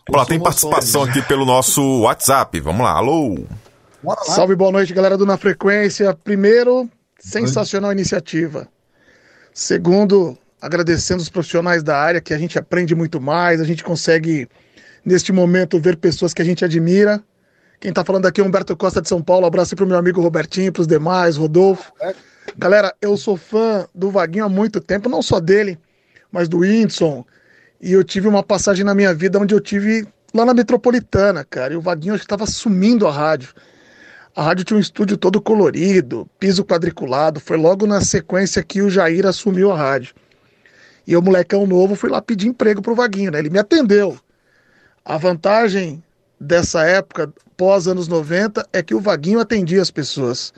Vamos 0.08 0.22
lá, 0.22 0.26
tem 0.28 0.40
participação 0.40 1.02
aqui 1.02 1.20
pelo 1.24 1.46
nosso 1.46 2.02
WhatsApp. 2.02 2.60
Vamos 2.60 2.84
lá, 2.84 2.92
alô. 2.92 3.44
Salve, 4.24 4.56
boa 4.56 4.72
noite, 4.72 4.94
galera 4.94 5.18
do 5.18 5.26
Na 5.26 5.36
Frequência. 5.36 6.14
Primeiro, 6.14 6.88
sensacional 7.18 7.92
iniciativa. 7.92 8.68
Segundo, 9.52 10.38
agradecendo 10.62 11.24
os 11.24 11.30
profissionais 11.30 11.82
da 11.82 11.98
área, 11.98 12.22
que 12.22 12.36
a 12.36 12.38
gente 12.38 12.60
aprende 12.60 12.94
muito 12.94 13.20
mais, 13.20 13.60
a 13.60 13.64
gente 13.64 13.84
consegue, 13.84 14.48
neste 15.06 15.32
momento, 15.32 15.80
ver 15.80 15.96
pessoas 15.96 16.34
que 16.34 16.42
a 16.42 16.46
gente 16.46 16.66
admira. 16.66 17.24
Quem 17.80 17.94
tá 17.94 18.04
falando 18.04 18.26
aqui 18.26 18.42
é 18.42 18.44
Humberto 18.44 18.76
Costa 18.76 19.02
de 19.02 19.08
São 19.08 19.22
Paulo. 19.22 19.46
Abraço 19.46 19.76
pro 19.76 19.86
meu 19.86 19.98
amigo 19.98 20.22
Robertinho, 20.22 20.72
pros 20.72 20.88
demais, 20.88 21.38
Rodolfo. 21.38 21.92
Galera, 22.58 22.94
eu 23.02 23.16
sou 23.16 23.38
fã 23.38 23.88
do 23.94 24.10
Vaguinho 24.10 24.46
há 24.46 24.50
muito 24.50 24.80
tempo, 24.80 25.08
não 25.10 25.22
só 25.22 25.40
dele, 25.40 25.78
mas 26.32 26.50
do 26.50 26.60
Whindersson. 26.60 27.26
E 27.80 27.92
eu 27.92 28.04
tive 28.04 28.28
uma 28.28 28.42
passagem 28.42 28.84
na 28.84 28.96
minha 28.96 29.14
vida 29.14 29.38
onde 29.40 29.54
eu 29.54 29.60
tive 29.60 30.08
lá 30.34 30.46
na 30.46 30.54
Metropolitana, 30.54 31.44
cara. 31.44 31.74
E 31.74 31.78
o 31.78 31.82
Vaguinho 31.82 32.14
acho 32.14 32.24
que 32.24 32.28
tava 32.28 32.48
sumindo 32.48 33.06
a 33.06 33.12
rádio. 33.12 33.50
A 34.36 34.44
rádio 34.44 34.66
tinha 34.66 34.78
um 34.78 34.82
estúdio 34.82 35.18
todo 35.18 35.42
colorido, 35.42 36.28
piso 36.40 36.66
quadriculado. 36.66 37.40
Foi 37.40 37.58
logo 37.58 37.86
na 37.86 38.02
sequência 38.02 38.64
que 38.64 38.82
o 38.82 38.90
Jair 38.90 39.26
assumiu 39.26 39.72
a 39.72 39.78
rádio. 39.78 40.16
E 41.08 41.14
eu, 41.14 41.22
molecão 41.22 41.68
novo, 41.68 41.96
fui 41.96 42.10
lá 42.10 42.22
pedir 42.22 42.48
emprego 42.48 42.82
pro 42.82 42.96
Vaguinho, 42.96 43.32
né? 43.32 43.40
Ele 43.40 43.50
me 43.50 43.60
atendeu. 43.60 44.18
A 45.06 45.18
vantagem 45.18 46.04
dessa 46.40 46.84
época, 46.84 47.32
pós 47.56 47.88
anos 47.88 48.08
90, 48.08 48.68
é 48.74 48.82
que 48.82 48.96
o 48.96 49.00
Vaguinho 49.00 49.40
atendia 49.40 49.82
as 49.82 49.92
pessoas. 49.92 50.52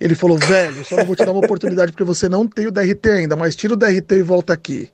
Ele 0.00 0.14
falou, 0.14 0.36
velho, 0.38 0.84
só 0.84 0.96
não 0.96 1.04
vou 1.06 1.14
te 1.14 1.24
dar 1.24 1.30
uma 1.30 1.44
oportunidade 1.44 1.92
porque 1.92 2.04
você 2.04 2.28
não 2.28 2.48
tem 2.48 2.66
o 2.66 2.72
DRT 2.72 3.08
ainda, 3.10 3.36
mas 3.36 3.54
tira 3.54 3.74
o 3.74 3.76
DRT 3.76 4.16
e 4.16 4.22
volta 4.22 4.52
aqui. 4.52 4.90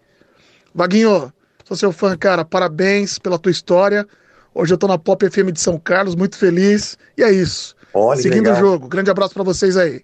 Vaguinho, 0.74 1.32
sou 1.64 1.76
seu 1.76 1.90
fã, 1.90 2.16
cara, 2.16 2.44
parabéns 2.44 3.18
pela 3.18 3.38
tua 3.38 3.50
história. 3.50 4.06
Hoje 4.54 4.74
eu 4.74 4.78
tô 4.78 4.86
na 4.86 4.98
Pop 4.98 5.28
FM 5.28 5.52
de 5.52 5.60
São 5.60 5.78
Carlos, 5.78 6.14
muito 6.14 6.36
feliz. 6.36 6.98
E 7.16 7.22
é 7.22 7.30
isso. 7.32 7.74
Olha, 7.94 8.20
Seguindo 8.20 8.44
legal. 8.44 8.56
o 8.56 8.58
jogo. 8.58 8.88
Grande 8.88 9.10
abraço 9.10 9.32
pra 9.32 9.42
vocês 9.42 9.76
aí. 9.76 10.02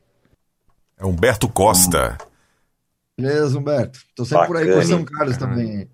É 0.99 1.05
Humberto 1.05 1.49
Costa. 1.49 2.17
Beleza, 3.19 3.59
Humberto. 3.59 3.99
Tô 4.15 4.25
sempre 4.25 4.47
por 4.47 4.57
aí 4.57 4.65
por 4.65 4.75
Bacana, 4.77 4.87
São? 4.89 5.05
Carlos 5.05 5.37
também. 5.37 5.89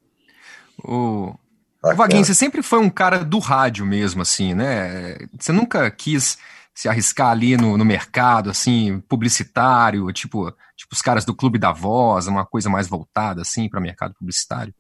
O, 0.85 1.29
o 1.31 1.39
Bacana. 1.81 1.97
Vaguinho, 1.97 2.25
você 2.25 2.35
sempre 2.35 2.63
foi 2.63 2.81
um 2.81 2.91
cara 2.91 3.25
do 3.25 3.39
rádio 3.39 3.87
mesmo, 3.87 4.23
assim, 4.23 4.53
né? 4.53 5.17
Você 5.39 5.53
nunca 5.53 5.89
quis 5.91 6.37
se 6.75 6.89
arriscar 6.89 7.31
ali 7.31 7.57
no, 7.57 7.77
no 7.77 7.85
mercado, 7.85 8.51
assim, 8.51 9.01
publicitário, 9.09 10.13
tipo, 10.13 10.51
tipo 10.77 10.93
os 10.93 11.03
caras 11.03 11.25
do 11.25 11.35
Clube 11.35 11.59
da 11.59 11.73
Voz, 11.73 12.27
uma 12.27 12.45
coisa 12.45 12.69
mais 12.69 12.89
voltada, 12.89 13.43
assim, 13.43 13.69
para 13.69 13.81
mercado 13.81 14.15
publicitário? 14.15 14.75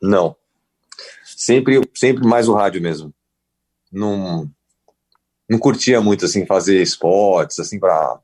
Não. 0.00 0.36
Sempre, 1.24 1.80
sempre 1.94 2.26
mais 2.26 2.48
o 2.48 2.54
rádio 2.54 2.80
mesmo. 2.80 3.12
Não, 3.90 4.48
não 5.48 5.58
curtia 5.58 6.00
muito, 6.00 6.24
assim, 6.24 6.46
fazer 6.46 6.80
esportes, 6.80 7.58
assim, 7.58 7.78
pra 7.78 8.20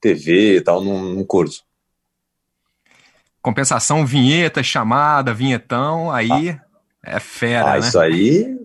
TV 0.00 0.56
e 0.56 0.60
tal, 0.60 0.82
não, 0.82 1.02
não 1.02 1.24
curto. 1.24 1.62
Compensação, 3.40 4.06
vinheta, 4.06 4.62
chamada, 4.62 5.34
vinhetão, 5.34 6.12
aí 6.12 6.60
é 7.04 7.18
fera, 7.20 7.72
ah, 7.72 7.72
né? 7.72 7.78
isso 7.80 7.98
aí. 7.98 8.56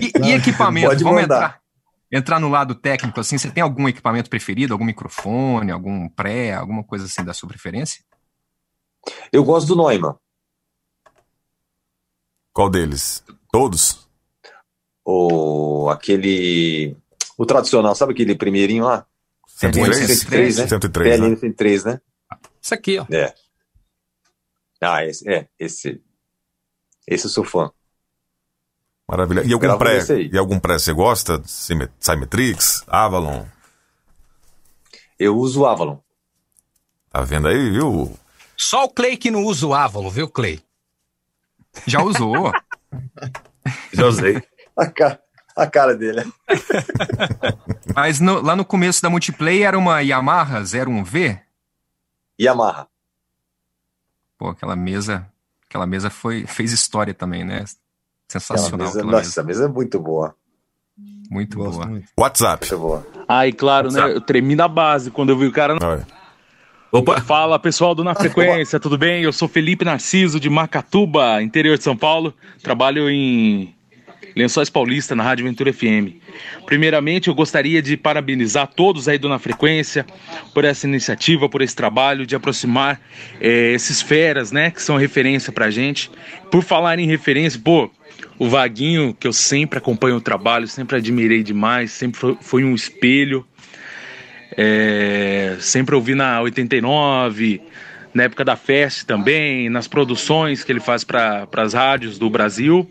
E, 0.00 0.28
e 0.28 0.32
equipamento? 0.32 0.88
Pode 0.88 1.04
Vamos 1.04 1.22
mandar. 1.22 1.36
entrar, 1.36 1.60
entrar 2.10 2.40
no 2.40 2.48
lado 2.48 2.74
técnico, 2.74 3.20
assim, 3.20 3.36
você 3.36 3.50
tem 3.50 3.62
algum 3.62 3.88
equipamento 3.88 4.30
preferido, 4.30 4.72
algum 4.72 4.84
microfone, 4.84 5.70
algum 5.70 6.08
pré, 6.08 6.54
alguma 6.54 6.82
coisa 6.82 7.04
assim 7.04 7.24
da 7.24 7.34
sua 7.34 7.48
preferência? 7.48 8.02
Eu 9.32 9.44
gosto 9.44 9.68
do 9.68 9.76
Neumann. 9.76 10.16
Qual 12.52 12.70
deles? 12.70 13.22
Todos? 13.52 14.08
Ou 15.04 15.90
aquele. 15.90 16.96
O 17.36 17.44
tradicional, 17.44 17.94
sabe 17.94 18.12
aquele 18.12 18.34
primeirinho 18.34 18.84
lá? 18.84 19.06
103? 19.46 20.18
103, 20.18 20.56
né? 20.58 20.66
103, 20.66 21.16
PLN 21.16 21.30
né? 21.30 21.36
103, 21.36 21.84
né? 21.84 22.00
Isso 22.60 22.74
aqui, 22.74 22.98
ó. 22.98 23.06
É. 23.10 23.34
Ah, 24.80 25.04
esse, 25.04 25.28
é, 25.30 25.48
esse. 25.58 26.02
Esse 27.06 27.26
eu 27.26 27.30
sou 27.30 27.44
fã. 27.44 27.70
Maravilha. 29.08 29.42
E 29.44 29.52
algum 29.52 29.78
pré? 29.78 29.98
E 30.32 30.36
algum 30.38 30.58
pré 30.58 30.78
você 30.78 30.92
gosta? 30.92 31.40
Cymetrix? 32.00 32.84
Avalon? 32.88 33.44
Eu 35.18 35.36
uso 35.36 35.60
o 35.62 35.66
Avalon. 35.66 35.98
Tá 37.10 37.22
vendo 37.22 37.48
aí, 37.48 37.70
viu? 37.70 38.18
Só 38.56 38.84
o 38.84 38.88
Clay 38.90 39.16
que 39.16 39.30
não 39.30 39.44
usa 39.44 39.66
o 39.66 39.74
Avalon, 39.74 40.10
viu, 40.10 40.28
Clay? 40.28 40.60
Já 41.86 42.02
usou? 42.02 42.52
Já 43.92 44.06
usei. 44.06 44.42
A 44.76 44.86
cara, 44.90 45.20
a 45.56 45.66
cara 45.66 45.94
dele. 45.96 46.22
Mas 47.94 48.20
no- 48.20 48.40
lá 48.42 48.54
no 48.56 48.64
começo 48.64 49.00
da 49.02 49.08
multiplayer 49.10 49.68
era 49.68 49.78
uma 49.78 50.00
Yamaha 50.00 50.60
01V? 50.62 51.40
Yamaha. 52.40 52.88
Pô, 54.38 54.48
aquela 54.48 54.76
mesa, 54.76 55.30
aquela 55.68 55.86
mesa 55.86 56.10
foi, 56.10 56.46
fez 56.46 56.72
história 56.72 57.14
também, 57.14 57.44
né? 57.44 57.56
Aquela 57.56 57.68
Sensacional 58.28 58.86
mesa, 58.86 58.98
aquela 58.98 59.12
nossa, 59.12 59.24
mesa. 59.24 59.40
a 59.40 59.44
mesa 59.44 59.64
é 59.64 59.68
muito 59.68 60.00
boa. 60.00 60.34
Muito 61.30 61.58
boa. 61.58 62.02
WhatsApp. 62.18 62.66
Muito 62.70 62.82
boa. 62.82 63.06
Ai, 63.28 63.52
claro, 63.52 63.90
né? 63.90 64.12
Eu 64.12 64.20
tremi 64.20 64.54
na 64.54 64.68
base 64.68 65.10
quando 65.10 65.30
eu 65.30 65.38
vi 65.38 65.46
o 65.46 65.52
cara. 65.52 65.76
Olha. 65.82 66.06
Opa! 66.92 67.20
Fala 67.20 67.58
pessoal 67.58 67.94
do 67.94 68.02
Na 68.02 68.14
Frequência, 68.14 68.80
tudo 68.80 68.96
bem? 68.96 69.22
Eu 69.22 69.32
sou 69.32 69.48
Felipe 69.48 69.84
Narciso 69.84 70.40
de 70.40 70.48
Macatuba, 70.48 71.42
interior 71.42 71.76
de 71.76 71.84
São 71.84 71.96
Paulo. 71.96 72.32
Trabalho 72.62 73.10
em 73.10 73.75
Lençóis 74.36 74.68
Paulista, 74.68 75.16
na 75.16 75.22
Rádio 75.22 75.46
Ventura 75.46 75.72
FM. 75.72 76.12
Primeiramente, 76.66 77.28
eu 77.28 77.34
gostaria 77.34 77.80
de 77.80 77.96
parabenizar 77.96 78.66
todos 78.66 79.08
aí 79.08 79.16
do 79.16 79.30
Na 79.30 79.38
Frequência 79.38 80.04
por 80.52 80.62
essa 80.62 80.86
iniciativa, 80.86 81.48
por 81.48 81.62
esse 81.62 81.74
trabalho 81.74 82.26
de 82.26 82.36
aproximar 82.36 83.00
eh, 83.40 83.72
esses 83.72 84.02
feras, 84.02 84.52
né, 84.52 84.70
que 84.70 84.82
são 84.82 84.98
referência 84.98 85.50
pra 85.50 85.70
gente. 85.70 86.10
Por 86.50 86.62
falar 86.62 86.98
em 86.98 87.06
referência, 87.06 87.58
pô, 87.58 87.90
o 88.38 88.46
Vaguinho, 88.46 89.16
que 89.18 89.26
eu 89.26 89.32
sempre 89.32 89.78
acompanho 89.78 90.16
o 90.16 90.20
trabalho, 90.20 90.68
sempre 90.68 90.98
admirei 90.98 91.42
demais, 91.42 91.90
sempre 91.92 92.36
foi, 92.42 92.62
um 92.62 92.74
espelho. 92.74 93.42
É, 94.54 95.56
sempre 95.60 95.94
ouvi 95.94 96.14
na 96.14 96.42
89, 96.42 97.62
na 98.12 98.24
época 98.24 98.44
da 98.44 98.54
Fest 98.54 99.04
também, 99.04 99.70
nas 99.70 99.88
produções 99.88 100.62
que 100.62 100.70
ele 100.70 100.80
faz 100.80 101.04
para 101.04 101.48
as 101.56 101.72
rádios 101.72 102.18
do 102.18 102.28
Brasil. 102.28 102.86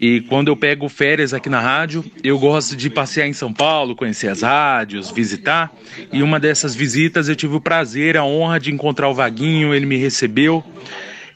E 0.00 0.20
quando 0.22 0.48
eu 0.48 0.56
pego 0.56 0.88
férias 0.88 1.34
aqui 1.34 1.48
na 1.48 1.60
rádio, 1.60 2.04
eu 2.22 2.38
gosto 2.38 2.76
de 2.76 2.88
passear 2.88 3.26
em 3.26 3.32
São 3.32 3.52
Paulo, 3.52 3.96
conhecer 3.96 4.28
as 4.28 4.42
rádios, 4.42 5.10
visitar. 5.10 5.72
E 6.12 6.22
uma 6.22 6.38
dessas 6.38 6.74
visitas 6.74 7.28
eu 7.28 7.36
tive 7.36 7.56
o 7.56 7.60
prazer, 7.60 8.16
a 8.16 8.24
honra 8.24 8.60
de 8.60 8.72
encontrar 8.72 9.08
o 9.08 9.14
Vaguinho, 9.14 9.74
ele 9.74 9.86
me 9.86 9.96
recebeu. 9.96 10.62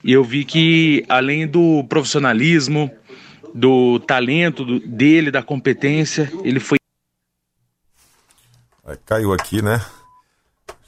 E 0.05 0.13
eu 0.13 0.23
vi 0.23 0.45
que, 0.45 1.05
além 1.09 1.47
do 1.47 1.85
profissionalismo, 1.89 2.91
do 3.55 3.99
talento 4.01 4.81
dele, 4.81 5.31
da 5.31 5.43
competência, 5.43 6.31
ele 6.45 6.59
foi 6.59 6.79
Aí 8.85 8.97
Caiu 9.07 9.33
aqui, 9.33 9.63
né? 9.63 9.81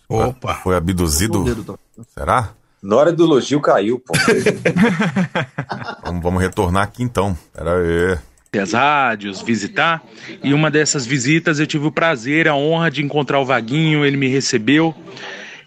Opa! 0.08 0.54
Foi 0.56 0.76
abduzido. 0.76 1.78
Será? 2.12 2.54
Na 2.84 2.96
hora 2.96 3.10
do 3.12 3.24
elogio 3.24 3.60
caiu, 3.60 3.98
pô. 3.98 4.12
Vamos, 6.04 6.22
vamos 6.22 6.42
retornar 6.42 6.82
aqui 6.82 7.02
então. 7.02 7.36
Pera 7.54 7.78
aí. 7.78 8.60
as 8.60 8.72
rádios, 8.74 9.40
visitar. 9.40 10.02
E 10.42 10.52
uma 10.52 10.70
dessas 10.70 11.06
visitas 11.06 11.58
eu 11.58 11.66
tive 11.66 11.86
o 11.86 11.90
prazer, 11.92 12.46
a 12.46 12.54
honra 12.54 12.90
de 12.90 13.02
encontrar 13.02 13.40
o 13.40 13.44
Vaguinho, 13.44 14.04
ele 14.04 14.16
me 14.18 14.28
recebeu. 14.28 14.94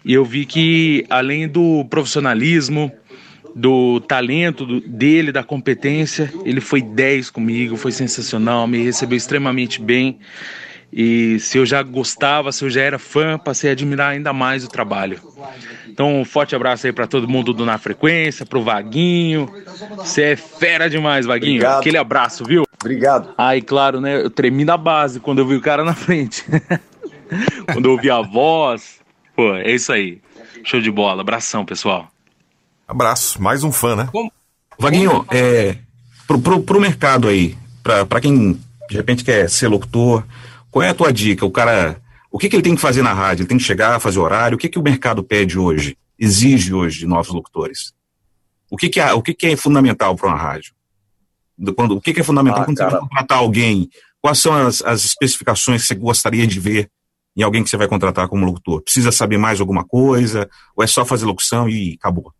E 0.04 0.12
eu 0.14 0.24
vi 0.24 0.46
que, 0.46 1.04
além 1.10 1.48
do 1.48 1.84
profissionalismo, 1.90 2.90
do 3.54 3.98
talento 4.00 4.64
do- 4.64 4.80
dele, 4.80 5.32
da 5.32 5.42
competência, 5.42 6.32
ele 6.44 6.60
foi 6.60 6.80
10 6.80 7.30
comigo, 7.30 7.76
foi 7.76 7.90
sensacional, 7.90 8.66
me 8.68 8.82
recebeu 8.82 9.16
extremamente 9.16 9.82
bem. 9.82 10.18
E 10.92 11.38
se 11.38 11.58
eu 11.58 11.66
já 11.66 11.82
gostava, 11.82 12.50
se 12.50 12.64
eu 12.64 12.70
já 12.70 12.80
era 12.80 12.98
fã, 12.98 13.38
passei 13.38 13.70
a 13.70 13.72
admirar 13.72 14.12
ainda 14.12 14.32
mais 14.32 14.64
o 14.64 14.68
trabalho. 14.68 15.20
Então, 15.86 16.20
um 16.20 16.24
forte 16.24 16.56
abraço 16.56 16.86
aí 16.86 16.92
para 16.92 17.06
todo 17.06 17.28
mundo 17.28 17.52
do 17.52 17.66
Na 17.66 17.76
Frequência, 17.76 18.46
pro 18.46 18.62
Vaguinho. 18.62 19.52
Você 19.96 20.22
é 20.22 20.36
fera 20.36 20.88
demais, 20.88 21.26
Vaguinho. 21.26 21.56
Obrigado. 21.56 21.80
Aquele 21.80 21.98
abraço, 21.98 22.44
viu? 22.44 22.64
Obrigado. 22.80 23.34
Ah, 23.36 23.56
e 23.56 23.60
claro, 23.60 24.00
né? 24.00 24.22
Eu 24.22 24.30
tremi 24.30 24.64
na 24.64 24.76
base 24.76 25.20
quando 25.20 25.40
eu 25.40 25.46
vi 25.46 25.56
o 25.56 25.60
cara 25.60 25.84
na 25.84 25.94
frente. 25.94 26.44
quando 27.72 27.86
eu 27.86 27.92
ouvi 27.92 28.10
a 28.10 28.22
voz. 28.22 29.00
Pô, 29.36 29.54
é 29.54 29.72
isso 29.72 29.92
aí. 29.92 30.20
Show 30.64 30.80
de 30.80 30.90
bola. 30.90 31.20
Abração, 31.20 31.64
pessoal. 31.64 32.08
Abraço. 32.86 33.42
Mais 33.42 33.62
um 33.62 33.70
fã, 33.70 33.94
né? 33.94 34.08
Vaguinho, 34.78 35.26
é, 35.30 35.76
pro, 36.26 36.40
pro, 36.40 36.62
pro 36.62 36.80
mercado 36.80 37.28
aí, 37.28 37.56
pra 37.82 38.20
quem 38.20 38.58
de 38.88 38.96
repente 38.96 39.24
quer 39.24 39.50
ser 39.50 39.68
locutor, 39.68 40.24
qual 40.70 40.82
é 40.82 40.90
a 40.90 40.94
tua 40.94 41.12
dica? 41.12 41.44
O 41.46 41.50
cara, 41.50 42.00
o 42.30 42.38
que, 42.38 42.48
que 42.48 42.56
ele 42.56 42.62
tem 42.62 42.74
que 42.74 42.80
fazer 42.80 43.02
na 43.02 43.12
rádio? 43.12 43.42
Ele 43.42 43.48
tem 43.48 43.58
que 43.58 43.64
chegar, 43.64 43.98
fazer 44.00 44.18
horário? 44.18 44.56
O 44.56 44.58
que, 44.58 44.68
que 44.68 44.78
o 44.78 44.82
mercado 44.82 45.22
pede 45.22 45.58
hoje? 45.58 45.96
Exige 46.18 46.74
hoje 46.74 47.00
de 47.00 47.06
novos 47.06 47.28
locutores? 47.32 47.92
O 48.70 48.76
que, 48.76 48.88
que, 48.88 49.00
é, 49.00 49.12
o 49.14 49.22
que, 49.22 49.32
que 49.32 49.46
é 49.46 49.56
fundamental 49.56 50.14
para 50.14 50.28
uma 50.28 50.36
rádio? 50.36 50.74
Do- 51.56 51.74
Quando, 51.74 51.96
o 51.96 52.00
que, 52.00 52.12
que 52.12 52.20
é 52.20 52.24
fundamental 52.24 52.62
Ah, 52.62 52.64
quando 52.64 52.76
você 52.76 52.82
vai 52.84 52.92
cara. 52.92 53.02
contratar 53.02 53.38
alguém? 53.38 53.88
Quais 54.20 54.38
são 54.38 54.52
as, 54.52 54.82
as 54.82 55.04
especificações 55.04 55.82
que 55.82 55.88
você 55.88 55.94
gostaria 55.94 56.46
de 56.46 56.60
ver 56.60 56.90
em 57.36 57.42
alguém 57.42 57.62
que 57.62 57.70
você 57.70 57.76
vai 57.76 57.88
contratar 57.88 58.28
como 58.28 58.44
locutor? 58.44 58.82
Precisa 58.82 59.10
saber 59.12 59.38
mais 59.38 59.60
alguma 59.60 59.84
coisa? 59.84 60.50
Ou 60.76 60.82
é 60.84 60.86
só 60.86 61.04
fazer 61.04 61.24
locução 61.24 61.68
e 61.68 61.94
acabou? 61.98 62.32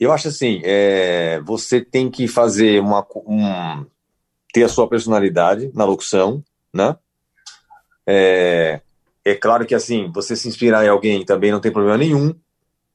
Eu 0.00 0.12
acho 0.12 0.28
assim, 0.28 0.60
é, 0.64 1.40
você 1.44 1.80
tem 1.80 2.10
que 2.10 2.26
fazer 2.26 2.80
uma, 2.80 3.06
um, 3.26 3.86
ter 4.52 4.64
a 4.64 4.68
sua 4.68 4.88
personalidade 4.88 5.70
na 5.72 5.84
locução, 5.84 6.42
né? 6.74 6.96
É, 8.06 8.80
é 9.24 9.34
claro 9.34 9.64
que 9.66 9.74
assim, 9.74 10.10
você 10.12 10.36
se 10.36 10.48
inspirar 10.48 10.84
em 10.84 10.88
alguém 10.88 11.24
também 11.24 11.50
não 11.50 11.60
tem 11.60 11.72
problema 11.72 11.96
nenhum, 11.96 12.38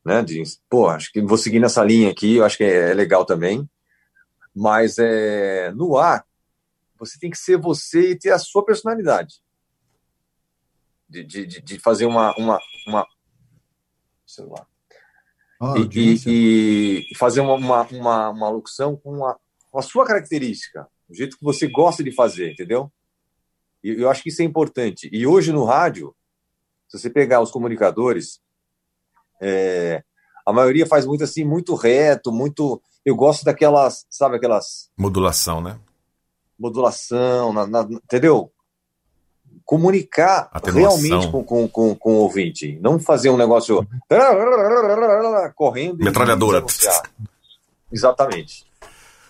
né? 0.06 0.22
De, 0.22 0.44
pô, 0.70 0.88
acho 0.88 1.12
que 1.12 1.22
vou 1.22 1.38
seguir 1.38 1.60
nessa 1.60 1.84
linha 1.84 2.12
aqui, 2.12 2.36
eu 2.36 2.46
acho 2.46 2.58
que 2.58 2.64
é, 2.64 2.92
é 2.92 2.94
legal 2.94 3.26
também. 3.26 3.68
Mas 4.56 4.98
é, 5.00 5.72
no 5.72 5.98
ar, 5.98 6.26
você 6.98 7.18
tem 7.18 7.30
que 7.32 7.38
ser 7.38 7.58
você 7.58 8.12
e 8.12 8.18
ter 8.20 8.32
a 8.32 8.40
sua 8.40 8.64
personalidade. 8.66 9.36
De, 11.08 11.24
de, 11.24 11.46
de- 11.48 11.80
fazer 11.80 12.06
uma, 12.06 12.36
uma, 12.38 12.60
uma 12.86 13.08
celular 14.28 14.68
Ah, 15.60 15.74
e, 15.78 16.20
e- 16.28 17.08
e 17.12 17.16
fazer 17.18 17.42
uma, 17.42 17.56
uma, 17.56 17.82
uma, 17.82 18.30
uma 18.30 18.50
locução 18.50 18.96
com 18.96 19.26
a, 19.26 19.36
com 19.72 19.80
a 19.80 19.82
sua 19.82 20.06
característica, 20.06 20.88
o 21.10 21.16
jeito 21.16 21.36
que 21.36 21.44
você 21.44 21.68
gosta 21.68 22.04
de 22.04 22.12
fazer, 22.12 22.52
entendeu? 22.52 22.92
E 23.84 23.92
eu 24.02 24.10
acho 24.10 24.22
que 24.24 24.30
isso 24.30 24.42
é 24.42 24.46
importante. 24.46 25.10
E 25.12 25.26
hoje 25.26 25.52
no 25.52 25.64
rádio, 25.66 26.16
se 26.88 26.98
você 27.00 27.10
pegar 27.10 27.42
os 27.42 27.52
comunicadores, 27.52 28.40
é, 29.42 30.04
a 30.46 30.52
maioria 30.52 30.86
faz 30.86 31.06
muito 31.06 31.24
assim, 31.24 31.44
muito 31.44 31.76
reto, 31.76 32.32
muito. 32.32 32.82
Eu 33.06 33.16
gosto 33.16 33.46
daquelas, 33.46 34.06
sabe, 34.10 34.36
aquelas 34.36 34.90
Modulação, 34.98 35.62
né? 35.62 35.80
modulação, 36.58 37.54
na- 37.54 37.66
na- 37.66 37.88
entendeu? 37.90 38.52
Comunicar 39.64 40.50
Atenuação. 40.52 41.00
realmente 41.00 41.32
com, 41.32 41.44
com, 41.44 41.68
com, 41.70 41.96
com 41.96 42.12
o 42.16 42.18
ouvinte, 42.18 42.78
não 42.82 43.00
fazer 43.00 43.30
um 43.30 43.38
negócio 43.38 43.88
correndo. 45.56 46.04
Metralhadora. 46.04 46.62
Exatamente. 47.92 48.66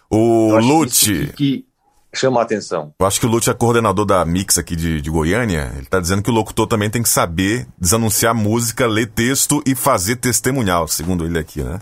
O 0.09 0.55
acho 0.55 0.67
que. 0.67 1.33
Que 1.33 1.67
chama 2.13 2.39
a 2.39 2.43
atenção. 2.43 2.93
Eu 2.99 3.05
acho 3.05 3.19
que 3.19 3.25
o 3.25 3.29
Lute 3.29 3.49
é 3.49 3.53
coordenador 3.53 4.05
da 4.05 4.23
Mix 4.25 4.57
aqui 4.57 4.75
de, 4.75 5.01
de 5.01 5.09
Goiânia. 5.09 5.71
Ele 5.77 5.85
tá 5.85 5.99
dizendo 5.99 6.21
que 6.23 6.29
o 6.29 6.33
locutor 6.33 6.67
também 6.67 6.89
tem 6.89 7.01
que 7.03 7.09
saber 7.09 7.67
desanunciar 7.77 8.33
música, 8.35 8.87
ler 8.87 9.07
texto 9.07 9.61
e 9.65 9.75
fazer 9.75 10.15
testemunhal, 10.17 10.87
segundo 10.87 11.25
ele 11.25 11.37
aqui, 11.39 11.61
né? 11.61 11.79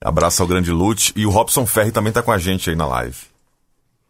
Abraço 0.00 0.42
ao 0.42 0.48
grande 0.48 0.70
Lute. 0.70 1.12
E 1.16 1.24
o 1.26 1.30
Robson 1.30 1.64
Ferri 1.66 1.90
também 1.90 2.12
tá 2.12 2.22
com 2.22 2.30
a 2.32 2.38
gente 2.38 2.68
aí 2.70 2.76
na 2.76 2.86
live. 2.86 3.16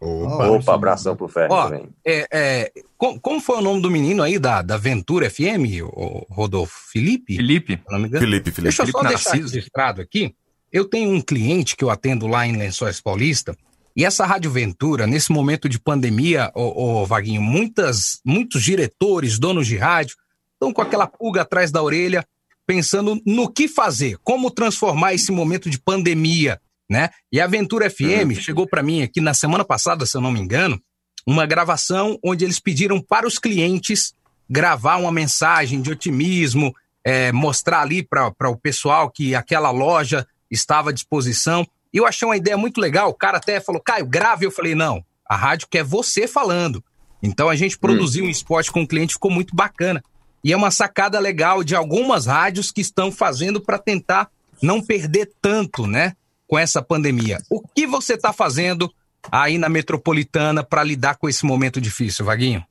Opa, 0.01 0.75
abração 0.75 1.17
pro 1.17 1.29
Ferro 1.29 1.55
Ó, 1.55 1.65
também. 1.65 1.89
é, 2.05 2.27
é, 2.31 2.73
com- 2.99 3.19
como 3.19 3.41
foi 3.41 3.57
o 3.57 3.63
nome 3.63 3.81
do 3.81 3.91
menino 3.91 4.23
aí 4.23 4.39
da, 4.39 4.61
da 4.61 4.77
Ventura 4.77 5.31
FM, 5.31 5.81
o 5.83 6.27
Rodolfo? 6.29 6.75
Felipe? 6.93 7.37
Felipe. 7.37 7.81
Felipe, 7.89 8.19
Felipe. 8.19 8.61
Deixa 8.63 8.83
eu 8.83 8.87
Felipe 8.87 8.99
só 9.03 9.09
deixar 9.09 9.31
Narciso. 9.31 9.55
registrado 9.55 10.03
aqui. 10.03 10.35
Eu 10.71 10.85
tenho 10.85 11.11
um 11.11 11.23
cliente 11.23 11.75
que 11.77 11.83
eu 11.85 11.89
atendo 11.91 12.27
lá 12.27 12.47
em 12.47 12.57
Lençóis 12.57 13.01
Paulista. 13.01 13.57
E 13.97 14.05
essa 14.05 14.27
Rádio 14.27 14.51
Ventura, 14.51 15.07
nesse 15.07 15.31
momento 15.31 15.69
de 15.69 15.79
pandemia, 15.79 16.51
ô, 16.55 17.03
ô, 17.03 17.07
Vaguinho, 17.07 17.41
muitas, 17.41 18.21
muitos 18.25 18.63
diretores, 18.63 19.39
donos 19.39 19.67
de 19.67 19.77
rádio, 19.77 20.17
estão 20.55 20.73
com 20.73 20.83
aquela 20.83 21.07
pulga 21.07 21.43
atrás 21.43 21.71
da 21.71 21.83
orelha, 21.83 22.27
pensando 22.67 23.21
no 23.25 23.49
que 23.53 23.69
fazer, 23.69 24.17
como 24.25 24.51
transformar 24.51 25.15
esse 25.15 25.31
momento 25.31 25.71
de 25.71 25.79
pandemia, 25.79 26.61
né? 26.91 27.11
E 27.31 27.41
a 27.41 27.47
Ventura 27.47 27.89
FM 27.89 28.35
chegou 28.41 28.67
para 28.67 28.83
mim 28.83 29.03
aqui 29.03 29.21
na 29.21 29.35
semana 29.35 29.65
passada, 29.65 30.07
se 30.07 30.17
eu 30.17 30.21
não 30.21 30.33
me 30.33 30.41
engano, 30.41 30.81
uma 31.27 31.47
gravação 31.47 32.19
onde 32.23 32.45
eles 32.45 32.59
pediram 32.59 33.01
para 33.01 33.27
os 33.27 33.39
clientes 33.39 34.13
gravar 34.49 34.97
uma 34.97 35.13
mensagem 35.13 35.81
de 35.81 35.91
otimismo, 35.91 36.75
é, 37.05 37.33
mostrar 37.33 37.81
ali 37.81 38.03
para 38.03 38.49
o 38.49 38.57
pessoal 38.57 39.11
que 39.11 39.35
aquela 39.35 39.71
loja 39.71 40.27
estava 40.51 40.91
à 40.91 40.93
disposição. 40.93 41.67
E 41.95 41.99
eu 41.99 42.07
achei 42.07 42.27
uma 42.27 42.37
ideia 42.37 42.59
muito 42.59 42.81
legal. 42.81 43.09
O 43.11 43.15
cara 43.15 43.39
até 43.39 43.61
falou, 43.61 43.81
Caio, 43.81 44.05
grave. 44.05 44.45
Eu 44.45 44.51
falei, 44.51 44.75
não, 44.75 45.05
a 45.25 45.37
rádio 45.37 45.69
quer 45.71 45.85
você 45.85 46.27
falando. 46.27 46.83
Então 47.23 47.49
a 47.49 47.55
gente 47.55 47.79
produziu 47.79 48.25
um 48.25 48.31
spot 48.31 48.69
com 48.71 48.83
o 48.83 48.89
cliente, 48.89 49.15
ficou 49.15 49.31
muito 49.31 49.55
bacana. 49.55 50.03
E 50.43 50.53
é 50.53 50.57
uma 50.57 50.73
sacada 50.73 51.19
legal 51.21 51.63
de 51.63 51.75
algumas 51.75 52.27
rádios 52.27 52.71
que 52.73 52.81
estão 52.81 53.13
fazendo 53.13 53.61
para 53.61 53.79
tentar 53.79 54.29
não 54.61 54.83
perder 54.83 55.33
tanto, 55.41 55.87
né, 55.87 56.15
com 56.47 56.59
essa 56.59 56.83
pandemia. 56.83 57.39
O 57.49 57.61
que 57.61 57.87
você 57.87 58.15
está 58.15 58.33
fazendo 58.33 58.93
aí 59.33 59.57
na 59.57 59.69
metropolitana 59.69 60.63
para 60.63 60.85
lidar 60.85 61.17
com 61.17 61.29
esse 61.29 61.47
momento 61.47 61.81
difícil, 61.81 62.27
Vaguinho? 62.27 62.63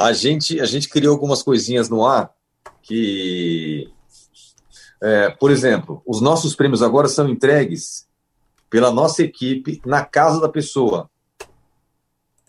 A 0.00 0.12
gente, 0.12 0.60
a 0.60 0.64
gente 0.64 0.88
criou 0.88 1.12
algumas 1.12 1.42
coisinhas 1.42 1.88
no 1.88 2.04
ar 2.04 2.30
que, 2.82 3.88
é, 5.02 5.30
por 5.30 5.50
exemplo, 5.50 6.00
os 6.06 6.20
nossos 6.20 6.54
prêmios 6.54 6.80
agora 6.80 7.08
são 7.08 7.28
entregues 7.28 8.06
pela 8.70 8.92
nossa 8.92 9.22
equipe 9.24 9.82
na 9.84 10.04
casa 10.04 10.40
da 10.40 10.48
pessoa. 10.48 11.10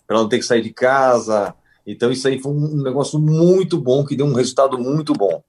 Ela 0.08 0.20
não 0.20 0.28
tem 0.28 0.38
que 0.38 0.46
sair 0.46 0.62
de 0.62 0.72
casa. 0.72 1.52
Então, 1.84 2.12
isso 2.12 2.28
aí 2.28 2.40
foi 2.40 2.52
um 2.52 2.80
negócio 2.80 3.18
muito 3.18 3.76
bom, 3.76 4.06
que 4.06 4.14
deu 4.14 4.24
um 4.24 4.34
resultado 4.34 4.78
muito 4.78 5.12
bom. 5.12 5.42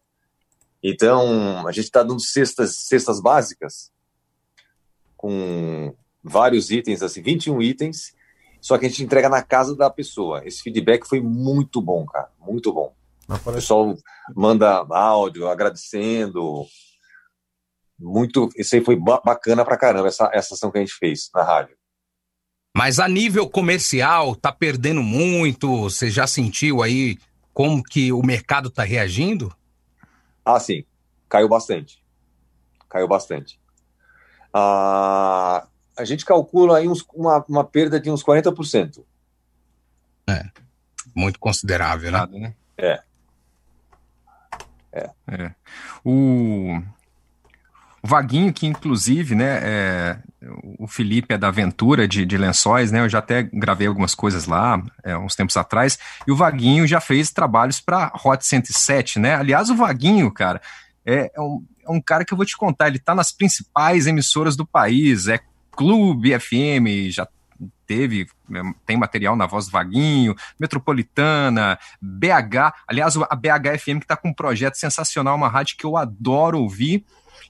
Então, 0.81 1.67
a 1.67 1.71
gente 1.71 1.85
está 1.85 2.01
dando 2.01 2.19
cestas, 2.19 2.75
cestas 2.75 3.21
básicas 3.21 3.91
com 5.15 5.93
vários 6.23 6.71
itens, 6.71 7.03
assim, 7.03 7.21
21 7.21 7.61
itens, 7.61 8.15
só 8.59 8.79
que 8.79 8.85
a 8.85 8.89
gente 8.89 9.03
entrega 9.03 9.29
na 9.29 9.43
casa 9.43 9.75
da 9.75 9.91
pessoa. 9.91 10.41
Esse 10.43 10.63
feedback 10.63 11.07
foi 11.07 11.21
muito 11.21 11.79
bom, 11.79 12.03
cara, 12.05 12.31
muito 12.39 12.73
bom. 12.73 12.95
O 13.29 13.51
pessoal 13.51 13.95
manda 14.35 14.85
áudio 14.89 15.47
agradecendo. 15.47 16.65
Muito, 17.97 18.49
isso 18.57 18.75
aí 18.75 18.83
foi 18.83 18.95
bacana 18.95 19.63
pra 19.63 19.77
caramba, 19.77 20.07
essa, 20.07 20.29
essa 20.33 20.53
ação 20.53 20.71
que 20.71 20.77
a 20.77 20.81
gente 20.81 20.93
fez 20.93 21.29
na 21.33 21.43
rádio. 21.43 21.75
Mas 22.75 22.99
a 22.99 23.07
nível 23.07 23.49
comercial, 23.49 24.35
tá 24.35 24.51
perdendo 24.51 25.01
muito? 25.01 25.83
Você 25.83 26.09
já 26.09 26.27
sentiu 26.27 26.83
aí 26.83 27.17
como 27.53 27.81
que 27.81 28.11
o 28.11 28.21
mercado 28.21 28.69
tá 28.69 28.83
reagindo? 28.83 29.55
Ah, 30.43 30.59
sim. 30.59 30.83
Caiu 31.29 31.47
bastante. 31.47 32.03
Caiu 32.89 33.07
bastante. 33.07 33.57
Ah, 34.53 35.65
a 35.97 36.03
gente 36.03 36.25
calcula 36.25 36.77
aí 36.77 36.87
uns, 36.87 37.05
uma, 37.13 37.45
uma 37.47 37.63
perda 37.63 37.97
de 37.97 38.11
uns 38.11 38.21
40%. 38.21 39.03
É. 40.27 40.49
Muito 41.15 41.39
considerável, 41.39 42.11
né? 42.11 42.53
É. 42.77 43.01
É. 44.91 45.09
é. 45.27 45.55
O... 46.03 46.81
o 48.05 48.07
Vaguinho, 48.07 48.53
que 48.53 48.67
inclusive, 48.67 49.33
né, 49.33 49.59
é... 49.63 50.17
o 50.77 50.87
Felipe 50.87 51.33
é 51.33 51.39
da 51.39 51.47
Aventura 51.47 52.07
de, 52.07 52.23
de 52.23 52.37
Lençóis, 52.37 52.91
né, 52.91 52.99
eu 52.99 53.09
já 53.09 53.17
até 53.17 53.41
gravei 53.41 53.87
algumas 53.87 54.13
coisas 54.13 54.45
lá, 54.45 54.79
é, 55.03 55.17
uns 55.17 55.35
tempos 55.35 55.57
atrás, 55.57 55.97
e 56.27 56.31
o 56.31 56.35
Vaguinho 56.35 56.85
já 56.85 57.01
fez 57.01 57.31
trabalhos 57.31 57.81
para 57.81 58.11
Hot 58.23 58.45
107, 58.45 59.17
né, 59.17 59.33
aliás, 59.33 59.71
o 59.71 59.75
Vaguinho, 59.75 60.31
cara, 60.31 60.61
é, 61.03 61.31
é, 61.35 61.41
um, 61.41 61.65
é 61.83 61.89
um 61.89 61.99
cara 61.99 62.23
que 62.23 62.31
eu 62.31 62.37
vou 62.37 62.45
te 62.45 62.55
contar, 62.55 62.89
ele 62.89 62.99
tá 62.99 63.15
nas 63.15 63.31
principais 63.31 64.05
emissoras 64.05 64.55
do 64.55 64.67
país, 64.67 65.27
é 65.27 65.39
Clube 65.71 66.39
FM, 66.39 67.09
já 67.09 67.27
teve, 67.87 68.27
né, 68.47 68.61
tem 68.85 68.97
material 68.97 69.35
na 69.35 69.47
voz 69.47 69.65
do 69.65 69.71
Vaguinho, 69.71 70.35
Metropolitana, 70.59 71.79
BH, 71.99 72.71
aliás, 72.87 73.17
a 73.17 73.35
BH 73.35 73.79
FM 73.79 73.97
que 73.97 74.03
está 74.03 74.15
com 74.15 74.29
um 74.29 74.33
projeto 74.33 74.75
sensacional, 74.75 75.35
uma 75.35 75.49
rádio 75.49 75.75
que 75.75 75.87
eu 75.87 75.97
adoro 75.97 76.59
ouvir. 76.59 77.03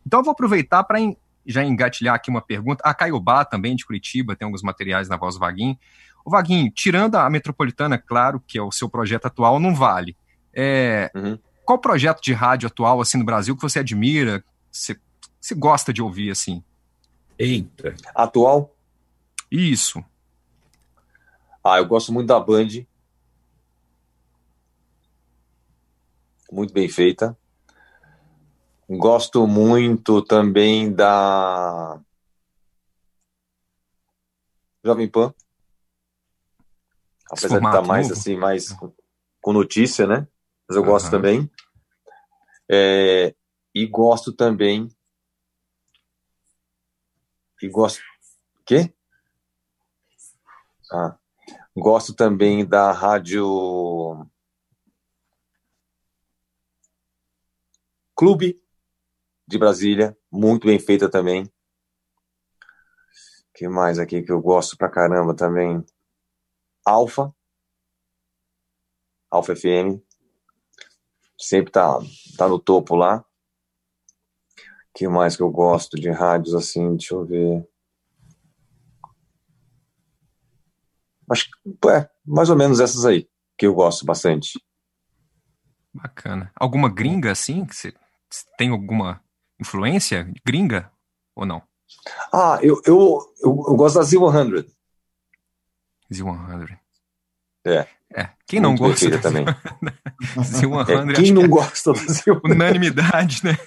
Então 0.05 0.19
eu 0.19 0.23
vou 0.23 0.33
aproveitar 0.33 0.83
para 0.83 0.99
já 1.45 1.63
engatilhar 1.63 2.15
aqui 2.15 2.29
uma 2.29 2.41
pergunta. 2.41 2.83
A 2.85 2.93
Caiobá 2.93 3.45
também, 3.45 3.75
de 3.75 3.85
Curitiba, 3.85 4.35
tem 4.35 4.45
alguns 4.45 4.61
materiais 4.61 5.09
na 5.09 5.17
voz 5.17 5.35
do 5.35 5.39
Vaguinho. 5.39 5.77
O 6.23 6.29
Vaguinho, 6.29 6.71
tirando 6.71 7.15
a 7.15 7.29
Metropolitana, 7.29 7.97
claro, 7.97 8.41
que 8.45 8.57
é 8.57 8.61
o 8.61 8.71
seu 8.71 8.89
projeto 8.89 9.25
atual, 9.25 9.59
não 9.59 9.75
vale. 9.75 10.15
É, 10.53 11.11
uhum. 11.15 11.37
Qual 11.63 11.79
projeto 11.79 12.21
de 12.21 12.33
rádio 12.33 12.67
atual, 12.67 13.01
assim, 13.01 13.17
no 13.17 13.25
Brasil, 13.25 13.55
que 13.55 13.61
você 13.61 13.79
admira, 13.79 14.43
você, 14.71 14.97
você 15.39 15.53
gosta 15.55 15.91
de 15.91 16.01
ouvir, 16.01 16.31
assim? 16.31 16.63
Eita. 17.37 17.95
Atual? 18.13 18.75
Isso. 19.51 20.03
Ah, 21.63 21.77
eu 21.77 21.85
gosto 21.85 22.13
muito 22.13 22.27
da 22.27 22.39
Band. 22.39 22.85
Muito 26.51 26.73
bem 26.73 26.87
feita. 26.87 27.37
Gosto 28.87 29.47
muito 29.47 30.21
também 30.21 30.93
da 30.93 31.99
Jovem 34.83 35.09
Pan. 35.09 35.33
Apesar 37.31 37.59
de 37.59 37.65
estar 37.65 37.71
tá 37.71 37.81
mais 37.81 38.09
novo. 38.09 38.19
assim, 38.19 38.35
mais 38.35 38.71
com 39.41 39.53
notícia, 39.53 40.05
né? 40.05 40.27
Mas 40.67 40.75
eu 40.75 40.83
uhum. 40.83 40.89
gosto 40.89 41.09
também. 41.09 41.49
É, 42.69 43.35
e 43.73 43.87
gosto 43.87 44.31
também. 44.31 44.87
E 47.61 47.67
gosto. 47.67 48.01
Quê? 48.65 48.93
Ah, 50.91 51.17
gosto 51.75 52.13
também 52.13 52.63
da 52.63 52.91
rádio 52.91 54.27
Clube 58.15 58.64
de 59.47 59.57
Brasília, 59.59 60.17
muito 60.31 60.65
bem 60.67 60.79
feita 60.79 61.09
também. 61.09 61.51
que 63.53 63.67
mais 63.69 63.99
aqui 63.99 64.21
que 64.21 64.31
eu 64.31 64.41
gosto 64.41 64.75
pra 64.77 64.89
caramba 64.89 65.35
também? 65.35 65.83
Alfa. 66.85 67.33
Alfa 69.31 69.55
FM. 69.55 70.01
Sempre 71.39 71.71
tá, 71.71 71.99
tá 72.37 72.47
no 72.47 72.59
topo 72.59 72.95
lá. 72.95 73.23
que 74.93 75.07
mais 75.07 75.37
que 75.37 75.43
eu 75.43 75.51
gosto 75.51 75.95
de 75.95 76.09
rádios 76.09 76.55
assim? 76.55 76.95
Deixa 76.95 77.13
eu 77.13 77.25
ver. 77.25 77.67
Acho 81.29 81.45
que 81.49 81.89
é 81.89 82.09
mais 82.25 82.49
ou 82.49 82.55
menos 82.55 82.79
essas 82.79 83.05
aí 83.05 83.27
que 83.57 83.65
eu 83.65 83.73
gosto 83.73 84.05
bastante. 84.05 84.59
Bacana. 85.93 86.51
Alguma 86.55 86.89
gringa 86.89 87.31
assim? 87.31 87.65
Que 87.65 87.75
você 87.75 87.93
tem 88.57 88.69
alguma 88.69 89.24
influência 89.59 90.31
gringa 90.45 90.91
ou 91.35 91.45
não? 91.45 91.61
Ah, 92.31 92.59
eu, 92.61 92.81
eu, 92.85 93.33
eu, 93.41 93.65
eu 93.67 93.75
gosto 93.75 93.95
da 93.95 94.05
Z100. 94.05 94.65
Z100. 96.11 96.79
É. 97.65 97.87
É. 98.15 98.29
Quem 98.45 98.59
não 98.59 98.75
gosta 98.75 99.09
da 99.09 99.19
também. 99.19 99.45
Z100? 100.37 101.11
É, 101.11 101.13
quem 101.13 101.31
não 101.31 101.47
gosta 101.47 101.93
da 101.93 101.99
Z100? 101.99 102.41
Unanimidade, 102.43 103.41
né? 103.43 103.57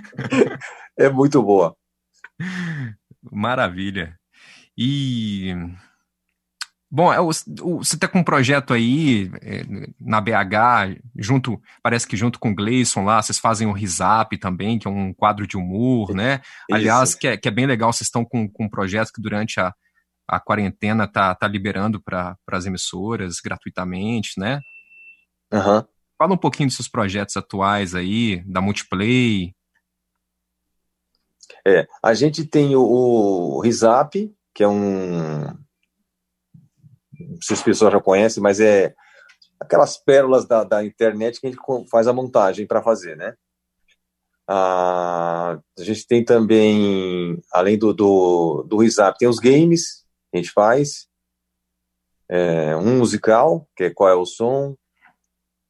é 0.98 1.08
muito 1.08 1.42
boa. 1.42 1.76
Maravilha. 3.30 4.18
E 4.76 5.54
Bom, 6.92 7.12
é, 7.12 7.18
você 7.20 7.94
está 7.94 8.08
com 8.08 8.18
um 8.18 8.24
projeto 8.24 8.74
aí 8.74 9.30
é, 9.42 9.62
na 10.00 10.20
BH, 10.20 11.00
junto, 11.16 11.62
parece 11.80 12.04
que 12.04 12.16
junto 12.16 12.40
com 12.40 12.50
o 12.50 12.54
Gleison 12.54 13.04
lá, 13.04 13.22
vocês 13.22 13.38
fazem 13.38 13.68
o 13.68 13.72
Risap 13.72 14.36
também, 14.38 14.76
que 14.76 14.88
é 14.88 14.90
um 14.90 15.14
quadro 15.14 15.46
de 15.46 15.56
humor, 15.56 16.12
né? 16.12 16.40
Isso. 16.68 16.74
Aliás, 16.74 17.14
que 17.14 17.28
é, 17.28 17.36
que 17.36 17.46
é 17.46 17.50
bem 17.50 17.64
legal, 17.64 17.92
vocês 17.92 18.08
estão 18.08 18.24
com, 18.24 18.48
com 18.48 18.64
um 18.64 18.68
projeto 18.68 19.12
que 19.12 19.22
durante 19.22 19.60
a, 19.60 19.72
a 20.26 20.40
quarentena 20.40 21.06
tá, 21.06 21.32
tá 21.32 21.46
liberando 21.46 22.02
para 22.02 22.36
as 22.50 22.66
emissoras 22.66 23.38
gratuitamente, 23.38 24.32
né? 24.36 24.60
Uhum. 25.52 25.84
Fala 26.18 26.34
um 26.34 26.38
pouquinho 26.38 26.68
dos 26.68 26.76
seus 26.76 26.88
projetos 26.88 27.36
atuais 27.36 27.94
aí, 27.94 28.42
da 28.44 28.60
Multiplay. 28.60 29.54
É, 31.64 31.86
a 32.02 32.14
gente 32.14 32.44
tem 32.44 32.74
o, 32.74 32.82
o 32.82 33.60
Risap, 33.60 34.34
que 34.52 34.64
é 34.64 34.68
um 34.68 35.56
se 37.42 37.52
as 37.52 37.62
pessoas 37.62 37.92
já 37.92 38.00
conhecem, 38.00 38.42
mas 38.42 38.60
é 38.60 38.94
aquelas 39.60 39.98
pérolas 39.98 40.46
da, 40.46 40.64
da 40.64 40.84
internet 40.84 41.40
que 41.40 41.46
a 41.46 41.50
gente 41.50 41.60
faz 41.90 42.06
a 42.06 42.12
montagem 42.12 42.66
para 42.66 42.82
fazer, 42.82 43.16
né? 43.16 43.34
Ah, 44.48 45.60
a 45.78 45.82
gente 45.82 46.06
tem 46.06 46.24
também, 46.24 47.40
além 47.52 47.78
do, 47.78 47.92
do, 47.92 48.64
do 48.68 48.78
tem 49.16 49.28
os 49.28 49.38
games 49.38 50.04
que 50.30 50.38
a 50.38 50.42
gente 50.42 50.50
faz. 50.50 51.06
É, 52.28 52.74
um 52.76 52.98
musical, 52.98 53.68
que 53.76 53.84
é 53.84 53.90
Qual 53.90 54.08
é 54.08 54.14
o 54.14 54.26
Som. 54.26 54.76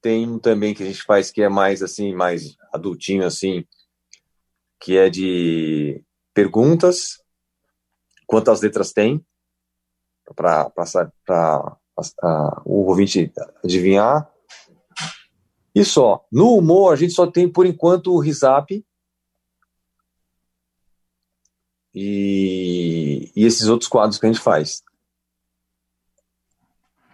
Tem 0.00 0.26
um 0.26 0.38
também 0.38 0.72
que 0.72 0.82
a 0.82 0.86
gente 0.86 1.02
faz 1.02 1.30
que 1.30 1.42
é 1.42 1.48
mais 1.48 1.82
assim, 1.82 2.14
mais 2.14 2.56
adultinho 2.72 3.26
assim, 3.26 3.66
que 4.80 4.96
é 4.96 5.10
de 5.10 6.02
perguntas. 6.32 7.22
Quantas 8.26 8.62
letras 8.62 8.92
tem? 8.92 9.22
Para 10.34 10.70
o 12.64 12.88
ouvinte 12.88 13.32
adivinhar. 13.64 14.28
E 15.74 15.84
só. 15.84 16.24
No 16.30 16.56
humor, 16.56 16.92
a 16.92 16.96
gente 16.96 17.12
só 17.12 17.26
tem, 17.26 17.48
por 17.48 17.66
enquanto, 17.66 18.12
o 18.12 18.18
Risap. 18.18 18.84
E, 21.94 23.32
e 23.34 23.44
esses 23.44 23.66
outros 23.66 23.88
quadros 23.88 24.18
que 24.18 24.26
a 24.26 24.32
gente 24.32 24.42
faz. 24.42 24.82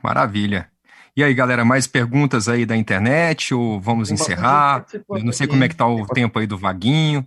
Maravilha. 0.03 0.71
E 1.17 1.25
aí, 1.25 1.33
galera, 1.33 1.65
mais 1.65 1.87
perguntas 1.87 2.47
aí 2.47 2.67
da 2.67 2.77
internet 2.77 3.55
ou 3.55 3.81
vamos 3.81 4.11
encerrar? 4.11 4.87
Eu 4.93 5.25
não 5.25 5.33
sei 5.33 5.47
como 5.47 5.65
é 5.65 5.69
que 5.69 5.75
tá 5.75 5.87
o 5.87 6.07
tempo 6.07 6.39
aí 6.39 6.47
do 6.47 6.59
Vaguinho. 6.59 7.27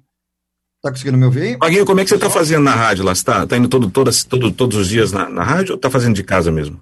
Tá 0.81 0.91
conseguindo 0.91 1.17
me 1.17 1.25
ouvir? 1.25 1.57
Maguinho, 1.57 1.85
como 1.85 1.99
é 1.99 2.03
que 2.03 2.09
você 2.09 2.17
tá 2.17 2.29
fazendo 2.29 2.63
na 2.63 2.73
rádio 2.73 3.03
lá? 3.03 3.13
Você 3.13 3.23
tá, 3.23 3.45
tá 3.45 3.57
indo 3.57 3.67
todo, 3.67 3.89
todas, 3.91 4.23
todo, 4.23 4.51
todos 4.51 4.77
os 4.77 4.87
dias 4.87 5.11
na, 5.11 5.29
na 5.29 5.43
rádio 5.43 5.73
ou 5.73 5.79
tá 5.79 5.89
fazendo 5.89 6.15
de 6.15 6.23
casa 6.23 6.51
mesmo? 6.51 6.81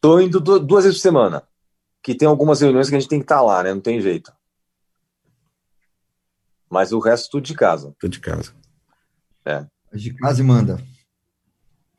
Tô 0.00 0.20
indo 0.20 0.40
duas 0.40 0.84
vezes 0.84 0.98
por 0.98 1.02
semana. 1.02 1.42
Que 2.02 2.14
tem 2.14 2.28
algumas 2.28 2.60
reuniões 2.60 2.90
que 2.90 2.96
a 2.96 3.00
gente 3.00 3.08
tem 3.08 3.18
que 3.20 3.24
estar 3.24 3.36
tá 3.36 3.42
lá, 3.42 3.62
né? 3.62 3.72
Não 3.72 3.80
tem 3.80 4.00
jeito. 4.00 4.32
Mas 6.68 6.92
o 6.92 6.98
resto 6.98 7.30
tudo 7.30 7.44
de 7.44 7.54
casa. 7.54 7.94
Tudo 7.98 8.12
de 8.12 8.20
casa. 8.20 8.52
É. 9.44 9.64
Faz 9.90 10.02
de 10.02 10.14
casa 10.14 10.40
e 10.40 10.44
manda. 10.44 10.82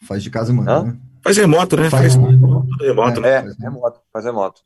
Faz 0.01 0.21
de 0.21 0.29
casa 0.29 0.51
e 0.51 0.55
manda, 0.55 0.71
Hã? 0.71 0.83
né? 0.83 0.99
Faz 1.23 1.37
remoto, 1.37 1.77
né? 1.77 1.89
Faz, 1.89 2.15
faz 2.15 2.15
tudo 2.15 2.83
remoto. 2.83 3.25
É, 3.25 3.41
né? 3.43 3.55
é 3.59 3.63
remoto, 3.63 4.01
faz 4.11 4.25
remoto. 4.25 4.61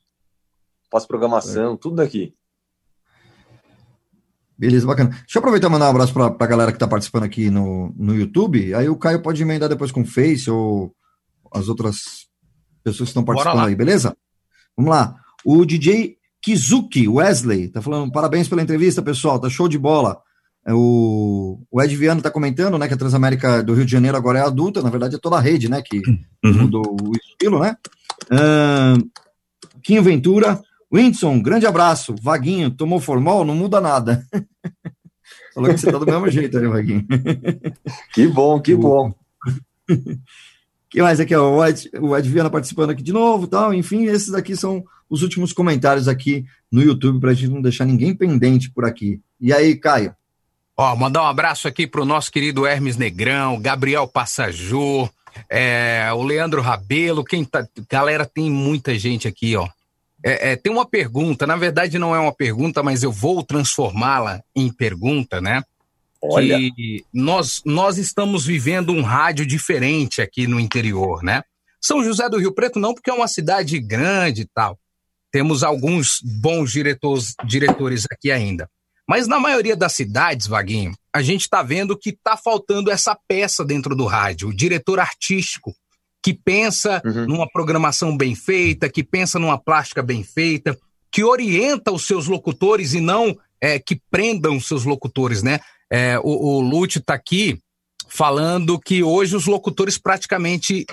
Pós-programação, 0.90 1.76
é. 1.76 1.78
tudo 1.78 1.98
daqui. 1.98 2.34
Beleza, 4.58 4.88
bacana. 4.88 5.10
Deixa 5.10 5.38
eu 5.38 5.40
aproveitar 5.40 5.68
e 5.68 5.72
mandar 5.72 5.86
um 5.86 5.90
abraço 5.92 6.14
para 6.14 6.26
a 6.40 6.48
galera 6.48 6.72
que 6.72 6.78
está 6.78 6.88
participando 6.88 7.24
aqui 7.24 7.50
no, 7.50 7.94
no 7.96 8.16
YouTube. 8.16 8.74
Aí 8.74 8.90
o 8.90 8.96
Caio 8.96 9.22
pode 9.22 9.42
emendar 9.42 9.70
depois 9.70 9.92
com 9.92 10.02
o 10.02 10.06
Face 10.06 10.50
ou 10.50 10.92
as 11.54 11.68
outras 11.68 12.28
pessoas 12.84 13.08
que 13.08 13.12
estão 13.12 13.24
participando 13.24 13.68
aí, 13.68 13.76
beleza? 13.76 14.16
Vamos 14.76 14.92
lá. 14.92 15.16
O 15.46 15.64
DJ 15.66 16.18
Kizuki 16.42 17.08
Wesley 17.08 17.68
tá 17.68 17.82
falando 17.82 18.12
parabéns 18.12 18.48
pela 18.48 18.62
entrevista, 18.62 19.02
pessoal. 19.02 19.40
Tá 19.40 19.50
show 19.50 19.68
de 19.68 19.78
bola. 19.78 20.20
É, 20.66 20.74
o, 20.74 21.62
o 21.72 21.82
Ed 21.82 21.96
Viano 21.96 22.22
tá 22.22 22.30
comentando, 22.32 22.78
né, 22.78 22.88
que 22.88 22.94
a 22.94 22.98
Transamérica 22.98 23.64
do 23.64 23.74
Rio 23.74 23.86
de 23.86 23.92
Janeiro 23.92 24.18
agora 24.18 24.40
é 24.40 24.42
adulta. 24.42 24.82
Na 24.82 24.90
verdade, 24.90 25.16
é 25.16 25.20
toda 25.20 25.38
a 25.38 25.42
rede, 25.42 25.70
né, 25.70 25.82
que 25.82 26.02
Uhum. 26.44 26.54
mudou 26.64 26.84
o 27.02 27.12
estilo, 27.16 27.60
né? 27.60 27.76
Ahn, 28.32 28.98
Quinho 29.84 30.04
Ventura. 30.04 30.62
Whindersson, 30.92 31.42
grande 31.42 31.66
abraço. 31.66 32.16
Vaguinho, 32.22 32.72
tomou 32.72 33.00
formol, 33.00 33.44
não 33.44 33.56
muda 33.56 33.82
nada. 33.82 34.26
Falou 35.54 35.72
que 35.72 35.80
você 35.80 35.92
tá 35.92 35.98
do 35.98 36.06
mesmo 36.06 36.30
jeito, 36.30 36.60
né, 36.60 36.68
Vaguinho? 36.68 37.06
Que 38.14 38.28
bom, 38.28 38.60
que 38.62 38.76
bom. 38.76 39.14
que 40.90 41.02
mais 41.02 41.20
aqui, 41.20 41.36
ó, 41.36 41.58
o 41.58 41.66
Ed, 41.66 41.90
o 42.00 42.16
Ed 42.16 42.30
Viana 42.30 42.50
participando 42.50 42.92
aqui 42.92 43.02
de 43.02 43.12
novo, 43.12 43.48
tal, 43.48 43.74
enfim, 43.74 44.06
esses 44.06 44.34
aqui 44.34 44.56
são 44.56 44.84
os 45.10 45.24
últimos 45.24 45.54
comentários 45.54 46.08
aqui 46.08 46.46
no 46.72 46.82
YouTube 46.82 47.20
pra 47.20 47.34
gente 47.34 47.52
não 47.52 47.62
deixar 47.62 47.86
ninguém 47.86 48.16
pendente 48.16 48.70
por 48.70 48.86
aqui. 48.86 49.20
E 49.40 49.52
aí, 49.52 49.76
Caio? 49.76 50.16
Ó, 50.76 50.96
mandar 50.96 51.24
um 51.24 51.28
abraço 51.28 51.68
aqui 51.68 51.88
pro 51.88 52.06
nosso 52.06 52.32
querido 52.32 52.66
Hermes 52.66 52.98
Negrão, 52.98 53.60
Gabriel 53.60 54.08
Passajô, 54.08 55.10
é, 55.50 56.08
o 56.14 56.24
Leandro 56.24 56.62
Rabelo, 56.62 57.24
quem 57.24 57.44
tá. 57.44 57.68
Galera, 57.90 58.26
tem 58.26 58.50
muita 58.50 58.98
gente 58.98 59.28
aqui, 59.28 59.56
ó. 59.56 59.68
É, 60.28 60.52
é, 60.52 60.56
tem 60.58 60.70
uma 60.70 60.86
pergunta, 60.86 61.48
na 61.48 61.56
verdade 61.56 61.98
não 61.98 62.14
é 62.14 62.20
uma 62.20 62.34
pergunta, 62.34 62.84
mas 62.84 63.02
eu 63.02 63.14
vou 63.14 63.42
transformá-la 63.42 64.44
em 64.54 64.70
pergunta, 64.70 65.40
né? 65.40 65.64
Olha. 66.22 66.58
Que 66.58 67.06
nós, 67.14 67.62
nós 67.64 67.98
estamos 67.98 68.46
vivendo 68.46 68.92
um 68.92 69.02
rádio 69.02 69.46
diferente 69.46 70.22
aqui 70.22 70.46
no 70.46 70.60
interior, 70.60 71.24
né? 71.24 71.44
São 71.80 72.04
José 72.04 72.28
do 72.28 72.40
Rio 72.40 72.54
Preto 72.54 72.78
não, 72.78 72.94
porque 72.94 73.10
é 73.10 73.14
uma 73.14 73.30
cidade 73.30 73.80
grande 73.80 74.42
e 74.42 74.48
tal. 74.54 74.78
Temos 75.32 75.64
alguns 75.64 76.20
bons 76.22 76.74
diretores, 76.74 77.34
diretores 77.46 78.04
aqui 78.12 78.30
ainda. 78.30 78.70
Mas 79.08 79.30
na 79.30 79.40
maioria 79.40 79.78
das 79.78 79.94
cidades, 79.94 80.46
Vaguinho, 80.46 80.92
a 81.14 81.22
gente 81.22 81.44
está 81.44 81.64
vendo 81.64 81.98
que 81.98 82.10
está 82.10 82.36
faltando 82.36 82.92
essa 82.92 83.18
peça 83.30 83.64
dentro 83.64 83.96
do 83.96 84.06
rádio, 84.06 84.50
o 84.50 84.54
diretor 84.54 85.00
artístico, 85.00 85.74
que 86.24 86.34
pensa 86.34 87.02
numa 87.28 87.50
programação 87.50 88.16
bem 88.18 88.36
feita, 88.36 88.90
que 88.90 89.04
pensa 89.04 89.40
numa 89.40 89.58
plástica 89.58 90.02
bem 90.02 90.24
feita, 90.24 90.78
que 91.12 91.24
orienta 91.24 91.92
os 91.92 92.06
seus 92.06 92.28
locutores 92.28 92.94
e 92.94 93.00
não 93.00 93.38
é, 93.62 93.80
que 93.80 94.00
prendam 94.12 94.58
os 94.58 94.68
seus 94.68 94.84
locutores, 94.84 95.42
né? 95.42 95.60
É, 95.92 96.20
o, 96.20 96.58
o 96.58 96.60
Lute 96.60 97.00
está 97.00 97.14
aqui 97.14 97.60
falando 98.10 98.80
que 98.80 99.04
hoje 99.04 99.36
os 99.36 99.46
locutores 99.46 99.98
praticamente 99.98 100.86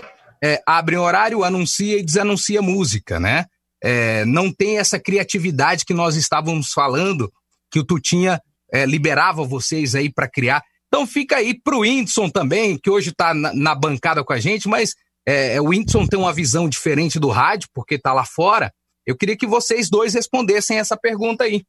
é, 0.43 0.61
abrem 0.67 0.99
horário, 0.99 1.45
anuncia 1.45 1.99
e 1.99 2.05
desanuncia 2.05 2.63
música, 2.63 3.19
né? 3.19 3.47
É, 3.83 4.25
não 4.25 4.53
tem 4.53 4.79
essa 4.79 4.99
criatividade 4.99 5.85
que 5.85 5.93
nós 5.93 6.17
estávamos 6.17 6.73
falando, 6.73 7.31
que 7.71 7.79
o 7.79 7.85
Tutinha 7.85 8.41
é, 8.73 8.87
liberava 8.87 9.45
vocês 9.45 9.95
aí 9.95 10.13
para 10.13 10.29
criar. 10.29 10.63
Então 10.89 11.07
fica 11.07 11.37
aí 11.37 11.59
pro 11.59 11.81
Whindersson 11.81 12.31
também, 12.31 12.79
que 12.79 12.89
hoje 12.89 13.11
está 13.11 13.35
na, 13.35 13.53
na 13.53 13.75
bancada 13.75 14.25
com 14.25 14.33
a 14.33 14.41
gente, 14.41 14.69
mas 14.69 14.95
é, 15.27 15.61
o 15.61 15.69
Whindersson 15.69 16.07
tem 16.07 16.19
uma 16.19 16.33
visão 16.33 16.69
diferente 16.69 17.19
do 17.19 17.29
rádio, 17.29 17.69
porque 17.73 17.95
está 17.95 18.13
lá 18.13 18.25
fora. 18.25 18.73
Eu 19.07 19.17
queria 19.17 19.37
que 19.37 19.47
vocês 19.47 19.89
dois 19.91 20.15
respondessem 20.15 20.79
essa 20.79 20.97
pergunta 20.97 21.45
aí. 21.45 21.59
O 21.59 21.65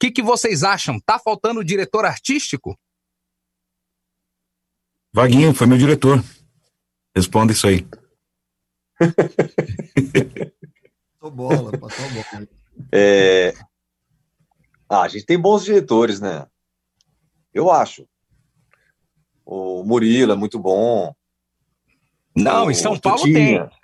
que, 0.00 0.10
que 0.10 0.22
vocês 0.22 0.62
acham? 0.62 0.98
Tá 1.00 1.18
faltando 1.18 1.64
diretor 1.64 2.04
artístico? 2.04 2.76
Vaguinho, 5.12 5.54
foi 5.54 5.66
meu 5.66 5.78
diretor. 5.78 6.22
Responda 7.14 7.52
isso 7.52 7.66
aí. 7.66 7.86
Passou 11.22 11.30
bola, 11.30 11.78
passou 11.78 12.04
bola. 12.10 12.48
É... 12.90 13.52
Ah, 14.88 15.02
a 15.02 15.08
gente 15.08 15.24
tem 15.24 15.38
bons 15.38 15.64
diretores, 15.64 16.20
né? 16.20 16.48
Eu 17.54 17.70
acho. 17.70 18.08
O 19.44 19.84
Murilo 19.84 20.32
é 20.32 20.36
muito 20.36 20.58
bom. 20.58 21.14
Não, 22.34 22.70
em 22.70 22.74
São 22.74 22.98
Paulo 22.98 23.18
Tutinha. 23.20 23.68
tem. 23.68 23.78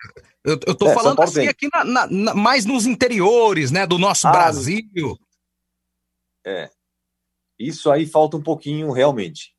Eu, 0.45 0.59
eu 0.67 0.75
tô 0.75 0.89
É, 0.89 0.95
falando 0.95 1.17
Paulo 1.17 1.29
assim 1.31 1.41
tem. 1.41 1.49
aqui 1.49 1.69
na- 1.73 1.85
na- 1.85 2.07
na- 2.07 2.35
mais 2.35 2.65
nos 2.65 2.87
interiores, 2.87 3.71
né, 3.71 3.87
do 3.87 3.99
nosso 3.99 4.27
Ah, 4.29 4.33
Brasil. 4.33 5.19
É. 6.47 6.71
Isso 7.59 7.91
aí 7.91 8.07
falta 8.07 8.37
um 8.37 8.43
pouquinho, 8.43 8.91
realmente. 8.93 9.53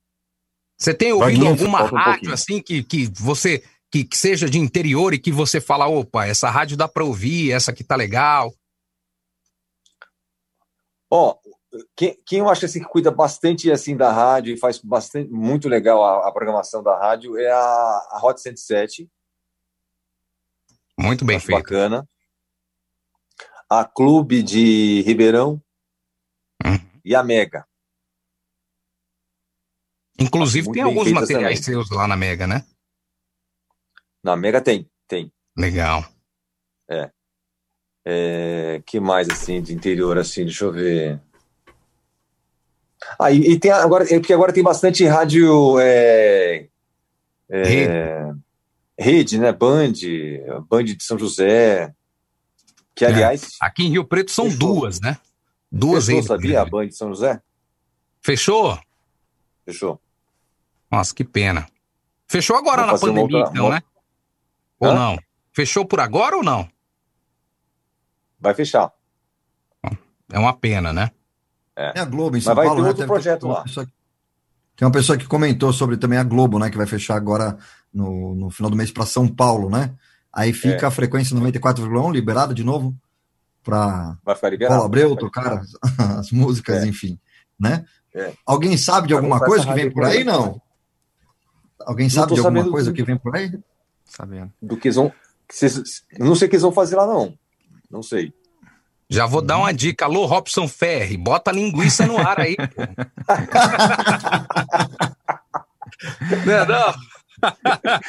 Você 0.80 0.94
tem 0.94 1.12
ouvido 1.12 1.26
Vaguinho, 1.32 1.50
alguma 1.50 1.84
um 1.84 1.86
rádio 1.88 2.04
pouquinho. 2.14 2.34
assim 2.34 2.62
que, 2.62 2.82
que 2.84 3.06
você 3.20 3.64
que, 3.92 4.04
que 4.06 4.16
seja 4.18 4.48
de 4.50 4.58
interior 4.60 5.14
e 5.16 5.20
que 5.20 5.32
você 5.32 5.60
fala, 5.60 5.88
opa, 5.88 6.26
essa 6.26 6.50
rádio 6.50 6.78
dá 6.78 6.88
pra 6.88 7.04
ouvir, 7.04 7.52
essa 7.52 7.72
aqui 7.72 7.84
tá 7.84 7.96
legal. 7.96 8.54
Ó, 11.12 11.36
quem, 12.00 12.18
quem 12.26 12.40
eu 12.40 12.48
acho 12.48 12.64
assim 12.64 12.80
que 12.80 12.88
cuida 12.88 13.12
bastante 13.12 13.70
assim 13.70 13.98
da 13.98 14.10
rádio 14.10 14.54
e 14.54 14.58
faz 14.58 14.80
bastante 14.80 15.30
muito 15.30 15.68
legal 15.68 16.02
a, 16.02 16.30
a 16.30 16.32
programação 16.32 16.82
da 16.82 16.98
rádio 16.98 17.38
é 17.38 17.52
a, 17.52 17.58
a 17.60 18.22
Hot 18.24 18.40
107. 18.40 19.12
Muito 20.98 21.26
bem 21.26 21.36
acho 21.36 21.48
feito. 21.48 21.62
Bacana. 21.62 22.08
A 23.70 23.84
Clube 23.84 24.42
de 24.42 25.02
Ribeirão 25.02 25.62
Hum. 26.66 26.80
e 27.04 27.14
a 27.14 27.22
Mega. 27.22 27.68
Inclusive 30.18 30.72
tem 30.72 30.84
alguns 30.84 31.12
materiais 31.12 31.60
também. 31.60 31.84
seus 31.84 31.90
lá 31.90 32.08
na 32.08 32.16
Mega, 32.16 32.48
né? 32.48 32.66
Na 34.24 34.38
Mega 34.38 34.62
tem, 34.62 34.90
tem. 35.06 35.34
Legal. 35.58 36.06
É. 36.90 37.12
É, 38.06 38.82
que 38.86 39.02
mais 39.02 39.30
assim 39.30 39.62
de 39.62 39.74
interior 39.74 40.18
assim, 40.18 40.46
deixa 40.46 40.64
eu 40.64 40.72
ver. 40.72 41.22
Ah, 43.18 43.32
e, 43.32 43.38
e 43.54 43.60
tem 43.60 43.72
agora, 43.72 44.04
é 44.06 44.20
porque 44.20 44.34
agora 44.34 44.54
tem 44.54 44.64
bastante 44.64 45.06
rádio 45.06 45.80
é, 45.80 46.68
é, 47.50 48.32
rede. 48.98 49.40
né? 49.40 49.52
Band, 49.52 49.94
Band 50.70 50.84
de 50.84 51.04
São 51.04 51.18
José. 51.18 51.94
Que 52.96 53.06
aliás, 53.06 53.44
É. 53.44 53.48
Aqui 53.62 53.84
em 53.86 53.90
Rio 53.92 54.04
Preto 54.06 54.32
são 54.32 54.50
duas, 54.50 55.00
né? 55.00 55.18
Duas 55.72 56.06
fechou, 56.06 56.16
redes. 56.16 56.28
sabia? 56.28 56.62
A 56.62 56.66
Band 56.66 56.88
de 56.88 56.96
São 56.96 57.10
José? 57.10 57.42
Fechou? 58.22 58.78
Fechou. 59.66 60.00
Nossa, 60.92 61.14
que 61.16 61.24
pena. 61.24 61.68
Fechou 62.28 62.56
agora 62.58 62.84
Vou 62.84 62.92
na 62.94 63.00
pandemia, 63.00 63.38
outra- 63.38 63.52
então, 63.52 63.66
uma- 63.68 63.76
né? 63.76 63.84
Ou 64.80 64.90
Hã? 64.90 64.94
não? 64.96 65.20
Fechou 65.54 65.86
por 65.86 66.00
agora 66.00 66.36
ou 66.38 66.44
não? 66.44 66.70
Vai 68.40 68.54
fechar. 68.54 68.92
É 70.32 70.38
uma 70.40 70.54
pena, 70.54 70.94
né? 70.94 71.12
É. 71.82 71.94
É 71.96 72.00
a 72.02 72.06
Globo 72.06 72.36
em 72.36 72.40
Mas 72.40 72.44
São 72.44 72.56
vai 72.56 72.66
Paulo, 72.66 72.80
ter 72.82 72.84
né? 72.84 72.90
outro 72.90 73.06
projeto 73.08 73.40
tem 73.42 73.50
uma 73.50 73.58
lá. 73.58 73.64
pessoa 73.64 73.86
que- 73.86 73.92
Tem 74.76 74.86
uma 74.88 74.92
pessoa 74.94 75.18
que 75.18 75.26
comentou 75.28 75.72
sobre 75.74 75.98
também 75.98 76.18
a 76.20 76.24
Globo, 76.24 76.58
né? 76.60 76.70
Que 76.70 76.78
vai 76.78 76.86
fechar 76.88 77.16
agora 77.16 77.58
no, 77.94 78.34
no 78.36 78.50
final 78.50 78.70
do 78.70 78.78
mês 78.78 78.92
para 78.92 79.06
São 79.06 79.28
Paulo, 79.28 79.70
né? 79.70 79.94
Aí 80.34 80.54
fica 80.54 80.86
É. 80.86 80.88
a 80.88 80.92
frequência 80.92 81.36
94,1 81.36 82.12
liberada 82.12 82.54
de 82.54 82.64
novo 82.64 82.96
para 83.64 84.18
Vai. 84.24 84.36
Paulo 84.68 84.84
Abreu 84.86 85.10
Vai 85.10 85.18
tocar 85.18 85.54
as, 85.60 85.72
as 86.20 86.32
músicas, 86.32 86.84
É. 86.84 86.88
enfim, 86.88 87.20
né? 87.60 87.86
É. 88.14 88.34
Alguém 88.46 88.76
sabe 88.78 89.08
de 89.08 89.14
Vai 89.14 89.22
alguma 89.24 89.40
coisa 89.40 89.66
que 89.68 89.74
vem 89.74 89.92
por 89.92 90.04
aí, 90.06 90.24
não? 90.24 90.62
Alguém 91.86 92.08
Não 92.08 92.12
sabe 92.14 92.34
de 92.34 92.40
alguma 92.40 92.70
coisa 92.70 92.92
do- 92.92 92.96
que 92.96 93.04
vem 93.04 93.18
por 93.18 93.36
aí? 93.36 93.58
Sabendo. 94.06 94.52
Do 94.62 94.76
que 94.78 94.90
vão. 94.92 95.12
não 96.20 96.36
sei 96.36 96.48
o 96.48 96.50
que 96.50 96.56
eles 96.56 96.62
vão 96.64 96.72
fazer 96.72 96.96
lá, 96.96 97.06
não. 97.08 97.34
Não 97.90 98.02
sei. 98.04 98.34
Já 99.10 99.26
vou 99.26 99.42
dar 99.42 99.58
uma 99.58 99.74
dica. 99.74 100.06
Alô, 100.06 100.26
Robson 100.26 100.68
Ferri, 100.68 101.18
bota 101.18 101.50
a 101.50 101.54
linguiça 101.54 102.06
no 102.06 102.18
ar 102.20 102.40
aí. 102.40 102.56
não, 106.46 106.54
é 106.54 106.66
não? 106.66 106.94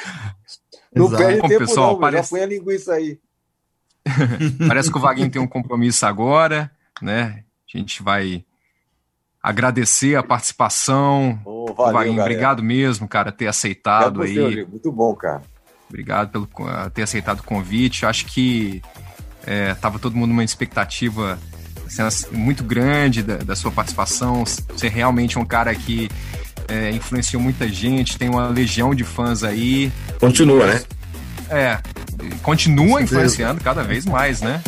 Não 0.93 1.07
Exato. 1.07 1.23
perde 1.23 1.41
Bom, 1.41 1.49
tempo, 1.49 1.61
pessoal, 1.61 1.93
não. 1.93 2.01
parece- 2.01 2.31
Já 2.31 2.37
põe 2.37 2.41
a 2.43 2.47
linguiça 2.47 2.93
aí. 2.95 3.21
Parece 4.67 4.91
que 4.91 4.99
o 4.99 5.01
Vaguinho 5.01 5.31
tem 5.31 5.41
um 5.41 5.47
compromisso 5.47 6.05
agora, 6.05 6.69
né? 7.01 7.45
A 7.73 7.79
gente 7.79 8.03
vai 8.03 8.45
agradecer 9.41 10.17
a 10.17 10.23
participação. 10.23 11.41
Ô, 11.45 11.73
valeu, 11.75 11.93
Vaguinho, 11.93 12.17
galera. 12.17 12.33
obrigado 12.33 12.61
mesmo, 12.63 13.07
cara, 13.07 13.31
ter 13.31 13.47
aceitado 13.47 14.17
você, 14.17 14.41
aí. 14.41 14.67
Muito 14.67 14.91
bom, 14.91 15.15
cara. 15.15 15.43
Obrigado 15.89 16.49
por 16.49 16.91
ter 16.91 17.03
aceitado 17.03 17.39
o 17.39 17.45
convite. 17.45 18.05
Acho 18.05 18.27
que 18.27 18.83
é, 19.47 19.75
tava 19.75 19.99
todo 19.99 20.17
mundo 20.17 20.29
numa 20.31 20.45
expectativa 20.45 21.39
assim, 21.99 22.27
muito 22.33 22.63
grande 22.65 23.23
da, 23.23 23.37
da 23.39 23.57
sua 23.57 23.71
participação. 23.71 24.45
Você 24.45 24.89
realmente 24.89 25.37
é 25.37 25.41
um 25.41 25.45
cara 25.45 25.75
que 25.75 26.09
é, 26.69 26.91
influenciou 26.91 27.43
muita 27.43 27.69
gente, 27.69 28.17
tem 28.19 28.29
uma 28.29 28.49
legião 28.49 28.95
de 28.95 29.05
fãs 29.05 29.43
aí. 29.43 29.91
Continua, 30.19 30.67
né? 30.67 30.83
É, 31.49 31.79
continua 32.43 33.03
influenciando 33.03 33.61
cada 33.61 33.83
vez 33.83 34.05
mais, 34.07 34.41
né? 34.41 34.63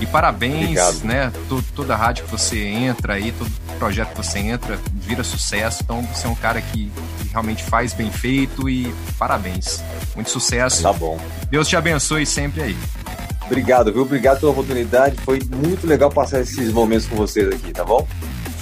E 0.00 0.06
parabéns, 0.06 0.62
Obrigado. 0.78 1.04
né? 1.04 1.32
to- 1.48 1.64
toda 1.74 1.92
a 1.92 1.96
rádio 1.96 2.24
que 2.24 2.30
você 2.30 2.60
entra 2.64 3.14
aí, 3.14 3.32
todo- 3.32 3.50
projeto 3.78 4.10
que 4.10 4.16
você 4.16 4.38
entra 4.38 4.78
vira 4.94 5.22
sucesso. 5.24 5.82
Então 5.82 6.02
você 6.02 6.26
é 6.26 6.30
um 6.30 6.34
cara 6.34 6.60
que, 6.62 6.90
que 7.20 7.28
realmente 7.30 7.62
faz 7.64 7.92
bem 7.92 8.10
feito 8.10 8.68
e 8.70 8.92
parabéns. 9.18 9.82
Muito 10.14 10.30
sucesso. 10.30 10.82
Tá 10.82 10.92
bom. 10.92 11.20
Deus 11.50 11.68
te 11.68 11.76
abençoe 11.76 12.24
sempre 12.24 12.62
aí. 12.62 12.76
Obrigado, 13.48 13.92
viu? 13.92 14.02
Obrigado 14.02 14.40
pela 14.40 14.52
oportunidade. 14.52 15.16
Foi 15.24 15.40
muito 15.56 15.86
legal 15.86 16.10
passar 16.10 16.40
esses 16.40 16.70
momentos 16.70 17.06
com 17.06 17.16
vocês 17.16 17.48
aqui, 17.48 17.72
tá 17.72 17.82
bom? 17.84 18.06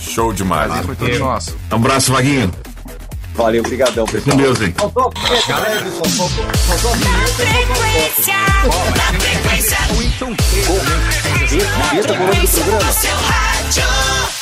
Show 0.00 0.32
demais. 0.32 0.68
Prazer 0.68 0.84
foi 0.86 0.96
todo 0.96 1.18
nosso. 1.18 1.56
Um 1.72 1.76
abraço, 1.76 2.12
Vaguinho. 2.12 2.50
Valeu, 3.34 3.60
obrigadão, 3.60 4.06
pessoal. 4.06 4.36
Com 4.36 4.42
Deus, 4.42 4.60
hein? 4.62 4.74
Faltou 4.78 5.12
né, 5.14 5.28
pessoal? 5.28 5.60
Faltou, 6.08 6.44
faltou 6.54 6.90
a 6.90 6.94
vinheta 6.94 7.42
e 7.42 7.66
faltou 7.66 7.84
a 7.84 7.88
foto. 7.90 8.96
Vinheta 11.90 12.14
com 12.14 12.22
o 12.22 12.26
nome 12.26 12.40
do 12.40 12.48
programa. 12.48 12.92
Seu 12.92 13.16
rádio. 13.16 14.35